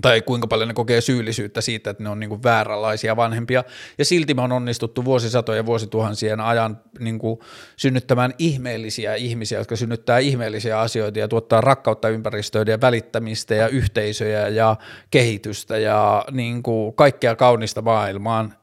tai 0.00 0.22
kuinka 0.22 0.46
paljon 0.46 0.68
ne 0.68 0.74
kokee 0.74 1.00
syyllisyyttä 1.00 1.60
siitä, 1.60 1.90
että 1.90 2.02
ne 2.02 2.08
on 2.08 2.20
niin 2.20 2.42
vääränlaisia 2.42 3.16
vanhempia, 3.16 3.64
ja 3.98 4.04
silti 4.04 4.34
me 4.34 4.42
on 4.42 4.52
onnistuttu 4.52 5.04
vuosisatojen 5.04 5.66
vuosituhansien 5.66 6.40
ajan 6.40 6.80
niin 6.98 7.18
kuin 7.18 7.40
synnyttämään 7.76 8.34
ihmeellisiä 8.38 9.14
ihmisiä, 9.14 9.58
jotka 9.58 9.76
synnyttää 9.76 10.18
ihmeellisiä 10.18 10.80
asioita 10.80 11.18
ja 11.18 11.28
tuottaa 11.28 11.60
rakkautta 11.60 12.08
ympäristöön 12.08 12.66
ja 12.66 12.80
välittämistä 12.80 13.54
ja 13.54 13.68
yhteisöjä 13.68 14.48
ja 14.48 14.76
kehitystä 15.10 15.78
ja 15.78 16.24
niin 16.30 16.62
kuin 16.62 16.94
kaikkea 16.94 17.36
kaunista 17.36 17.82
maailmaan, 17.82 18.54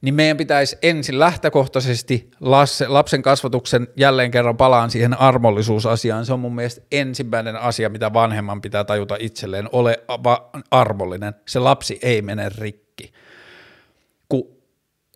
niin 0.00 0.14
meidän 0.14 0.36
pitäisi 0.36 0.78
ensin 0.82 1.18
lähtökohtaisesti 1.18 2.30
lapsen 2.88 3.22
kasvatuksen, 3.22 3.88
jälleen 3.96 4.30
kerran 4.30 4.56
palaan 4.56 4.90
siihen 4.90 5.20
armollisuusasiaan, 5.20 6.26
se 6.26 6.32
on 6.32 6.40
mun 6.40 6.54
mielestä 6.54 6.82
ensimmäinen 6.92 7.56
asia, 7.56 7.88
mitä 7.88 8.12
vanhemman 8.12 8.60
pitää 8.60 8.84
tajuta 8.84 9.16
itselleen, 9.20 9.68
ole 9.72 10.00
armollinen, 10.70 11.34
se 11.48 11.58
lapsi 11.58 11.98
ei 12.02 12.22
mene 12.22 12.50
rikki. 12.58 13.12
Kun 14.28 14.48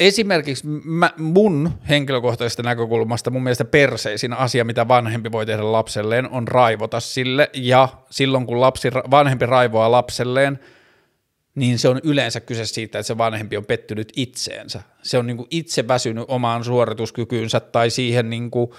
esimerkiksi 0.00 0.66
mä, 0.66 1.10
mun 1.18 1.70
henkilökohtaisesta 1.88 2.62
näkökulmasta 2.62 3.30
mun 3.30 3.42
mielestä 3.42 3.64
perseisin 3.64 4.32
asia, 4.32 4.64
mitä 4.64 4.88
vanhempi 4.88 5.32
voi 5.32 5.46
tehdä 5.46 5.72
lapselleen, 5.72 6.30
on 6.30 6.48
raivota 6.48 7.00
sille, 7.00 7.50
ja 7.54 7.88
silloin 8.10 8.46
kun 8.46 8.60
lapsi, 8.60 8.90
vanhempi 9.10 9.46
raivoaa 9.46 9.90
lapselleen– 9.90 10.58
niin 11.54 11.78
se 11.78 11.88
on 11.88 12.00
yleensä 12.04 12.40
kyse 12.40 12.66
siitä, 12.66 12.98
että 12.98 13.06
se 13.06 13.18
vanhempi 13.18 13.56
on 13.56 13.64
pettynyt 13.64 14.12
itseensä. 14.16 14.82
Se 15.02 15.18
on 15.18 15.26
niin 15.26 15.36
kuin 15.36 15.48
itse 15.50 15.88
väsynyt 15.88 16.24
omaan 16.28 16.64
suorituskykyynsä 16.64 17.60
tai 17.60 17.90
siihen 17.90 18.30
niin 18.30 18.50
kuin 18.50 18.70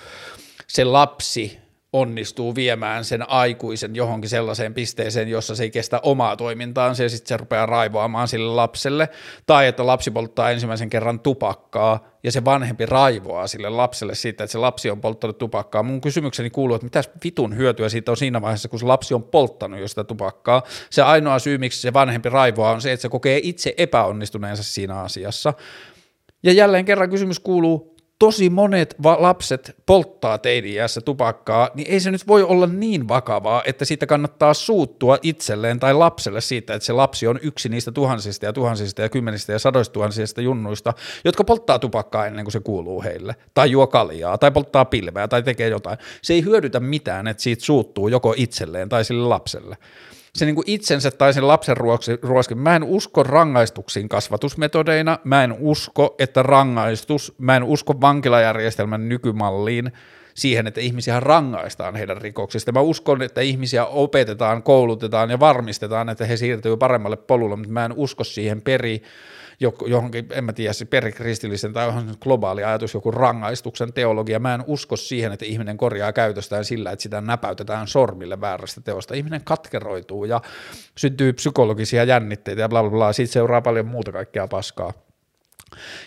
se 0.68 0.84
lapsi 0.84 1.65
onnistuu 1.96 2.56
viemään 2.56 3.06
sen 3.06 3.30
aikuisen 3.30 3.96
johonkin 3.96 4.30
sellaiseen 4.30 4.74
pisteeseen, 4.74 5.28
jossa 5.28 5.56
se 5.56 5.64
ei 5.64 5.72
kestä 5.72 6.00
omaa 6.04 6.36
toimintaansa 6.36 7.04
ja 7.04 7.10
sitten 7.10 7.28
se 7.28 7.38
rupeaa 7.38 7.66
raivoamaan 7.66 8.28
sille 8.28 8.56
lapselle, 8.56 9.10
tai 9.46 9.68
että 9.68 9.88
lapsi 9.88 10.12
polttaa 10.12 10.52
ensimmäisen 10.52 10.90
kerran 10.90 11.20
tupakkaa 11.20 12.08
ja 12.24 12.32
se 12.32 12.46
vanhempi 12.46 12.86
raivoaa 12.86 13.48
sille 13.48 13.70
lapselle 13.70 14.16
siitä, 14.16 14.44
että 14.44 14.52
se 14.52 14.58
lapsi 14.58 14.90
on 14.90 15.02
polttanut 15.02 15.38
tupakkaa. 15.38 15.84
Mun 15.84 16.02
kysymykseni 16.02 16.50
kuuluu, 16.50 16.76
että 16.76 16.86
mitä 16.86 17.04
vitun 17.24 17.58
hyötyä 17.58 17.90
siitä 17.90 18.12
on 18.12 18.18
siinä 18.18 18.42
vaiheessa, 18.42 18.70
kun 18.70 18.80
se 18.80 18.86
lapsi 18.86 19.14
on 19.14 19.24
polttanut 19.24 19.80
jo 19.80 19.88
sitä 19.88 20.04
tupakkaa. 20.04 20.64
Se 20.90 21.02
ainoa 21.02 21.40
syy, 21.40 21.58
miksi 21.58 21.82
se 21.82 21.94
vanhempi 21.94 22.30
raivoaa, 22.30 22.72
on 22.72 22.82
se, 22.82 22.92
että 22.92 23.02
se 23.02 23.10
kokee 23.10 23.40
itse 23.44 23.74
epäonnistuneensa 23.78 24.64
siinä 24.64 25.00
asiassa. 25.00 25.54
Ja 26.44 26.54
jälleen 26.54 26.86
kerran 26.86 27.10
kysymys 27.10 27.40
kuuluu, 27.40 27.95
tosi 28.20 28.50
monet 28.50 28.96
va- 29.04 29.18
lapset 29.20 29.76
polttaa 29.86 30.38
teini-iässä 30.38 31.02
tupakkaa, 31.02 31.70
niin 31.76 31.92
ei 31.92 32.00
se 32.00 32.12
nyt 32.12 32.28
voi 32.28 32.44
olla 32.44 32.68
niin 32.68 33.08
vakavaa, 33.08 33.64
että 33.66 33.86
siitä 33.86 34.06
kannattaa 34.06 34.54
suuttua 34.54 35.18
itselleen 35.22 35.80
tai 35.80 35.94
lapselle 35.94 36.42
siitä, 36.42 36.74
että 36.74 36.86
se 36.86 36.94
lapsi 36.94 37.28
on 37.28 37.40
yksi 37.42 37.70
niistä 37.70 37.92
tuhansista 37.92 38.46
ja 38.46 38.54
tuhansista 38.54 39.02
ja 39.02 39.10
kymmenistä 39.10 39.52
ja 39.52 39.60
sadoista 39.60 39.94
tuhansista 39.94 40.42
junnuista, 40.42 40.94
jotka 41.26 41.44
polttaa 41.44 41.80
tupakkaa 41.80 42.26
ennen 42.26 42.46
kuin 42.46 42.52
se 42.54 42.60
kuuluu 42.60 43.04
heille, 43.04 43.36
tai 43.54 43.72
juo 43.72 43.88
kaljaa, 43.88 44.38
tai 44.38 44.52
polttaa 44.52 44.86
pilveä, 44.86 45.28
tai 45.28 45.44
tekee 45.44 45.70
jotain. 45.70 45.98
Se 46.22 46.34
ei 46.34 46.44
hyödytä 46.44 46.80
mitään, 46.80 47.28
että 47.28 47.44
siitä 47.44 47.66
suuttuu 47.66 48.08
joko 48.08 48.34
itselleen 48.38 48.90
tai 48.90 49.06
sille 49.06 49.28
lapselle 49.28 49.78
se 50.36 50.46
niin 50.46 50.56
kuin 50.56 50.70
itsensä 50.70 51.12
tai 51.12 51.34
sen 51.34 51.48
lapsen 51.48 51.78
ruoskin. 52.22 52.58
Mä 52.58 52.76
en 52.76 52.84
usko 52.84 53.24
rangaistuksiin 53.24 54.10
kasvatusmetodeina, 54.10 55.20
mä 55.24 55.44
en 55.44 55.56
usko, 55.60 56.16
että 56.20 56.44
rangaistus, 56.44 57.34
mä 57.38 57.56
en 57.56 57.64
usko 57.64 58.02
vankilajärjestelmän 58.02 59.10
nykymalliin 59.10 59.92
siihen, 60.34 60.68
että 60.68 60.82
ihmisiä 60.82 61.20
rangaistaan 61.20 61.96
heidän 61.96 62.18
rikoksista. 62.18 62.72
Mä 62.72 62.80
uskon, 62.80 63.22
että 63.22 63.42
ihmisiä 63.42 63.86
opetetaan, 63.86 64.64
koulutetaan 64.64 65.30
ja 65.30 65.40
varmistetaan, 65.40 66.10
että 66.10 66.26
he 66.26 66.38
siirtyvät 66.38 66.80
paremmalle 66.80 67.18
polulle, 67.18 67.56
mutta 67.56 67.72
mä 67.72 67.86
en 67.86 67.94
usko 67.94 68.24
siihen 68.24 68.62
peri 68.62 69.02
johonkin, 69.60 70.28
en 70.32 70.44
mä 70.44 70.54
tiedä, 70.54 70.74
se 70.74 70.86
perikristillisen 70.86 71.74
tai 71.74 71.86
johon 71.86 72.16
globaali 72.22 72.64
ajatus, 72.64 72.94
joku 72.94 73.12
rangaistuksen 73.12 73.94
teologia. 73.94 74.40
Mä 74.40 74.54
en 74.54 74.64
usko 74.68 74.96
siihen, 74.96 75.32
että 75.32 75.46
ihminen 75.46 75.78
korjaa 75.78 76.14
käytöstään 76.14 76.66
sillä, 76.66 76.92
että 76.92 77.04
sitä 77.04 77.22
näpäytetään 77.22 77.88
sormille 77.88 78.42
väärästä 78.42 78.82
teosta. 78.82 79.14
Ihminen 79.14 79.44
katkeroituu 79.44 80.26
ja 80.26 80.42
syntyy 80.98 81.34
psykologisia 81.34 82.04
jännitteitä 82.04 82.62
ja 82.62 82.70
bla 82.70 82.82
bla 82.82 82.92
bla. 82.92 83.14
Siitä 83.14 83.34
seuraa 83.34 83.62
paljon 83.62 83.86
muuta 83.86 84.12
kaikkea 84.12 84.48
paskaa. 84.48 84.94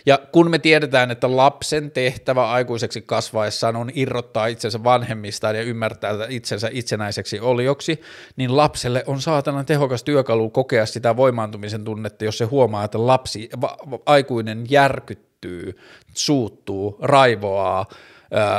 Ja 0.06 0.18
kun 0.32 0.50
me 0.50 0.58
tiedetään, 0.58 1.10
että 1.10 1.36
lapsen 1.36 1.90
tehtävä 1.90 2.50
aikuiseksi 2.50 3.02
kasvaessaan 3.02 3.76
on 3.76 3.90
irrottaa 3.94 4.46
itsensä 4.46 4.84
vanhemmistaan 4.84 5.56
ja 5.56 5.62
ymmärtää 5.62 6.12
itsensä 6.28 6.68
itsenäiseksi 6.72 7.40
olioksi, 7.40 8.00
niin 8.36 8.56
lapselle 8.56 9.04
on 9.06 9.20
saatana 9.20 9.64
tehokas 9.64 10.04
työkalu 10.04 10.50
kokea 10.50 10.86
sitä 10.86 11.16
voimaantumisen 11.16 11.84
tunnetta, 11.84 12.24
jos 12.24 12.38
se 12.38 12.44
huomaa, 12.44 12.84
että 12.84 13.06
lapsi, 13.06 13.48
va, 13.60 13.76
aikuinen 14.06 14.64
järkyttyy, 14.70 15.78
suuttuu, 16.14 16.98
raivoaa, 17.02 17.86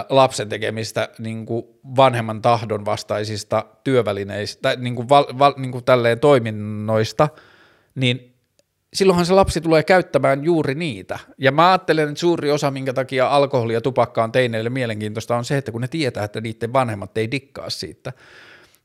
lapsen 0.09 0.49
tekemistä 0.49 1.09
niin 1.19 1.45
kuin 1.45 1.65
vanhemman 1.95 2.41
tahdon 2.41 2.85
vastaisista 2.85 3.65
työvälineistä, 3.83 4.75
niin 4.77 4.95
kuin, 4.95 5.09
val, 5.09 5.25
val, 5.39 5.53
niin 5.57 5.71
kuin 5.71 5.83
tälleen 5.83 6.19
toiminnoista, 6.19 7.29
niin 7.95 8.28
silloinhan 8.93 9.25
se 9.25 9.33
lapsi 9.33 9.61
tulee 9.61 9.83
käyttämään 9.83 10.43
juuri 10.43 10.75
niitä. 10.75 11.19
Ja 11.37 11.51
mä 11.51 11.69
ajattelen, 11.69 12.09
että 12.09 12.19
suuri 12.19 12.51
osa, 12.51 12.71
minkä 12.71 12.93
takia 12.93 13.27
alkoholi 13.27 13.73
ja 13.73 13.81
tupakka 13.81 14.23
on 14.23 14.31
teineille 14.31 14.69
mielenkiintoista, 14.69 15.37
on 15.37 15.45
se, 15.45 15.57
että 15.57 15.71
kun 15.71 15.81
ne 15.81 15.87
tietää, 15.87 16.23
että 16.23 16.41
niiden 16.41 16.73
vanhemmat 16.73 17.17
ei 17.17 17.31
dikkaa 17.31 17.69
siitä. 17.69 18.13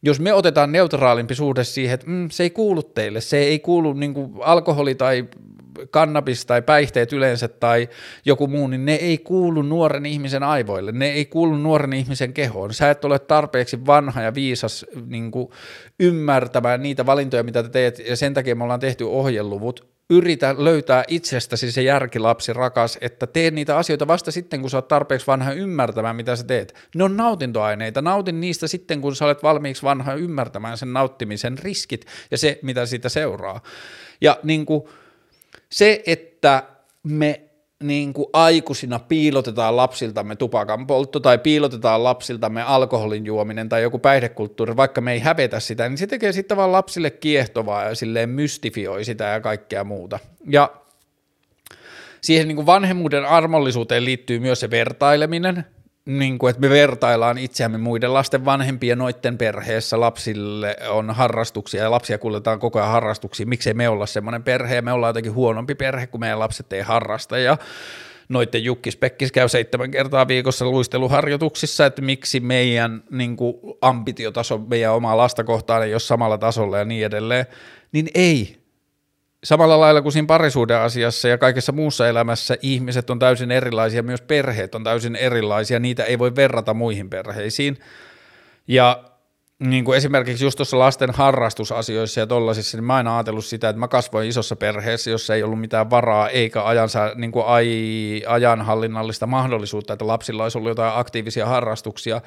Jos 0.02 0.20
me 0.20 0.32
otetaan 0.32 0.72
neutraalimpi 0.72 1.34
suhde 1.34 1.64
siihen, 1.64 1.94
että 1.94 2.06
mm, 2.10 2.28
se 2.30 2.42
ei 2.42 2.50
kuulu 2.50 2.82
teille, 2.82 3.20
se 3.20 3.38
ei 3.38 3.58
kuulu 3.58 3.92
niin 3.92 4.14
kuin 4.14 4.32
alkoholi 4.40 4.94
tai 4.94 5.28
kannabis 5.90 6.46
tai 6.46 6.62
päihteet 6.62 7.12
yleensä 7.12 7.48
tai 7.48 7.88
joku 8.24 8.46
muu, 8.46 8.66
niin 8.66 8.84
ne 8.84 8.94
ei 8.94 9.18
kuulu 9.18 9.62
nuoren 9.62 10.06
ihmisen 10.06 10.42
aivoille, 10.42 10.92
ne 10.92 11.06
ei 11.06 11.24
kuulu 11.24 11.56
nuoren 11.56 11.92
ihmisen 11.92 12.32
kehoon. 12.32 12.74
Sä 12.74 12.90
et 12.90 13.04
ole 13.04 13.18
tarpeeksi 13.18 13.86
vanha 13.86 14.22
ja 14.22 14.34
viisas 14.34 14.86
niin 15.06 15.30
kuin 15.30 15.48
ymmärtämään 16.00 16.82
niitä 16.82 17.06
valintoja, 17.06 17.42
mitä 17.42 17.62
te 17.62 17.68
teet, 17.68 17.98
ja 18.08 18.16
sen 18.16 18.34
takia 18.34 18.56
me 18.56 18.64
ollaan 18.64 18.80
tehty 18.80 19.04
ohjeluvut, 19.04 19.93
yritä 20.10 20.54
löytää 20.58 21.04
itsestäsi 21.08 21.72
se 21.72 21.82
järkilapsi 21.82 22.52
rakas, 22.52 22.98
että 23.00 23.26
tee 23.26 23.50
niitä 23.50 23.76
asioita 23.76 24.06
vasta 24.06 24.30
sitten, 24.30 24.60
kun 24.60 24.70
sä 24.70 24.76
oot 24.76 24.88
tarpeeksi 24.88 25.26
vanha 25.26 25.52
ymmärtämään, 25.52 26.16
mitä 26.16 26.36
sä 26.36 26.44
teet. 26.44 26.74
Ne 26.94 27.04
on 27.04 27.16
nautintoaineita. 27.16 28.02
Nautin 28.02 28.40
niistä 28.40 28.66
sitten, 28.66 29.00
kun 29.00 29.16
sä 29.16 29.24
olet 29.24 29.42
valmiiksi 29.42 29.82
vanha 29.82 30.14
ymmärtämään 30.14 30.78
sen 30.78 30.92
nauttimisen 30.92 31.58
riskit 31.58 32.06
ja 32.30 32.38
se, 32.38 32.58
mitä 32.62 32.86
siitä 32.86 33.08
seuraa. 33.08 33.62
Ja 34.20 34.38
niin 34.42 34.66
kuin, 34.66 34.82
se, 35.70 36.02
että 36.06 36.62
me 37.02 37.43
niin 37.86 38.12
kuin 38.12 38.26
aikuisina 38.32 38.98
piilotetaan 38.98 39.76
lapsiltamme 39.76 40.36
tupakan 40.36 40.86
poltto 40.86 41.20
tai 41.20 41.38
piilotetaan 41.38 42.04
lapsiltamme 42.04 42.62
alkoholin 42.62 43.26
juominen 43.26 43.68
tai 43.68 43.82
joku 43.82 43.98
päihdekulttuuri, 43.98 44.76
vaikka 44.76 45.00
me 45.00 45.12
ei 45.12 45.18
hävetä 45.18 45.60
sitä, 45.60 45.88
niin 45.88 45.98
se 45.98 46.06
tekee 46.06 46.32
sitten 46.32 46.56
vaan 46.56 46.72
lapsille 46.72 47.10
kiehtovaa 47.10 47.84
ja 47.84 47.94
silleen 47.94 48.28
mystifioi 48.28 49.04
sitä 49.04 49.24
ja 49.24 49.40
kaikkea 49.40 49.84
muuta. 49.84 50.18
Ja 50.48 50.70
siihen 52.20 52.48
niin 52.48 52.56
kuin 52.56 52.66
vanhemmuuden 52.66 53.24
armollisuuteen 53.24 54.04
liittyy 54.04 54.38
myös 54.38 54.60
se 54.60 54.70
vertaileminen, 54.70 55.64
niin 56.06 56.38
kuin, 56.38 56.50
että 56.50 56.60
me 56.60 56.70
vertaillaan 56.70 57.38
itseämme 57.38 57.78
muiden 57.78 58.14
lasten 58.14 58.44
vanhempien 58.44 58.98
noitten 58.98 59.38
perheessä, 59.38 60.00
lapsille 60.00 60.76
on 60.88 61.10
harrastuksia 61.10 61.82
ja 61.82 61.90
lapsia 61.90 62.18
kuljetaan 62.18 62.58
koko 62.58 62.78
ajan 62.78 62.90
harrastuksiin, 62.90 63.48
miksei 63.48 63.74
me 63.74 63.88
olla 63.88 64.06
semmoinen 64.06 64.42
perhe 64.42 64.74
ja 64.74 64.82
me 64.82 64.92
ollaan 64.92 65.08
jotenkin 65.08 65.34
huonompi 65.34 65.74
perhe, 65.74 66.06
kun 66.06 66.20
meidän 66.20 66.38
lapset 66.38 66.72
ei 66.72 66.80
harrasta. 66.80 67.38
Ja 67.38 67.58
noitten 68.28 68.64
jukkis 68.64 68.96
Pekkis 68.96 69.32
käy 69.32 69.48
seitsemän 69.48 69.90
kertaa 69.90 70.28
viikossa 70.28 70.64
luisteluharjoituksissa, 70.64 71.86
että 71.86 72.02
miksi 72.02 72.40
meidän 72.40 73.02
niin 73.10 73.36
kuin, 73.36 73.56
ambitiotaso 73.80 74.58
meidän 74.58 74.94
omaa 74.94 75.16
lasta 75.16 75.44
kohtaan 75.44 75.84
ei 75.84 75.94
ole 75.94 76.00
samalla 76.00 76.38
tasolla 76.38 76.78
ja 76.78 76.84
niin 76.84 77.06
edelleen, 77.06 77.46
niin 77.92 78.08
ei, 78.14 78.63
samalla 79.44 79.80
lailla 79.80 80.02
kuin 80.02 80.12
siinä 80.12 80.26
parisuuden 80.26 80.78
asiassa 80.78 81.28
ja 81.28 81.38
kaikessa 81.38 81.72
muussa 81.72 82.08
elämässä 82.08 82.56
ihmiset 82.62 83.10
on 83.10 83.18
täysin 83.18 83.50
erilaisia, 83.50 84.02
myös 84.02 84.22
perheet 84.22 84.74
on 84.74 84.84
täysin 84.84 85.16
erilaisia, 85.16 85.80
niitä 85.80 86.04
ei 86.04 86.18
voi 86.18 86.36
verrata 86.36 86.74
muihin 86.74 87.10
perheisiin. 87.10 87.78
Ja 88.68 89.04
niin 89.58 89.84
kuin 89.84 89.96
esimerkiksi 89.96 90.44
just 90.44 90.56
tuossa 90.56 90.78
lasten 90.78 91.10
harrastusasioissa 91.10 92.20
ja 92.20 92.26
tollaisissa, 92.26 92.76
niin 92.76 92.84
mä 92.84 92.94
aina 92.94 93.16
ajatellut 93.16 93.44
sitä, 93.44 93.68
että 93.68 93.80
mä 93.80 93.88
kasvoin 93.88 94.28
isossa 94.28 94.56
perheessä, 94.56 95.10
jossa 95.10 95.34
ei 95.34 95.42
ollut 95.42 95.60
mitään 95.60 95.90
varaa 95.90 96.28
eikä 96.28 96.64
ajansa, 96.64 97.12
niin 97.14 97.32
kuin 97.32 97.46
ai, 97.46 98.22
ajanhallinnallista 98.26 99.26
mahdollisuutta, 99.26 99.92
että 99.92 100.06
lapsilla 100.06 100.42
olisi 100.42 100.58
ollut 100.58 100.68
jotain 100.68 100.92
aktiivisia 100.96 101.46
harrastuksia, 101.46 102.20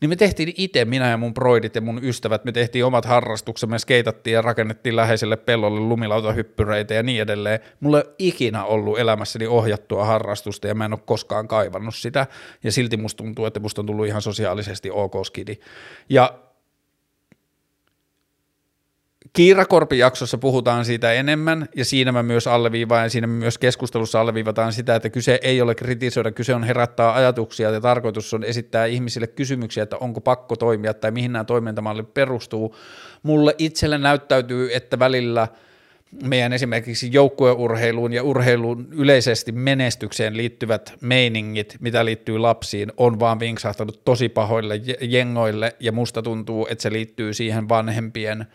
niin 0.00 0.08
me 0.08 0.16
tehtiin 0.16 0.52
itse, 0.56 0.84
minä 0.84 1.10
ja 1.10 1.16
mun 1.16 1.34
broidit 1.34 1.74
ja 1.74 1.80
mun 1.80 2.04
ystävät, 2.04 2.44
me 2.44 2.52
tehtiin 2.52 2.84
omat 2.84 3.04
harrastuksemme, 3.04 3.74
me 3.74 3.78
skeitattiin 3.78 4.34
ja 4.34 4.42
rakennettiin 4.42 4.96
läheiselle 4.96 5.36
pellolle 5.36 5.80
lumilautahyppyreitä 5.80 6.94
ja 6.94 7.02
niin 7.02 7.22
edelleen. 7.22 7.60
Mulla 7.80 7.98
ei 7.98 8.04
ole 8.06 8.14
ikinä 8.18 8.64
ollut 8.64 8.98
elämässäni 8.98 9.46
ohjattua 9.46 10.04
harrastusta 10.04 10.66
ja 10.66 10.74
mä 10.74 10.84
en 10.84 10.92
ole 10.92 11.00
koskaan 11.06 11.48
kaivannut 11.48 11.94
sitä 11.94 12.26
ja 12.64 12.72
silti 12.72 12.96
musta 12.96 13.16
tuntuu, 13.16 13.46
että 13.46 13.60
musta 13.60 13.82
on 13.82 13.86
tullut 13.86 14.06
ihan 14.06 14.22
sosiaalisesti 14.22 14.90
ok 14.90 15.26
skidi. 15.26 15.58
Ja 16.08 16.38
Kiirakorpin 19.32 19.98
jaksossa 19.98 20.38
puhutaan 20.38 20.84
siitä 20.84 21.12
enemmän, 21.12 21.68
ja 21.76 21.84
siinä 21.84 22.12
mä 22.12 22.22
myös 22.22 22.46
alleviivaan, 22.46 23.02
ja 23.02 23.10
siinä 23.10 23.26
myös 23.26 23.58
keskustelussa 23.58 24.20
alleviivataan 24.20 24.72
sitä, 24.72 24.94
että 24.94 25.10
kyse 25.10 25.38
ei 25.42 25.60
ole 25.62 25.74
kritisoida, 25.74 26.32
kyse 26.32 26.54
on 26.54 26.64
herättää 26.64 27.14
ajatuksia, 27.14 27.70
ja 27.70 27.80
tarkoitus 27.80 28.34
on 28.34 28.44
esittää 28.44 28.86
ihmisille 28.86 29.26
kysymyksiä, 29.26 29.82
että 29.82 29.96
onko 29.96 30.20
pakko 30.20 30.56
toimia, 30.56 30.94
tai 30.94 31.10
mihin 31.10 31.32
nämä 31.32 31.44
toimintamallit 31.44 32.14
perustuu. 32.14 32.76
Mulle 33.22 33.54
itselle 33.58 33.98
näyttäytyy, 33.98 34.70
että 34.74 34.98
välillä 34.98 35.48
meidän 36.22 36.52
esimerkiksi 36.52 37.08
joukkueurheiluun 37.12 38.12
ja 38.12 38.22
urheiluun 38.22 38.88
yleisesti 38.90 39.52
menestykseen 39.52 40.36
liittyvät 40.36 40.94
meiningit, 41.00 41.76
mitä 41.80 42.04
liittyy 42.04 42.38
lapsiin, 42.38 42.92
on 42.96 43.20
vaan 43.20 43.40
vinksahtanut 43.40 44.04
tosi 44.04 44.28
pahoille 44.28 44.80
jengoille, 45.00 45.76
ja 45.80 45.92
musta 45.92 46.22
tuntuu, 46.22 46.66
että 46.70 46.82
se 46.82 46.92
liittyy 46.92 47.34
siihen 47.34 47.68
vanhempien– 47.68 48.46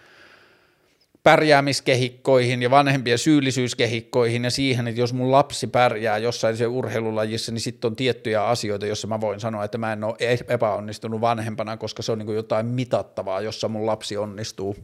pärjäämiskehikkoihin 1.24 2.62
ja 2.62 2.72
vanhempien 2.72 3.18
syyllisyyskehikkoihin 3.18 4.44
ja 4.44 4.52
siihen, 4.52 4.88
että 4.88 5.02
jos 5.02 5.14
mun 5.14 5.32
lapsi 5.32 5.68
pärjää 5.68 6.18
jossain 6.18 6.58
se 6.58 6.68
urheilulajissa, 6.68 7.52
niin 7.52 7.62
sitten 7.62 7.88
on 7.88 7.96
tiettyjä 7.96 8.46
asioita, 8.46 8.86
joissa 8.86 9.08
mä 9.08 9.22
voin 9.22 9.40
sanoa, 9.40 9.64
että 9.64 9.78
mä 9.78 9.94
en 9.94 10.04
ole 10.04 10.16
epäonnistunut 10.48 11.22
vanhempana, 11.22 11.78
koska 11.78 12.04
se 12.04 12.12
on 12.12 12.20
niin 12.20 12.36
jotain 12.36 12.66
mitattavaa, 12.66 13.42
jossa 13.42 13.68
mun 13.68 13.86
lapsi 13.86 14.18
onnistuu. 14.18 14.76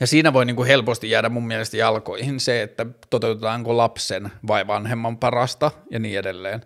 Ja 0.00 0.06
siinä 0.06 0.32
voi 0.32 0.44
niin 0.44 0.56
kuin 0.56 0.68
helposti 0.68 1.10
jäädä 1.10 1.28
mun 1.28 1.46
mielestä 1.46 1.76
jalkoihin 1.76 2.40
se, 2.40 2.62
että 2.62 2.86
toteutetaanko 3.10 3.76
lapsen 3.76 4.30
vai 4.46 4.66
vanhemman 4.66 5.18
parasta 5.18 5.70
ja 5.90 5.98
niin 5.98 6.18
edelleen. 6.18 6.60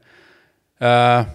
Öö, 0.83 1.33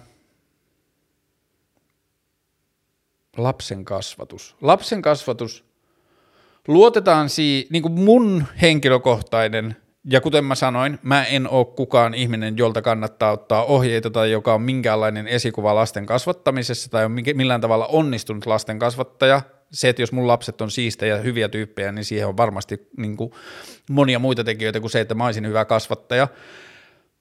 lapsen 3.36 3.84
kasvatus. 3.84 4.56
Lapsen 4.60 5.02
kasvatus– 5.02 5.64
luotetaan 6.70 7.28
siihen, 7.28 7.66
niin 7.70 7.82
kuin 7.82 7.92
mun 7.92 8.44
henkilökohtainen, 8.62 9.76
ja 10.04 10.20
kuten 10.20 10.44
mä 10.44 10.54
sanoin, 10.54 10.98
mä 11.02 11.24
en 11.24 11.48
ole 11.48 11.66
kukaan 11.66 12.14
ihminen, 12.14 12.58
jolta 12.58 12.82
kannattaa 12.82 13.32
ottaa 13.32 13.64
ohjeita 13.64 14.10
tai 14.10 14.30
joka 14.30 14.54
on 14.54 14.62
minkäänlainen 14.62 15.28
esikuva 15.28 15.74
lasten 15.74 16.06
kasvattamisessa 16.06 16.90
tai 16.90 17.04
on 17.04 17.12
millään 17.34 17.60
tavalla 17.60 17.86
onnistunut 17.86 18.46
lasten 18.46 18.78
kasvattaja. 18.78 19.42
Se, 19.72 19.88
että 19.88 20.02
jos 20.02 20.12
mun 20.12 20.26
lapset 20.26 20.60
on 20.60 20.70
siistejä 20.70 21.16
ja 21.16 21.22
hyviä 21.22 21.48
tyyppejä, 21.48 21.92
niin 21.92 22.04
siihen 22.04 22.28
on 22.28 22.36
varmasti 22.36 22.88
niin 22.96 23.16
kuin 23.16 23.32
monia 23.90 24.18
muita 24.18 24.44
tekijöitä 24.44 24.80
kuin 24.80 24.90
se, 24.90 25.00
että 25.00 25.14
mä 25.14 25.26
olisin 25.26 25.46
hyvä 25.46 25.64
kasvattaja. 25.64 26.28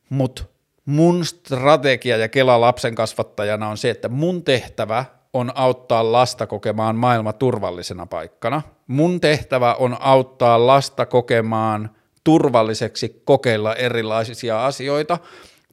Mutta 0.09 0.43
mun 0.85 1.25
strategia 1.25 2.17
ja 2.17 2.27
kela 2.27 2.61
lapsen 2.61 2.95
kasvattajana 2.95 3.67
on 3.67 3.77
se, 3.77 3.89
että 3.89 4.09
mun 4.09 4.43
tehtävä 4.43 5.05
on 5.33 5.51
auttaa 5.55 6.11
lasta 6.11 6.47
kokemaan 6.47 6.95
maailma 6.95 7.33
turvallisena 7.33 8.05
paikkana. 8.05 8.61
Mun 8.87 9.21
tehtävä 9.21 9.73
on 9.73 9.97
auttaa 9.99 10.67
lasta 10.67 11.05
kokemaan 11.05 11.89
turvalliseksi 12.23 13.21
kokeilla 13.25 13.75
erilaisia 13.75 14.65
asioita, 14.65 15.17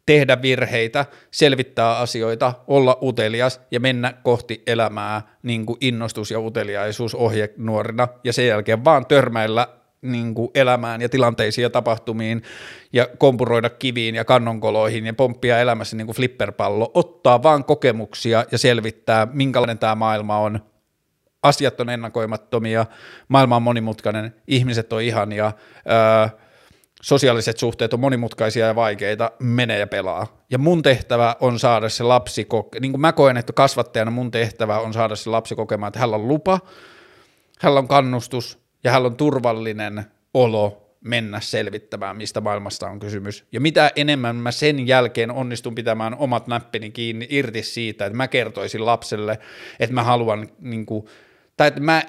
tehdä 0.06 0.42
virheitä, 0.42 1.06
selvittää 1.30 1.98
asioita, 1.98 2.52
olla 2.66 2.98
utelias 3.02 3.60
ja 3.70 3.80
mennä 3.80 4.12
kohti 4.22 4.62
elämää 4.66 5.22
niin 5.42 5.66
kuin 5.66 5.78
innostus 5.80 6.30
ja 6.30 6.40
uteliaisuus 6.40 7.14
ohjenuorina 7.14 8.08
ja 8.24 8.32
sen 8.32 8.46
jälkeen 8.46 8.84
vaan 8.84 9.06
törmäillä 9.06 9.68
niin 10.12 10.34
kuin 10.34 10.50
elämään 10.54 11.02
ja 11.02 11.08
tilanteisiin 11.08 11.62
ja 11.62 11.70
tapahtumiin 11.70 12.42
ja 12.92 13.08
kompuroida 13.18 13.70
kiviin 13.70 14.14
ja 14.14 14.24
kannonkoloihin 14.24 15.06
ja 15.06 15.14
pomppia 15.14 15.58
elämässä 15.60 15.96
niin 15.96 16.06
kuin 16.06 16.16
flipperpallo, 16.16 16.90
ottaa 16.94 17.42
vaan 17.42 17.64
kokemuksia 17.64 18.44
ja 18.52 18.58
selvittää, 18.58 19.28
minkälainen 19.32 19.78
tämä 19.78 19.94
maailma 19.94 20.38
on. 20.38 20.60
Asiat 21.42 21.80
on 21.80 21.90
ennakoimattomia, 21.90 22.86
maailma 23.28 23.56
on 23.56 23.62
monimutkainen, 23.62 24.34
ihmiset 24.46 24.92
on 24.92 25.02
ihania, 25.02 25.52
öö, 25.90 26.38
sosiaaliset 27.02 27.58
suhteet 27.58 27.94
on 27.94 28.00
monimutkaisia 28.00 28.66
ja 28.66 28.74
vaikeita, 28.74 29.30
menee 29.38 29.78
ja 29.78 29.86
pelaa. 29.86 30.26
Ja 30.50 30.58
mun 30.58 30.82
tehtävä 30.82 31.36
on 31.40 31.58
saada 31.58 31.88
se 31.88 32.04
lapsi, 32.04 32.44
koke- 32.44 32.80
niin 32.80 32.92
kuin 32.92 33.00
mä 33.00 33.12
koen, 33.12 33.36
että 33.36 33.52
kasvattajana 33.52 34.10
mun 34.10 34.30
tehtävä 34.30 34.78
on 34.80 34.92
saada 34.92 35.16
se 35.16 35.30
lapsi 35.30 35.54
kokemaan, 35.54 35.88
että 35.88 36.00
hänellä 36.00 36.16
on 36.16 36.28
lupa, 36.28 36.60
hänellä 37.60 37.78
on 37.78 37.88
kannustus, 37.88 38.65
ja 38.86 38.92
hänellä 38.92 39.06
on 39.06 39.16
turvallinen 39.16 40.04
olo 40.34 40.96
mennä 41.00 41.40
selvittämään, 41.40 42.16
mistä 42.16 42.40
maailmasta 42.40 42.86
on 42.86 43.00
kysymys. 43.00 43.44
Ja 43.52 43.60
mitä 43.60 43.90
enemmän 43.96 44.36
mä 44.36 44.50
sen 44.50 44.86
jälkeen 44.86 45.30
onnistun 45.30 45.74
pitämään 45.74 46.14
omat 46.14 46.46
näppini 46.46 46.90
kiinni 46.90 47.26
irti 47.30 47.62
siitä, 47.62 48.06
että 48.06 48.16
mä 48.16 48.28
kertoisin 48.28 48.86
lapselle, 48.86 49.38
että 49.80 49.94
mä 49.94 50.02
haluan, 50.02 50.48
niin 50.60 50.86
kuin, 50.86 51.06
tai 51.56 51.68
että 51.68 51.80
mä 51.80 52.02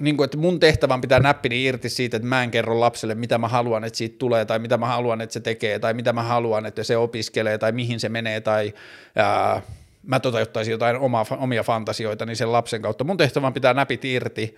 niin 0.00 0.16
kuin, 0.16 0.24
että 0.24 0.36
mun 0.36 0.60
tehtävän 0.60 1.00
pitää 1.00 1.20
näppini 1.20 1.64
irti 1.64 1.88
siitä, 1.88 2.16
että 2.16 2.28
mä 2.28 2.42
en 2.42 2.50
kerro 2.50 2.80
lapselle, 2.80 3.14
mitä 3.14 3.38
mä 3.38 3.48
haluan, 3.48 3.84
että 3.84 3.96
siitä 3.96 4.18
tulee, 4.18 4.44
tai 4.44 4.58
mitä 4.58 4.76
mä 4.76 4.86
haluan, 4.86 5.20
että 5.20 5.32
se 5.32 5.40
tekee, 5.40 5.78
tai 5.78 5.94
mitä 5.94 6.12
mä 6.12 6.22
haluan, 6.22 6.66
että 6.66 6.82
se 6.82 6.96
opiskelee, 6.96 7.58
tai 7.58 7.72
mihin 7.72 8.00
se 8.00 8.08
menee, 8.08 8.40
tai 8.40 8.72
ää, 9.16 9.62
mä 10.02 10.20
toteuttaisin 10.20 10.72
jotain 10.72 10.96
oma, 10.96 11.24
omia 11.38 11.62
fantasioita, 11.62 12.26
niin 12.26 12.36
sen 12.36 12.52
lapsen 12.52 12.82
kautta. 12.82 13.04
Mun 13.04 13.16
tehtävän 13.16 13.52
pitää 13.52 13.74
näpit 13.74 14.04
irti, 14.04 14.56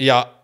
ja 0.00 0.34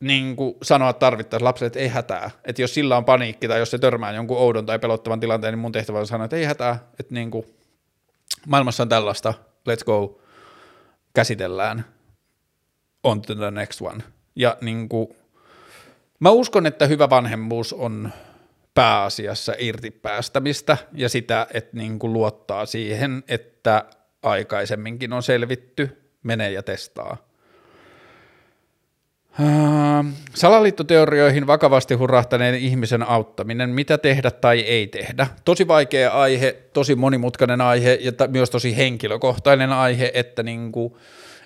niin 0.00 0.36
kuin 0.36 0.54
sanoa 0.62 0.92
tarvittaessa 0.92 1.44
lapselle, 1.44 1.66
että 1.66 1.78
ei 1.78 1.88
hätää. 1.88 2.30
Että 2.44 2.62
jos 2.62 2.74
sillä 2.74 2.96
on 2.96 3.04
paniikki 3.04 3.48
tai 3.48 3.58
jos 3.58 3.70
se 3.70 3.78
törmää 3.78 4.12
jonkun 4.12 4.38
oudon 4.38 4.66
tai 4.66 4.78
pelottavan 4.78 5.20
tilanteen, 5.20 5.52
niin 5.52 5.58
mun 5.58 5.72
tehtävä 5.72 5.98
on 5.98 6.06
sanoa, 6.06 6.24
että 6.24 6.36
ei 6.36 6.44
hätää. 6.44 6.88
Että 7.00 7.14
niin 7.14 7.30
kuin, 7.30 7.46
maailmassa 8.46 8.82
on 8.82 8.88
tällaista, 8.88 9.34
let's 9.68 9.84
go, 9.84 10.20
käsitellään, 11.14 11.84
on 13.04 13.22
to 13.22 13.34
the 13.34 13.50
next 13.50 13.80
one. 13.82 14.04
Ja 14.36 14.56
niin 14.60 14.88
kuin, 14.88 15.08
mä 16.20 16.30
uskon, 16.30 16.66
että 16.66 16.86
hyvä 16.86 17.10
vanhemmuus 17.10 17.72
on 17.72 18.10
pääasiassa 18.74 19.52
irti 19.58 19.90
päästämistä 19.90 20.76
ja 20.92 21.08
sitä, 21.08 21.46
että 21.54 21.76
niin 21.76 21.98
kuin 21.98 22.12
luottaa 22.12 22.66
siihen, 22.66 23.24
että 23.28 23.84
aikaisemminkin 24.22 25.12
on 25.12 25.22
selvitty, 25.22 26.12
menee 26.22 26.50
ja 26.50 26.62
testaa 26.62 27.27
salaliittoteorioihin 30.34 31.46
vakavasti 31.46 31.94
hurahtaneen 31.94 32.54
ihmisen 32.54 33.02
auttaminen, 33.02 33.70
mitä 33.70 33.98
tehdä 33.98 34.30
tai 34.30 34.60
ei 34.60 34.86
tehdä. 34.86 35.26
Tosi 35.44 35.68
vaikea 35.68 36.10
aihe, 36.10 36.56
tosi 36.72 36.94
monimutkainen 36.94 37.60
aihe 37.60 37.98
ja 38.00 38.12
myös 38.28 38.50
tosi 38.50 38.76
henkilökohtainen 38.76 39.72
aihe, 39.72 40.10
että 40.14 40.42
niin 40.42 40.72
kuin 40.72 40.94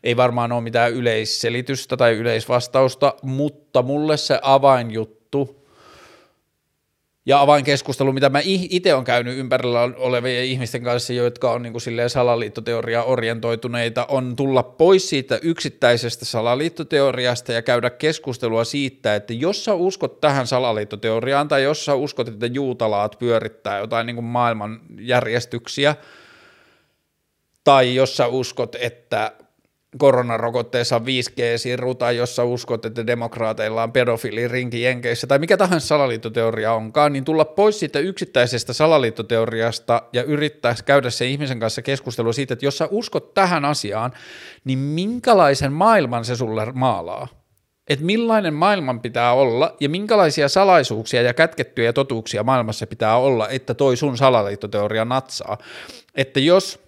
ei 0.05 0.17
varmaan 0.17 0.53
ole 0.53 0.61
mitään 0.61 0.93
yleisselitystä 0.93 1.97
tai 1.97 2.13
yleisvastausta, 2.13 3.15
mutta 3.23 3.83
mulle 3.83 4.17
se 4.17 4.39
avainjuttu 4.43 5.62
ja 7.27 7.41
avainkeskustelu, 7.41 8.13
mitä 8.13 8.29
mä 8.29 8.41
itse 8.45 8.95
olen 8.95 9.05
käynyt 9.05 9.39
ympärillä 9.39 9.81
olevien 9.83 10.45
ihmisten 10.45 10.83
kanssa, 10.83 11.13
jotka 11.13 11.53
on 11.53 11.63
niin 11.63 11.73
kuin 11.73 11.83
salaliittoteoria 12.09 13.03
orientoituneita, 13.03 14.07
on 14.09 14.37
tulla 14.37 14.63
pois 14.63 15.09
siitä 15.09 15.39
yksittäisestä 15.43 16.25
salaliittoteoriasta 16.25 17.53
ja 17.53 17.63
käydä 17.63 17.91
keskustelua 17.91 18.65
siitä, 18.65 19.15
että 19.15 19.33
jos 19.33 19.65
sä 19.65 19.75
uskot 19.75 20.21
tähän 20.21 20.47
salaliittoteoriaan 20.47 21.49
tai 21.49 21.63
jos 21.63 21.85
sä 21.85 21.95
uskot, 21.95 22.29
että 22.29 22.47
juutalaat 22.47 23.19
pyörittää 23.19 23.79
jotain 23.79 24.07
niin 24.07 24.17
kuin 24.17 24.25
maailmanjärjestyksiä, 24.25 25.97
tai 27.65 27.95
jos 27.95 28.17
sä 28.17 28.27
uskot, 28.27 28.77
että 28.81 29.33
koronarokotteessa 29.99 30.97
on 30.97 31.03
5G-siru 31.03 31.95
tai 31.95 32.17
jossa 32.17 32.45
uskot, 32.45 32.85
että 32.85 33.07
demokraateilla 33.07 33.83
on 33.83 33.93
pedofilirinki 33.93 34.83
Jenkeissä 34.83 35.27
tai 35.27 35.39
mikä 35.39 35.57
tahansa 35.57 35.87
salaliittoteoria 35.87 36.73
onkaan, 36.73 37.13
niin 37.13 37.25
tulla 37.25 37.45
pois 37.45 37.81
siitä 37.81 37.99
yksittäisestä 37.99 38.73
salaliittoteoriasta 38.73 40.03
ja 40.13 40.23
yrittää 40.23 40.75
käydä 40.85 41.11
sen 41.11 41.29
ihmisen 41.29 41.61
kanssa 41.61 41.83
keskustelua 41.83 42.33
siitä, 42.33 42.55
että 42.55 42.67
jos 42.67 42.79
sä 42.79 42.89
uskot 42.91 43.35
tähän 43.35 43.65
asiaan, 43.65 44.13
niin 44.65 44.79
minkälaisen 44.79 45.73
maailman 45.73 46.25
se 46.25 46.37
sulle 46.37 46.67
maalaa? 46.75 47.29
Että 47.89 48.05
millainen 48.05 48.55
maailman 48.55 49.01
pitää 49.01 49.33
olla 49.33 49.77
ja 49.81 49.89
minkälaisia 49.89 50.49
salaisuuksia 50.49 51.23
ja 51.23 51.35
kätkettyjä 51.35 51.93
totuuksia 51.93 52.43
maailmassa 52.43 52.87
pitää 52.87 53.17
olla, 53.17 53.49
että 53.49 53.75
toi 53.75 53.97
sun 53.97 54.17
salaliittoteoria 54.17 55.05
natsaa. 55.05 55.59
Että 56.15 56.41
jos 56.41 56.83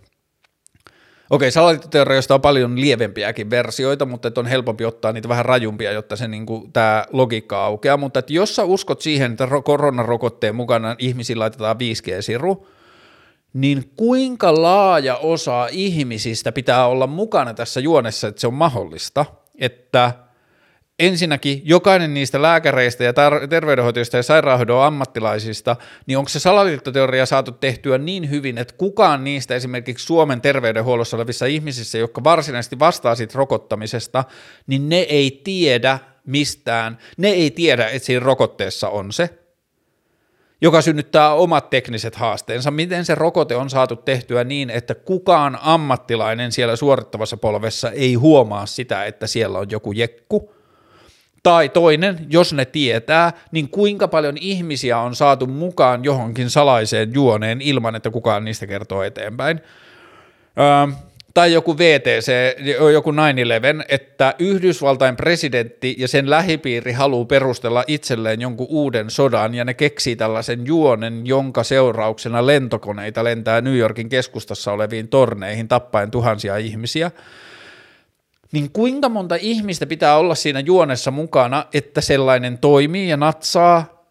Okei, 1.31 1.51
salaliittoteorioista 1.51 2.35
on 2.35 2.41
paljon 2.41 2.81
lievempiäkin 2.81 3.51
versioita, 3.51 4.07
mutta 4.07 4.31
on 4.37 4.47
helpompi 4.47 4.85
ottaa 4.85 5.13
niitä 5.13 5.29
vähän 5.29 5.45
rajumpia, 5.45 5.93
jotta 5.93 6.17
se 6.17 6.29
niin 6.29 6.47
kuin, 6.47 6.73
tämä 6.73 7.07
logiikka 7.13 7.65
aukeaa. 7.65 7.97
Mutta 7.97 8.19
että 8.19 8.33
jos 8.33 8.57
sä 8.57 8.65
uskot 8.65 9.01
siihen, 9.01 9.33
että 9.33 9.49
koronarokotteen 9.65 10.55
mukana 10.55 10.97
ihmisillä 10.99 11.43
laitetaan 11.43 11.77
5G-siru, 11.77 12.67
niin 13.53 13.91
kuinka 13.97 14.63
laaja 14.63 15.17
osa 15.17 15.69
ihmisistä 15.71 16.53
pitää 16.53 16.87
olla 16.87 17.07
mukana 17.07 17.55
tässä 17.55 17.81
juonessa, 17.81 18.29
että 18.29 18.41
se 18.41 18.47
on 18.47 18.55
mahdollista, 18.55 19.25
että– 19.59 20.13
ensinnäkin 20.99 21.63
jokainen 21.65 22.15
niistä 22.15 22.43
lääkäreistä 22.43 23.05
ja 23.05 23.13
terveydenhoitajista 23.51 24.17
ja 24.17 24.23
sairaanhoidon 24.23 24.85
ammattilaisista, 24.85 25.77
niin 26.07 26.19
onko 26.19 26.29
se 26.29 26.41
salaliittoteoria 26.41 27.27
saatu 27.27 27.53
tehtyä 27.53 27.99
niin 27.99 28.31
hyvin, 28.31 28.59
että 28.59 28.75
kukaan 28.79 29.25
niistä 29.25 29.55
esimerkiksi 29.55 30.07
Suomen 30.07 30.41
terveydenhuollossa 30.41 31.17
olevissa 31.17 31.47
ihmisissä, 31.47 31.99
jotka 31.99 32.25
varsinaisesti 32.25 32.79
vastaa 32.79 33.15
siitä 33.15 33.39
rokottamisesta, 33.39 34.25
niin 34.67 34.89
ne 34.89 34.99
ei 34.99 35.41
tiedä 35.45 35.99
mistään, 36.27 36.99
ne 37.17 37.29
ei 37.29 37.51
tiedä, 37.51 37.89
että 37.89 38.07
siinä 38.07 38.25
rokotteessa 38.25 38.89
on 38.89 39.13
se, 39.13 39.31
joka 40.61 40.83
synnyttää 40.83 41.35
omat 41.35 41.71
tekniset 41.71 42.17
haasteensa. 42.17 42.71
Miten 42.71 43.05
se 43.05 43.15
rokote 43.15 43.57
on 43.57 43.71
saatu 43.71 43.97
tehtyä 43.97 44.45
niin, 44.45 44.71
että 44.71 44.95
kukaan 44.95 45.59
ammattilainen 45.63 46.53
siellä 46.53 46.77
suorittavassa 46.77 47.37
polvessa 47.37 47.91
ei 47.91 48.15
huomaa 48.15 48.67
sitä, 48.67 49.05
että 49.05 49.27
siellä 49.27 49.59
on 49.59 49.71
joku 49.71 49.93
jekku, 49.93 50.55
tai 51.45 51.69
toinen, 51.69 52.27
jos 52.31 52.53
ne 52.53 52.65
tietää, 52.65 53.33
niin 53.53 53.69
kuinka 53.69 54.09
paljon 54.09 54.37
ihmisiä 54.41 54.99
on 54.99 55.15
saatu 55.15 55.47
mukaan 55.47 56.05
johonkin 56.05 56.51
salaiseen 56.51 57.15
juoneen 57.15 57.61
ilman, 57.61 57.97
että 57.97 58.11
kukaan 58.11 58.45
niistä 58.45 58.67
kertoo 58.67 59.03
eteenpäin. 59.03 59.61
Öö, 60.59 60.95
tai 61.35 61.53
joku 61.53 61.79
VTC, 61.79 62.33
joku 62.93 63.13
9-11, 63.13 63.15
että 63.89 64.35
Yhdysvaltain 64.39 65.17
presidentti 65.17 65.95
ja 65.99 66.09
sen 66.09 66.31
lähipiiri 66.31 66.93
haluaa 66.93 67.25
perustella 67.25 67.85
itselleen 67.87 68.41
jonkun 68.41 68.67
uuden 68.71 69.11
sodan, 69.11 69.55
ja 69.55 69.65
ne 69.65 69.75
keksii 69.75 70.17
tällaisen 70.17 70.67
juonen, 70.67 71.27
jonka 71.27 71.63
seurauksena 71.63 72.47
lentokoneita 72.47 73.25
lentää 73.25 73.61
New 73.61 73.77
Yorkin 73.77 74.09
keskustassa 74.09 74.73
oleviin 74.73 75.09
torneihin 75.09 75.69
tappaen 75.69 76.11
tuhansia 76.11 76.57
ihmisiä– 76.57 77.11
niin 78.55 78.71
kuinka 78.73 79.09
monta 79.09 79.35
ihmistä 79.41 79.87
pitää 79.87 80.17
olla 80.17 80.35
siinä 80.35 80.61
juonessa 80.61 81.11
mukana, 81.11 81.67
että 81.73 82.01
sellainen 82.01 82.59
toimii 82.59 83.09
ja 83.09 83.17
natsaa, 83.17 84.05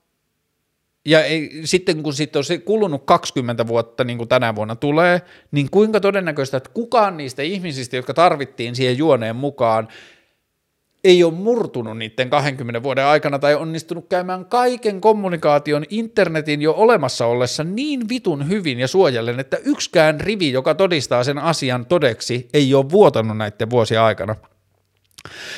ja 1.06 1.24
ei, 1.24 1.62
sitten 1.66 2.04
kun 2.04 2.14
sitten 2.14 2.40
on 2.40 2.44
se 2.44 2.58
kulunut 2.58 3.04
20 3.06 3.68
vuotta, 3.68 4.04
niin 4.04 4.18
kuin 4.18 4.30
tänä 4.30 4.56
vuonna 4.56 4.76
tulee, 4.76 5.22
niin 5.52 5.70
kuinka 5.72 6.00
todennäköistä, 6.00 6.58
että 6.58 6.70
kukaan 6.74 7.18
niistä 7.18 7.42
ihmisistä, 7.42 7.96
jotka 7.96 8.14
tarvittiin 8.14 8.76
siihen 8.76 8.98
juoneen 8.98 9.36
mukaan, 9.36 9.88
ei 11.04 11.24
ole 11.24 11.34
murtunut 11.34 11.98
niiden 11.98 12.30
20 12.30 12.84
vuoden 12.84 13.06
aikana 13.06 13.40
tai 13.40 13.56
onnistunut 13.56 14.06
käymään 14.10 14.46
kaiken 14.46 15.02
kommunikaation 15.02 15.86
internetin 15.90 16.62
jo 16.62 16.74
olemassa 16.78 17.26
ollessa 17.26 17.64
niin 17.64 18.10
vitun 18.10 18.50
hyvin 18.50 18.80
ja 18.80 18.88
suojellen, 18.88 19.40
että 19.40 19.58
yksikään 19.66 20.22
rivi, 20.22 20.52
joka 20.52 20.76
todistaa 20.76 21.24
sen 21.24 21.38
asian 21.38 21.86
todeksi, 21.86 22.48
ei 22.54 22.74
ole 22.74 22.90
vuotanut 22.90 23.38
näiden 23.38 23.70
vuosien 23.70 24.02
aikana. 24.02 24.36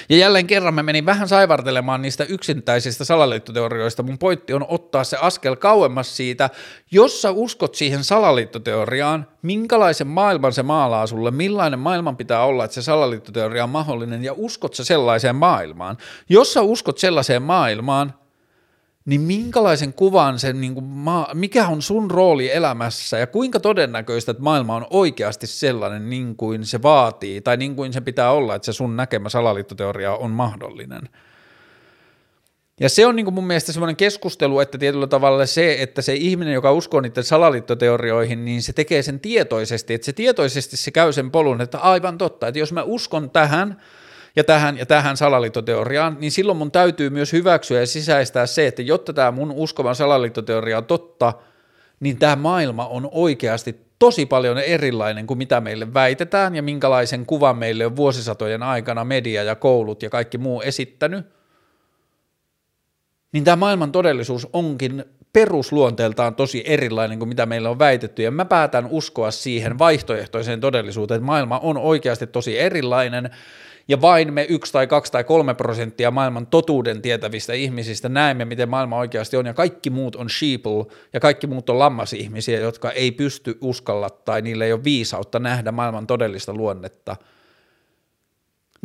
Ja 0.09 0.17
jälleen 0.17 0.47
kerran 0.47 0.73
mä 0.73 0.83
menin 0.83 1.05
vähän 1.05 1.27
saivartelemaan 1.27 2.01
niistä 2.01 2.23
yksittäisistä 2.23 3.03
salaliittoteorioista. 3.03 4.03
Mun 4.03 4.17
pointti 4.17 4.53
on 4.53 4.65
ottaa 4.67 5.03
se 5.03 5.17
askel 5.21 5.55
kauemmas 5.55 6.17
siitä, 6.17 6.49
jos 6.91 7.21
sä 7.21 7.31
uskot 7.31 7.75
siihen 7.75 8.03
salaliittoteoriaan, 8.03 9.27
minkälaisen 9.41 10.07
maailman 10.07 10.53
se 10.53 10.63
maalaa 10.63 11.07
sulle, 11.07 11.31
millainen 11.31 11.79
maailman 11.79 12.17
pitää 12.17 12.45
olla, 12.45 12.65
että 12.65 12.75
se 12.75 12.81
salaliittoteoria 12.81 13.63
on 13.63 13.69
mahdollinen, 13.69 14.23
ja 14.23 14.33
uskot 14.33 14.73
sä 14.73 14.83
sellaiseen 14.83 15.35
maailmaan. 15.35 15.97
Jos 16.29 16.53
sä 16.53 16.61
uskot 16.61 16.97
sellaiseen 16.97 17.41
maailmaan, 17.41 18.13
niin 19.05 19.21
minkälaisen 19.21 19.93
kuvan 19.93 20.39
sen, 20.39 20.61
niin 20.61 20.73
kuin 20.73 20.85
mikä 21.33 21.67
on 21.67 21.81
sun 21.81 22.11
rooli 22.11 22.51
elämässä? 22.51 23.17
Ja 23.17 23.27
kuinka 23.27 23.59
todennäköistä, 23.59 24.31
että 24.31 24.43
maailma 24.43 24.75
on 24.75 24.87
oikeasti 24.89 25.47
sellainen 25.47 26.09
niin 26.09 26.35
kuin 26.35 26.65
se 26.65 26.81
vaatii? 26.81 27.41
Tai 27.41 27.57
niin 27.57 27.75
kuin 27.75 27.93
se 27.93 28.01
pitää 28.01 28.31
olla, 28.31 28.55
että 28.55 28.65
se 28.65 28.73
sun 28.73 28.97
näkemä 28.97 29.29
salaliittoteoria 29.29 30.15
on 30.15 30.31
mahdollinen. 30.31 31.09
Ja 32.79 32.89
se 32.89 33.05
on 33.05 33.15
niin 33.15 33.25
kuin 33.25 33.33
mun 33.33 33.47
mielestä 33.47 33.73
semmoinen 33.73 33.95
keskustelu, 33.95 34.59
että 34.59 34.77
tietyllä 34.77 35.07
tavalla 35.07 35.45
se, 35.45 35.77
että 35.79 36.01
se 36.01 36.13
ihminen, 36.13 36.53
joka 36.53 36.71
uskoo 36.71 37.01
niiden 37.01 37.23
salaliittoteorioihin, 37.23 38.45
niin 38.45 38.61
se 38.61 38.73
tekee 38.73 39.01
sen 39.01 39.19
tietoisesti, 39.19 39.93
että 39.93 40.05
se 40.05 40.13
tietoisesti 40.13 40.77
se 40.77 40.91
käy 40.91 41.13
sen 41.13 41.31
polun, 41.31 41.61
että 41.61 41.79
aivan 41.79 42.17
totta, 42.17 42.47
että 42.47 42.59
jos 42.59 42.73
mä 42.73 42.83
uskon 42.83 43.29
tähän, 43.29 43.81
ja 44.35 44.43
tähän, 44.43 44.77
ja 44.77 44.85
tähän 44.85 45.17
salaliittoteoriaan, 45.17 46.17
niin 46.19 46.31
silloin 46.31 46.57
mun 46.57 46.71
täytyy 46.71 47.09
myös 47.09 47.33
hyväksyä 47.33 47.79
ja 47.79 47.87
sisäistää 47.87 48.45
se, 48.45 48.67
että 48.67 48.81
jotta 48.81 49.13
tämä 49.13 49.31
mun 49.31 49.51
uskova 49.51 49.93
salaliittoteoria 49.93 50.77
on 50.77 50.85
totta, 50.85 51.33
niin 51.99 52.17
tämä 52.17 52.35
maailma 52.35 52.87
on 52.87 53.09
oikeasti 53.11 53.85
tosi 53.99 54.25
paljon 54.25 54.57
erilainen 54.57 55.27
kuin 55.27 55.37
mitä 55.37 55.61
meille 55.61 55.93
väitetään 55.93 56.55
ja 56.55 56.63
minkälaisen 56.63 57.25
kuvan 57.25 57.57
meille 57.57 57.85
on 57.85 57.95
vuosisatojen 57.95 58.63
aikana 58.63 59.05
media 59.05 59.43
ja 59.43 59.55
koulut 59.55 60.03
ja 60.03 60.09
kaikki 60.09 60.37
muu 60.37 60.61
esittänyt, 60.61 61.25
niin 63.31 63.43
tämä 63.43 63.55
maailman 63.55 63.91
todellisuus 63.91 64.47
onkin 64.53 65.05
perusluonteeltaan 65.35 66.35
tosi 66.35 66.63
erilainen 66.65 67.19
kuin 67.19 67.29
mitä 67.29 67.45
meillä 67.45 67.69
on 67.69 67.79
väitetty, 67.79 68.21
ja 68.23 68.31
mä 68.31 68.45
päätän 68.45 68.87
uskoa 68.89 69.31
siihen 69.31 69.79
vaihtoehtoiseen 69.79 70.61
todellisuuteen, 70.61 71.17
että 71.17 71.25
maailma 71.25 71.59
on 71.59 71.77
oikeasti 71.77 72.27
tosi 72.27 72.59
erilainen, 72.59 73.29
ja 73.87 74.01
vain 74.01 74.33
me 74.33 74.45
yksi 74.49 74.73
tai 74.73 74.87
kaksi 74.87 75.11
tai 75.11 75.23
kolme 75.23 75.53
prosenttia 75.53 76.11
maailman 76.11 76.47
totuuden 76.47 77.01
tietävistä 77.01 77.53
ihmisistä 77.53 78.09
näemme, 78.09 78.45
miten 78.45 78.69
maailma 78.69 78.97
oikeasti 78.97 79.37
on, 79.37 79.45
ja 79.45 79.53
kaikki 79.53 79.89
muut 79.89 80.15
on 80.15 80.29
sheeple, 80.29 80.85
ja 81.13 81.19
kaikki 81.19 81.47
muut 81.47 81.69
on 81.69 81.79
lammasihmisiä, 81.79 82.59
jotka 82.59 82.91
ei 82.91 83.11
pysty 83.11 83.57
uskalla 83.61 84.09
tai 84.09 84.41
niillä 84.41 84.65
ei 84.65 84.73
ole 84.73 84.83
viisautta 84.83 85.39
nähdä 85.39 85.71
maailman 85.71 86.07
todellista 86.07 86.53
luonnetta– 86.53 87.15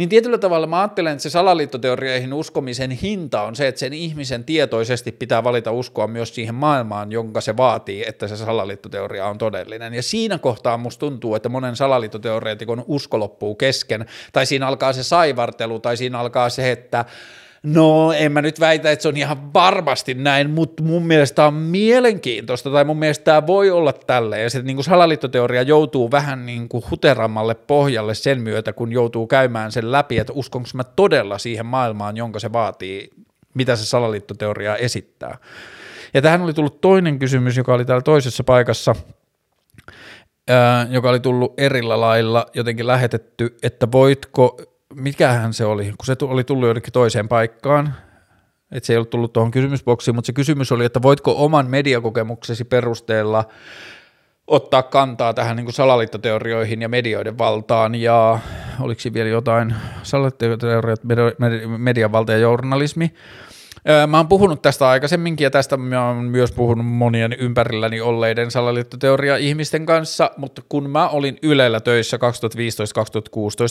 niin 0.01 0.09
tietyllä 0.09 0.39
tavalla 0.39 0.67
mä 0.67 0.81
ajattelen, 0.81 1.13
että 1.13 1.23
se 1.23 1.31
salaliittoteorioihin 1.31 2.33
uskomisen 2.33 2.91
hinta 2.91 3.43
on 3.43 3.57
se, 3.57 3.69
että 3.69 3.79
sen 3.79 3.93
ihmisen 3.93 4.45
tietoisesti 4.45 5.13
pitää 5.13 5.45
valita 5.45 5.73
uskoa 5.73 6.07
myös 6.07 6.35
siihen 6.35 6.55
maailmaan, 6.55 7.13
jonka 7.13 7.41
se 7.41 7.57
vaatii, 7.57 8.05
että 8.07 8.29
se 8.29 8.37
salaliittoteoria 8.37 9.27
on 9.27 9.39
todellinen. 9.39 9.95
Ja 9.95 10.03
siinä 10.03 10.39
kohtaa 10.39 10.77
musta 10.77 11.01
tuntuu, 11.01 11.35
että 11.35 11.49
monen 11.49 11.77
salaliittoteoreetikon 11.77 12.85
usko 12.87 13.19
loppuu 13.19 13.55
kesken, 13.55 14.07
tai 14.33 14.47
siinä 14.47 14.67
alkaa 14.67 14.93
se 14.93 15.03
saivartelu, 15.03 15.81
tai 15.81 15.97
siinä 15.97 16.19
alkaa 16.19 16.49
se, 16.49 16.71
että 16.71 17.05
No, 17.63 18.13
en 18.13 18.33
mä 18.33 18.43
nyt 18.43 18.61
väitä, 18.61 18.91
että 18.91 19.03
se 19.03 19.09
on 19.09 19.17
ihan 19.17 19.55
varmasti 19.55 20.15
näin, 20.15 20.51
mutta 20.51 20.83
mun 20.83 21.07
mielestä 21.07 21.47
on 21.47 21.55
mielenkiintoista, 21.55 22.71
tai 22.71 22.85
mun 22.85 22.99
mielestä 22.99 23.25
tämä 23.25 23.47
voi 23.47 23.71
olla 23.71 23.93
tälleen, 23.93 24.51
se 24.51 24.63
niin 24.63 24.77
kuin 24.77 24.85
salaliittoteoria 24.85 25.63
joutuu 25.63 26.11
vähän 26.11 26.47
niin 26.47 26.69
kuin 26.69 26.85
huterammalle 26.91 27.55
pohjalle 27.55 28.15
sen 28.15 28.41
myötä, 28.41 28.73
kun 28.73 28.93
joutuu 28.93 29.27
käymään 29.27 29.73
sen 29.73 29.93
läpi, 29.93 30.19
että 30.19 30.33
uskonko 30.33 30.69
mä 30.75 30.85
todella 30.85 31.39
siihen 31.39 31.67
maailmaan, 31.67 32.17
jonka 32.17 32.39
se 32.39 32.53
vaatii, 32.53 33.11
mitä 33.55 33.77
se 33.77 33.87
salaliittoteoria 33.87 34.77
esittää. 34.77 35.39
Ja 36.15 36.23
tähän 36.23 36.43
oli 36.43 36.55
tullut 36.55 36.81
toinen 36.81 37.19
kysymys, 37.19 37.57
joka 37.57 37.75
oli 37.75 37.85
täällä 37.85 38.03
toisessa 38.03 38.45
paikassa, 38.45 38.95
joka 40.91 41.11
oli 41.11 41.21
tullut 41.21 41.61
erillä 41.61 42.01
lailla 42.01 42.47
jotenkin 42.55 42.87
lähetetty, 42.87 43.57
että 43.63 43.93
voitko 43.93 44.57
mikähän 44.95 45.53
se 45.53 45.65
oli, 45.65 45.85
kun 45.85 46.07
se 46.07 46.17
oli 46.23 46.45
tullut 46.45 46.67
jonnekin 46.67 46.93
toiseen 46.93 47.29
paikkaan, 47.29 47.95
että 48.73 48.87
se 48.87 48.93
ei 48.93 48.97
ollut 48.97 49.11
tullut 49.11 49.33
tuohon 49.33 49.51
kysymysboksiin, 49.51 50.15
mutta 50.15 50.27
se 50.27 50.33
kysymys 50.33 50.73
oli, 50.73 50.85
että 50.85 51.03
voitko 51.03 51.45
oman 51.45 51.67
mediakokemuksesi 51.67 52.65
perusteella 52.65 53.45
ottaa 54.47 54.83
kantaa 54.83 55.35
tähän 55.35 55.57
niin 55.57 55.65
kuin 55.65 55.75
salaliittoteorioihin 55.75 56.83
ja 56.83 56.89
medioiden 56.89 57.39
valtaan 57.39 57.95
ja 57.95 58.39
oliko 58.81 59.01
vielä 59.13 59.29
jotain 59.29 59.75
salaliittoteoriat, 60.03 61.01
median 61.79 62.13
valta 62.13 62.33
ja 62.33 62.39
journalismi. 62.39 63.15
Mä 64.07 64.17
oon 64.17 64.29
puhunut 64.29 64.63
tästä 64.63 64.89
aikaisemminkin 64.89 65.45
ja 65.45 65.51
tästä 65.51 65.77
mä 65.77 66.09
oon 66.09 66.25
myös 66.25 66.53
puhunut 66.53 66.87
monien 66.87 67.33
ympärilläni 67.39 68.01
olleiden 68.01 68.51
salaliittoteoria 68.51 69.37
ihmisten 69.37 69.87
kanssa, 69.87 70.31
mutta 70.37 70.63
kun 70.69 70.91
mä 70.91 71.09
olin 71.09 71.39
Ylellä 71.43 71.81
töissä 71.81 72.17
2015-2016 72.17 72.21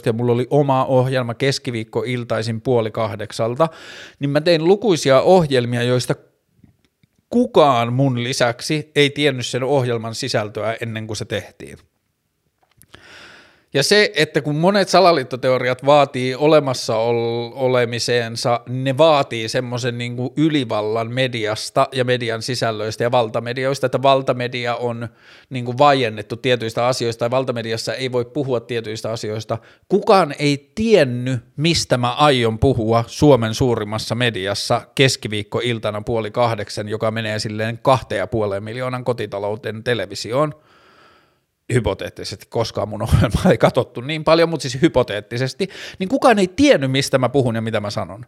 ja 0.05 0.13
mulla 0.13 0.31
oli 0.31 0.47
oma 0.49 0.85
ohjelma 0.85 1.33
keskiviikko 1.33 2.03
iltaisin 2.05 2.61
puoli 2.61 2.91
kahdeksalta, 2.91 3.67
niin 4.19 4.29
mä 4.29 4.41
tein 4.41 4.63
lukuisia 4.63 5.21
ohjelmia, 5.21 5.83
joista 5.83 6.15
kukaan 7.29 7.93
mun 7.93 8.23
lisäksi 8.23 8.91
ei 8.95 9.09
tiennyt 9.09 9.45
sen 9.45 9.63
ohjelman 9.63 10.15
sisältöä 10.15 10.77
ennen 10.81 11.07
kuin 11.07 11.17
se 11.17 11.25
tehtiin. 11.25 11.77
Ja 13.73 13.83
se, 13.83 14.11
että 14.15 14.41
kun 14.41 14.55
monet 14.55 14.89
salaliittoteoriat 14.89 15.85
vaatii 15.85 16.35
olemassa 16.35 16.97
olemiseensa, 17.53 18.61
ne 18.69 18.97
vaatii 18.97 19.49
semmoisen 19.49 19.97
niin 19.97 20.15
ylivallan 20.37 21.11
mediasta 21.11 21.87
ja 21.91 22.05
median 22.05 22.41
sisällöistä 22.41 23.03
ja 23.03 23.11
valtamedioista, 23.11 23.85
että 23.85 24.01
valtamedia 24.01 24.75
on 24.75 25.07
niin 25.49 25.65
kuin 25.65 25.77
vaiennettu 25.77 26.35
tietyistä 26.35 26.87
asioista 26.87 27.25
ja 27.25 27.31
valtamediassa 27.31 27.93
ei 27.93 28.11
voi 28.11 28.25
puhua 28.25 28.59
tietyistä 28.59 29.11
asioista. 29.11 29.57
Kukaan 29.89 30.35
ei 30.39 30.71
tiennyt, 30.75 31.39
mistä 31.57 31.97
mä 31.97 32.13
aion 32.13 32.59
puhua 32.59 33.03
Suomen 33.07 33.53
suurimmassa 33.53 34.15
mediassa 34.15 34.81
keskiviikkoiltana 34.95 36.01
puoli 36.01 36.31
kahdeksan, 36.31 36.89
joka 36.89 37.11
menee 37.11 37.39
silleen 37.39 37.79
kahteen 37.81 38.19
ja 38.19 38.27
puoleen 38.27 38.63
miljoonan 38.63 39.03
kotitalouteen 39.03 39.83
televisioon– 39.83 40.53
hypoteettisesti, 41.73 42.45
koska 42.49 42.85
mun 42.85 43.01
ohjelma 43.01 43.51
ei 43.51 43.57
katsottu 43.57 44.01
niin 44.01 44.23
paljon, 44.23 44.49
mutta 44.49 44.61
siis 44.61 44.81
hypoteettisesti, 44.81 45.69
niin 45.99 46.09
kukaan 46.09 46.39
ei 46.39 46.47
tiennyt, 46.47 46.91
mistä 46.91 47.17
mä 47.17 47.29
puhun 47.29 47.55
ja 47.55 47.61
mitä 47.61 47.79
mä 47.79 47.89
sanon. 47.89 48.25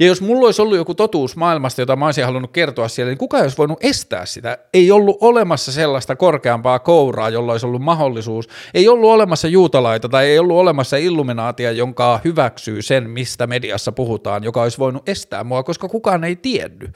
Ja 0.00 0.06
jos 0.06 0.20
mulla 0.20 0.46
olisi 0.46 0.62
ollut 0.62 0.76
joku 0.76 0.94
totuus 0.94 1.36
maailmasta, 1.36 1.82
jota 1.82 1.96
mä 1.96 2.06
olisin 2.06 2.24
halunnut 2.24 2.52
kertoa 2.52 2.88
siellä, 2.88 3.10
niin 3.10 3.18
kukaan 3.18 3.40
ei 3.40 3.44
olisi 3.44 3.58
voinut 3.58 3.78
estää 3.84 4.26
sitä. 4.26 4.58
Ei 4.74 4.90
ollut 4.90 5.18
olemassa 5.20 5.72
sellaista 5.72 6.16
korkeampaa 6.16 6.78
kouraa, 6.78 7.30
jolla 7.30 7.52
olisi 7.52 7.66
ollut 7.66 7.82
mahdollisuus. 7.82 8.48
Ei 8.74 8.88
ollut 8.88 9.10
olemassa 9.10 9.48
juutalaita 9.48 10.08
tai 10.08 10.26
ei 10.26 10.38
ollut 10.38 10.56
olemassa 10.56 10.96
illuminaatia, 10.96 11.72
jonka 11.72 12.20
hyväksyy 12.24 12.82
sen, 12.82 13.10
mistä 13.10 13.46
mediassa 13.46 13.92
puhutaan, 13.92 14.44
joka 14.44 14.62
olisi 14.62 14.78
voinut 14.78 15.08
estää 15.08 15.44
mua, 15.44 15.62
koska 15.62 15.88
kukaan 15.88 16.24
ei 16.24 16.36
tiennyt. 16.36 16.90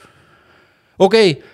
Okei, 0.99 1.45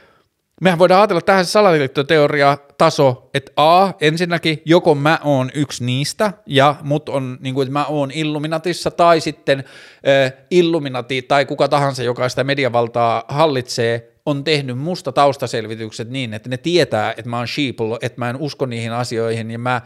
mehän 0.61 0.78
voidaan 0.78 1.01
ajatella 1.01 1.20
tähän 1.20 1.45
salaliittoteoria 1.45 2.59
taso, 2.78 3.31
että 3.35 3.53
A, 3.57 3.93
ensinnäkin 4.01 4.62
joko 4.65 4.95
mä 4.95 5.19
oon 5.24 5.51
yksi 5.55 5.85
niistä, 5.85 6.32
ja 6.47 6.74
mut 6.82 7.09
on, 7.09 7.39
niin 7.41 7.55
kuin, 7.55 7.66
että 7.66 7.73
mä 7.73 7.85
oon 7.85 8.11
Illuminatissa, 8.11 8.91
tai 8.91 9.20
sitten 9.20 9.59
äh, 9.59 10.32
Illuminati 10.51 11.23
tai 11.23 11.47
kuka 11.47 11.69
tahansa, 11.69 12.03
joka 12.03 12.28
sitä 12.28 12.45
mediavaltaa 12.45 13.24
hallitsee, 13.28 14.07
on 14.27 14.45
tehnyt 14.45 14.78
musta 14.78 15.12
taustaselvitykset 15.12 16.11
niin, 16.11 16.35
että 16.35 16.49
ne 16.49 16.57
tietää, 16.57 17.11
että 17.11 17.28
mä 17.28 17.39
oon 17.39 17.49
sheeple, 17.49 17.99
että 18.03 18.19
mä 18.19 18.31
en 18.31 18.37
usko 18.37 18.66
niihin 18.66 18.93
asioihin, 18.93 19.51
ja 19.51 19.59
mä 19.59 19.74
äh, 19.74 19.82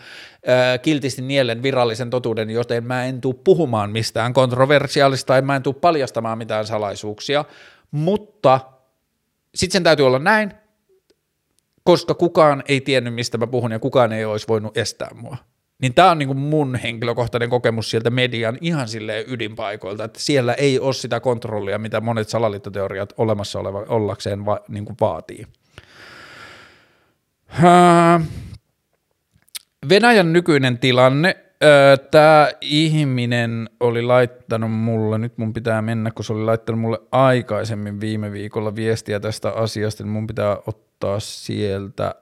kiltisti 0.82 1.22
nielen 1.22 1.62
virallisen 1.62 2.10
totuuden, 2.10 2.50
joten 2.50 2.84
mä 2.84 3.04
en 3.04 3.20
tuu 3.20 3.34
puhumaan 3.34 3.90
mistään 3.90 4.32
kontroversiaalista, 4.32 5.26
tai 5.26 5.42
mä 5.42 5.56
en 5.56 5.62
tuu 5.62 5.72
paljastamaan 5.72 6.38
mitään 6.38 6.66
salaisuuksia, 6.66 7.44
mutta 7.90 8.60
sitten 9.54 9.72
sen 9.72 9.82
täytyy 9.82 10.06
olla 10.06 10.18
näin, 10.18 10.52
koska 11.84 12.14
kukaan 12.14 12.62
ei 12.68 12.80
tiennyt, 12.80 13.14
mistä 13.14 13.38
mä 13.38 13.46
puhun 13.46 13.72
ja 13.72 13.78
kukaan 13.78 14.12
ei 14.12 14.24
olisi 14.24 14.48
voinut 14.48 14.76
estää 14.76 15.10
mua. 15.14 15.36
Niin 15.82 15.94
tämä 15.94 16.10
on 16.10 16.18
niinku 16.18 16.34
mun 16.34 16.76
henkilökohtainen 16.76 17.50
kokemus 17.50 17.90
sieltä 17.90 18.10
median 18.10 18.58
ihan 18.60 18.88
silleen 18.88 19.24
ydinpaikoilta, 19.28 20.04
että 20.04 20.20
siellä 20.20 20.54
ei 20.54 20.78
ole 20.78 20.92
sitä 20.92 21.20
kontrollia, 21.20 21.78
mitä 21.78 22.00
monet 22.00 22.28
salaliittoteoriat 22.28 23.12
olemassa 23.16 23.60
oleva, 23.60 23.84
ollakseen 23.88 24.46
va, 24.46 24.60
niinku 24.68 24.94
vaatii. 25.00 25.46
Venäjän 29.88 30.32
nykyinen 30.32 30.78
tilanne. 30.78 31.43
Tämä 32.10 32.48
ihminen 32.60 33.70
oli 33.80 34.02
laittanut 34.02 34.72
mulle, 34.72 35.18
nyt 35.18 35.38
mun 35.38 35.52
pitää 35.52 35.82
mennä, 35.82 36.10
kun 36.10 36.24
se 36.24 36.32
oli 36.32 36.44
laittanut 36.44 36.80
mulle 36.80 36.98
aikaisemmin 37.12 38.00
viime 38.00 38.32
viikolla 38.32 38.74
viestiä 38.74 39.20
tästä 39.20 39.50
asiasta, 39.50 40.02
niin 40.02 40.12
mun 40.12 40.26
pitää 40.26 40.56
ottaa 40.66 41.20
sieltä 41.20 42.14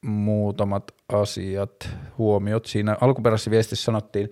muutamat 0.00 0.92
asiat, 1.12 1.88
huomiot. 2.18 2.66
Siinä 2.66 2.96
alkuperäisessä 3.00 3.50
viestissä 3.50 3.84
sanottiin, 3.84 4.30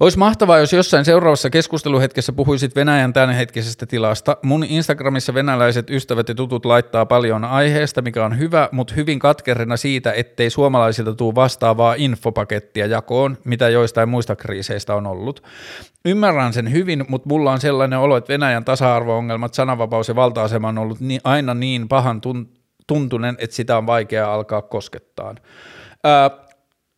olisi 0.00 0.18
mahtavaa, 0.18 0.58
jos 0.58 0.72
jossain 0.72 1.04
seuraavassa 1.04 1.50
keskusteluhetkessä 1.50 2.32
puhuisit 2.32 2.76
Venäjän 2.76 3.12
tämänhetkisestä 3.12 3.86
tilasta. 3.86 4.36
Mun 4.42 4.64
Instagramissa 4.64 5.34
venäläiset 5.34 5.90
ystävät 5.90 6.28
ja 6.28 6.34
tutut 6.34 6.64
laittaa 6.64 7.06
paljon 7.06 7.44
aiheesta, 7.44 8.02
mikä 8.02 8.24
on 8.24 8.38
hyvä, 8.38 8.68
mutta 8.72 8.94
hyvin 8.94 9.18
katkerina 9.18 9.76
siitä, 9.76 10.12
ettei 10.12 10.50
suomalaisilta 10.50 11.14
tule 11.14 11.34
vastaavaa 11.34 11.94
infopakettia 11.94 12.86
jakoon, 12.86 13.38
mitä 13.44 13.68
joistain 13.68 14.08
muista 14.08 14.36
kriiseistä 14.36 14.94
on 14.94 15.06
ollut. 15.06 15.42
Ymmärrän 16.04 16.52
sen 16.52 16.72
hyvin, 16.72 17.04
mutta 17.08 17.28
mulla 17.28 17.52
on 17.52 17.60
sellainen 17.60 17.98
olo, 17.98 18.16
että 18.16 18.32
Venäjän 18.32 18.64
tasa-arvo-ongelmat, 18.64 19.54
sananvapaus 19.54 20.08
ja 20.08 20.16
valta-asema 20.16 20.68
on 20.68 20.78
ollut 20.78 20.98
aina 21.24 21.54
niin 21.54 21.88
pahan 21.88 22.20
tuntunen, 22.86 23.36
että 23.38 23.56
sitä 23.56 23.78
on 23.78 23.86
vaikea 23.86 24.34
alkaa 24.34 24.62
koskettaa. 24.62 25.34
Öö, 26.06 26.45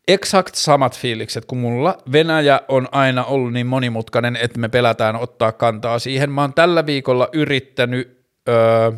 exakt 0.08 0.54
samat 0.54 0.98
fiilikset 0.98 1.44
kuin 1.44 1.58
mulla. 1.58 1.98
Venäjä 2.12 2.60
on 2.68 2.88
aina 2.92 3.24
ollut 3.24 3.52
niin 3.52 3.66
monimutkainen, 3.66 4.36
että 4.36 4.58
me 4.58 4.68
pelätään 4.68 5.16
ottaa 5.16 5.52
kantaa 5.52 5.98
siihen. 5.98 6.30
Mä 6.30 6.40
oon 6.40 6.54
tällä 6.54 6.86
viikolla 6.86 7.28
yrittänyt, 7.32 8.24
öö, 8.48 8.92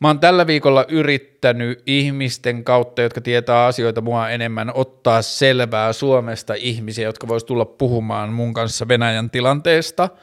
mä 0.00 0.08
oon 0.08 0.20
tällä 0.20 0.46
viikolla 0.46 0.84
yrittänyt 0.88 1.82
ihmisten 1.86 2.64
kautta, 2.64 3.02
jotka 3.02 3.20
tietää 3.20 3.66
asioita 3.66 4.00
mua 4.00 4.30
enemmän, 4.30 4.72
ottaa 4.74 5.22
selvää 5.22 5.92
Suomesta 5.92 6.54
ihmisiä, 6.54 7.04
jotka 7.04 7.28
vois 7.28 7.44
tulla 7.44 7.64
puhumaan 7.64 8.32
mun 8.32 8.54
kanssa 8.54 8.88
Venäjän 8.88 9.30
tilanteesta– 9.30 10.08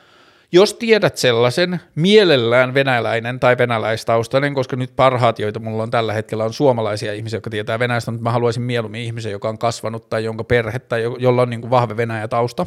jos 0.52 0.74
tiedät 0.74 1.18
sellaisen, 1.18 1.80
mielellään 1.96 2.74
venäläinen 2.74 3.40
tai 3.40 3.58
venäläistaustainen, 3.58 4.54
koska 4.54 4.76
nyt 4.76 4.96
parhaat, 4.96 5.40
joita 5.40 5.60
mulla 5.60 5.84
on 5.84 5.92
tällä 5.92 6.14
hetkellä, 6.14 6.44
on 6.44 6.54
suomalaisia 6.54 7.14
ihmisiä, 7.14 7.38
jotka 7.38 7.50
tietää 7.50 7.80
venäjästä, 7.80 8.12
mutta 8.12 8.24
mä 8.24 8.32
haluaisin 8.32 8.64
mieluummin 8.64 9.02
ihmisen, 9.02 9.32
joka 9.32 9.50
on 9.50 9.58
kasvanut 9.58 10.10
tai 10.10 10.24
jonka 10.24 10.44
perhe 10.44 10.80
tai 10.80 11.04
jolla 11.20 11.42
on 11.42 11.50
niin 11.50 11.62
kuin 11.62 11.72
vahva 11.72 11.98
venäjä-tausta. 11.98 12.66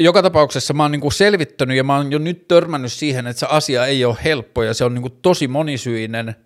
Joka 0.00 0.22
tapauksessa 0.22 0.74
mä 0.74 0.82
oon 0.82 0.92
niin 0.92 1.00
kuin 1.00 1.12
selvittänyt 1.12 1.76
ja 1.76 1.84
mä 1.84 1.96
oon 1.96 2.12
jo 2.12 2.18
nyt 2.18 2.48
törmännyt 2.48 2.92
siihen, 2.92 3.26
että 3.26 3.40
se 3.40 3.46
asia 3.50 3.86
ei 3.86 4.04
ole 4.04 4.16
helppo 4.24 4.62
ja 4.62 4.74
se 4.74 4.84
on 4.84 4.94
niin 4.94 5.02
kuin 5.02 5.18
tosi 5.22 5.48
monisyinen– 5.48 6.34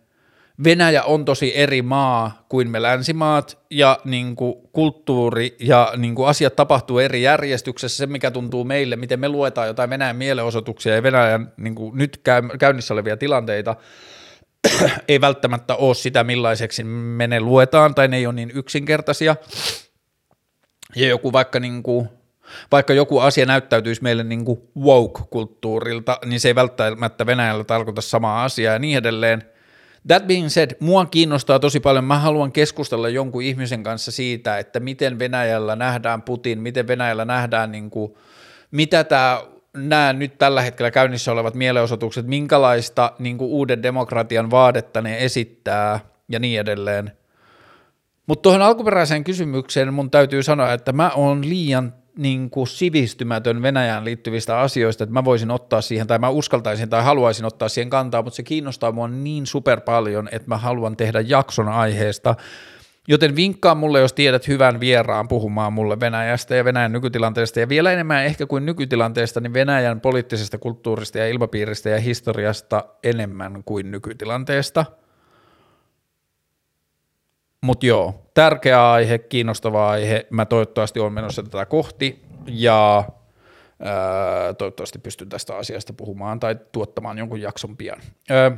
Venäjä 0.65 1.03
on 1.03 1.25
tosi 1.25 1.57
eri 1.57 1.83
maa 1.83 2.45
kuin 2.49 2.71
me 2.71 2.83
länsimaat 2.83 3.59
ja 3.71 3.99
niin 4.05 4.37
kuin 4.37 4.55
kulttuuri 4.73 5.57
ja 5.61 5.93
niin 5.97 6.15
kuin 6.15 6.29
asiat 6.29 6.57
tapahtuu 6.57 6.99
eri 6.99 7.23
järjestyksessä. 7.23 7.97
Se, 7.97 8.07
mikä 8.07 8.31
tuntuu 8.31 8.65
meille, 8.65 8.97
miten 8.97 9.21
me 9.21 9.29
luetaan 9.29 9.67
jotain 9.67 9.91
Venäjän 9.91 10.17
mielenosoituksia 10.17 10.95
ja 10.95 11.03
Venäjän 11.03 11.53
niin 11.57 11.75
kuin 11.75 11.99
nyt 11.99 12.21
käynnissä 12.59 12.95
olevia 12.95 13.17
tilanteita, 13.17 13.77
ei 15.09 15.21
välttämättä 15.21 15.75
ole 15.75 15.95
sitä, 15.95 16.25
millaiseksi 16.25 16.85
me 16.85 17.27
ne 17.27 17.41
luetaan 17.41 17.95
tai 17.95 18.09
ne 18.09 18.17
ei 18.17 18.27
ole 18.27 18.35
niin 18.35 18.53
yksinkertaisia. 18.55 19.37
Ja 20.97 21.09
joku 21.09 21.33
vaikka 21.33 21.61
niin 21.61 21.83
kuin 21.83 22.09
vaikka 22.73 22.93
joku 22.93 23.19
asia 23.19 23.47
näyttäytyisi 23.47 24.03
meille 24.03 24.25
niin 24.25 24.45
woke-kulttuurilta, 24.79 26.19
niin 26.25 26.41
se 26.41 26.49
ei 26.49 26.55
välttämättä 26.55 27.27
Venäjällä 27.27 27.65
tarkoita 27.65 28.01
samaa 28.01 28.45
asiaa 28.45 28.73
ja 28.73 28.79
niin 28.79 28.99
edelleen– 28.99 29.43
That 30.09 30.27
being 30.27 30.49
said, 30.49 30.71
mua 30.81 31.07
kiinnostaa 31.07 31.59
tosi 31.59 31.81
paljon, 31.81 32.05
mä 32.05 32.19
haluan 32.19 32.53
keskustella 32.53 33.09
jonkun 33.09 33.43
ihmisen 33.43 33.83
kanssa 33.83 34.13
siitä, 34.13 34.59
että 34.59 34.81
miten 34.81 35.19
Venäjällä 35.19 35.77
nähdään 35.77 36.23
Putin, 36.23 36.61
miten 36.61 36.87
Venäjällä 36.87 37.25
nähdään, 37.25 37.73
niin 37.73 37.91
kuin, 37.91 38.15
mitä 38.71 39.05
tämä 39.05 39.43
nämä 39.77 40.13
nyt 40.13 40.39
tällä 40.39 40.63
hetkellä 40.63 40.91
käynnissä 40.91 41.33
olevat 41.33 41.55
mielenosoitukset, 41.55 42.27
minkälaista 42.27 43.13
niin 43.19 43.39
kuin 43.39 43.51
uuden 43.51 43.83
demokratian 43.83 44.51
vaadetta 44.51 45.03
ne 45.03 45.25
esittää 45.25 46.01
ja 46.29 46.39
niin 46.39 46.61
edelleen. 46.61 47.13
Mutta 48.27 48.43
tuohon 48.43 48.63
alkuperäiseen 48.63 49.25
kysymykseen 49.25 49.95
mun 49.95 50.11
täytyy 50.11 50.43
sanoa, 50.43 50.73
että 50.73 50.93
mä 50.93 51.11
oon 51.11 51.49
liian 51.49 51.93
niin 52.17 52.51
kuin 52.51 52.67
sivistymätön 52.67 53.63
Venäjään 53.63 54.05
liittyvistä 54.05 54.61
asioista, 54.61 55.05
että 55.05 55.15
mä 55.15 55.25
voisin 55.25 55.51
ottaa 55.51 55.81
siihen, 55.81 56.07
tai 56.07 56.19
mä 56.19 56.29
uskaltaisin 56.29 56.89
tai 56.89 57.05
haluaisin 57.05 57.45
ottaa 57.45 57.69
siihen 57.69 57.91
kantaa, 57.91 58.23
mutta 58.23 58.37
se 58.37 58.43
kiinnostaa 58.43 58.93
mua 58.93 59.09
niin 59.09 59.47
super 59.47 59.81
paljon, 59.81 60.29
että 60.33 60.49
mä 60.49 60.57
haluan 60.57 60.97
tehdä 60.97 61.21
jakson 61.21 61.69
aiheesta, 61.69 62.35
Joten 63.09 63.37
vinkkaa 63.37 63.75
mulle, 63.75 64.01
jos 64.01 64.13
tiedät 64.13 64.49
hyvän 64.49 64.81
vieraan 64.81 65.29
puhumaan 65.29 65.73
mulle 65.73 66.01
Venäjästä 66.01 66.55
ja 66.55 66.65
Venäjän 66.65 66.93
nykytilanteesta 66.93 67.61
ja 67.61 67.69
vielä 67.69 67.93
enemmän 67.93 68.25
ehkä 68.25 68.47
kuin 68.47 68.67
nykytilanteesta, 68.67 69.41
niin 69.41 69.53
Venäjän 69.53 70.01
poliittisesta 70.01 70.59
kulttuurista 70.59 71.19
ja 71.19 71.29
ilmapiiristä 71.29 71.89
ja 71.89 72.01
historiasta 72.01 72.85
enemmän 73.03 73.63
kuin 73.65 73.91
nykytilanteesta. 73.91 74.85
Mutta 77.65 77.87
joo, 77.87 78.31
tärkeä 78.35 78.91
aihe, 78.91 79.19
kiinnostava 79.19 79.91
aihe. 79.91 80.27
Mä 80.31 80.47
toivottavasti 80.47 81.01
olen 81.01 81.13
menossa 81.13 81.43
tätä 81.43 81.67
kohti 81.67 82.23
ja 82.47 83.05
ää, 83.81 84.55
toivottavasti 84.55 84.99
pystyn 84.99 85.29
tästä 85.29 85.57
asiasta 85.57 85.93
puhumaan 85.93 86.41
tai 86.41 86.57
tuottamaan 86.73 87.19
jonkun 87.19 87.41
jakson 87.41 87.77
pian. 87.77 88.01
Ää, 88.31 88.53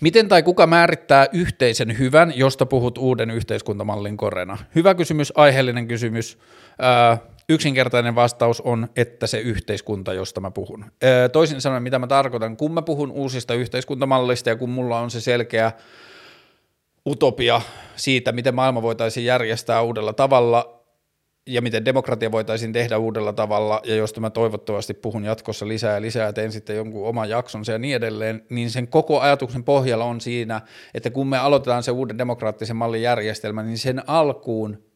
Miten 0.00 0.28
tai 0.28 0.42
kuka 0.42 0.66
määrittää 0.66 1.26
yhteisen 1.32 1.98
hyvän, 1.98 2.32
josta 2.36 2.66
puhut 2.66 2.98
uuden 2.98 3.30
yhteiskuntamallin 3.30 4.16
korena? 4.16 4.58
Hyvä 4.74 4.94
kysymys, 4.94 5.32
aiheellinen 5.36 5.88
kysymys. 5.88 6.38
yksinkertainen 7.48 8.14
vastaus 8.14 8.60
on, 8.60 8.88
että 8.96 9.26
se 9.26 9.38
yhteiskunta, 9.40 10.12
josta 10.12 10.40
mä 10.40 10.50
puhun. 10.50 10.84
toisin 11.32 11.60
sanoen, 11.60 11.82
mitä 11.82 11.98
mä 11.98 12.06
tarkoitan, 12.06 12.56
kun 12.56 12.74
mä 12.74 12.82
puhun 12.82 13.10
uusista 13.10 13.54
yhteiskuntamallista 13.54 14.48
ja 14.48 14.56
kun 14.56 14.70
mulla 14.70 15.00
on 15.00 15.10
se 15.10 15.20
selkeä 15.20 15.72
utopia 17.06 17.60
siitä, 17.96 18.32
miten 18.32 18.54
maailma 18.54 18.82
voitaisiin 18.82 19.26
järjestää 19.26 19.82
uudella 19.82 20.12
tavalla, 20.12 20.82
ja 21.46 21.62
miten 21.62 21.84
demokratia 21.84 22.32
voitaisiin 22.32 22.72
tehdä 22.72 22.98
uudella 22.98 23.32
tavalla, 23.32 23.80
ja 23.84 23.94
josta 23.94 24.20
mä 24.20 24.30
toivottavasti 24.30 24.94
puhun 24.94 25.24
jatkossa 25.24 25.68
lisää 25.68 25.94
ja 25.94 26.00
lisää, 26.00 26.32
teen 26.32 26.52
sitten 26.52 26.76
jonkun 26.76 27.08
oman 27.08 27.28
jaksonsa 27.28 27.72
ja 27.72 27.78
niin 27.78 27.96
edelleen, 27.96 28.46
niin 28.50 28.70
sen 28.70 28.88
koko 28.88 29.20
ajatuksen 29.20 29.64
pohjalla 29.64 30.04
on 30.04 30.20
siinä, 30.20 30.60
että 30.94 31.10
kun 31.10 31.26
me 31.26 31.38
aloitetaan 31.38 31.82
se 31.82 31.90
uuden 31.90 32.18
demokraattisen 32.18 32.76
mallin 32.76 33.02
järjestelmä, 33.02 33.62
niin 33.62 33.78
sen 33.78 34.02
alkuun 34.06 34.91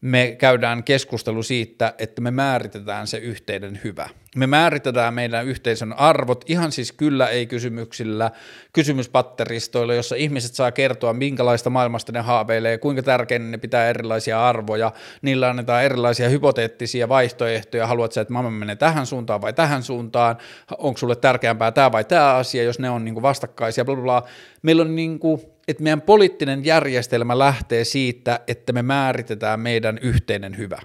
me 0.00 0.36
käydään 0.38 0.84
keskustelu 0.84 1.42
siitä, 1.42 1.94
että 1.98 2.22
me 2.22 2.30
määritetään 2.30 3.06
se 3.06 3.18
yhteinen 3.18 3.80
hyvä. 3.84 4.08
Me 4.36 4.46
määritetään 4.46 5.14
meidän 5.14 5.46
yhteisön 5.46 5.92
arvot 5.92 6.44
ihan 6.48 6.72
siis 6.72 6.92
kyllä 6.92 7.26
ei 7.26 7.46
kysymyksillä, 7.46 8.30
kysymyspatteristoilla, 8.72 9.94
jossa 9.94 10.16
ihmiset 10.16 10.54
saa 10.54 10.72
kertoa, 10.72 11.12
minkälaista 11.12 11.70
maailmasta 11.70 12.12
ne 12.12 12.20
haaveilee, 12.20 12.78
kuinka 12.78 13.02
tärkeänä 13.02 13.44
ne 13.44 13.58
pitää 13.58 13.88
erilaisia 13.88 14.48
arvoja, 14.48 14.92
niillä 15.22 15.48
annetaan 15.50 15.84
erilaisia 15.84 16.28
hypoteettisia 16.28 17.08
vaihtoehtoja, 17.08 17.86
haluat 17.86 18.12
sä, 18.12 18.20
että 18.20 18.32
maailma 18.32 18.50
menee 18.50 18.76
tähän 18.76 19.06
suuntaan 19.06 19.40
vai 19.40 19.52
tähän 19.52 19.82
suuntaan, 19.82 20.36
onko 20.78 20.98
sulle 20.98 21.16
tärkeämpää 21.16 21.72
tämä 21.72 21.92
vai 21.92 22.04
tämä 22.04 22.34
asia, 22.34 22.62
jos 22.62 22.78
ne 22.78 22.90
on 22.90 23.04
niin 23.04 23.22
vastakkaisia, 23.22 23.84
bla, 23.84 23.94
bla, 23.94 24.04
bla. 24.04 24.22
Meillä 24.62 24.82
on 24.82 24.96
niin 24.96 25.18
kuin, 25.18 25.57
että 25.68 25.82
meidän 25.82 26.02
poliittinen 26.02 26.64
järjestelmä 26.64 27.38
lähtee 27.38 27.84
siitä, 27.84 28.40
että 28.46 28.72
me 28.72 28.82
määritetään 28.82 29.60
meidän 29.60 29.98
yhteinen 30.02 30.56
hyvä. 30.58 30.80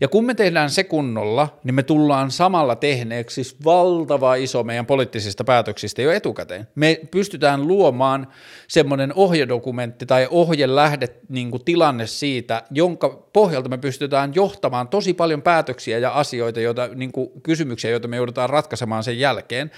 Ja 0.00 0.08
kun 0.08 0.24
me 0.24 0.34
tehdään 0.34 0.70
se 0.70 0.84
kunnolla, 0.84 1.58
niin 1.64 1.74
me 1.74 1.82
tullaan 1.82 2.30
samalla 2.30 2.76
tehneeksi 2.76 3.34
siis 3.34 3.64
valtava 3.64 4.34
iso 4.34 4.62
meidän 4.62 4.86
poliittisista 4.86 5.44
päätöksistä 5.44 6.02
jo 6.02 6.12
etukäteen. 6.12 6.68
Me 6.74 7.00
pystytään 7.10 7.68
luomaan 7.68 8.26
semmoinen 8.68 9.12
ohjedokumentti 9.14 10.06
tai 10.06 10.28
ohjelähde 10.30 11.08
niin 11.28 11.50
kuin 11.50 11.64
tilanne 11.64 12.06
siitä, 12.06 12.62
jonka 12.70 13.08
pohjalta 13.32 13.68
me 13.68 13.78
pystytään 13.78 14.34
johtamaan 14.34 14.88
tosi 14.88 15.14
paljon 15.14 15.42
päätöksiä 15.42 15.98
ja 15.98 16.10
asioita, 16.10 16.60
joita, 16.60 16.88
niin 16.94 17.12
kuin 17.12 17.30
kysymyksiä, 17.42 17.90
joita 17.90 18.08
me 18.08 18.16
joudutaan 18.16 18.50
ratkaisemaan 18.50 19.04
sen 19.04 19.18
jälkeen. 19.18 19.70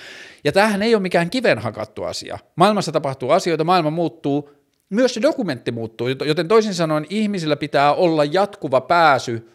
Ja 0.45 0.53
tämähän 0.53 0.83
ei 0.83 0.95
ole 0.95 1.03
mikään 1.03 1.31
kiven 1.31 1.59
hakattu 1.59 2.05
asia. 2.05 2.39
Maailmassa 2.57 2.93
tapahtuu 2.93 3.31
asioita, 3.31 3.65
maailma 3.65 3.91
muuttuu, 3.91 4.51
myös 4.91 5.15
se 5.15 5.23
dokumentti 5.23 5.73
muuttuu, 5.73 6.09
joten 6.09 6.49
toisin 6.49 6.74
sanoen 6.74 7.07
ihmisillä 7.11 7.57
pitää 7.57 7.95
olla 7.95 8.24
jatkuva 8.24 8.81
pääsy 8.81 9.49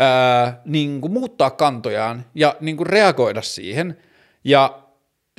ää, 0.00 0.62
niin 0.64 1.00
kuin 1.00 1.12
muuttaa 1.12 1.50
kantojaan 1.50 2.24
ja 2.34 2.56
niin 2.60 2.76
kuin 2.76 2.86
reagoida 2.86 3.42
siihen. 3.42 3.96
Ja 4.44 4.82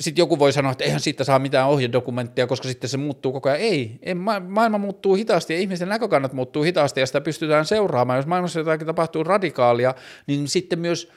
sitten 0.00 0.22
joku 0.22 0.38
voi 0.38 0.52
sanoa, 0.52 0.72
että 0.72 0.84
eihän 0.84 1.00
siitä 1.00 1.24
saa 1.24 1.38
mitään 1.38 1.68
ohjedokumenttia, 1.68 2.46
koska 2.46 2.68
sitten 2.68 2.90
se 2.90 2.96
muuttuu 2.96 3.32
koko 3.32 3.48
ajan. 3.48 3.60
Ei, 3.60 3.98
ei 4.02 4.14
maailma 4.14 4.78
muuttuu 4.78 5.14
hitaasti 5.14 5.52
ja 5.52 5.60
ihmisten 5.60 5.88
näkökannat 5.88 6.32
muuttuu 6.32 6.62
hitaasti 6.62 7.00
ja 7.00 7.06
sitä 7.06 7.20
pystytään 7.20 7.64
seuraamaan. 7.64 8.16
Jos 8.16 8.26
maailmassa 8.26 8.60
jotakin 8.60 8.86
tapahtuu 8.86 9.24
radikaalia, 9.24 9.94
niin 10.26 10.48
sitten 10.48 10.78
myös– 10.78 11.08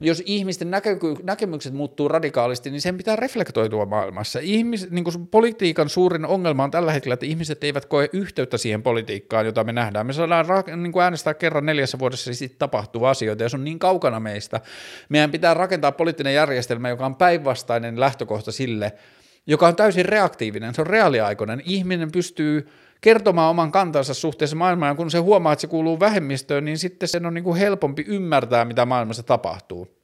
jos 0.00 0.22
ihmisten 0.26 0.70
näkö- 0.70 0.98
näkemykset 1.22 1.74
muuttuu 1.74 2.08
radikaalisti, 2.08 2.70
niin 2.70 2.80
sen 2.80 2.96
pitää 2.96 3.16
reflektoitua 3.16 3.86
maailmassa. 3.86 4.38
Ihmis, 4.42 4.90
niin 4.90 5.04
kuin 5.04 5.26
politiikan 5.26 5.88
suurin 5.88 6.26
ongelma 6.26 6.64
on 6.64 6.70
tällä 6.70 6.92
hetkellä, 6.92 7.14
että 7.14 7.26
ihmiset 7.26 7.64
eivät 7.64 7.84
koe 7.84 8.08
yhteyttä 8.12 8.58
siihen 8.58 8.82
politiikkaan, 8.82 9.46
jota 9.46 9.64
me 9.64 9.72
nähdään. 9.72 10.06
Me 10.06 10.12
saadaan 10.12 10.46
ra- 10.46 10.76
niin 10.76 10.92
kuin 10.92 11.02
äänestää 11.02 11.34
kerran 11.34 11.66
neljässä 11.66 11.98
vuodessa, 11.98 12.30
ja 12.30 12.34
sitten 12.34 12.58
tapahtuu 12.58 13.04
asioita, 13.04 13.42
ja 13.42 13.48
se 13.48 13.56
on 13.56 13.64
niin 13.64 13.78
kaukana 13.78 14.20
meistä. 14.20 14.60
Meidän 15.08 15.30
pitää 15.30 15.54
rakentaa 15.54 15.92
poliittinen 15.92 16.34
järjestelmä, 16.34 16.88
joka 16.88 17.06
on 17.06 17.16
päinvastainen 17.16 18.00
lähtökohta 18.00 18.52
sille, 18.52 18.92
joka 19.46 19.68
on 19.68 19.76
täysin 19.76 20.04
reaktiivinen, 20.04 20.74
se 20.74 20.80
on 20.80 20.86
reaaliaikoinen. 20.86 21.62
Ihminen 21.64 22.12
pystyy 22.12 22.68
kertomaan 23.00 23.50
oman 23.50 23.72
kantansa 23.72 24.14
suhteessa 24.14 24.56
maailmaan, 24.56 24.90
ja 24.90 24.94
kun 24.94 25.10
se 25.10 25.18
huomaa, 25.18 25.52
että 25.52 25.60
se 25.60 25.66
kuuluu 25.66 26.00
vähemmistöön, 26.00 26.64
niin 26.64 26.78
sitten 26.78 27.08
sen 27.08 27.26
on 27.26 27.34
niin 27.34 27.44
kuin 27.44 27.58
helpompi 27.58 28.04
ymmärtää, 28.08 28.64
mitä 28.64 28.86
maailmassa 28.86 29.22
tapahtuu. 29.22 29.98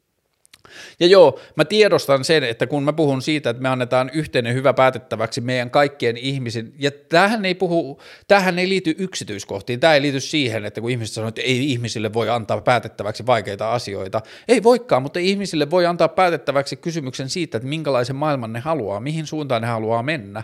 Ja 1.00 1.06
joo, 1.06 1.40
mä 1.56 1.64
tiedostan 1.64 2.24
sen, 2.24 2.44
että 2.44 2.66
kun 2.66 2.82
mä 2.82 2.92
puhun 2.92 3.22
siitä, 3.22 3.50
että 3.50 3.62
me 3.62 3.68
annetaan 3.68 4.10
yhteinen 4.14 4.54
hyvä 4.54 4.72
päätettäväksi 4.72 5.40
meidän 5.40 5.70
kaikkien 5.70 6.16
ihmisen, 6.16 6.72
ja 6.78 6.90
tähän 6.90 7.44
ei 7.44 7.54
puhu, 7.54 8.00
tähän 8.28 8.58
ei 8.58 8.68
liity 8.68 8.94
yksityiskohtiin, 8.98 9.80
tämä 9.80 9.94
ei 9.94 10.02
liity 10.02 10.20
siihen, 10.20 10.64
että 10.64 10.80
kun 10.80 10.90
ihmiset 10.90 11.14
sanoo, 11.14 11.28
että 11.28 11.40
ei 11.40 11.70
ihmisille 11.70 12.12
voi 12.12 12.30
antaa 12.30 12.60
päätettäväksi 12.60 13.26
vaikeita 13.26 13.72
asioita, 13.72 14.20
ei 14.48 14.62
voikaan, 14.62 15.02
mutta 15.02 15.18
ihmisille 15.18 15.70
voi 15.70 15.86
antaa 15.86 16.08
päätettäväksi 16.08 16.76
kysymyksen 16.76 17.28
siitä, 17.28 17.56
että 17.56 17.68
minkälaisen 17.68 18.16
maailman 18.16 18.52
ne 18.52 18.60
haluaa, 18.60 19.00
mihin 19.00 19.26
suuntaan 19.26 19.62
ne 19.62 19.68
haluaa 19.68 20.02
mennä, 20.02 20.42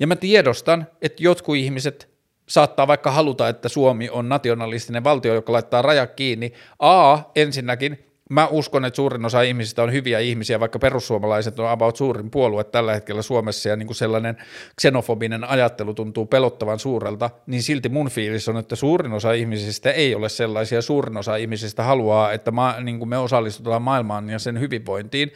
ja 0.00 0.06
mä 0.06 0.16
tiedostan, 0.16 0.86
että 1.02 1.22
jotkut 1.22 1.56
ihmiset 1.56 2.10
saattaa 2.48 2.86
vaikka 2.86 3.10
haluta, 3.10 3.48
että 3.48 3.68
Suomi 3.68 4.10
on 4.10 4.28
nationalistinen 4.28 5.04
valtio, 5.04 5.34
joka 5.34 5.52
laittaa 5.52 5.82
rajat 5.82 6.14
kiinni. 6.14 6.52
A, 6.78 7.18
ensinnäkin, 7.34 8.04
mä 8.30 8.46
uskon, 8.46 8.84
että 8.84 8.96
suurin 8.96 9.24
osa 9.24 9.42
ihmisistä 9.42 9.82
on 9.82 9.92
hyviä 9.92 10.18
ihmisiä, 10.18 10.60
vaikka 10.60 10.78
perussuomalaiset 10.78 11.58
on 11.58 11.68
about 11.68 11.96
suurin 11.96 12.30
puolue 12.30 12.64
tällä 12.64 12.94
hetkellä 12.94 13.22
Suomessa 13.22 13.68
ja 13.68 13.76
niin 13.76 13.86
kuin 13.86 13.96
sellainen 13.96 14.36
xenofobinen 14.80 15.44
ajattelu 15.44 15.94
tuntuu 15.94 16.26
pelottavan 16.26 16.78
suurelta, 16.78 17.30
niin 17.46 17.62
silti 17.62 17.88
mun 17.88 18.10
fiilis 18.10 18.48
on, 18.48 18.56
että 18.56 18.76
suurin 18.76 19.12
osa 19.12 19.32
ihmisistä 19.32 19.90
ei 19.90 20.14
ole 20.14 20.28
sellaisia, 20.28 20.82
suurin 20.82 21.16
osa 21.16 21.36
ihmisistä 21.36 21.82
haluaa, 21.82 22.32
että 22.32 22.50
ma, 22.50 22.74
niin 22.80 22.98
kuin 22.98 23.08
me 23.08 23.18
osallistutaan 23.18 23.82
maailmaan 23.82 24.30
ja 24.30 24.38
sen 24.38 24.60
hyvinvointiin, 24.60 25.32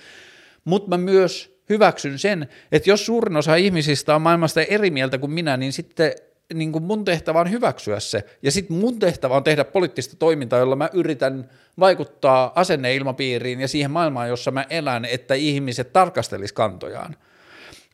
mutta 0.64 0.88
mä 0.88 0.96
myös 0.96 1.53
hyväksyn 1.68 2.18
sen, 2.18 2.48
että 2.72 2.90
jos 2.90 3.06
suurin 3.06 3.36
osa 3.36 3.54
ihmisistä 3.54 4.14
on 4.14 4.22
maailmasta 4.22 4.62
eri 4.62 4.90
mieltä 4.90 5.18
kuin 5.18 5.32
minä, 5.32 5.56
niin 5.56 5.72
sitten 5.72 6.12
niin 6.54 6.72
kuin 6.72 6.84
mun 6.84 7.04
tehtävä 7.04 7.40
on 7.40 7.50
hyväksyä 7.50 8.00
se. 8.00 8.24
Ja 8.42 8.50
sitten 8.50 8.76
mun 8.76 8.98
tehtävä 8.98 9.36
on 9.36 9.44
tehdä 9.44 9.64
poliittista 9.64 10.16
toimintaa, 10.16 10.58
jolla 10.58 10.76
mä 10.76 10.90
yritän 10.92 11.50
vaikuttaa 11.78 12.52
asenneilmapiiriin 12.54 13.60
ja 13.60 13.68
siihen 13.68 13.90
maailmaan, 13.90 14.28
jossa 14.28 14.50
mä 14.50 14.66
elän, 14.70 15.04
että 15.04 15.34
ihmiset 15.34 15.92
tarkastelis 15.92 16.52
kantojaan. 16.52 17.16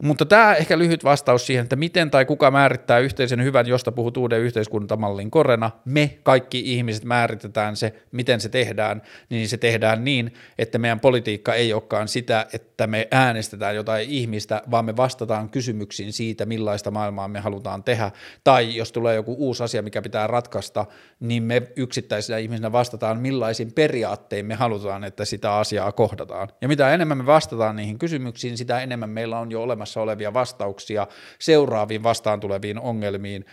Mutta 0.02 0.26
tämä 0.26 0.54
ehkä 0.54 0.78
lyhyt 0.78 1.04
vastaus 1.04 1.46
siihen, 1.46 1.62
että 1.62 1.76
miten 1.76 2.10
tai 2.10 2.24
kuka 2.24 2.50
määrittää 2.50 2.98
yhteisen 2.98 3.44
hyvän, 3.44 3.66
josta 3.66 3.92
puhut 3.92 4.16
uuden 4.16 4.40
yhteiskuntamallin 4.40 5.30
korena. 5.30 5.70
Me 5.84 6.18
kaikki 6.22 6.74
ihmiset 6.74 7.04
määritetään 7.04 7.76
se, 7.76 7.92
miten 8.12 8.40
se 8.40 8.48
tehdään, 8.48 9.02
niin 9.30 9.48
se 9.48 9.56
tehdään 9.56 10.04
niin, 10.04 10.34
että 10.58 10.78
meidän 10.78 11.00
politiikka 11.00 11.54
ei 11.54 11.72
olekaan 11.72 12.08
sitä, 12.08 12.46
että 12.52 12.86
me 12.86 13.08
äänestetään 13.10 13.76
jotain 13.76 14.10
ihmistä, 14.10 14.62
vaan 14.70 14.84
me 14.84 14.96
vastataan 14.96 15.48
kysymyksiin 15.50 16.12
siitä, 16.12 16.46
millaista 16.46 16.90
maailmaa 16.90 17.28
me 17.28 17.40
halutaan 17.40 17.84
tehdä. 17.84 18.10
Tai 18.44 18.76
jos 18.76 18.92
tulee 18.92 19.14
joku 19.14 19.36
uusi 19.38 19.62
asia, 19.62 19.82
mikä 19.82 20.02
pitää 20.02 20.26
ratkaista, 20.26 20.86
niin 21.20 21.42
me 21.42 21.62
yksittäisenä 21.76 22.38
ihmisenä 22.38 22.72
vastataan, 22.72 23.20
millaisin 23.20 23.72
periaattein 23.72 24.46
me 24.46 24.54
halutaan, 24.54 25.04
että 25.04 25.24
sitä 25.24 25.54
asiaa 25.54 25.92
kohdataan. 25.92 26.48
Ja 26.60 26.68
mitä 26.68 26.94
enemmän 26.94 27.18
me 27.18 27.26
vastataan 27.26 27.76
niihin 27.76 27.98
kysymyksiin, 27.98 28.58
sitä 28.58 28.80
enemmän 28.80 29.10
meillä 29.10 29.38
on 29.38 29.50
jo 29.50 29.62
olemassa 29.62 29.89
olemassa 29.90 30.00
olevia 30.00 30.34
vastauksia 30.34 31.06
seuraaviin 31.38 32.02
vastaan 32.02 32.40
tuleviin 32.40 32.78
ongelmiin, 32.78 33.44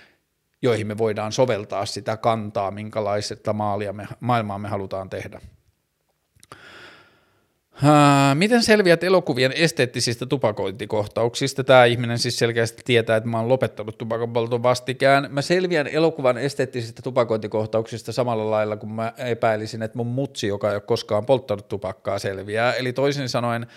joihin 0.61 0.87
me 0.87 0.97
voidaan 0.97 1.31
soveltaa 1.31 1.85
sitä 1.85 2.17
kantaa, 2.17 2.71
minkälaista 2.71 3.53
maalia 3.53 3.93
me, 3.93 4.07
maailmaa 4.19 4.59
me 4.59 4.67
halutaan 4.67 5.09
tehdä. 5.09 5.41
Miten 8.33 8.63
selviät 8.63 9.03
elokuvien 9.03 9.51
esteettisistä 9.51 10.25
tupakointikohtauksista? 10.25 11.63
Tämä 11.63 11.85
ihminen 11.85 12.19
siis 12.19 12.39
selkeästi 12.39 12.81
tietää, 12.85 13.17
että 13.17 13.29
mä 13.29 13.37
oon 13.37 13.49
lopettanut 13.49 13.97
tupakanpolton 13.97 14.63
vastikään. 14.63 15.27
Mä 15.29 15.41
selviän 15.41 15.87
elokuvan 15.87 16.37
esteettisistä 16.37 17.01
tupakointikohtauksista 17.01 18.11
samalla 18.11 18.51
lailla, 18.51 18.77
kun 18.77 18.91
mä 18.91 19.13
epäilisin, 19.17 19.81
että 19.81 19.97
mun 19.97 20.07
mutsi, 20.07 20.47
joka 20.47 20.69
ei 20.69 20.75
ole 20.75 20.81
koskaan 20.81 21.25
polttanut 21.25 21.67
tupakkaa, 21.67 22.19
selviää. 22.19 22.73
Eli 22.73 22.93
toisin 22.93 23.29
sanoen 23.29 23.67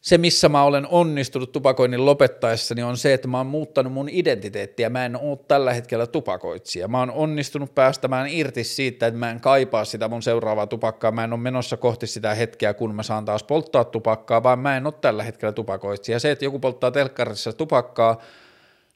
se, 0.00 0.18
missä 0.18 0.48
mä 0.48 0.62
olen 0.64 0.86
onnistunut 0.86 1.52
tupakoinnin 1.52 2.06
lopettaessani, 2.06 2.82
on 2.82 2.96
se, 2.96 3.14
että 3.14 3.28
mä 3.28 3.38
oon 3.38 3.46
muuttanut 3.46 3.92
mun 3.92 4.08
identiteettiä. 4.08 4.90
Mä 4.90 5.04
en 5.04 5.16
ole 5.16 5.38
tällä 5.48 5.72
hetkellä 5.72 6.06
tupakoitsija. 6.06 6.88
Mä 6.88 6.98
oon 6.98 7.10
onnistunut 7.10 7.74
päästämään 7.74 8.28
irti 8.28 8.64
siitä, 8.64 9.06
että 9.06 9.18
mä 9.18 9.30
en 9.30 9.40
kaipaa 9.40 9.84
sitä 9.84 10.08
mun 10.08 10.22
seuraavaa 10.22 10.66
tupakkaa. 10.66 11.10
Mä 11.10 11.24
en 11.24 11.32
ole 11.32 11.40
menossa 11.40 11.76
kohti 11.76 12.06
sitä 12.06 12.34
hetkeä, 12.34 12.74
kun 12.74 12.94
mä 12.94 13.02
saan 13.02 13.24
taas 13.24 13.42
polttaa 13.42 13.84
tupakkaa, 13.84 14.42
vaan 14.42 14.58
mä 14.58 14.76
en 14.76 14.86
ole 14.86 14.94
tällä 15.00 15.22
hetkellä 15.22 15.52
tupakoitsija. 15.52 16.18
Se, 16.18 16.30
että 16.30 16.44
joku 16.44 16.58
polttaa 16.58 16.90
telkkarissa 16.90 17.52
tupakkaa, 17.52 18.20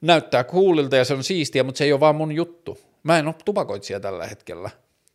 näyttää 0.01 0.45
kuulilta 0.45 0.97
ja 0.97 1.05
se 1.05 1.15
on 1.15 1.25
siistiä, 1.25 1.63
mutta 1.63 1.79
se 1.79 1.85
ei 1.85 1.93
ole 1.93 2.01
vaan 2.01 2.17
mun 2.17 2.33
juttu. 2.33 2.79
Mä 3.03 3.19
en 3.19 3.27
ole 3.27 3.35
tupakoitsija 3.45 4.01
tällä 4.01 4.27
hetkellä. 4.27 4.71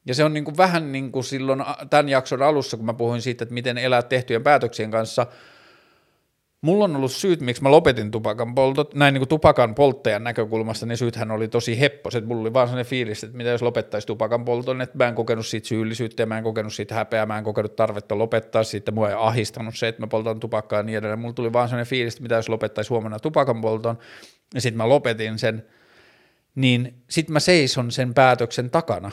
Ja 0.06 0.16
se 0.16 0.24
on 0.24 0.34
niin 0.34 0.45
kuin 0.45 0.57
vähän 0.57 0.91
niin 0.91 1.11
kuin 1.11 1.24
silloin 1.24 1.64
tämän 1.90 2.10
jakson 2.10 2.41
alussa, 2.41 2.78
kun 2.78 2.86
mä 2.86 2.94
puhuin 2.94 3.22
siitä, 3.22 3.44
että 3.44 3.53
miten 3.53 3.78
elää 3.78 4.02
tehtyjen 4.02 4.44
päätöksien 4.44 4.91
kanssa– 4.91 5.28
Mulla 6.61 6.84
on 6.84 6.95
ollut 6.95 7.11
syyt, 7.11 7.41
miksi 7.41 7.64
mä 7.64 7.72
lopetin 7.72 8.11
tupakan 8.11 8.56
poltot, 8.56 8.95
näin 8.95 9.14
niin 9.14 9.19
kuin 9.19 9.30
tupakan 9.30 9.76
polttajan 9.76 10.23
näkökulmasta, 10.23 10.86
niin 10.86 10.98
syythän 10.98 11.31
oli 11.31 11.48
tosi 11.48 11.80
hepposet. 11.80 12.26
Mulla 12.26 12.41
oli 12.41 12.53
vaan 12.53 12.68
sellainen 12.68 12.90
fiilis, 12.90 13.23
että 13.23 13.38
mitä 13.38 13.49
jos 13.49 13.61
lopettaisi 13.61 14.07
tupakan 14.07 14.45
polton, 14.45 14.81
että 14.81 14.98
mä 14.98 15.07
en 15.07 15.15
kokenut 15.15 15.45
siitä 15.45 15.68
syyllisyyttä 15.68 16.23
ja 16.23 16.27
mä 16.27 16.38
en 16.38 16.44
kokenut 16.44 16.73
siitä 16.73 16.95
häpeää, 16.95 17.26
mä 17.26 17.38
en 17.38 17.44
kokenut 17.44 17.76
tarvetta 17.76 18.18
lopettaa 18.18 18.64
siitä, 18.64 18.91
mua 18.91 19.10
ei 19.10 19.15
ahistanut 19.18 19.77
se, 19.77 19.88
että 19.88 20.02
mä 20.02 20.07
poltan 20.07 20.40
tupakkaa 20.40 20.80
ja 20.80 20.84
niin 20.84 20.98
edelleen. 20.98 21.19
Mulla 21.19 21.34
tuli 21.34 21.53
vaan 21.53 21.69
sellainen 21.69 21.90
fiilis, 21.90 22.14
että 22.14 22.23
mitä 22.23 22.36
jos 22.36 22.49
lopettaisi 22.49 22.90
huomenna 22.90 23.19
tupakan 23.19 23.61
polton, 23.61 23.98
ja 24.53 24.61
sitten 24.61 24.77
mä 24.77 24.90
lopetin 24.90 25.40
sen, 25.40 25.65
niin 26.56 27.03
sitten 27.10 27.34
mä 27.34 27.40
seison 27.40 27.91
sen 27.91 28.14
päätöksen 28.14 28.69
takana, 28.69 29.11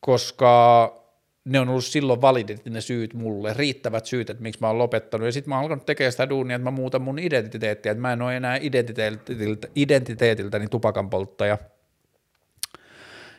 koska 0.00 1.01
ne 1.44 1.60
on 1.60 1.68
ollut 1.68 1.84
silloin 1.84 2.20
validit 2.20 2.64
ne 2.64 2.80
syyt 2.80 3.14
mulle, 3.14 3.54
riittävät 3.54 4.06
syyt, 4.06 4.30
että 4.30 4.42
miksi 4.42 4.60
mä 4.60 4.66
oon 4.66 4.78
lopettanut. 4.78 5.26
Ja 5.26 5.32
sitten 5.32 5.48
mä 5.48 5.54
oon 5.54 5.62
alkanut 5.62 5.86
tekemään 5.86 6.12
sitä 6.12 6.28
duunia, 6.28 6.56
että 6.56 6.64
mä 6.64 6.70
muutan 6.70 7.02
mun 7.02 7.18
identiteettiä, 7.18 7.92
että 7.92 8.02
mä 8.02 8.12
en 8.12 8.22
ole 8.22 8.36
enää 8.36 8.58
identiteetiltä, 8.60 9.68
identiteetiltäni 9.74 10.68
tupakan 10.68 11.10
polttaja. 11.10 11.58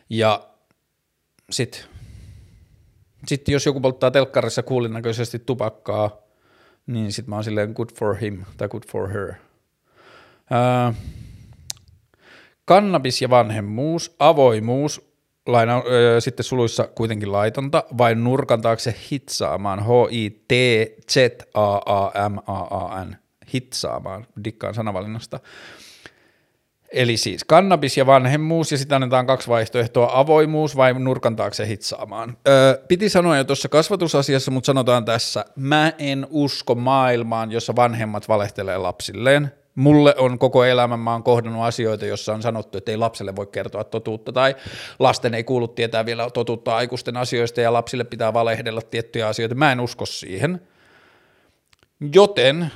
Ja 0.09 0.49
sitten 1.49 1.81
sit 3.27 3.47
jos 3.47 3.65
joku 3.65 3.79
polttaa 3.79 4.11
telkkarissa 4.11 4.63
kuulinnäköisesti 4.63 5.39
tupakkaa, 5.39 6.17
niin 6.87 7.11
sitten 7.11 7.29
mä 7.29 7.35
oon 7.35 7.43
silleen 7.43 7.71
good 7.75 7.89
for 7.99 8.15
him 8.15 8.43
tai 8.57 8.67
good 8.67 8.83
for 8.91 9.09
her. 9.09 9.33
Ää, 10.51 10.93
kannabis 12.65 13.21
ja 13.21 13.29
vanhemmuus, 13.29 14.15
avoimuus, 14.19 15.12
laina, 15.47 15.83
ö, 15.91 16.21
sitten 16.21 16.43
suluissa 16.43 16.87
kuitenkin 16.95 17.31
laitonta, 17.31 17.83
vai 17.97 18.15
nurkan 18.15 18.61
taakse 18.61 18.95
hitsaamaan, 19.11 19.79
H-I-T-Z-A-A-M-A-A-N, 19.79 20.35
hitsaamaan, 23.53 24.27
dikkaan 24.43 24.73
sanavalinnasta. 24.73 25.39
Eli 26.91 27.17
siis 27.17 27.43
kannabis 27.43 27.97
ja 27.97 28.05
vanhemmuus, 28.05 28.71
ja 28.71 28.77
sitten 28.77 28.95
annetaan 28.95 29.25
kaksi 29.25 29.47
vaihtoehtoa, 29.47 30.19
avoimuus 30.19 30.75
vai 30.75 30.93
nurkan 30.93 31.35
taakse 31.35 31.67
hitsaamaan. 31.67 32.37
Öö, 32.47 32.77
piti 32.87 33.09
sanoa 33.09 33.37
jo 33.37 33.43
tuossa 33.43 33.69
kasvatusasiassa, 33.69 34.51
mutta 34.51 34.65
sanotaan 34.65 35.05
tässä, 35.05 35.45
mä 35.55 35.93
en 35.97 36.27
usko 36.29 36.75
maailmaan, 36.75 37.51
jossa 37.51 37.75
vanhemmat 37.75 38.27
valehtelee 38.27 38.77
lapsilleen 38.77 39.51
mulle 39.75 40.15
on 40.17 40.39
koko 40.39 40.63
elämän, 40.63 40.99
mä 40.99 41.11
oon 41.11 41.23
kohdannut 41.23 41.63
asioita, 41.63 42.05
jossa 42.05 42.33
on 42.33 42.41
sanottu, 42.41 42.77
että 42.77 42.91
ei 42.91 42.97
lapselle 42.97 43.35
voi 43.35 43.47
kertoa 43.47 43.83
totuutta, 43.83 44.31
tai 44.31 44.55
lasten 44.99 45.33
ei 45.33 45.43
kuulu 45.43 45.67
tietää 45.67 46.05
vielä 46.05 46.29
totuutta 46.29 46.75
aikuisten 46.75 47.17
asioista, 47.17 47.61
ja 47.61 47.73
lapsille 47.73 48.03
pitää 48.03 48.33
valehdella 48.33 48.81
tiettyjä 48.81 49.27
asioita. 49.27 49.55
Mä 49.55 49.71
en 49.71 49.79
usko 49.79 50.05
siihen. 50.05 50.61
Joten 52.13 52.71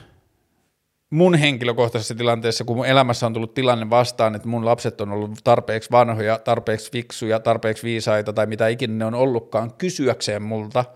mun 1.10 1.36
henkilökohtaisessa 1.36 2.16
tilanteessa, 2.16 2.64
kun 2.64 2.76
mun 2.76 2.86
elämässä 2.86 3.26
on 3.26 3.34
tullut 3.34 3.54
tilanne 3.54 3.90
vastaan, 3.90 4.36
että 4.36 4.48
mun 4.48 4.66
lapset 4.66 5.02
on 5.02 5.12
ollut 5.12 5.32
tarpeeksi 5.44 5.92
vanhoja, 5.92 6.40
tarpeeksi 6.40 6.92
fiksuja, 6.92 7.40
tarpeeksi 7.40 7.84
viisaita 7.84 8.34
tai 8.34 8.46
mitä 8.46 8.68
ikinä 8.68 8.94
ne 8.94 9.06
on 9.06 9.16
ollutkaan 9.16 9.74
kysyäkseen 9.74 10.42
multa– 10.42 10.86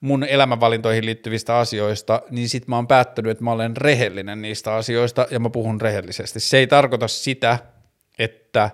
mun 0.00 0.24
elämänvalintoihin 0.24 1.06
liittyvistä 1.06 1.58
asioista, 1.58 2.22
niin 2.30 2.48
sit 2.48 2.68
mä 2.68 2.76
oon 2.76 2.86
päättänyt, 2.86 3.30
että 3.30 3.44
mä 3.44 3.52
olen 3.52 3.76
rehellinen 3.76 4.42
niistä 4.42 4.74
asioista 4.74 5.26
ja 5.30 5.40
mä 5.40 5.50
puhun 5.50 5.80
rehellisesti. 5.80 6.40
Se 6.40 6.58
ei 6.58 6.66
tarkoita 6.66 7.08
sitä, 7.08 7.58
että 8.18 8.70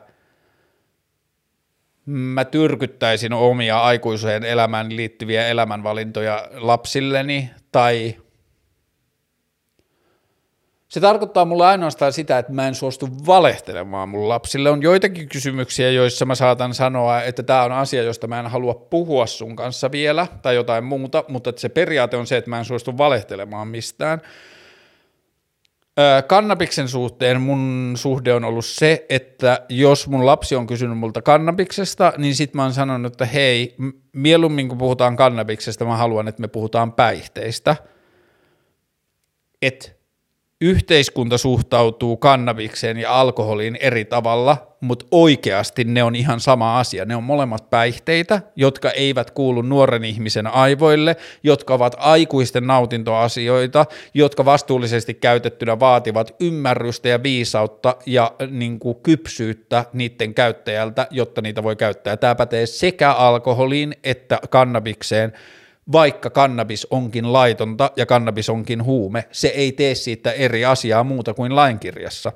mä 2.07 2.45
tyrkyttäisin 2.45 3.33
omia 3.33 3.81
aikuiseen 3.81 4.45
elämään 4.45 4.97
liittyviä 4.97 5.47
elämänvalintoja 5.47 6.49
lapsilleni 6.55 7.51
tai 7.73 8.17
se 10.89 11.01
tarkoittaa 11.01 11.45
mulle 11.45 11.67
ainoastaan 11.67 12.13
sitä, 12.13 12.39
että 12.39 12.53
mä 12.53 12.69
en 12.69 12.75
suostu 12.75 13.09
valehtelemaan 13.27 14.09
mun 14.09 14.29
lapsille. 14.29 14.71
On 14.71 14.83
joitakin 14.83 15.29
kysymyksiä, 15.29 15.91
joissa 15.91 16.25
mä 16.25 16.35
saatan 16.35 16.75
sanoa, 16.75 17.23
että 17.23 17.43
tämä 17.43 17.63
on 17.63 17.73
asia, 17.73 18.03
josta 18.03 18.27
mä 18.27 18.41
en 18.41 18.47
halua 18.47 18.75
puhua 18.75 19.27
sun 19.27 19.57
kanssa 19.57 19.93
vielä 19.93 20.27
tai 20.43 20.55
jotain 20.55 20.85
muuta, 20.85 21.25
mutta 21.29 21.53
se 21.57 21.69
periaate 21.69 22.17
on 22.17 22.27
se, 22.27 22.37
että 22.37 22.51
mä 22.51 22.59
en 22.59 22.65
suostu 22.65 22.99
valehtelemaan 22.99 23.69
mistään. 23.69 24.21
kannabiksen 26.27 26.89
suhteen 26.89 27.41
mun 27.41 27.93
suhde 27.97 28.35
on 28.35 28.45
ollut 28.45 28.67
se, 28.67 29.07
että 29.09 29.61
jos 29.69 30.09
mun 30.09 30.27
lapsi 30.27 30.57
on 30.57 30.67
kysynyt 30.67 30.99
multa 30.99 31.23
kannabiksesta, 31.23 32.13
niin 32.19 32.35
sit 32.35 32.55
mä 32.55 32.63
oon 32.63 32.73
sanonut, 32.73 33.13
että 33.13 33.27
hei, 33.27 33.77
mieluummin 34.13 34.69
kun 34.69 34.79
puhutaan 34.79 35.17
kannabiksesta, 35.17 35.85
mä 35.85 35.97
haluan, 35.97 36.29
että 36.29 36.41
me 36.41 36.49
puhutaan 36.49 36.93
päihteistä. 36.93 37.77
Että 39.63 39.96
yhteiskunta 40.61 41.39
suhtautuu 41.39 42.17
kannabikseen 42.17 42.97
ja 42.97 43.21
alkoholiin 43.21 43.77
eri 43.81 44.05
tavalla, 44.05 44.77
mutta 44.81 45.07
oikeasti 45.11 45.85
ne 45.85 46.03
on 46.03 46.15
ihan 46.15 46.41
sama 46.41 46.79
asia. 46.79 47.05
Ne 47.05 47.17
on 47.17 47.23
molemmat 47.23 47.71
päihteitä, 47.71 48.43
jotka 48.57 48.91
eivät 48.91 49.31
kuulu 49.31 49.63
nuoren 49.63 50.05
ihmisen 50.05 50.47
aivoille, 50.47 51.17
jotka 51.43 51.75
ovat 51.75 51.97
aikuisten 51.99 52.67
nautintoasioita, 52.67 53.87
jotka 54.15 54.45
vastuullisesti 54.45 55.15
käytettynä 55.15 55.81
vaativat 55.81 56.35
ymmärrystä 56.41 57.09
ja 57.09 57.23
viisautta 57.23 57.97
ja 58.07 58.33
niin 58.51 58.79
kuin 58.79 58.97
kypsyyttä 59.03 59.85
niiden 59.93 60.35
käyttäjältä, 60.35 61.07
jotta 61.11 61.43
niitä 61.43 61.63
voi 61.63 61.77
käyttää. 61.77 62.17
Tämä 62.17 62.35
pätee 62.35 62.67
sekä 62.67 63.13
alkoholiin 63.13 63.95
että 64.05 64.39
kannabikseen– 64.51 65.33
vaikka 65.93 66.31
kannabis 66.31 66.87
onkin 66.91 67.33
laitonta 67.33 67.91
ja 67.97 68.07
kannabis 68.07 68.49
onkin 68.49 68.85
huume, 68.85 69.25
se 69.33 69.49
ei 69.49 69.73
tee 69.73 69.95
siitä 69.95 70.33
eri 70.33 70.65
asiaa 70.65 71.05
muuta 71.05 71.35
kuin 71.35 71.57
lainkirjassa. 71.57 72.33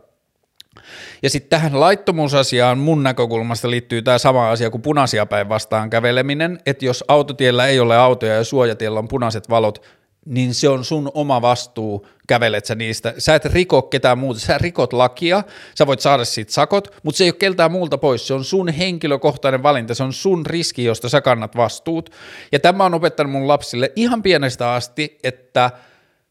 Ja 1.22 1.30
sitten 1.30 1.50
tähän 1.50 1.80
laittomuusasiaan 1.80 2.78
mun 2.78 3.02
näkökulmasta 3.02 3.70
liittyy 3.70 4.02
tämä 4.02 4.18
sama 4.18 4.50
asia 4.50 4.70
kuin 4.70 4.82
punaisia 4.82 5.26
päin 5.26 5.48
vastaan 5.48 5.90
käveleminen, 5.90 6.58
että 6.66 6.84
jos 6.84 7.04
autotiellä 7.08 7.66
ei 7.66 7.80
ole 7.80 7.96
autoja 7.96 8.34
ja 8.34 8.44
suojatiellä 8.44 8.98
on 8.98 9.08
punaiset 9.08 9.50
valot, 9.50 9.99
niin 10.30 10.54
se 10.54 10.68
on 10.68 10.84
sun 10.84 11.10
oma 11.14 11.42
vastuu, 11.42 12.06
kävelet 12.26 12.66
sä 12.66 12.74
niistä. 12.74 13.14
Sä 13.18 13.34
et 13.34 13.44
riko 13.44 13.82
ketään 13.82 14.18
muuta, 14.18 14.40
sä 14.40 14.58
rikot 14.58 14.92
lakia, 14.92 15.42
sä 15.78 15.86
voit 15.86 16.00
saada 16.00 16.24
siitä 16.24 16.52
sakot, 16.52 16.94
mutta 17.02 17.18
se 17.18 17.24
ei 17.24 17.30
ole 17.30 17.36
keltään 17.38 17.72
muulta 17.72 17.98
pois, 17.98 18.26
se 18.26 18.34
on 18.34 18.44
sun 18.44 18.68
henkilökohtainen 18.68 19.62
valinta, 19.62 19.94
se 19.94 20.02
on 20.02 20.12
sun 20.12 20.46
riski, 20.46 20.84
josta 20.84 21.08
sä 21.08 21.20
kannat 21.20 21.56
vastuut. 21.56 22.10
Ja 22.52 22.60
tämä 22.60 22.84
on 22.84 22.94
opettanut 22.94 23.32
mun 23.32 23.48
lapsille 23.48 23.92
ihan 23.96 24.22
pienestä 24.22 24.72
asti, 24.72 25.18
että– 25.22 25.70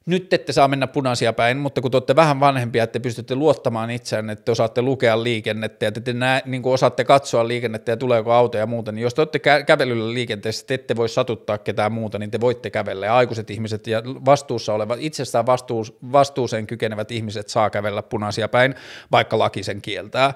nyt 0.06 0.34
ette 0.34 0.54
saa 0.54 0.68
mennä 0.68 0.88
punaisia 0.88 1.34
päin, 1.34 1.58
mutta 1.58 1.82
kun 1.82 1.92
te 1.92 1.98
olette 1.98 2.16
vähän 2.16 2.40
vanhempia, 2.40 2.84
että 2.84 2.94
te 2.94 3.00
pystytte 3.00 3.36
luottamaan 3.36 3.92
itseään, 3.92 4.30
että 4.30 4.46
te 4.46 4.52
osaatte 4.52 4.82
lukea 4.82 5.24
liikennettä 5.24 5.86
ja 5.86 5.92
te, 5.92 6.02
te 6.02 6.14
nää, 6.14 6.42
niin 6.46 6.62
kuin 6.62 6.74
osaatte 6.74 7.04
katsoa 7.04 7.48
liikennettä 7.48 7.92
ja 7.92 7.98
tuleeko 7.98 8.34
auto 8.34 8.58
ja 8.58 8.66
muuta, 8.68 8.92
niin 8.92 9.04
jos 9.04 9.14
te 9.14 9.22
olette 9.22 9.38
kä- 9.38 9.64
kävelyllä 9.64 10.14
liikenteessä, 10.14 10.68
te 10.68 10.74
ette 10.74 10.96
voi 10.96 11.10
satuttaa 11.10 11.58
ketään 11.58 11.92
muuta, 11.92 12.20
niin 12.20 12.32
te 12.32 12.42
voitte 12.42 12.70
kävellä. 12.70 13.06
Ja 13.06 13.16
aikuiset 13.16 13.50
ihmiset 13.50 13.88
ja 13.88 14.02
vastuussa 14.06 14.74
olevat, 14.74 15.00
itsestään 15.02 15.46
vastuus, 15.46 15.98
vastuuseen 16.12 16.68
kykenevät 16.68 17.12
ihmiset 17.12 17.50
saa 17.50 17.70
kävellä 17.70 18.04
punaisia 18.04 18.48
päin, 18.48 18.76
vaikka 19.12 19.40
laki 19.40 19.64
sen 19.64 19.82
kieltää 19.82 20.34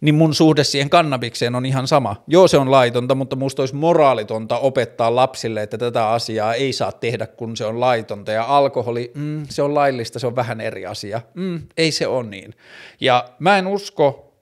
niin 0.00 0.14
mun 0.14 0.34
suhde 0.34 0.64
siihen 0.64 0.90
kannabikseen 0.90 1.54
on 1.54 1.66
ihan 1.66 1.86
sama. 1.86 2.16
Joo, 2.26 2.48
se 2.48 2.58
on 2.58 2.70
laitonta, 2.70 3.14
mutta 3.14 3.36
musta 3.36 3.62
olisi 3.62 3.74
moraalitonta 3.74 4.58
opettaa 4.58 5.14
lapsille, 5.14 5.62
että 5.62 5.78
tätä 5.78 6.08
asiaa 6.08 6.54
ei 6.54 6.72
saa 6.72 6.92
tehdä, 6.92 7.26
kun 7.26 7.56
se 7.56 7.64
on 7.64 7.80
laitonta. 7.80 8.32
Ja 8.32 8.44
alkoholi, 8.44 9.12
mm, 9.14 9.46
se 9.50 9.62
on 9.62 9.74
laillista, 9.74 10.18
se 10.18 10.26
on 10.26 10.36
vähän 10.36 10.60
eri 10.60 10.86
asia. 10.86 11.20
Mm, 11.34 11.62
ei 11.76 11.92
se 11.92 12.06
ole 12.06 12.26
niin. 12.26 12.54
Ja 13.00 13.24
mä 13.38 13.58
en 13.58 13.66
usko 13.66 14.34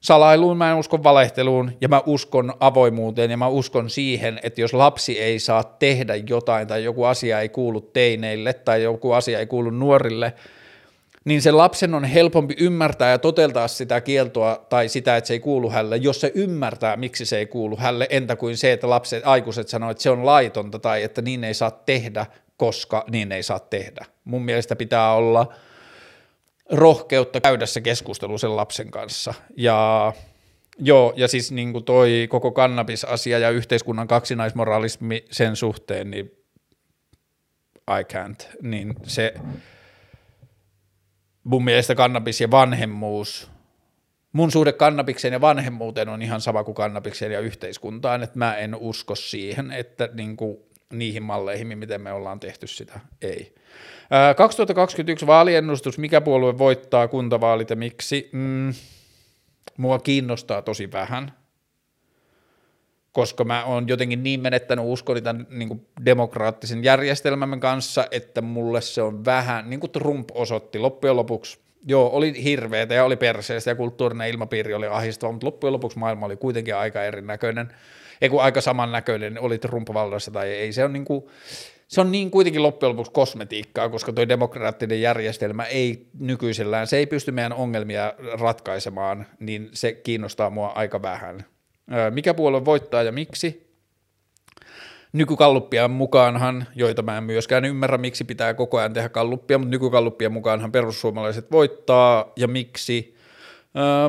salailuun, 0.00 0.56
mä 0.56 0.70
en 0.70 0.76
usko 0.76 1.02
valehteluun 1.02 1.72
ja 1.80 1.88
mä 1.88 2.02
uskon 2.06 2.54
avoimuuteen 2.60 3.30
ja 3.30 3.36
mä 3.36 3.48
uskon 3.48 3.90
siihen, 3.90 4.40
että 4.42 4.60
jos 4.60 4.74
lapsi 4.74 5.20
ei 5.20 5.38
saa 5.38 5.64
tehdä 5.64 6.14
jotain 6.16 6.66
tai 6.66 6.84
joku 6.84 7.04
asia 7.04 7.40
ei 7.40 7.48
kuulu 7.48 7.80
teineille 7.80 8.52
tai 8.52 8.82
joku 8.82 9.12
asia 9.12 9.38
ei 9.38 9.46
kuulu 9.46 9.70
nuorille– 9.70 10.32
niin 11.26 11.42
sen 11.42 11.56
lapsen 11.56 11.94
on 11.94 12.04
helpompi 12.04 12.54
ymmärtää 12.58 13.10
ja 13.10 13.18
toteltaa 13.18 13.68
sitä 13.68 14.00
kieltoa 14.00 14.66
tai 14.68 14.88
sitä, 14.88 15.16
että 15.16 15.28
se 15.28 15.34
ei 15.34 15.40
kuulu 15.40 15.70
hälle, 15.70 15.96
jos 15.96 16.20
se 16.20 16.32
ymmärtää, 16.34 16.96
miksi 16.96 17.26
se 17.26 17.38
ei 17.38 17.46
kuulu 17.46 17.76
hälle, 17.76 18.06
entä 18.10 18.36
kuin 18.36 18.56
se, 18.56 18.72
että 18.72 18.90
lapset, 18.90 19.22
aikuiset 19.26 19.68
sanoo, 19.68 19.90
että 19.90 20.02
se 20.02 20.10
on 20.10 20.26
laitonta 20.26 20.78
tai 20.78 21.02
että 21.02 21.22
niin 21.22 21.44
ei 21.44 21.54
saa 21.54 21.70
tehdä, 21.70 22.26
koska 22.56 23.04
niin 23.10 23.32
ei 23.32 23.42
saa 23.42 23.58
tehdä. 23.58 24.04
Mun 24.24 24.44
mielestä 24.44 24.76
pitää 24.76 25.12
olla 25.12 25.54
rohkeutta 26.70 27.40
käydä 27.40 27.66
se 27.66 27.80
keskustelu 27.80 28.38
sen 28.38 28.56
lapsen 28.56 28.90
kanssa. 28.90 29.34
Ja 29.56 30.12
joo, 30.78 31.12
ja 31.16 31.28
siis 31.28 31.52
niin 31.52 31.72
kuin 31.72 31.84
toi 31.84 32.26
koko 32.30 32.52
kannabisasia 32.52 33.38
ja 33.38 33.50
yhteiskunnan 33.50 34.08
kaksinaismoralismi 34.08 35.24
sen 35.30 35.56
suhteen, 35.56 36.10
niin 36.10 36.30
I 37.90 38.02
can't, 38.02 38.56
niin 38.62 38.94
se 39.02 39.34
mun 41.46 41.64
mielestä 41.64 41.94
kannabis 41.94 42.40
ja 42.40 42.50
vanhemmuus, 42.50 43.50
mun 44.32 44.50
suhde 44.50 44.72
kannabikseen 44.72 45.32
ja 45.32 45.40
vanhemmuuteen 45.40 46.08
on 46.08 46.22
ihan 46.22 46.40
sama 46.40 46.64
kuin 46.64 46.74
kannabikseen 46.74 47.32
ja 47.32 47.40
yhteiskuntaan, 47.40 48.22
että 48.22 48.38
mä 48.38 48.56
en 48.56 48.74
usko 48.74 49.14
siihen, 49.14 49.70
että 49.70 50.08
niin 50.14 50.36
kuin 50.36 50.56
niihin 50.92 51.22
malleihin, 51.22 51.78
miten 51.78 52.00
me 52.00 52.12
ollaan 52.12 52.40
tehty 52.40 52.66
sitä, 52.66 53.00
ei. 53.22 53.54
2021 54.36 55.26
vaaliennustus, 55.26 55.98
mikä 55.98 56.20
puolue 56.20 56.58
voittaa 56.58 57.08
kuntavaalit 57.08 57.70
ja 57.70 57.76
miksi? 57.76 58.30
Mm, 58.32 58.74
mua 59.76 59.98
kiinnostaa 59.98 60.62
tosi 60.62 60.92
vähän, 60.92 61.32
koska 63.16 63.44
mä 63.44 63.64
oon 63.64 63.88
jotenkin 63.88 64.22
niin 64.22 64.40
menettänyt 64.40 64.84
uskoni 64.88 65.20
tämän 65.20 65.46
niin 65.50 65.68
kuin 65.68 65.86
demokraattisen 66.04 66.84
järjestelmämme 66.84 67.58
kanssa, 67.58 68.06
että 68.10 68.42
mulle 68.42 68.80
se 68.80 69.02
on 69.02 69.24
vähän, 69.24 69.70
niin 69.70 69.80
kuin 69.80 69.90
Trump 69.90 70.28
osoitti 70.34 70.78
loppujen 70.78 71.16
lopuksi, 71.16 71.58
joo, 71.86 72.10
oli 72.12 72.44
hirveetä 72.44 72.94
ja 72.94 73.04
oli 73.04 73.16
perseestä 73.16 73.70
ja 73.70 73.74
kulttuurinen 73.74 74.28
ilmapiiri 74.28 74.74
oli 74.74 74.86
ahistava, 74.86 75.32
mutta 75.32 75.46
loppujen 75.46 75.72
lopuksi 75.72 75.98
maailma 75.98 76.26
oli 76.26 76.36
kuitenkin 76.36 76.76
aika 76.76 77.04
erinäköinen, 77.04 77.68
ei 78.20 78.28
kun 78.28 78.42
aika 78.42 78.60
samannäköinen, 78.60 79.40
oli 79.40 79.58
Trump 79.58 79.88
vallassa 79.94 80.30
tai 80.30 80.48
ei, 80.48 80.72
se 80.72 80.84
on 80.84 80.92
niin 80.92 81.04
kuin, 81.04 81.24
se 81.88 82.00
on 82.00 82.12
niin 82.12 82.30
kuitenkin 82.30 82.62
loppujen 82.62 82.90
lopuksi 82.90 83.12
kosmetiikkaa, 83.12 83.88
koska 83.88 84.12
tuo 84.12 84.28
demokraattinen 84.28 85.00
järjestelmä 85.00 85.64
ei 85.64 86.06
nykyisellään, 86.18 86.86
se 86.86 86.96
ei 86.96 87.06
pysty 87.06 87.32
meidän 87.32 87.52
ongelmia 87.52 88.14
ratkaisemaan, 88.40 89.26
niin 89.40 89.68
se 89.72 89.92
kiinnostaa 89.92 90.50
mua 90.50 90.68
aika 90.68 91.02
vähän. 91.02 91.44
Mikä 92.10 92.34
puolue 92.34 92.64
voittaa 92.64 93.02
ja 93.02 93.12
miksi? 93.12 93.66
Nykykalluppien 95.12 95.90
mukaanhan, 95.90 96.66
joita 96.74 97.02
mä 97.02 97.18
en 97.18 97.24
myöskään 97.24 97.64
ymmärrä, 97.64 97.98
miksi 97.98 98.24
pitää 98.24 98.54
koko 98.54 98.78
ajan 98.78 98.92
tehdä 98.92 99.08
kalluppia, 99.08 99.58
mutta 99.58 99.70
nykykalluppien 99.70 100.32
mukaanhan 100.32 100.72
perussuomalaiset 100.72 101.50
voittaa 101.52 102.32
ja 102.36 102.48
miksi– 102.48 103.16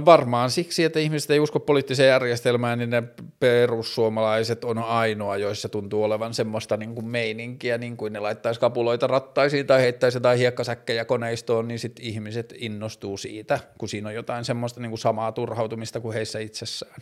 varmaan 0.05 0.51
siksi, 0.51 0.83
että 0.83 0.99
ihmiset 0.99 1.31
ei 1.31 1.39
usko 1.39 1.59
poliittiseen 1.59 2.09
järjestelmään, 2.09 2.79
niin 2.79 2.89
ne 2.89 3.03
perussuomalaiset 3.39 4.63
on 4.63 4.77
ainoa, 4.77 5.37
joissa 5.37 5.69
tuntuu 5.69 6.03
olevan 6.03 6.33
semmoista 6.33 6.77
niin 6.77 6.95
kuin 6.95 7.05
meininkiä, 7.05 7.77
niin 7.77 7.97
kuin 7.97 8.13
ne 8.13 8.19
laittaisi 8.19 8.59
kapuloita 8.59 9.07
rattaisiin 9.07 9.67
tai 9.67 9.81
heittäisi 9.81 10.17
jotain 10.17 10.39
hiekkasäkkejä 10.39 11.05
koneistoon, 11.05 11.67
niin 11.67 11.79
sitten 11.79 12.05
ihmiset 12.05 12.53
innostuu 12.57 13.17
siitä, 13.17 13.59
kun 13.77 13.89
siinä 13.89 14.09
on 14.09 14.15
jotain 14.15 14.45
semmoista 14.45 14.79
niin 14.79 14.91
kuin 14.91 14.99
samaa 14.99 15.31
turhautumista 15.31 15.99
kuin 15.99 16.13
heissä 16.13 16.39
itsessään. 16.39 17.01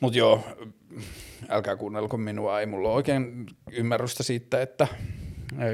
Mutta 0.00 0.18
joo, 0.18 0.44
älkää 1.48 1.76
kuunnelko 1.76 2.16
minua, 2.16 2.60
ei 2.60 2.66
mulla 2.66 2.88
ole 2.88 2.96
oikein 2.96 3.46
ymmärrystä 3.72 4.22
siitä, 4.22 4.62
että 4.62 4.86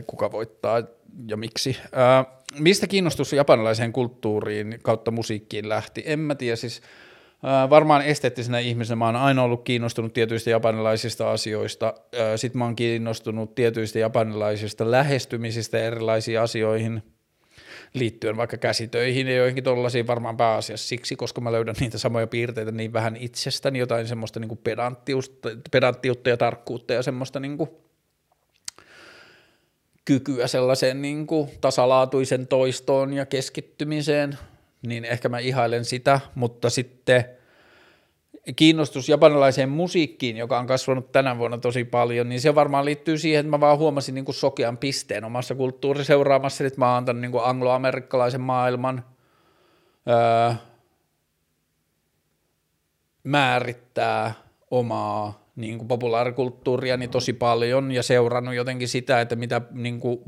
kuka 0.07 0.33
voittaa 0.33 0.83
ja 1.29 1.37
miksi. 1.37 1.77
Ää, 1.93 2.25
mistä 2.59 2.87
kiinnostus 2.87 3.33
japanilaiseen 3.33 3.93
kulttuuriin 3.93 4.79
kautta 4.83 5.11
musiikkiin 5.11 5.69
lähti? 5.69 6.03
En 6.07 6.19
mä 6.19 6.35
tiedä, 6.35 6.57
siis 6.57 6.83
ää, 7.43 7.71
varmaan 7.71 8.03
esteettisenä 8.03 8.59
ihmisenä 8.59 8.97
mä 8.97 9.07
oon 9.07 9.17
aina 9.17 9.43
ollut 9.43 9.65
kiinnostunut 9.65 10.13
tietyistä 10.13 10.51
japanilaisista 10.51 11.31
asioista. 11.31 11.95
Sitten 12.37 12.59
mä 12.59 12.65
oon 12.65 12.77
kiinnostunut 12.77 13.55
tietyistä 13.55 13.99
japanilaisista 13.99 14.91
lähestymisistä 14.91 15.79
erilaisiin 15.79 16.41
asioihin 16.41 17.03
liittyen 17.99 18.37
vaikka 18.37 18.57
käsitöihin 18.57 19.29
ja 19.29 19.37
joihinkin 19.37 19.65
tollaisiin 19.65 20.07
varmaan 20.07 20.37
pääasiassa 20.37 20.89
siksi, 20.89 21.17
koska 21.17 21.41
mä 21.41 21.53
löydän 21.53 21.75
niitä 21.81 21.99
samoja 21.99 22.27
piirteitä 22.27 22.73
niin 22.73 22.93
vähän 22.93 23.17
itsestäni, 23.17 23.79
jotain 23.79 24.09
semmoista 24.09 24.41
niin 24.41 24.59
pedanttiutta 25.71 26.29
ja 26.29 26.37
tarkkuutta 26.37 26.95
ja 26.95 27.03
semmoista 27.03 27.41
niin 27.41 27.59
kuin 27.59 27.71
kykyä 30.05 30.47
sellaiseen 30.47 31.03
niin 31.03 31.27
kuin 31.27 31.51
tasalaatuisen 31.61 32.47
toistoon 32.47 33.13
ja 33.13 33.27
keskittymiseen, 33.27 34.39
niin 34.87 35.05
ehkä 35.05 35.29
mä 35.29 35.39
ihailen 35.39 35.85
sitä, 35.85 36.21
mutta 36.35 36.71
sitten 36.71 37.25
kiinnostus 38.57 39.09
japanilaiseen 39.09 39.69
musiikkiin, 39.69 40.37
joka 40.37 40.59
on 40.59 40.67
kasvanut 40.67 41.13
tänä 41.13 41.39
vuonna 41.39 41.59
tosi 41.59 41.85
paljon, 41.85 42.29
niin 42.29 42.41
se 42.41 42.55
varmaan 42.55 42.85
liittyy 42.85 43.19
siihen, 43.19 43.41
että 43.41 43.51
mä 43.51 43.61
vaan 43.61 43.79
huomasin 43.79 44.15
niin 44.15 44.25
kuin 44.25 44.35
sokean 44.35 44.79
pisteen 44.79 45.25
omassa 45.25 45.55
kulttuuriseuraamassa, 45.55 46.67
että 46.67 46.81
mä 46.81 46.95
oon 46.95 47.05
tämän 47.05 47.21
niin 47.21 47.33
kuin 47.33 47.45
angloamerikkalaisen 47.45 48.41
maailman 48.41 49.05
öö, 50.09 50.55
määrittää 53.25 54.35
omaa 54.71 55.47
niin 55.57 55.79
kuin 55.79 55.89
niin 56.97 57.11
tosi 57.11 57.33
paljon 57.33 57.93
ja 57.93 58.03
seurannut 58.03 58.55
jotenkin 58.55 58.89
sitä, 58.89 59.21
että 59.21 59.37
mitä 59.37 59.61
niin 59.71 60.01
kuin 60.01 60.21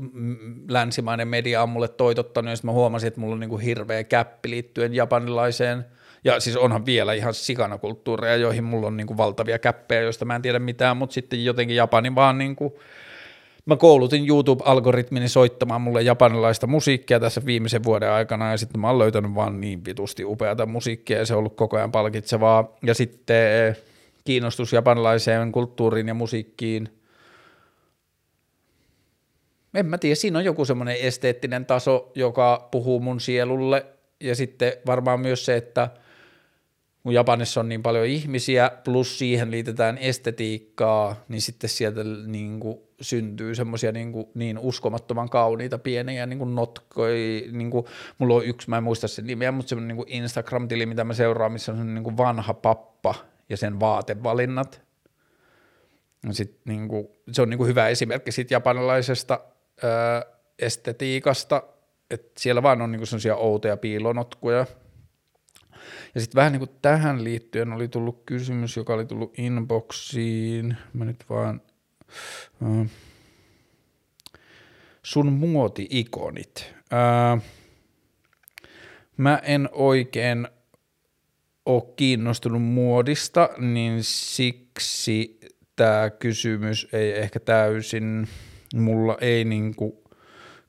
länsimainen 0.69 1.27
media 1.27 1.63
on 1.63 1.69
mulle 1.69 1.87
toitottanut, 1.87 2.49
ja 2.49 2.55
sitten 2.55 2.69
mä 2.69 2.73
huomasin, 2.73 3.07
että 3.07 3.19
mulla 3.19 3.33
on 3.33 3.39
niin 3.39 3.49
kuin 3.49 3.61
hirveä 3.61 4.03
käppi 4.03 4.49
liittyen 4.49 4.93
japanilaiseen, 4.93 5.85
ja 6.23 6.39
siis 6.39 6.57
onhan 6.57 6.85
vielä 6.85 7.13
ihan 7.13 7.33
sikana 7.33 7.77
kulttuureja, 7.77 8.35
joihin 8.35 8.63
mulla 8.63 8.87
on 8.87 8.97
niin 8.97 9.07
kuin 9.07 9.17
valtavia 9.17 9.59
käppejä, 9.59 10.01
joista 10.01 10.25
mä 10.25 10.35
en 10.35 10.41
tiedä 10.41 10.59
mitään, 10.59 10.97
mutta 10.97 11.13
sitten 11.13 11.45
jotenkin 11.45 11.75
Japani 11.75 12.15
vaan 12.15 12.37
niin 12.37 12.55
kuin, 12.55 12.73
mä 13.65 13.75
koulutin 13.75 14.27
YouTube-algoritmini 14.27 15.29
soittamaan 15.29 15.81
mulle 15.81 16.01
japanilaista 16.01 16.67
musiikkia 16.67 17.19
tässä 17.19 17.41
viimeisen 17.45 17.83
vuoden 17.83 18.11
aikana, 18.11 18.51
ja 18.51 18.57
sitten 18.57 18.81
mä 18.81 18.87
oon 18.87 18.99
löytänyt 18.99 19.35
vaan 19.35 19.61
niin 19.61 19.85
vitusti 19.85 20.25
upeata 20.25 20.65
musiikkia, 20.65 21.17
ja 21.17 21.25
se 21.25 21.33
on 21.33 21.39
ollut 21.39 21.55
koko 21.55 21.77
ajan 21.77 21.91
palkitsevaa, 21.91 22.75
ja 22.83 22.93
sitten 22.93 23.75
kiinnostus 24.25 24.73
japanilaiseen 24.73 25.51
kulttuuriin 25.51 26.07
ja 26.07 26.13
musiikkiin. 26.13 26.89
En 29.73 29.85
mä 29.85 29.97
tiedä, 29.97 30.15
siinä 30.15 30.39
on 30.39 30.45
joku 30.45 30.65
semmoinen 30.65 30.97
esteettinen 30.99 31.65
taso, 31.65 32.11
joka 32.15 32.67
puhuu 32.71 32.99
mun 32.99 33.19
sielulle 33.19 33.85
ja 34.19 34.35
sitten 34.35 34.73
varmaan 34.85 35.19
myös 35.19 35.45
se, 35.45 35.55
että 35.55 35.89
kun 37.09 37.13
Japanissa 37.13 37.59
on 37.59 37.69
niin 37.69 37.83
paljon 37.83 38.05
ihmisiä, 38.05 38.71
plus 38.83 39.19
siihen 39.19 39.51
liitetään 39.51 39.97
estetiikkaa, 39.97 41.23
niin 41.27 41.41
sitten 41.41 41.69
sieltä 41.69 42.03
niin 42.27 42.59
kuin 42.59 42.79
syntyy 43.01 43.55
semmoisia 43.55 43.91
niin, 43.91 44.13
niin 44.33 44.59
uskomattoman 44.59 45.29
kauniita 45.29 45.77
pieniä 45.77 46.25
niin 46.25 46.39
kuin 46.39 46.55
notkoi, 46.55 47.45
niin 47.51 47.71
kuin, 47.71 47.85
mulla 48.17 48.35
on 48.35 48.45
yksi, 48.45 48.69
mä 48.69 48.77
en 48.77 48.83
muista 48.83 49.07
sen 49.07 49.27
nimeä, 49.27 49.51
mutta 49.51 49.69
semmoinen 49.69 49.97
niin 49.97 50.07
Instagram-tili, 50.07 50.85
mitä 50.85 51.03
mä 51.03 51.13
seuraan, 51.13 51.51
missä 51.51 51.71
on 51.71 51.93
niin 51.93 52.03
kuin 52.03 52.17
vanha 52.17 52.53
pappa, 52.53 53.15
ja 53.49 53.57
sen 53.57 53.79
vaatevalinnat. 53.79 54.81
Sit 56.31 56.57
niinku, 56.65 57.15
se 57.31 57.41
on 57.41 57.49
niinku 57.49 57.65
hyvä 57.65 57.87
esimerkki 57.87 58.31
siitä 58.31 58.53
japanilaisesta 58.53 59.39
öö, 59.83 59.89
estetiikasta, 60.59 61.63
että 62.09 62.31
siellä 62.37 62.63
vaan 62.63 62.81
on 62.81 62.91
niinku 62.91 63.05
sellaisia 63.05 63.35
outoja 63.35 63.77
piilonotkuja. 63.77 64.65
Ja 66.15 66.21
sitten 66.21 66.39
vähän 66.39 66.51
niinku 66.51 66.77
tähän 66.81 67.23
liittyen 67.23 67.73
oli 67.73 67.87
tullut 67.87 68.23
kysymys, 68.25 68.77
joka 68.77 68.93
oli 68.93 69.05
tullut 69.05 69.39
inboxiin. 69.39 70.77
Mä 70.93 71.05
nyt 71.05 71.25
vaan... 71.29 71.61
Öö, 72.61 72.85
sun 75.03 75.33
muoti-ikonit. 75.33 76.73
Öö, 76.93 77.37
mä 79.17 79.41
en 79.43 79.69
oikein 79.71 80.47
ole 81.65 81.83
kiinnostunut 81.95 82.63
muodista, 82.63 83.49
niin 83.57 84.03
siksi 84.03 85.39
tämä 85.75 86.09
kysymys 86.09 86.87
ei 86.93 87.11
ehkä 87.11 87.39
täysin, 87.39 88.27
mulla 88.75 89.17
ei 89.21 89.45
niinku, 89.45 90.03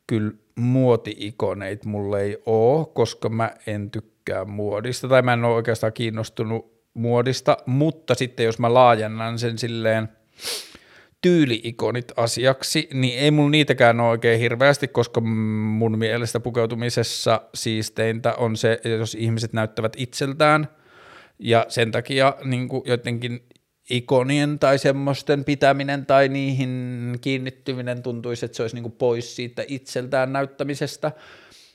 kyllä 0.07 0.33
muoti-ikoneita 0.55 1.89
mulla 1.89 2.21
ei 2.21 2.39
ole, 2.47 2.87
koska 2.95 3.29
mä 3.29 3.55
en 3.67 3.91
tykkää 3.91 4.10
muodista, 4.47 5.09
tai 5.09 5.23
mä 5.23 5.33
en 5.33 5.45
ole 5.45 5.55
oikeastaan 5.55 5.93
kiinnostunut 5.93 6.81
muodista, 6.95 7.57
mutta 7.67 8.15
sitten 8.15 8.47
jos 8.47 8.59
mä 8.59 8.75
laajennan 8.75 9.39
sen 9.39 9.59
silleen 9.59 10.09
tyyliikonit 11.23 12.13
asiaksi, 12.17 12.89
niin 12.95 13.19
ei 13.19 13.31
mulla 13.31 13.51
niitäkään 13.51 14.01
ole 14.01 14.11
oikein 14.11 14.41
hirveästi, 14.41 14.89
koska 14.89 15.21
mun 15.21 15.99
mielestä 15.99 16.41
pukeutumisessa 16.41 17.43
siisteintä 17.55 18.35
on 18.35 18.57
se, 18.57 18.81
jos 18.85 19.15
ihmiset 19.15 19.53
näyttävät 19.53 19.93
itseltään– 19.97 20.69
ja 21.41 21.67
sen 21.69 21.91
takia 21.91 22.35
niin 22.45 22.69
jotenkin 22.85 23.41
ikonien 23.91 24.59
tai 24.59 24.79
semmoisten 24.79 25.45
pitäminen 25.45 26.07
tai 26.07 26.29
niihin 26.29 27.19
kiinnittyminen 27.21 28.03
tuntuisi, 28.03 28.45
että 28.45 28.57
se 28.57 28.63
olisi 28.63 28.81
niin 28.81 28.93
pois 28.93 29.37
siitä 29.37 29.65
itseltään 29.69 30.33
näyttämisestä. 30.33 31.13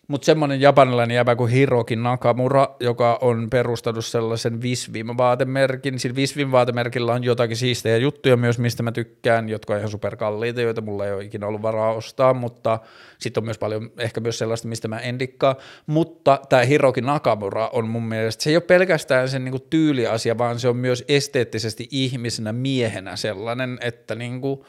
Mutta 0.08 0.26
semmoinen 0.26 0.62
japanilainen 0.62 1.16
jäbä 1.16 1.36
kuin 1.36 1.52
Hiroki 1.52 1.96
Nakamura, 1.96 2.68
joka 2.80 3.18
on 3.22 3.50
perustanut 3.50 4.06
sellaisen 4.06 4.62
Visvim-vaatemerkin. 4.62 6.00
Sillä 6.00 6.16
Visvim-vaatemerkillä 6.16 7.14
on 7.14 7.24
jotakin 7.24 7.58
siistejä 7.58 7.98
juttuja 7.98 8.38
myös, 8.38 8.60
mistä 8.60 8.84
mä 8.84 8.92
tykkään, 8.92 9.50
jotka 9.50 9.74
on 9.74 9.80
ihan 9.80 9.92
superkalliita, 9.92 10.62
joita 10.62 10.82
mulla 10.82 11.06
ei 11.06 11.14
ole 11.14 11.24
ikinä 11.24 11.48
ollut 11.48 11.62
varaa 11.62 11.94
ostaa, 11.94 12.34
mutta 12.34 12.80
sitten 13.20 13.42
on 13.42 13.46
myös 13.46 13.58
paljon 13.58 13.92
ehkä 13.98 14.22
myös 14.22 14.38
sellaista, 14.38 14.68
mistä 14.68 14.88
mä 14.88 15.00
en 15.00 15.20
dikkaa. 15.20 15.56
Mutta 15.86 16.40
tämä 16.50 16.62
Hiroki 16.62 17.02
Nakamura 17.02 17.70
on 17.74 17.88
mun 17.88 18.04
mielestä, 18.04 18.44
se 18.44 18.50
ei 18.50 18.56
ole 18.56 18.64
pelkästään 18.64 19.30
sen 19.30 19.46
niinku 19.46 19.60
tyyliasia, 19.60 20.38
vaan 20.38 20.60
se 20.60 20.68
on 20.68 20.78
myös 20.78 21.04
esteettisesti 21.08 21.88
ihmisenä, 21.92 22.54
miehenä 22.54 23.16
sellainen, 23.16 23.78
että 23.82 24.16
niinku, 24.16 24.66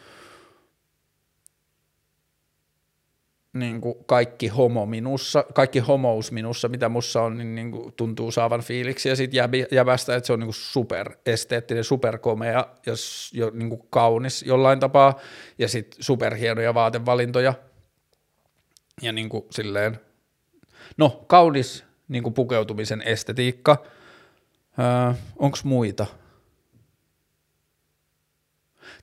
niin 3.59 3.81
kuin 3.81 3.95
kaikki 4.07 4.49
homo 4.49 4.87
minussa, 4.87 5.45
kaikki 5.55 5.79
homous 5.79 6.33
minussa, 6.33 6.69
mitä 6.69 6.89
mussa 6.89 7.23
on, 7.23 7.39
niin, 7.39 7.55
niin 7.55 7.71
kuin 7.71 7.93
tuntuu 7.93 8.31
saavan 8.31 8.63
fiiliksi. 8.63 9.09
Ja 9.09 9.17
sitten 9.17 9.41
jäbästä, 9.71 10.17
että 10.17 10.27
se 10.27 10.33
on 10.33 10.39
niin 10.39 10.47
kuin 10.47 10.55
super 10.55 11.13
esteettinen, 11.27 11.85
superkomea 11.85 12.67
ja 12.87 12.95
jo, 13.33 13.51
niin 13.55 13.69
kuin 13.69 13.83
kaunis 13.91 14.43
jollain 14.43 14.81
tapaa. 14.81 15.19
Ja 15.59 15.69
sitten 15.69 16.03
superhienoja 16.03 16.75
vaatevalintoja. 16.75 17.55
Ja 19.03 19.13
niin 19.13 19.29
kuin 19.29 19.45
silleen, 19.51 20.01
no 20.97 21.25
kaunis 21.27 21.85
niin 22.09 22.23
kuin 22.23 22.35
pukeutumisen 22.35 23.03
estetiikka, 23.03 23.85
öö, 24.79 25.15
onko 25.37 25.59
muita? 25.65 26.07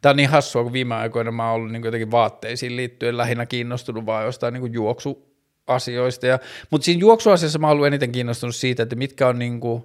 Tämä 0.04 0.12
on 0.12 0.18
niin 0.18 0.30
hassua, 0.30 0.64
kun 0.64 0.74
viime 0.74 0.96
aikoina 0.96 1.32
mä 1.32 1.46
oon 1.46 1.56
ollut 1.56 1.72
niin 1.72 1.84
jotenkin 1.84 2.12
vaatteisiin 2.12 2.76
liittyen 2.76 3.18
lähinnä 3.18 3.46
kiinnostunut 3.46 4.06
vaan 4.06 4.26
jostain 4.26 4.54
niin 4.54 4.74
juoksuasioista. 4.74 6.28
Ja, 6.28 6.40
mutta 6.70 6.86
siinä 6.86 7.00
juoksuasiassa 7.00 7.60
mä 7.60 7.68
oon 7.68 7.74
ollut 7.74 7.88
eniten 7.88 8.12
kiinnostunut 8.12 8.56
siitä, 8.56 8.84
että 8.84 8.96
mitkä 8.96 9.28
on 9.28 9.40
niin 9.40 9.60
kuin 9.60 9.84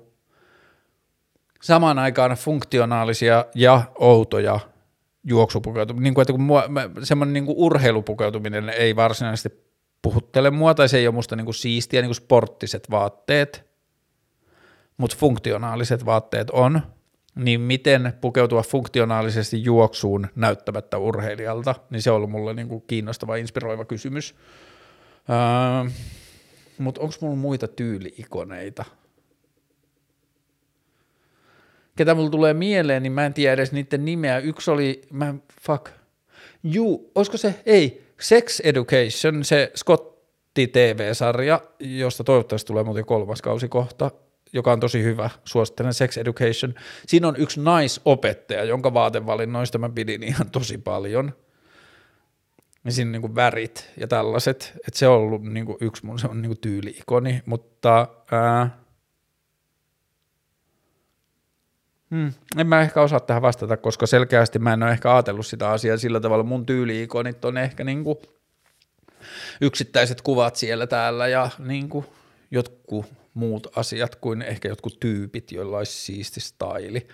samaan 1.63 1.99
aikaan 1.99 2.31
funktionaalisia 2.31 3.45
ja 3.55 3.83
outoja 3.99 4.61
juoksupukeutuminen. 5.25 6.05
Niin 6.05 6.15
kuin, 6.15 6.23
että 6.23 6.33
kun 6.33 6.43
mua, 6.43 6.65
semmoinen 7.03 7.33
niin 7.33 7.47
kuin 7.47 7.59
urheilupukeutuminen 7.59 8.69
ei 8.69 8.97
varsinaisesti 8.97 9.65
puhuttele 10.03 10.51
mua, 10.51 10.75
tai 10.75 10.89
se 10.89 10.99
ei 10.99 11.07
ole 11.07 11.15
musta 11.15 11.37
niin 11.37 11.45
kuin 11.45 11.55
siistiä, 11.55 12.01
niin 12.01 12.09
kuin 12.09 12.17
sporttiset 12.17 12.91
vaatteet, 12.91 13.69
mutta 14.97 15.17
funktionaaliset 15.21 16.07
vaatteet 16.07 16.51
on– 16.51 16.81
niin 17.39 17.61
miten 17.61 18.13
pukeutua 18.21 18.63
funktionaalisesti 18.63 19.65
juoksuun 19.65 20.27
näyttämättä 20.37 20.99
urheilijalta, 20.99 21.75
niin 21.91 22.03
se 22.03 22.11
on 22.11 22.17
ollut 22.17 22.31
mulle 22.31 22.55
niin 22.55 22.69
kuin 22.69 22.85
kiinnostava, 22.87 23.37
inspiroiva 23.37 23.85
kysymys. 23.85 24.35
Öö, 25.31 25.91
Mutta 26.79 27.01
onko 27.01 27.15
mulla 27.21 27.37
muita 27.37 27.69
tyyliikoneita? 27.69 28.85
Ketä 31.97 32.15
mulla 32.15 32.31
tulee 32.31 32.55
mieleen, 32.55 33.03
niin 33.03 33.13
mä 33.13 33.27
en 33.27 33.35
tiedä 33.35 33.53
edes 33.53 33.73
niiden 33.73 34.05
nimeä. 34.05 34.39
Yksi 34.39 34.71
oli, 34.71 35.03
mä 35.11 35.35
fuck, 35.63 35.89
juu, 36.63 37.13
olisiko 37.15 37.37
se, 37.37 37.55
ei, 37.67 38.09
Sex 38.21 38.61
Education, 38.61 39.45
se 39.45 39.73
Scotti 39.77 40.67
TV-sarja, 40.67 41.61
josta 41.79 42.25
toivottavasti 42.25 42.67
tulee 42.67 42.85
muuten 42.85 43.05
kolmas 43.05 43.43
kausi 43.43 43.69
kohta, 43.69 44.11
joka 44.53 44.73
on 44.73 44.81
tosi 44.81 45.03
hyvä, 45.03 45.31
suosittelen 45.45 45.95
Sex 45.95 46.17
Education. 46.17 46.75
Siinä 47.07 47.29
on 47.29 47.37
yksi 47.37 47.61
naisopettaja, 47.61 48.65
jonka 48.65 48.95
vaatevalinnoista 48.95 49.79
mä 49.79 49.89
pidin 49.89 50.23
ihan 50.23 50.51
tosi 50.51 50.79
paljon. 50.79 51.33
Ja 52.85 52.93
siinä 52.93 53.11
niin 53.11 53.23
kuin 53.23 53.35
värit 53.35 53.91
ja 53.97 54.07
tällaiset, 54.07 54.73
että 54.75 54.99
se 54.99 55.09
on 55.09 55.17
ollut 55.17 55.43
niin 55.43 55.67
kuin 55.67 55.79
yksi 55.81 56.07
mun 56.07 56.19
se 56.19 56.27
on 56.27 56.43
niin 56.43 56.51
kuin 56.51 56.61
tyyli-ikoni, 56.61 57.43
mutta 57.47 58.09
ää, 58.33 58.79
Hmm. 62.11 62.33
En 62.57 62.67
mä 62.67 62.81
ehkä 62.81 63.03
osaa 63.03 63.21
tähän 63.21 63.43
vastata, 63.43 63.77
koska 63.77 64.07
selkeästi 64.07 64.59
mä 64.59 64.73
en 64.73 64.83
ole 64.83 64.91
ehkä 64.91 65.15
ajatellut 65.15 65.47
sitä 65.47 65.71
asiaa 65.71 65.97
sillä 65.97 66.21
tavalla. 66.21 66.45
Mun 66.45 66.67
tyyli-ikonit 66.67 67.45
on 67.45 67.59
ehkä 67.59 67.85
niinku 67.85 68.23
yksittäiset 69.61 70.23
kuvat 70.23 70.57
siellä 70.57 70.87
täällä 70.87 71.29
ja 71.29 71.51
niinku 71.59 72.05
jotkut 72.51 73.07
muut 73.39 73.67
asiat 73.77 74.17
kuin 74.17 74.43
ehkä 74.43 74.69
jotkut 74.69 75.01
tyypit, 75.01 75.53
joilla 75.53 75.79
olisi 75.79 75.93
siisti 75.93 76.41
staili. 76.41 77.09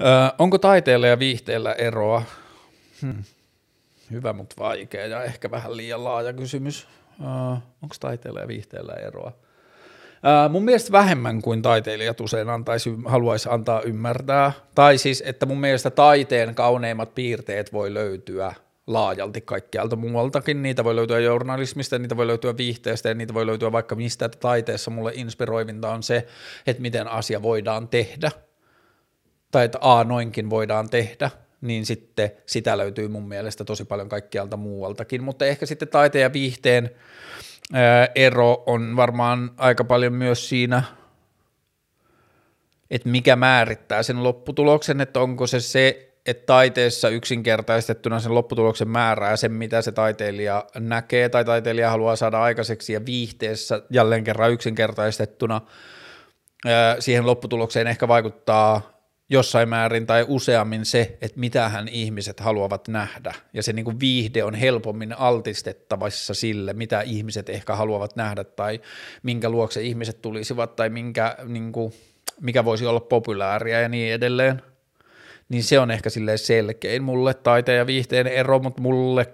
Öö, 0.00 0.06
onko 0.38 0.58
taiteella 0.58 1.06
ja 1.06 1.18
viihteellä 1.18 1.72
eroa? 1.72 2.22
Hmm. 3.02 3.24
Hyvä, 4.10 4.32
mutta 4.32 4.56
vaikea 4.58 5.06
ja 5.06 5.24
ehkä 5.24 5.50
vähän 5.50 5.76
liian 5.76 6.04
laaja 6.04 6.32
kysymys. 6.32 6.88
Öö, 7.20 7.28
onko 7.82 7.94
taiteella 8.00 8.40
ja 8.40 8.48
viihteellä 8.48 8.92
eroa? 8.92 9.32
Öö, 10.26 10.48
mun 10.48 10.64
mielestä 10.64 10.92
vähemmän 10.92 11.42
kuin 11.42 11.62
taiteilijat 11.62 12.20
usein 12.20 12.48
antaisi, 12.48 12.90
haluaisi 13.04 13.48
antaa 13.52 13.80
ymmärtää. 13.82 14.52
Tai 14.74 14.98
siis, 14.98 15.22
että 15.26 15.46
mun 15.46 15.60
mielestä 15.60 15.90
taiteen 15.90 16.54
kauneimmat 16.54 17.14
piirteet 17.14 17.72
voi 17.72 17.94
löytyä 17.94 18.54
laajalti 18.92 19.40
kaikkialta 19.40 19.96
muualtakin. 19.96 20.62
Niitä 20.62 20.84
voi 20.84 20.96
löytyä 20.96 21.18
journalismista, 21.18 21.98
niitä 21.98 22.16
voi 22.16 22.26
löytyä 22.26 22.56
viihteestä 22.56 23.08
ja 23.08 23.14
niitä 23.14 23.34
voi 23.34 23.46
löytyä 23.46 23.72
vaikka 23.72 23.94
mistä, 23.94 24.28
taiteessa. 24.28 24.90
Mulle 24.90 25.12
inspiroivinta 25.14 25.90
on 25.90 26.02
se, 26.02 26.26
että 26.66 26.82
miten 26.82 27.08
asia 27.08 27.42
voidaan 27.42 27.88
tehdä, 27.88 28.30
tai 29.50 29.64
että 29.64 29.78
a, 29.80 30.04
noinkin 30.04 30.50
voidaan 30.50 30.90
tehdä, 30.90 31.30
niin 31.60 31.86
sitten 31.86 32.30
sitä 32.46 32.78
löytyy 32.78 33.08
mun 33.08 33.28
mielestä 33.28 33.64
tosi 33.64 33.84
paljon 33.84 34.08
kaikkialta 34.08 34.56
muualtakin, 34.56 35.22
mutta 35.22 35.44
ehkä 35.44 35.66
sitten 35.66 35.88
taiteen 35.88 36.22
ja 36.22 36.32
viihteen 36.32 36.90
ero 38.14 38.62
on 38.66 38.96
varmaan 38.96 39.50
aika 39.56 39.84
paljon 39.84 40.12
myös 40.12 40.48
siinä, 40.48 40.82
että 42.90 43.08
mikä 43.08 43.36
määrittää 43.36 44.02
sen 44.02 44.22
lopputuloksen, 44.22 45.00
että 45.00 45.20
onko 45.20 45.46
se 45.46 45.60
se, 45.60 46.11
että 46.26 46.46
taiteessa 46.46 47.08
yksinkertaistettuna 47.08 48.20
sen 48.20 48.34
lopputuloksen 48.34 48.88
määrää 48.88 49.36
sen, 49.36 49.52
mitä 49.52 49.82
se 49.82 49.92
taiteilija 49.92 50.64
näkee 50.78 51.28
tai 51.28 51.44
taiteilija 51.44 51.90
haluaa 51.90 52.16
saada 52.16 52.42
aikaiseksi 52.42 52.92
ja 52.92 53.06
viihteessä 53.06 53.82
jälleen 53.90 54.24
kerran 54.24 54.52
yksinkertaistettuna 54.52 55.60
siihen 56.98 57.26
lopputulokseen 57.26 57.86
ehkä 57.86 58.08
vaikuttaa 58.08 58.92
jossain 59.30 59.68
määrin 59.68 60.06
tai 60.06 60.24
useammin 60.28 60.84
se, 60.84 61.18
että 61.20 61.40
mitähän 61.40 61.88
ihmiset 61.88 62.40
haluavat 62.40 62.88
nähdä. 62.88 63.34
Ja 63.52 63.62
se 63.62 63.72
niin 63.72 63.84
kuin 63.84 64.00
viihde 64.00 64.44
on 64.44 64.54
helpommin 64.54 65.18
altistettavissa 65.18 66.34
sille, 66.34 66.72
mitä 66.72 67.00
ihmiset 67.00 67.48
ehkä 67.48 67.76
haluavat 67.76 68.16
nähdä 68.16 68.44
tai 68.44 68.80
minkä 69.22 69.50
luokse 69.50 69.82
ihmiset 69.82 70.22
tulisivat 70.22 70.76
tai 70.76 70.88
minkä, 70.88 71.36
niin 71.44 71.72
kuin, 71.72 71.92
mikä 72.40 72.64
voisi 72.64 72.86
olla 72.86 73.00
populaaria 73.00 73.80
ja 73.80 73.88
niin 73.88 74.12
edelleen 74.12 74.62
niin 75.52 75.64
se 75.64 75.78
on 75.78 75.90
ehkä 75.90 76.10
silleen 76.10 76.38
selkein 76.38 77.02
mulle 77.02 77.34
taiteen 77.34 77.78
ja 77.78 77.86
viihteen 77.86 78.26
ero, 78.26 78.58
mutta 78.58 78.82
mulle 78.82 79.26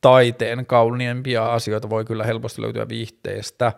taiteen 0.00 0.66
kauniimpia 0.66 1.52
asioita 1.52 1.90
voi 1.90 2.04
kyllä 2.04 2.24
helposti 2.24 2.62
löytyä 2.62 2.88
viihteestä. 2.88 3.72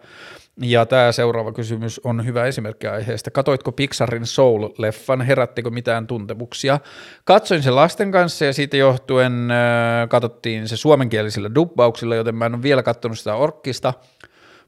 Ja 0.62 0.86
tämä 0.86 1.12
seuraava 1.12 1.52
kysymys 1.52 2.00
on 2.04 2.26
hyvä 2.26 2.46
esimerkki 2.46 2.86
aiheesta. 2.86 3.30
Katoitko 3.30 3.72
Pixarin 3.72 4.22
Soul-leffan, 4.22 5.22
herättikö 5.22 5.70
mitään 5.70 6.06
tuntemuksia? 6.06 6.80
Katsoin 7.24 7.62
sen 7.62 7.76
lasten 7.76 8.12
kanssa 8.12 8.44
ja 8.44 8.52
siitä 8.52 8.76
johtuen 8.76 9.50
äh, 9.50 10.08
katsottiin 10.08 10.68
se 10.68 10.76
suomenkielisillä 10.76 11.54
dubbauksilla, 11.54 12.14
joten 12.14 12.34
mä 12.34 12.46
en 12.46 12.54
ole 12.54 12.62
vielä 12.62 12.82
katsonut 12.82 13.18
sitä 13.18 13.34
orkkista, 13.34 13.94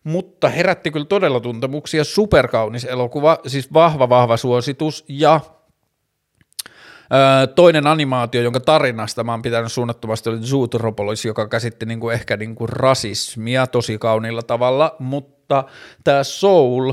mutta 0.05 0.49
herätti 0.49 0.91
kyllä 0.91 1.07
todella 1.07 1.41
tuntemuksia. 1.41 2.05
Superkaunis 2.05 2.85
elokuva, 2.85 3.39
siis 3.47 3.73
vahva 3.73 4.09
vahva 4.09 4.37
suositus 4.37 5.05
ja 5.09 5.41
toinen 7.55 7.87
animaatio, 7.87 8.43
jonka 8.43 8.61
tarinasta 8.61 9.25
mä 9.25 9.33
oon 9.33 9.43
pitänyt 9.43 9.73
suunnattomasti, 9.73 10.31
oli 10.31 10.39
Zootropolis, 10.39 11.25
joka 11.25 11.49
käsitti 11.49 11.87
niinku 11.87 12.11
ehkä 12.11 12.37
niinku 12.37 12.67
rasismia 12.67 13.67
tosi 13.67 13.99
kauniilla 13.99 14.43
tavalla, 14.43 14.97
mutta 14.99 15.65
tämä 16.05 16.25
Soul 16.25 16.93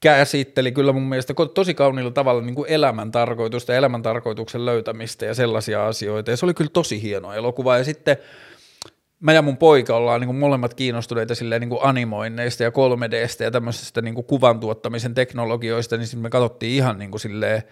käsitteli 0.00 0.72
kyllä 0.72 0.92
mun 0.92 1.08
mielestä 1.08 1.34
tosi 1.54 1.74
kauniilla 1.74 2.10
tavalla 2.10 2.42
niin 2.42 2.54
kuin 2.54 2.70
elämän 2.70 3.10
tarkoitusta, 3.10 3.74
elämän 3.74 4.02
tarkoituksen 4.02 4.66
löytämistä 4.66 5.26
ja 5.26 5.34
sellaisia 5.34 5.86
asioita, 5.86 6.30
ja 6.30 6.36
se 6.36 6.46
oli 6.46 6.54
kyllä 6.54 6.70
tosi 6.72 7.02
hieno 7.02 7.32
elokuva, 7.32 7.78
ja 7.78 7.84
sitten 7.84 8.16
mä 9.20 9.32
ja 9.32 9.42
mun 9.42 9.56
poika 9.56 9.96
ollaan 9.96 10.20
niin 10.20 10.28
kuin 10.28 10.38
molemmat 10.38 10.74
kiinnostuneita 10.74 11.34
silleen 11.34 11.60
niin 11.60 11.68
kuin 11.68 11.80
animoinneista 11.82 12.62
ja 12.62 12.70
3Dstä 12.70 13.44
ja 13.44 13.50
tämmöisestä 13.50 14.02
niin 14.02 14.14
kuin 14.14 14.24
kuvan 14.24 14.60
tuottamisen 14.60 15.14
teknologioista, 15.14 15.96
niin 15.96 16.06
sitten 16.06 16.22
me 16.22 16.30
katsottiin 16.30 16.76
ihan 16.76 16.98
niin 16.98 17.10
kuin 17.10 17.20
silleen 17.20 17.62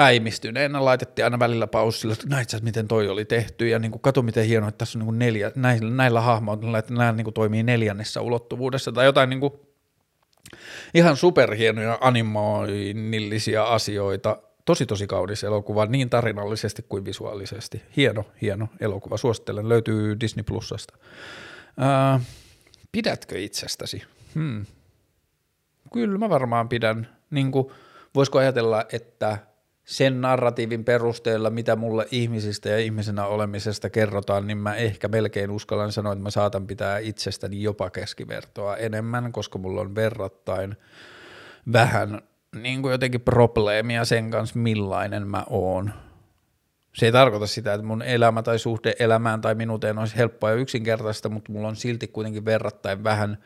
äimistyneenä 0.00 0.84
laitettiin 0.84 1.24
aina 1.24 1.38
välillä 1.38 1.66
paussilla, 1.66 2.12
että 2.12 2.26
näit 2.26 2.50
sä, 2.50 2.58
miten 2.62 2.88
toi 2.88 3.08
oli 3.08 3.24
tehty, 3.24 3.68
ja 3.68 3.78
niin 3.78 3.90
kuin, 3.90 4.02
kato 4.02 4.22
miten 4.22 4.46
hienoa, 4.46 4.68
että 4.68 4.78
tässä 4.78 4.98
on 4.98 5.00
niin 5.00 5.06
kuin 5.06 5.18
neljä, 5.18 5.52
näillä, 5.54 5.90
näillä 5.90 6.20
hahmoilla, 6.20 6.78
että 6.78 6.94
nämä 6.94 7.12
niin 7.12 7.24
kuin, 7.24 7.34
toimii 7.34 7.62
neljännessä 7.62 8.20
ulottuvuudessa, 8.20 8.92
tai 8.92 9.04
jotain 9.04 9.30
niin 9.30 9.40
kuin, 9.40 9.52
ihan 10.94 11.16
superhienoja 11.16 11.98
animoinnillisia 12.00 13.64
asioita, 13.64 14.36
tosi 14.64 14.86
tosi 14.86 15.06
kaunis 15.06 15.44
elokuva, 15.44 15.86
niin 15.86 16.10
tarinallisesti 16.10 16.84
kuin 16.88 17.04
visuaalisesti. 17.04 17.82
Hieno, 17.96 18.24
hieno 18.42 18.68
elokuva, 18.80 19.16
suosittelen, 19.16 19.68
löytyy 19.68 20.20
Disney 20.20 20.42
Plusasta. 20.42 20.94
Äh, 22.14 22.20
Pidätkö 22.92 23.38
itsestäsi? 23.38 24.02
Hmm. 24.34 24.66
Kyllä 25.92 26.18
mä 26.18 26.30
varmaan 26.30 26.68
pidän. 26.68 27.08
Niin 27.30 27.52
kuin, 27.52 27.66
voisiko 28.14 28.38
ajatella, 28.38 28.84
että 28.92 29.38
sen 29.90 30.20
narratiivin 30.20 30.84
perusteella, 30.84 31.50
mitä 31.50 31.76
mulle 31.76 32.06
ihmisistä 32.10 32.68
ja 32.68 32.78
ihmisenä 32.78 33.26
olemisesta 33.26 33.90
kerrotaan, 33.90 34.46
niin 34.46 34.58
mä 34.58 34.74
ehkä 34.74 35.08
melkein 35.08 35.50
uskallan 35.50 35.92
sanoa, 35.92 36.12
että 36.12 36.22
mä 36.22 36.30
saatan 36.30 36.66
pitää 36.66 36.98
itsestäni 36.98 37.62
jopa 37.62 37.90
keskivertoa 37.90 38.76
enemmän, 38.76 39.32
koska 39.32 39.58
mulla 39.58 39.80
on 39.80 39.94
verrattain 39.94 40.76
vähän 41.72 42.22
niin 42.56 42.82
kuin 42.82 42.92
jotenkin 42.92 43.20
probleemia 43.20 44.04
sen 44.04 44.30
kanssa, 44.30 44.58
millainen 44.58 45.26
mä 45.26 45.44
oon. 45.50 45.92
Se 46.94 47.06
ei 47.06 47.12
tarkoita 47.12 47.46
sitä, 47.46 47.74
että 47.74 47.86
mun 47.86 48.02
elämä 48.02 48.42
tai 48.42 48.58
suhde 48.58 48.94
elämään 48.98 49.40
tai 49.40 49.54
minuuteen 49.54 49.98
olisi 49.98 50.16
helppoa 50.16 50.50
ja 50.50 50.56
yksinkertaista, 50.56 51.28
mutta 51.28 51.52
mulla 51.52 51.68
on 51.68 51.76
silti 51.76 52.08
kuitenkin 52.08 52.44
verrattain 52.44 53.04
vähän 53.04 53.38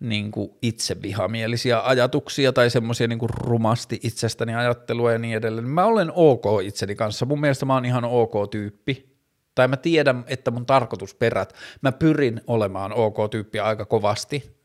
niin 0.00 0.30
kuin 0.30 0.50
itsevihamielisiä 0.62 1.80
ajatuksia 1.80 2.52
tai 2.52 2.70
semmoisia 2.70 3.08
niin 3.08 3.18
rumasti 3.30 4.00
itsestäni 4.02 4.54
ajattelua 4.54 5.12
ja 5.12 5.18
niin 5.18 5.36
edelleen. 5.36 5.68
Mä 5.68 5.84
olen 5.84 6.12
ok 6.14 6.44
itseni 6.62 6.94
kanssa. 6.94 7.26
Mun 7.26 7.40
mielestä 7.40 7.66
mä 7.66 7.74
oon 7.74 7.84
ihan 7.84 8.04
ok 8.04 8.50
tyyppi. 8.50 9.16
Tai 9.54 9.68
mä 9.68 9.76
tiedän, 9.76 10.24
että 10.26 10.50
mun 10.50 10.66
tarkoitusperät, 10.66 11.52
mä 11.80 11.92
pyrin 11.92 12.40
olemaan 12.46 12.92
ok 12.92 13.16
tyyppi 13.30 13.58
aika 13.58 13.84
kovasti. 13.84 14.56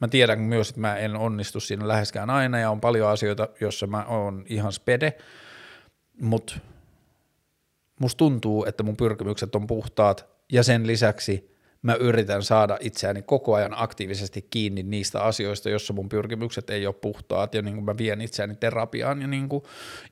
Mä 0.00 0.08
tiedän 0.08 0.40
myös, 0.40 0.68
että 0.68 0.80
mä 0.80 0.96
en 0.96 1.16
onnistu 1.16 1.60
siinä 1.60 1.88
läheskään 1.88 2.30
aina 2.30 2.58
ja 2.58 2.70
on 2.70 2.80
paljon 2.80 3.10
asioita, 3.10 3.48
joissa 3.60 3.86
mä 3.86 4.04
oon 4.04 4.44
ihan 4.48 4.72
spede, 4.72 5.14
mutta 6.20 6.58
musta 8.00 8.18
tuntuu, 8.18 8.64
että 8.64 8.82
mun 8.82 8.96
pyrkimykset 8.96 9.54
on 9.54 9.66
puhtaat 9.66 10.26
ja 10.52 10.62
sen 10.62 10.86
lisäksi 10.86 11.55
mä 11.86 11.94
yritän 11.94 12.42
saada 12.42 12.78
itseäni 12.80 13.22
koko 13.22 13.54
ajan 13.54 13.72
aktiivisesti 13.76 14.46
kiinni 14.50 14.82
niistä 14.82 15.20
asioista, 15.20 15.70
jossa 15.70 15.92
mun 15.92 16.08
pyrkimykset 16.08 16.70
ei 16.70 16.86
ole 16.86 16.94
puhtaat 16.94 17.54
ja 17.54 17.62
niin 17.62 17.74
kuin 17.74 17.84
mä 17.84 17.98
vien 17.98 18.20
itseäni 18.20 18.54
terapiaan 18.54 19.22
ja 19.22 19.28
niin 19.28 19.48
kuin 19.48 19.62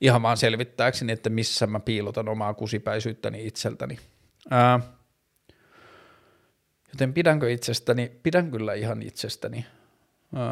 ihan 0.01 0.21
vaan 0.21 0.37
selvittääkseni, 0.37 1.13
että 1.13 1.29
missä 1.29 1.67
mä 1.67 1.79
piilotan 1.79 2.29
omaa 2.29 2.53
kusipäisyyttäni 2.53 3.47
itseltäni. 3.47 3.97
Ää, 4.51 4.79
joten 6.89 7.13
pidänkö 7.13 7.51
itsestäni? 7.51 8.11
Pidän 8.23 8.51
kyllä 8.51 8.73
ihan 8.73 9.01
itsestäni, 9.01 9.65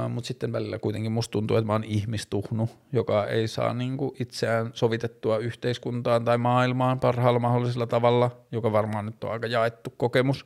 mutta 0.10 0.28
sitten 0.28 0.52
välillä 0.52 0.80
kuitenkin 0.80 1.12
musta 1.12 1.32
tuntuu, 1.32 1.58
että 1.58 1.68
mä 1.68 1.74
oon 1.74 1.84
ihmistuhnu, 1.84 2.70
joka 2.94 3.28
ei 3.28 3.48
saa 3.48 3.74
niinku 3.74 4.16
itseään 4.20 4.72
sovitettua 4.74 5.38
yhteiskuntaan 5.38 6.26
tai 6.26 6.38
maailmaan 6.38 7.00
parhaalla 7.00 7.40
mahdollisella 7.40 7.88
tavalla, 7.88 8.32
joka 8.52 8.72
varmaan 8.72 9.06
nyt 9.06 9.24
on 9.24 9.32
aika 9.32 9.48
jaettu 9.48 9.94
kokemus. 9.98 10.46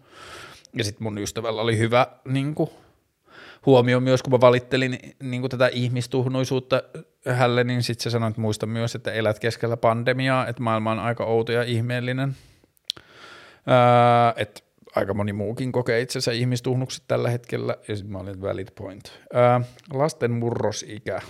Ja 0.73 0.83
sitten 0.83 1.03
mun 1.03 1.17
ystävällä 1.17 1.61
oli 1.61 1.77
hyvä 1.77 2.07
niin 2.25 2.55
kuin, 2.55 2.69
huomio 3.65 3.99
myös, 3.99 4.23
kun 4.23 4.33
mä 4.33 4.41
valittelin 4.41 4.99
niin 5.23 5.41
kuin 5.41 5.51
tätä 5.51 5.67
ihmistuhnuisuutta 5.67 6.83
hälle, 7.27 7.63
niin 7.63 7.83
sitten 7.83 8.03
se 8.03 8.09
sanoi, 8.09 8.29
että 8.29 8.41
muista 8.41 8.65
myös, 8.65 8.95
että 8.95 9.11
elät 9.11 9.39
keskellä 9.39 9.77
pandemiaa, 9.77 10.47
että 10.47 10.63
maailma 10.63 10.91
on 10.91 10.99
aika 10.99 11.25
outo 11.25 11.51
ja 11.51 11.63
ihmeellinen. 11.63 12.35
Ää, 13.67 14.33
että 14.37 14.61
aika 14.95 15.13
moni 15.13 15.33
muukin 15.33 15.71
kokee 15.71 16.01
itsensä 16.01 16.31
ihmistuhnukset 16.31 17.03
tällä 17.07 17.29
hetkellä, 17.29 17.75
ja 17.87 17.95
sitten 17.95 18.11
mä 18.11 18.19
olin 18.19 18.41
valid 18.41 18.67
point. 18.75 19.19
Ää, 19.33 19.61
lasten 19.93 20.31
murrosikä. 20.31 21.21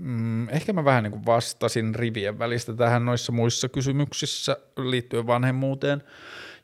Mm, 0.00 0.48
ehkä 0.48 0.72
mä 0.72 0.84
vähän 0.84 1.02
niin 1.02 1.12
kuin 1.12 1.26
vastasin 1.26 1.94
rivien 1.94 2.38
välistä 2.38 2.72
tähän 2.74 3.04
noissa 3.04 3.32
muissa 3.32 3.68
kysymyksissä 3.68 4.56
liittyen 4.78 5.26
vanhemmuuteen 5.26 6.02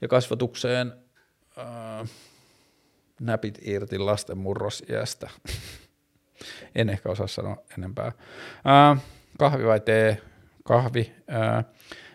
ja 0.00 0.08
kasvatukseen– 0.08 0.92
äh, 1.58 2.08
näpit 3.20 3.58
irti 3.62 3.98
lasten 3.98 4.38
murrosiästä. 4.38 5.30
en 6.74 6.88
ehkä 6.88 7.08
osaa 7.08 7.26
sanoa 7.26 7.56
enempää. 7.78 8.06
Äh, 8.06 9.02
kahvi 9.38 9.66
vai 9.66 9.80
tee? 9.80 10.22
Kahvi. 10.64 11.12
Äh, 11.32 11.64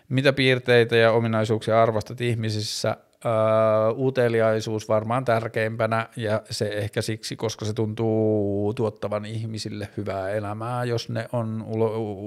mitä 0.10 0.34
piirteitä 0.34 0.96
ja 0.96 1.12
ominaisuuksia 1.12 1.84
arvostat 1.84 2.22
ihmisissä? 2.22 2.98
Uh, 3.26 4.06
uteliaisuus 4.06 4.90
varmaan 4.90 5.26
tärkeimpänä 5.26 6.10
ja 6.16 6.42
se 6.50 6.68
ehkä 6.68 7.02
siksi, 7.02 7.36
koska 7.36 7.66
se 7.66 7.74
tuntuu 7.74 8.74
tuottavan 8.74 9.26
ihmisille 9.26 9.90
hyvää 9.98 10.30
elämää, 10.30 10.84
jos 10.84 11.10
ne 11.10 11.30
on 11.32 11.66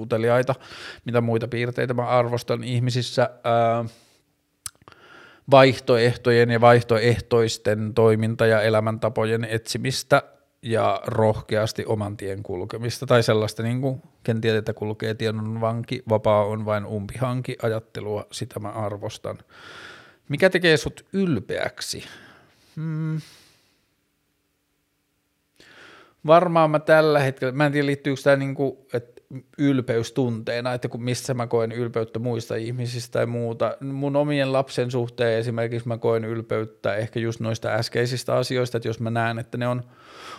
uteliaita. 0.01 0.55
Mitä 1.05 1.21
muita 1.21 1.49
piirteitä 1.49 1.95
mä 1.95 2.07
arvostan 2.07 2.65
ihmisissä? 2.65 3.31
Uh, 3.83 3.91
vaihtoehtojen 5.51 6.51
ja 6.51 6.61
vaihtoehtoisten 6.61 7.95
toiminta- 7.95 8.47
ja 8.47 8.63
elämäntapojen 8.63 9.45
etsimistä 9.45 10.23
ja 10.63 11.01
rohkeasti 11.07 11.85
oman 11.87 12.17
tien 12.17 12.43
kulkemista 12.43 13.07
tai 13.07 13.23
sellaista 13.23 13.63
niin 13.63 13.81
kuin 13.81 14.03
ken 14.23 14.41
tietää, 14.41 14.75
kulkee 14.75 15.15
tiedon 15.15 15.61
vanki, 15.61 16.03
vapaa 16.09 16.45
on 16.45 16.65
vain 16.65 16.87
umpihanki 16.87 17.57
ajattelua, 17.63 18.27
sitä 18.33 18.61
mä 18.61 18.69
arvostan. 18.69 19.39
Mikä 20.29 20.51
tekee 20.51 20.77
sut 20.77 21.05
ylpeäksi? 21.13 22.05
Hmm. 22.77 23.21
Varmaan 26.27 26.71
mä 26.71 26.79
tällä 26.79 27.19
hetkellä, 27.19 27.53
mä 27.53 27.67
en 27.67 27.73
tiedä 27.73 27.87
liittyykö 27.87 28.21
tämä 28.23 28.37
niin 28.37 28.55
kuin, 28.55 28.79
että 28.93 29.16
ylpeystunteena, 29.59 30.75
että 30.75 30.89
kun 30.89 31.03
missä 31.03 31.35
mä 31.35 31.47
koen 31.47 31.73
ylpeyttä 31.73 32.19
muista 32.19 32.55
ihmisistä 32.57 33.13
tai 33.13 33.27
muuta. 33.27 33.77
Mun 33.81 34.17
omien 34.17 34.53
lapsen 34.53 34.91
suhteen 34.91 35.39
esimerkiksi 35.39 35.89
mä 35.89 35.99
koen 35.99 36.25
ylpeyttä 36.25 36.95
ehkä 36.95 37.21
just 37.21 37.41
noista 37.41 37.69
äskeisistä 37.69 38.35
asioista, 38.35 38.77
että 38.77 38.89
jos 38.89 39.01
mä 39.01 39.11
näen, 39.11 39.39
että 39.39 39.59
ne 39.59 39.69
on 39.69 39.83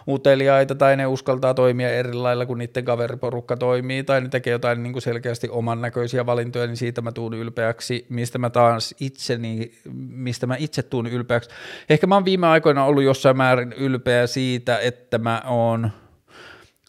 uteliaita 0.07 0.75
tai 0.75 0.97
ne 0.97 1.05
uskaltaa 1.05 1.53
toimia 1.53 1.89
eri 1.89 2.13
lailla 2.13 2.45
kuin 2.45 2.57
niiden 2.57 2.85
kaveriporukka 2.85 3.57
toimii 3.57 4.03
tai 4.03 4.21
ne 4.21 4.29
tekee 4.29 4.51
jotain 4.51 4.83
niin 4.83 4.93
kuin 4.93 5.03
selkeästi 5.03 5.49
oman 5.49 5.81
näköisiä 5.81 6.25
valintoja, 6.25 6.67
niin 6.67 6.77
siitä 6.77 7.01
mä 7.01 7.11
tuun 7.11 7.33
ylpeäksi, 7.33 8.05
mistä 8.09 8.37
mä 8.37 8.49
taas 8.49 8.95
itseni, 8.99 9.71
mistä 10.09 10.47
mä 10.47 10.55
itse 10.59 10.83
tuun 10.83 11.07
ylpeäksi. 11.07 11.49
Ehkä 11.89 12.07
mä 12.07 12.15
oon 12.15 12.25
viime 12.25 12.47
aikoina 12.47 12.85
ollut 12.85 13.03
jossain 13.03 13.37
määrin 13.37 13.73
ylpeä 13.73 14.27
siitä, 14.27 14.79
että 14.79 15.17
mä 15.17 15.41
oon– 15.45 15.89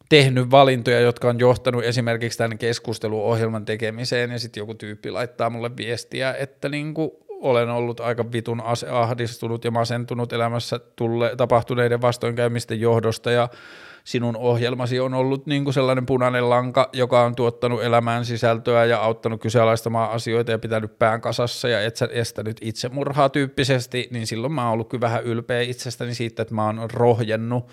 tehnyt 0.09 0.51
valintoja, 0.51 1.01
jotka 1.01 1.29
on 1.29 1.39
johtanut 1.39 1.85
esimerkiksi 1.85 2.39
tämän 2.39 2.59
keskusteluohjelman 2.59 3.65
tekemiseen, 3.65 4.31
ja 4.31 4.39
sitten 4.39 4.61
joku 4.61 4.75
tyyppi 4.75 5.11
laittaa 5.11 5.51
mulle 5.51 5.71
viestiä, 5.77 6.35
että 6.39 6.69
niin 6.69 6.95
kuin 6.95 7.11
olen 7.29 7.71
ollut 7.71 8.01
aika 8.01 8.33
vitun 8.33 8.63
ahdistunut 8.91 9.65
ja 9.65 9.71
masentunut 9.71 10.33
elämässä 10.33 10.81
tulle, 10.97 11.33
tapahtuneiden 11.37 12.01
vastoinkäymisten 12.01 12.81
johdosta, 12.81 13.31
ja 13.31 13.49
sinun 14.05 14.37
ohjelmasi 14.37 15.01
on 15.01 15.15
ollut 15.15 15.47
niin 15.47 15.65
kuin 15.65 15.75
sellainen 15.75 16.07
punainen 16.07 16.51
lanka, 16.51 16.89
joka 16.93 17.23
on 17.23 17.35
tuottanut 17.35 17.83
elämään 17.83 18.25
sisältöä 18.25 18.85
ja 18.85 19.03
auttanut 19.03 19.41
kyseenalaistamaan 19.41 20.11
asioita 20.11 20.51
ja 20.51 20.59
pitänyt 20.59 20.99
pään 20.99 21.21
kasassa 21.21 21.69
ja 21.69 21.81
et 21.81 21.97
sä 21.97 22.09
estänyt 22.13 22.57
itsemurhaa 22.61 23.29
tyyppisesti, 23.29 24.09
niin 24.11 24.27
silloin 24.27 24.53
mä 24.53 24.65
oon 24.65 24.73
ollut 24.73 24.89
kyllä 24.89 25.01
vähän 25.01 25.25
ylpeä 25.25 25.61
itsestäni 25.61 26.15
siitä, 26.15 26.43
että 26.43 26.55
mä 26.55 26.67
oon 26.67 26.91
rohjennut 26.93 27.65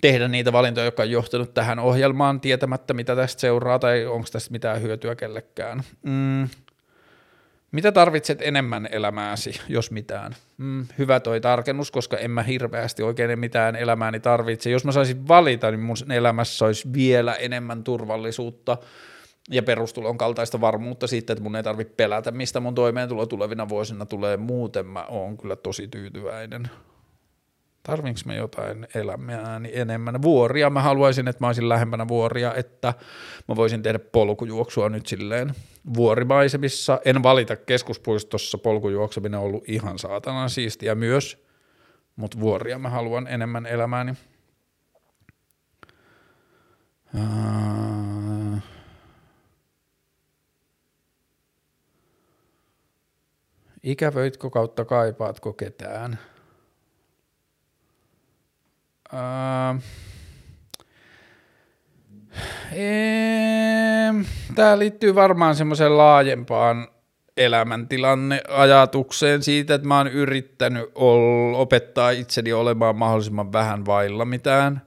tehdä 0.00 0.28
niitä 0.28 0.52
valintoja, 0.52 0.84
jotka 0.84 1.02
on 1.02 1.10
johtanut 1.10 1.54
tähän 1.54 1.78
ohjelmaan 1.78 2.40
tietämättä, 2.40 2.94
mitä 2.94 3.16
tästä 3.16 3.40
seuraa 3.40 3.78
tai 3.78 4.06
onko 4.06 4.28
tästä 4.32 4.52
mitään 4.52 4.82
hyötyä 4.82 5.14
kellekään. 5.14 5.82
Mm. 6.02 6.48
Mitä 7.72 7.92
tarvitset 7.92 8.42
enemmän 8.42 8.88
elämääsi, 8.90 9.60
jos 9.68 9.90
mitään? 9.90 10.36
Mm, 10.58 10.86
hyvä 10.98 11.20
toi 11.20 11.40
tarkennus, 11.40 11.90
koska 11.90 12.16
en 12.16 12.30
mä 12.30 12.42
hirveästi 12.42 13.02
oikein 13.02 13.38
mitään 13.38 13.76
elämääni 13.76 14.20
tarvitse. 14.20 14.70
Jos 14.70 14.84
mä 14.84 14.92
saisin 14.92 15.28
valita, 15.28 15.70
niin 15.70 15.80
mun 15.80 15.96
elämässä 16.12 16.64
olisi 16.64 16.92
vielä 16.92 17.34
enemmän 17.34 17.84
turvallisuutta 17.84 18.78
ja 19.50 19.62
perustulon 19.62 20.18
kaltaista 20.18 20.60
varmuutta 20.60 21.06
siitä, 21.06 21.32
että 21.32 21.42
mun 21.42 21.56
ei 21.56 21.62
tarvitse 21.62 21.94
pelätä, 21.96 22.30
mistä 22.30 22.60
mun 22.60 22.74
toimeentulo 22.74 23.26
tulevina 23.26 23.68
vuosina 23.68 24.06
tulee. 24.06 24.36
Muuten 24.36 24.86
mä 24.86 25.04
oon 25.04 25.38
kyllä 25.38 25.56
tosi 25.56 25.88
tyytyväinen 25.88 26.70
tarvinko 27.86 28.20
mä 28.24 28.34
jotain 28.34 28.86
elämääni 28.94 29.70
enemmän. 29.72 30.22
Vuoria, 30.22 30.70
mä 30.70 30.82
haluaisin, 30.82 31.28
että 31.28 31.44
mä 31.44 31.46
olisin 31.46 31.68
lähempänä 31.68 32.08
vuoria, 32.08 32.54
että 32.54 32.94
mä 33.48 33.56
voisin 33.56 33.82
tehdä 33.82 33.98
polkujuoksua 33.98 34.88
nyt 34.88 35.06
silleen 35.06 35.54
vuorimaisemissa. 35.94 37.00
En 37.04 37.22
valita 37.22 37.56
keskuspuistossa 37.56 38.58
polkujuokseminen 38.58 39.40
on 39.40 39.46
ollut 39.46 39.68
ihan 39.68 39.98
saatana 39.98 40.48
siistiä 40.48 40.94
myös, 40.94 41.46
mutta 42.16 42.40
vuoria 42.40 42.78
mä 42.78 42.88
haluan 42.88 43.26
enemmän 43.26 43.66
elämääni. 43.66 44.14
Ikävöitkö 53.82 54.50
kautta 54.50 54.84
kaipaatko 54.84 55.52
ketään? 55.52 56.18
Tämä 64.54 64.78
liittyy 64.78 65.14
varmaan 65.14 65.56
semmoiseen 65.56 65.98
laajempaan 65.98 66.88
elämäntilanne 67.36 68.42
ajatukseen 68.48 69.42
siitä, 69.42 69.74
että 69.74 69.88
mä 69.88 69.96
oon 69.98 70.08
yrittänyt 70.08 70.90
opettaa 71.54 72.10
itseni 72.10 72.52
olemaan 72.52 72.96
mahdollisimman 72.96 73.52
vähän 73.52 73.86
vailla 73.86 74.24
mitään. 74.24 74.82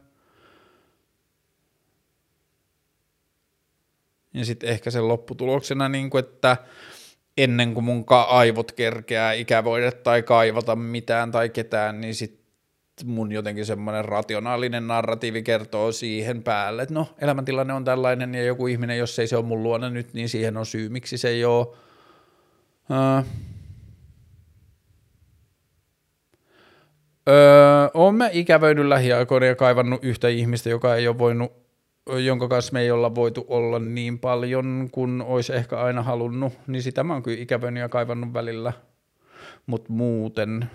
Ja 4.34 4.46
sitten 4.46 4.70
ehkä 4.70 4.91
sen 4.91 5.08
lopputuloksena, 5.08 5.90
niin 5.90 6.10
kuin, 6.10 6.26
että 6.26 6.58
ennen 7.38 7.74
kuin 7.74 7.84
mun 7.84 8.06
aivot 8.28 8.72
kerkeää 8.72 9.34
ikävoida 9.34 9.91
tai 9.91 10.24
kaivata 10.24 10.76
mitään 10.76 11.32
tai 11.32 11.50
ketään, 11.50 12.02
niin 12.02 12.16
sitten 12.16 12.39
mun 13.05 13.31
jotenkin 13.31 13.65
semmoinen 13.65 14.05
rationaalinen 14.05 14.88
narratiivi 14.88 15.43
kertoo 15.43 15.91
siihen 15.91 16.43
päälle, 16.43 16.81
että 16.81 16.93
no 16.93 17.07
elämäntilanne 17.21 17.73
on 17.73 17.85
tällainen 17.85 18.35
ja 18.35 18.43
joku 18.43 18.67
ihminen, 18.67 18.97
jos 18.97 19.19
ei 19.19 19.27
se 19.27 19.38
ole 19.38 19.45
mun 19.45 19.63
luona 19.63 19.89
nyt, 19.89 20.13
niin 20.13 20.30
siihen 20.30 20.57
on 20.57 20.65
syy, 20.65 20.89
miksi 20.89 21.17
se 21.17 21.30
ei 21.30 21.45
ole. 21.45 21.67
Öö, 22.91 23.21
öö, 27.30 27.89
oon 27.93 28.15
mä 28.15 28.30
ikävöinyt 28.31 28.85
lähiaikoina 28.85 29.45
ja 29.45 29.55
kaivannut 29.55 30.03
yhtä 30.03 30.27
ihmistä, 30.27 30.69
joka 30.69 30.95
ei 30.95 31.07
ole 31.07 31.17
voinut, 31.17 31.51
jonka 32.26 32.47
kanssa 32.47 32.73
me 32.73 32.81
ei 32.81 32.91
olla 32.91 33.15
voitu 33.15 33.45
olla 33.47 33.80
niin 33.80 34.19
paljon 34.19 34.89
kuin 34.91 35.21
olisi 35.21 35.53
ehkä 35.53 35.80
aina 35.80 36.03
halunnut, 36.03 36.53
niin 36.67 36.84
sitä 36.84 37.03
mä 37.03 37.13
oon 37.13 37.23
kyllä 37.23 37.41
ikävöinyt 37.41 37.81
ja 37.81 37.89
kaivannut 37.89 38.34
välillä, 38.34 38.73
mutta 39.65 39.93
muuten 39.93 40.69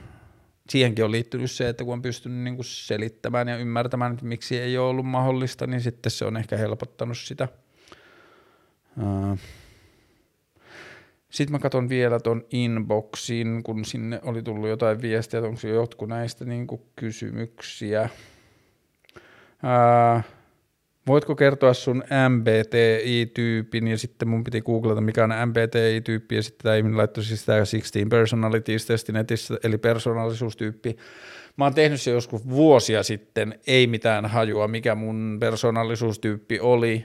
siihenkin 0.68 1.04
on 1.04 1.12
liittynyt 1.12 1.50
se, 1.50 1.68
että 1.68 1.84
kun 1.84 1.92
on 1.92 2.02
pystynyt 2.02 2.38
niin 2.38 2.56
kuin 2.56 2.64
selittämään 2.64 3.48
ja 3.48 3.56
ymmärtämään, 3.56 4.12
että 4.12 4.24
miksi 4.24 4.58
ei 4.58 4.78
ole 4.78 4.88
ollut 4.88 5.06
mahdollista, 5.06 5.66
niin 5.66 5.80
sitten 5.80 6.12
se 6.12 6.24
on 6.24 6.36
ehkä 6.36 6.56
helpottanut 6.56 7.18
sitä. 7.18 7.48
Sitten 11.30 11.52
mä 11.52 11.58
katson 11.58 11.88
vielä 11.88 12.20
ton 12.20 12.44
inboxin, 12.50 13.62
kun 13.62 13.84
sinne 13.84 14.20
oli 14.22 14.42
tullut 14.42 14.68
jotain 14.68 15.02
viestiä, 15.02 15.38
että 15.38 15.48
onko 15.48 15.66
jotkut 15.66 16.08
näistä 16.08 16.44
niin 16.44 16.66
kuin 16.66 16.82
kysymyksiä. 16.96 18.08
Ää, 19.62 20.22
voitko 21.06 21.36
kertoa 21.36 21.74
sun 21.74 22.04
MBTI-tyypin, 22.28 23.88
ja 23.88 23.98
sitten 23.98 24.28
mun 24.28 24.44
piti 24.44 24.60
googlata, 24.60 25.00
mikä 25.00 25.24
on 25.24 25.48
MBTI-tyyppi, 25.48 26.36
ja 26.36 26.42
sitten 26.42 26.62
tämä 26.62 26.76
ihminen 26.76 26.98
laittoi 26.98 27.24
siis 27.24 27.44
tämä 27.44 27.58
16 27.58 27.98
personalities 28.10 28.86
testi 28.86 29.12
netissä, 29.12 29.58
eli 29.64 29.78
persoonallisuustyyppi. 29.78 30.96
Mä 31.56 31.64
oon 31.64 31.74
tehnyt 31.74 32.00
se 32.00 32.10
joskus 32.10 32.48
vuosia 32.48 33.02
sitten, 33.02 33.58
ei 33.66 33.86
mitään 33.86 34.26
hajua, 34.26 34.68
mikä 34.68 34.94
mun 34.94 35.36
persoonallisuustyyppi 35.40 36.60
oli, 36.60 37.04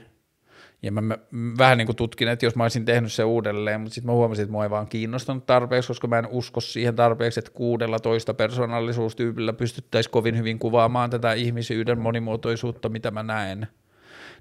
ja 0.82 0.92
mä, 0.92 1.00
mä 1.00 1.18
vähän 1.58 1.78
niin 1.78 1.86
kuin 1.86 1.96
tutkin, 1.96 2.28
että 2.28 2.46
jos 2.46 2.56
mä 2.56 2.64
olisin 2.64 2.84
tehnyt 2.84 3.12
se 3.12 3.24
uudelleen, 3.24 3.80
mutta 3.80 3.94
sitten 3.94 4.06
mä 4.06 4.12
huomasin, 4.12 4.42
että 4.42 4.52
mua 4.52 4.64
ei 4.64 4.70
vaan 4.70 4.88
kiinnostanut 4.88 5.46
tarpeeksi, 5.46 5.88
koska 5.88 6.08
mä 6.08 6.18
en 6.18 6.26
usko 6.26 6.60
siihen 6.60 6.96
tarpeeksi, 6.96 7.40
että 7.40 7.50
16 7.50 8.34
persoonallisuustyypillä 8.34 9.52
pystyttäisiin 9.52 10.10
kovin 10.10 10.38
hyvin 10.38 10.58
kuvaamaan 10.58 11.10
tätä 11.10 11.32
ihmisyyden 11.32 11.98
monimuotoisuutta, 11.98 12.88
mitä 12.88 13.10
mä 13.10 13.22
näen 13.22 13.66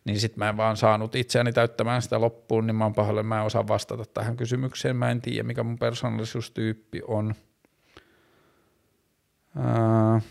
niin 0.05 0.19
sitten 0.19 0.39
mä 0.39 0.49
en 0.49 0.57
vaan 0.57 0.77
saanut 0.77 1.15
itseäni 1.15 1.53
täyttämään 1.53 2.01
sitä 2.01 2.21
loppuun, 2.21 2.67
niin 2.67 2.75
mä 2.75 2.85
oon 2.85 2.93
pahoille, 2.93 3.23
mä 3.23 3.39
en 3.39 3.45
osaa 3.45 3.67
vastata 3.67 4.05
tähän 4.05 4.37
kysymykseen, 4.37 4.95
mä 4.95 5.11
en 5.11 5.21
tiedä 5.21 5.43
mikä 5.43 5.63
mun 5.63 5.79
persoonallisuustyyppi 5.79 7.01
on. 7.07 7.35
Ää... 9.57 10.21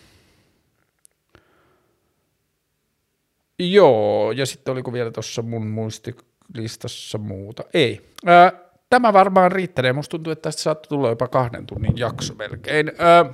Joo, 3.58 4.32
ja 4.32 4.46
sitten 4.46 4.72
oliko 4.72 4.92
vielä 4.92 5.10
tuossa 5.10 5.42
mun 5.42 5.66
muistilistassa 5.66 7.18
muuta? 7.18 7.64
Ei. 7.74 8.10
Ää, 8.26 8.52
tämä 8.90 9.12
varmaan 9.12 9.52
riittää. 9.52 9.92
Musta 9.92 10.10
tuntuu, 10.10 10.32
että 10.32 10.42
tästä 10.42 10.62
saattoi 10.62 10.88
tulla 10.88 11.08
jopa 11.08 11.28
kahden 11.28 11.66
tunnin 11.66 11.98
jakso 11.98 12.34
melkein. 12.34 12.92
Ää, 12.98 13.24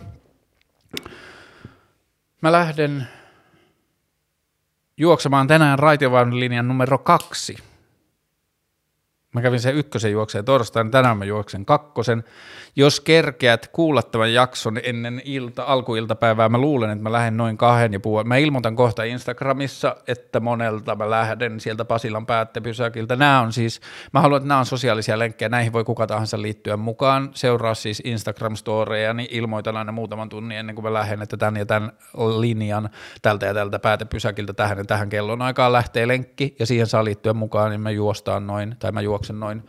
mä 2.40 2.52
lähden 2.52 3.09
juoksemaan 4.96 5.46
tänään 5.46 5.78
linjan 6.40 6.68
numero 6.68 6.98
kaksi. 6.98 7.56
Mä 9.35 9.43
kävin 9.43 9.61
sen 9.61 9.74
ykkösen 9.74 10.12
juokseen 10.12 10.44
torstaina, 10.44 10.90
tänään 10.90 11.19
mä 11.19 11.24
juoksen 11.24 11.65
kakkosen. 11.65 12.24
Jos 12.77 13.01
kerkeät 13.01 13.69
kuulla 13.69 14.02
tämän 14.02 14.35
jakson 14.35 14.81
ennen 14.82 15.23
ilta, 15.24 15.65
alkuiltapäivää, 15.65 16.48
mä 16.48 16.59
luulen, 16.59 16.90
että 16.90 17.02
mä 17.02 17.12
lähden 17.12 17.36
noin 17.36 17.56
kahden 17.56 17.93
ja 17.93 18.01
puolen. 18.01 18.28
Mä 18.28 18.36
ilmoitan 18.36 18.77
kohta 18.77 19.05
Instagramissa, 19.05 19.97
että 20.06 20.40
monelta 20.40 20.97
mä 20.97 21.11
lähden 21.11 21.61
sieltä 21.61 21.85
Pasilan 21.85 22.27
päättepysäkiltä. 22.27 23.16
Nämä 23.16 23.40
on 23.40 23.52
siis, 23.52 23.81
mä 24.12 24.20
haluan, 24.20 24.36
että 24.36 24.48
nämä 24.48 24.61
on 24.61 24.66
sosiaalisia 24.66 25.19
lenkkejä, 25.19 25.48
näihin 25.48 25.73
voi 25.73 25.85
kuka 25.85 26.06
tahansa 26.06 26.43
liittyä 26.43 26.77
mukaan. 26.77 27.31
Seuraa 27.35 27.74
siis 27.74 28.02
Instagram-storeja, 28.05 29.15
niin 29.15 29.28
ilmoitan 29.31 29.77
aina 29.77 29.93
muutaman 29.93 30.28
tunnin 30.28 30.59
ennen 30.59 30.74
kuin 30.74 30.85
mä 30.85 30.93
lähden, 30.93 31.23
että 31.23 31.36
tämän 31.36 31.56
ja 31.56 31.66
tämän 31.66 31.93
linjan 32.39 32.90
tältä 33.23 33.47
ja 33.47 33.55
tältä 33.55 33.78
päätepysäkiltä 33.78 34.52
tähän 34.52 34.78
ja 34.78 34.85
tähän 34.85 35.09
kellon 35.09 35.43
aikaan 35.43 35.73
lähtee 35.73 36.09
lenkki, 36.09 36.56
ja 36.59 36.66
siihen 36.66 36.86
saa 36.86 37.05
liittyä 37.05 37.32
mukaan, 37.32 37.70
niin 37.70 37.81
mä 37.81 37.90
juostaan 37.90 38.47
noin, 38.47 38.77
tai 38.78 38.93
mä 38.93 39.01
juoksen 39.01 39.23
noin 39.32 39.62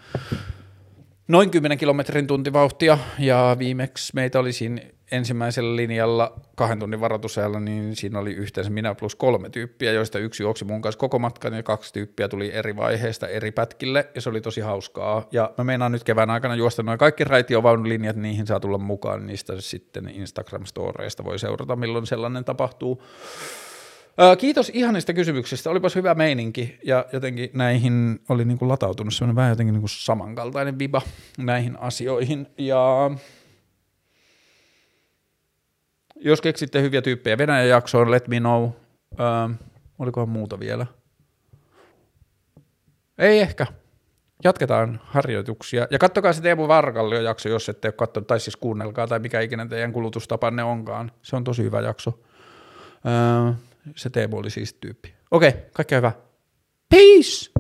noin 1.27 1.51
10 1.51 1.77
kilometrin 1.77 2.27
tuntivauhtia 2.27 2.97
ja 3.19 3.55
viimeksi 3.59 4.11
meitä 4.15 4.39
oli 4.39 4.53
siinä 4.53 4.81
ensimmäisellä 5.11 5.75
linjalla 5.75 6.39
kahden 6.55 6.79
tunnin 6.79 6.99
varoitusajalla, 7.01 7.59
niin 7.59 7.95
siinä 7.95 8.19
oli 8.19 8.33
yhteensä 8.33 8.71
minä 8.71 8.95
plus 8.95 9.15
kolme 9.15 9.49
tyyppiä, 9.49 9.91
joista 9.91 10.19
yksi 10.19 10.43
juoksi 10.43 10.65
mun 10.65 10.81
kanssa 10.81 10.99
koko 10.99 11.19
matkan 11.19 11.53
ja 11.53 11.63
kaksi 11.63 11.93
tyyppiä 11.93 12.27
tuli 12.27 12.51
eri 12.53 12.75
vaiheista 12.75 13.27
eri 13.27 13.51
pätkille 13.51 14.07
ja 14.15 14.21
se 14.21 14.29
oli 14.29 14.41
tosi 14.41 14.61
hauskaa. 14.61 15.27
Ja 15.31 15.53
mä 15.57 15.63
meinaan 15.63 15.91
nyt 15.91 16.03
kevään 16.03 16.29
aikana 16.29 16.55
juosta 16.55 16.83
noin 16.83 16.99
kaikki 16.99 17.23
raitiovaunulinjat, 17.23 18.15
niihin 18.15 18.47
saa 18.47 18.59
tulla 18.59 18.77
mukaan, 18.77 19.27
niistä 19.27 19.61
sitten 19.61 20.05
Instagram-storeista 20.05 21.23
voi 21.23 21.39
seurata, 21.39 21.75
milloin 21.75 22.07
sellainen 22.07 22.45
tapahtuu. 22.45 23.03
Kiitos 24.37 24.71
ihanista 24.73 25.13
kysymyksistä, 25.13 25.69
olipas 25.69 25.95
hyvä 25.95 26.15
meininki 26.15 26.77
ja 26.83 27.05
jotenkin 27.13 27.49
näihin 27.53 28.19
oli 28.29 28.45
niin 28.45 28.57
kuin 28.57 28.69
latautunut 28.69 29.13
semmoinen 29.13 29.35
vähän 29.35 29.49
jotenkin 29.49 29.73
niin 29.73 29.81
kuin 29.81 29.89
samankaltainen 29.89 30.79
viba 30.79 31.01
näihin 31.37 31.79
asioihin 31.79 32.47
ja 32.57 33.11
jos 36.15 36.41
keksitte 36.41 36.81
hyviä 36.81 37.01
tyyppejä 37.01 37.37
Venäjän 37.37 37.69
jaksoon, 37.69 38.11
let 38.11 38.27
me 38.27 38.39
know. 38.39 38.69
Öö, 39.19 39.55
olikohan 39.99 40.29
muuta 40.29 40.59
vielä? 40.59 40.85
Ei 43.17 43.39
ehkä. 43.39 43.67
Jatketaan 44.43 45.01
harjoituksia. 45.03 45.87
Ja 45.91 45.99
kattokaa 45.99 46.33
se 46.33 46.41
Teemu 46.41 46.67
Varkallio 46.67 47.21
jakso, 47.21 47.49
jos 47.49 47.69
ette 47.69 47.87
ole 47.87 47.93
katsonut, 47.93 48.27
tai 48.27 48.39
siis 48.39 48.55
kuunnelkaa, 48.55 49.07
tai 49.07 49.19
mikä 49.19 49.41
ikinä 49.41 49.65
teidän 49.65 49.93
kulutustapanne 49.93 50.63
onkaan. 50.63 51.11
Se 51.21 51.35
on 51.35 51.43
tosi 51.43 51.63
hyvä 51.63 51.81
jakso. 51.81 52.19
Öö, 53.05 53.53
se 53.95 54.09
Teemu 54.09 54.37
oli 54.37 54.49
siis 54.49 54.73
tyyppi. 54.73 55.13
Okei, 55.31 55.53
kaikkea 55.73 55.97
hyvää. 55.97 56.13
Peace! 56.89 57.51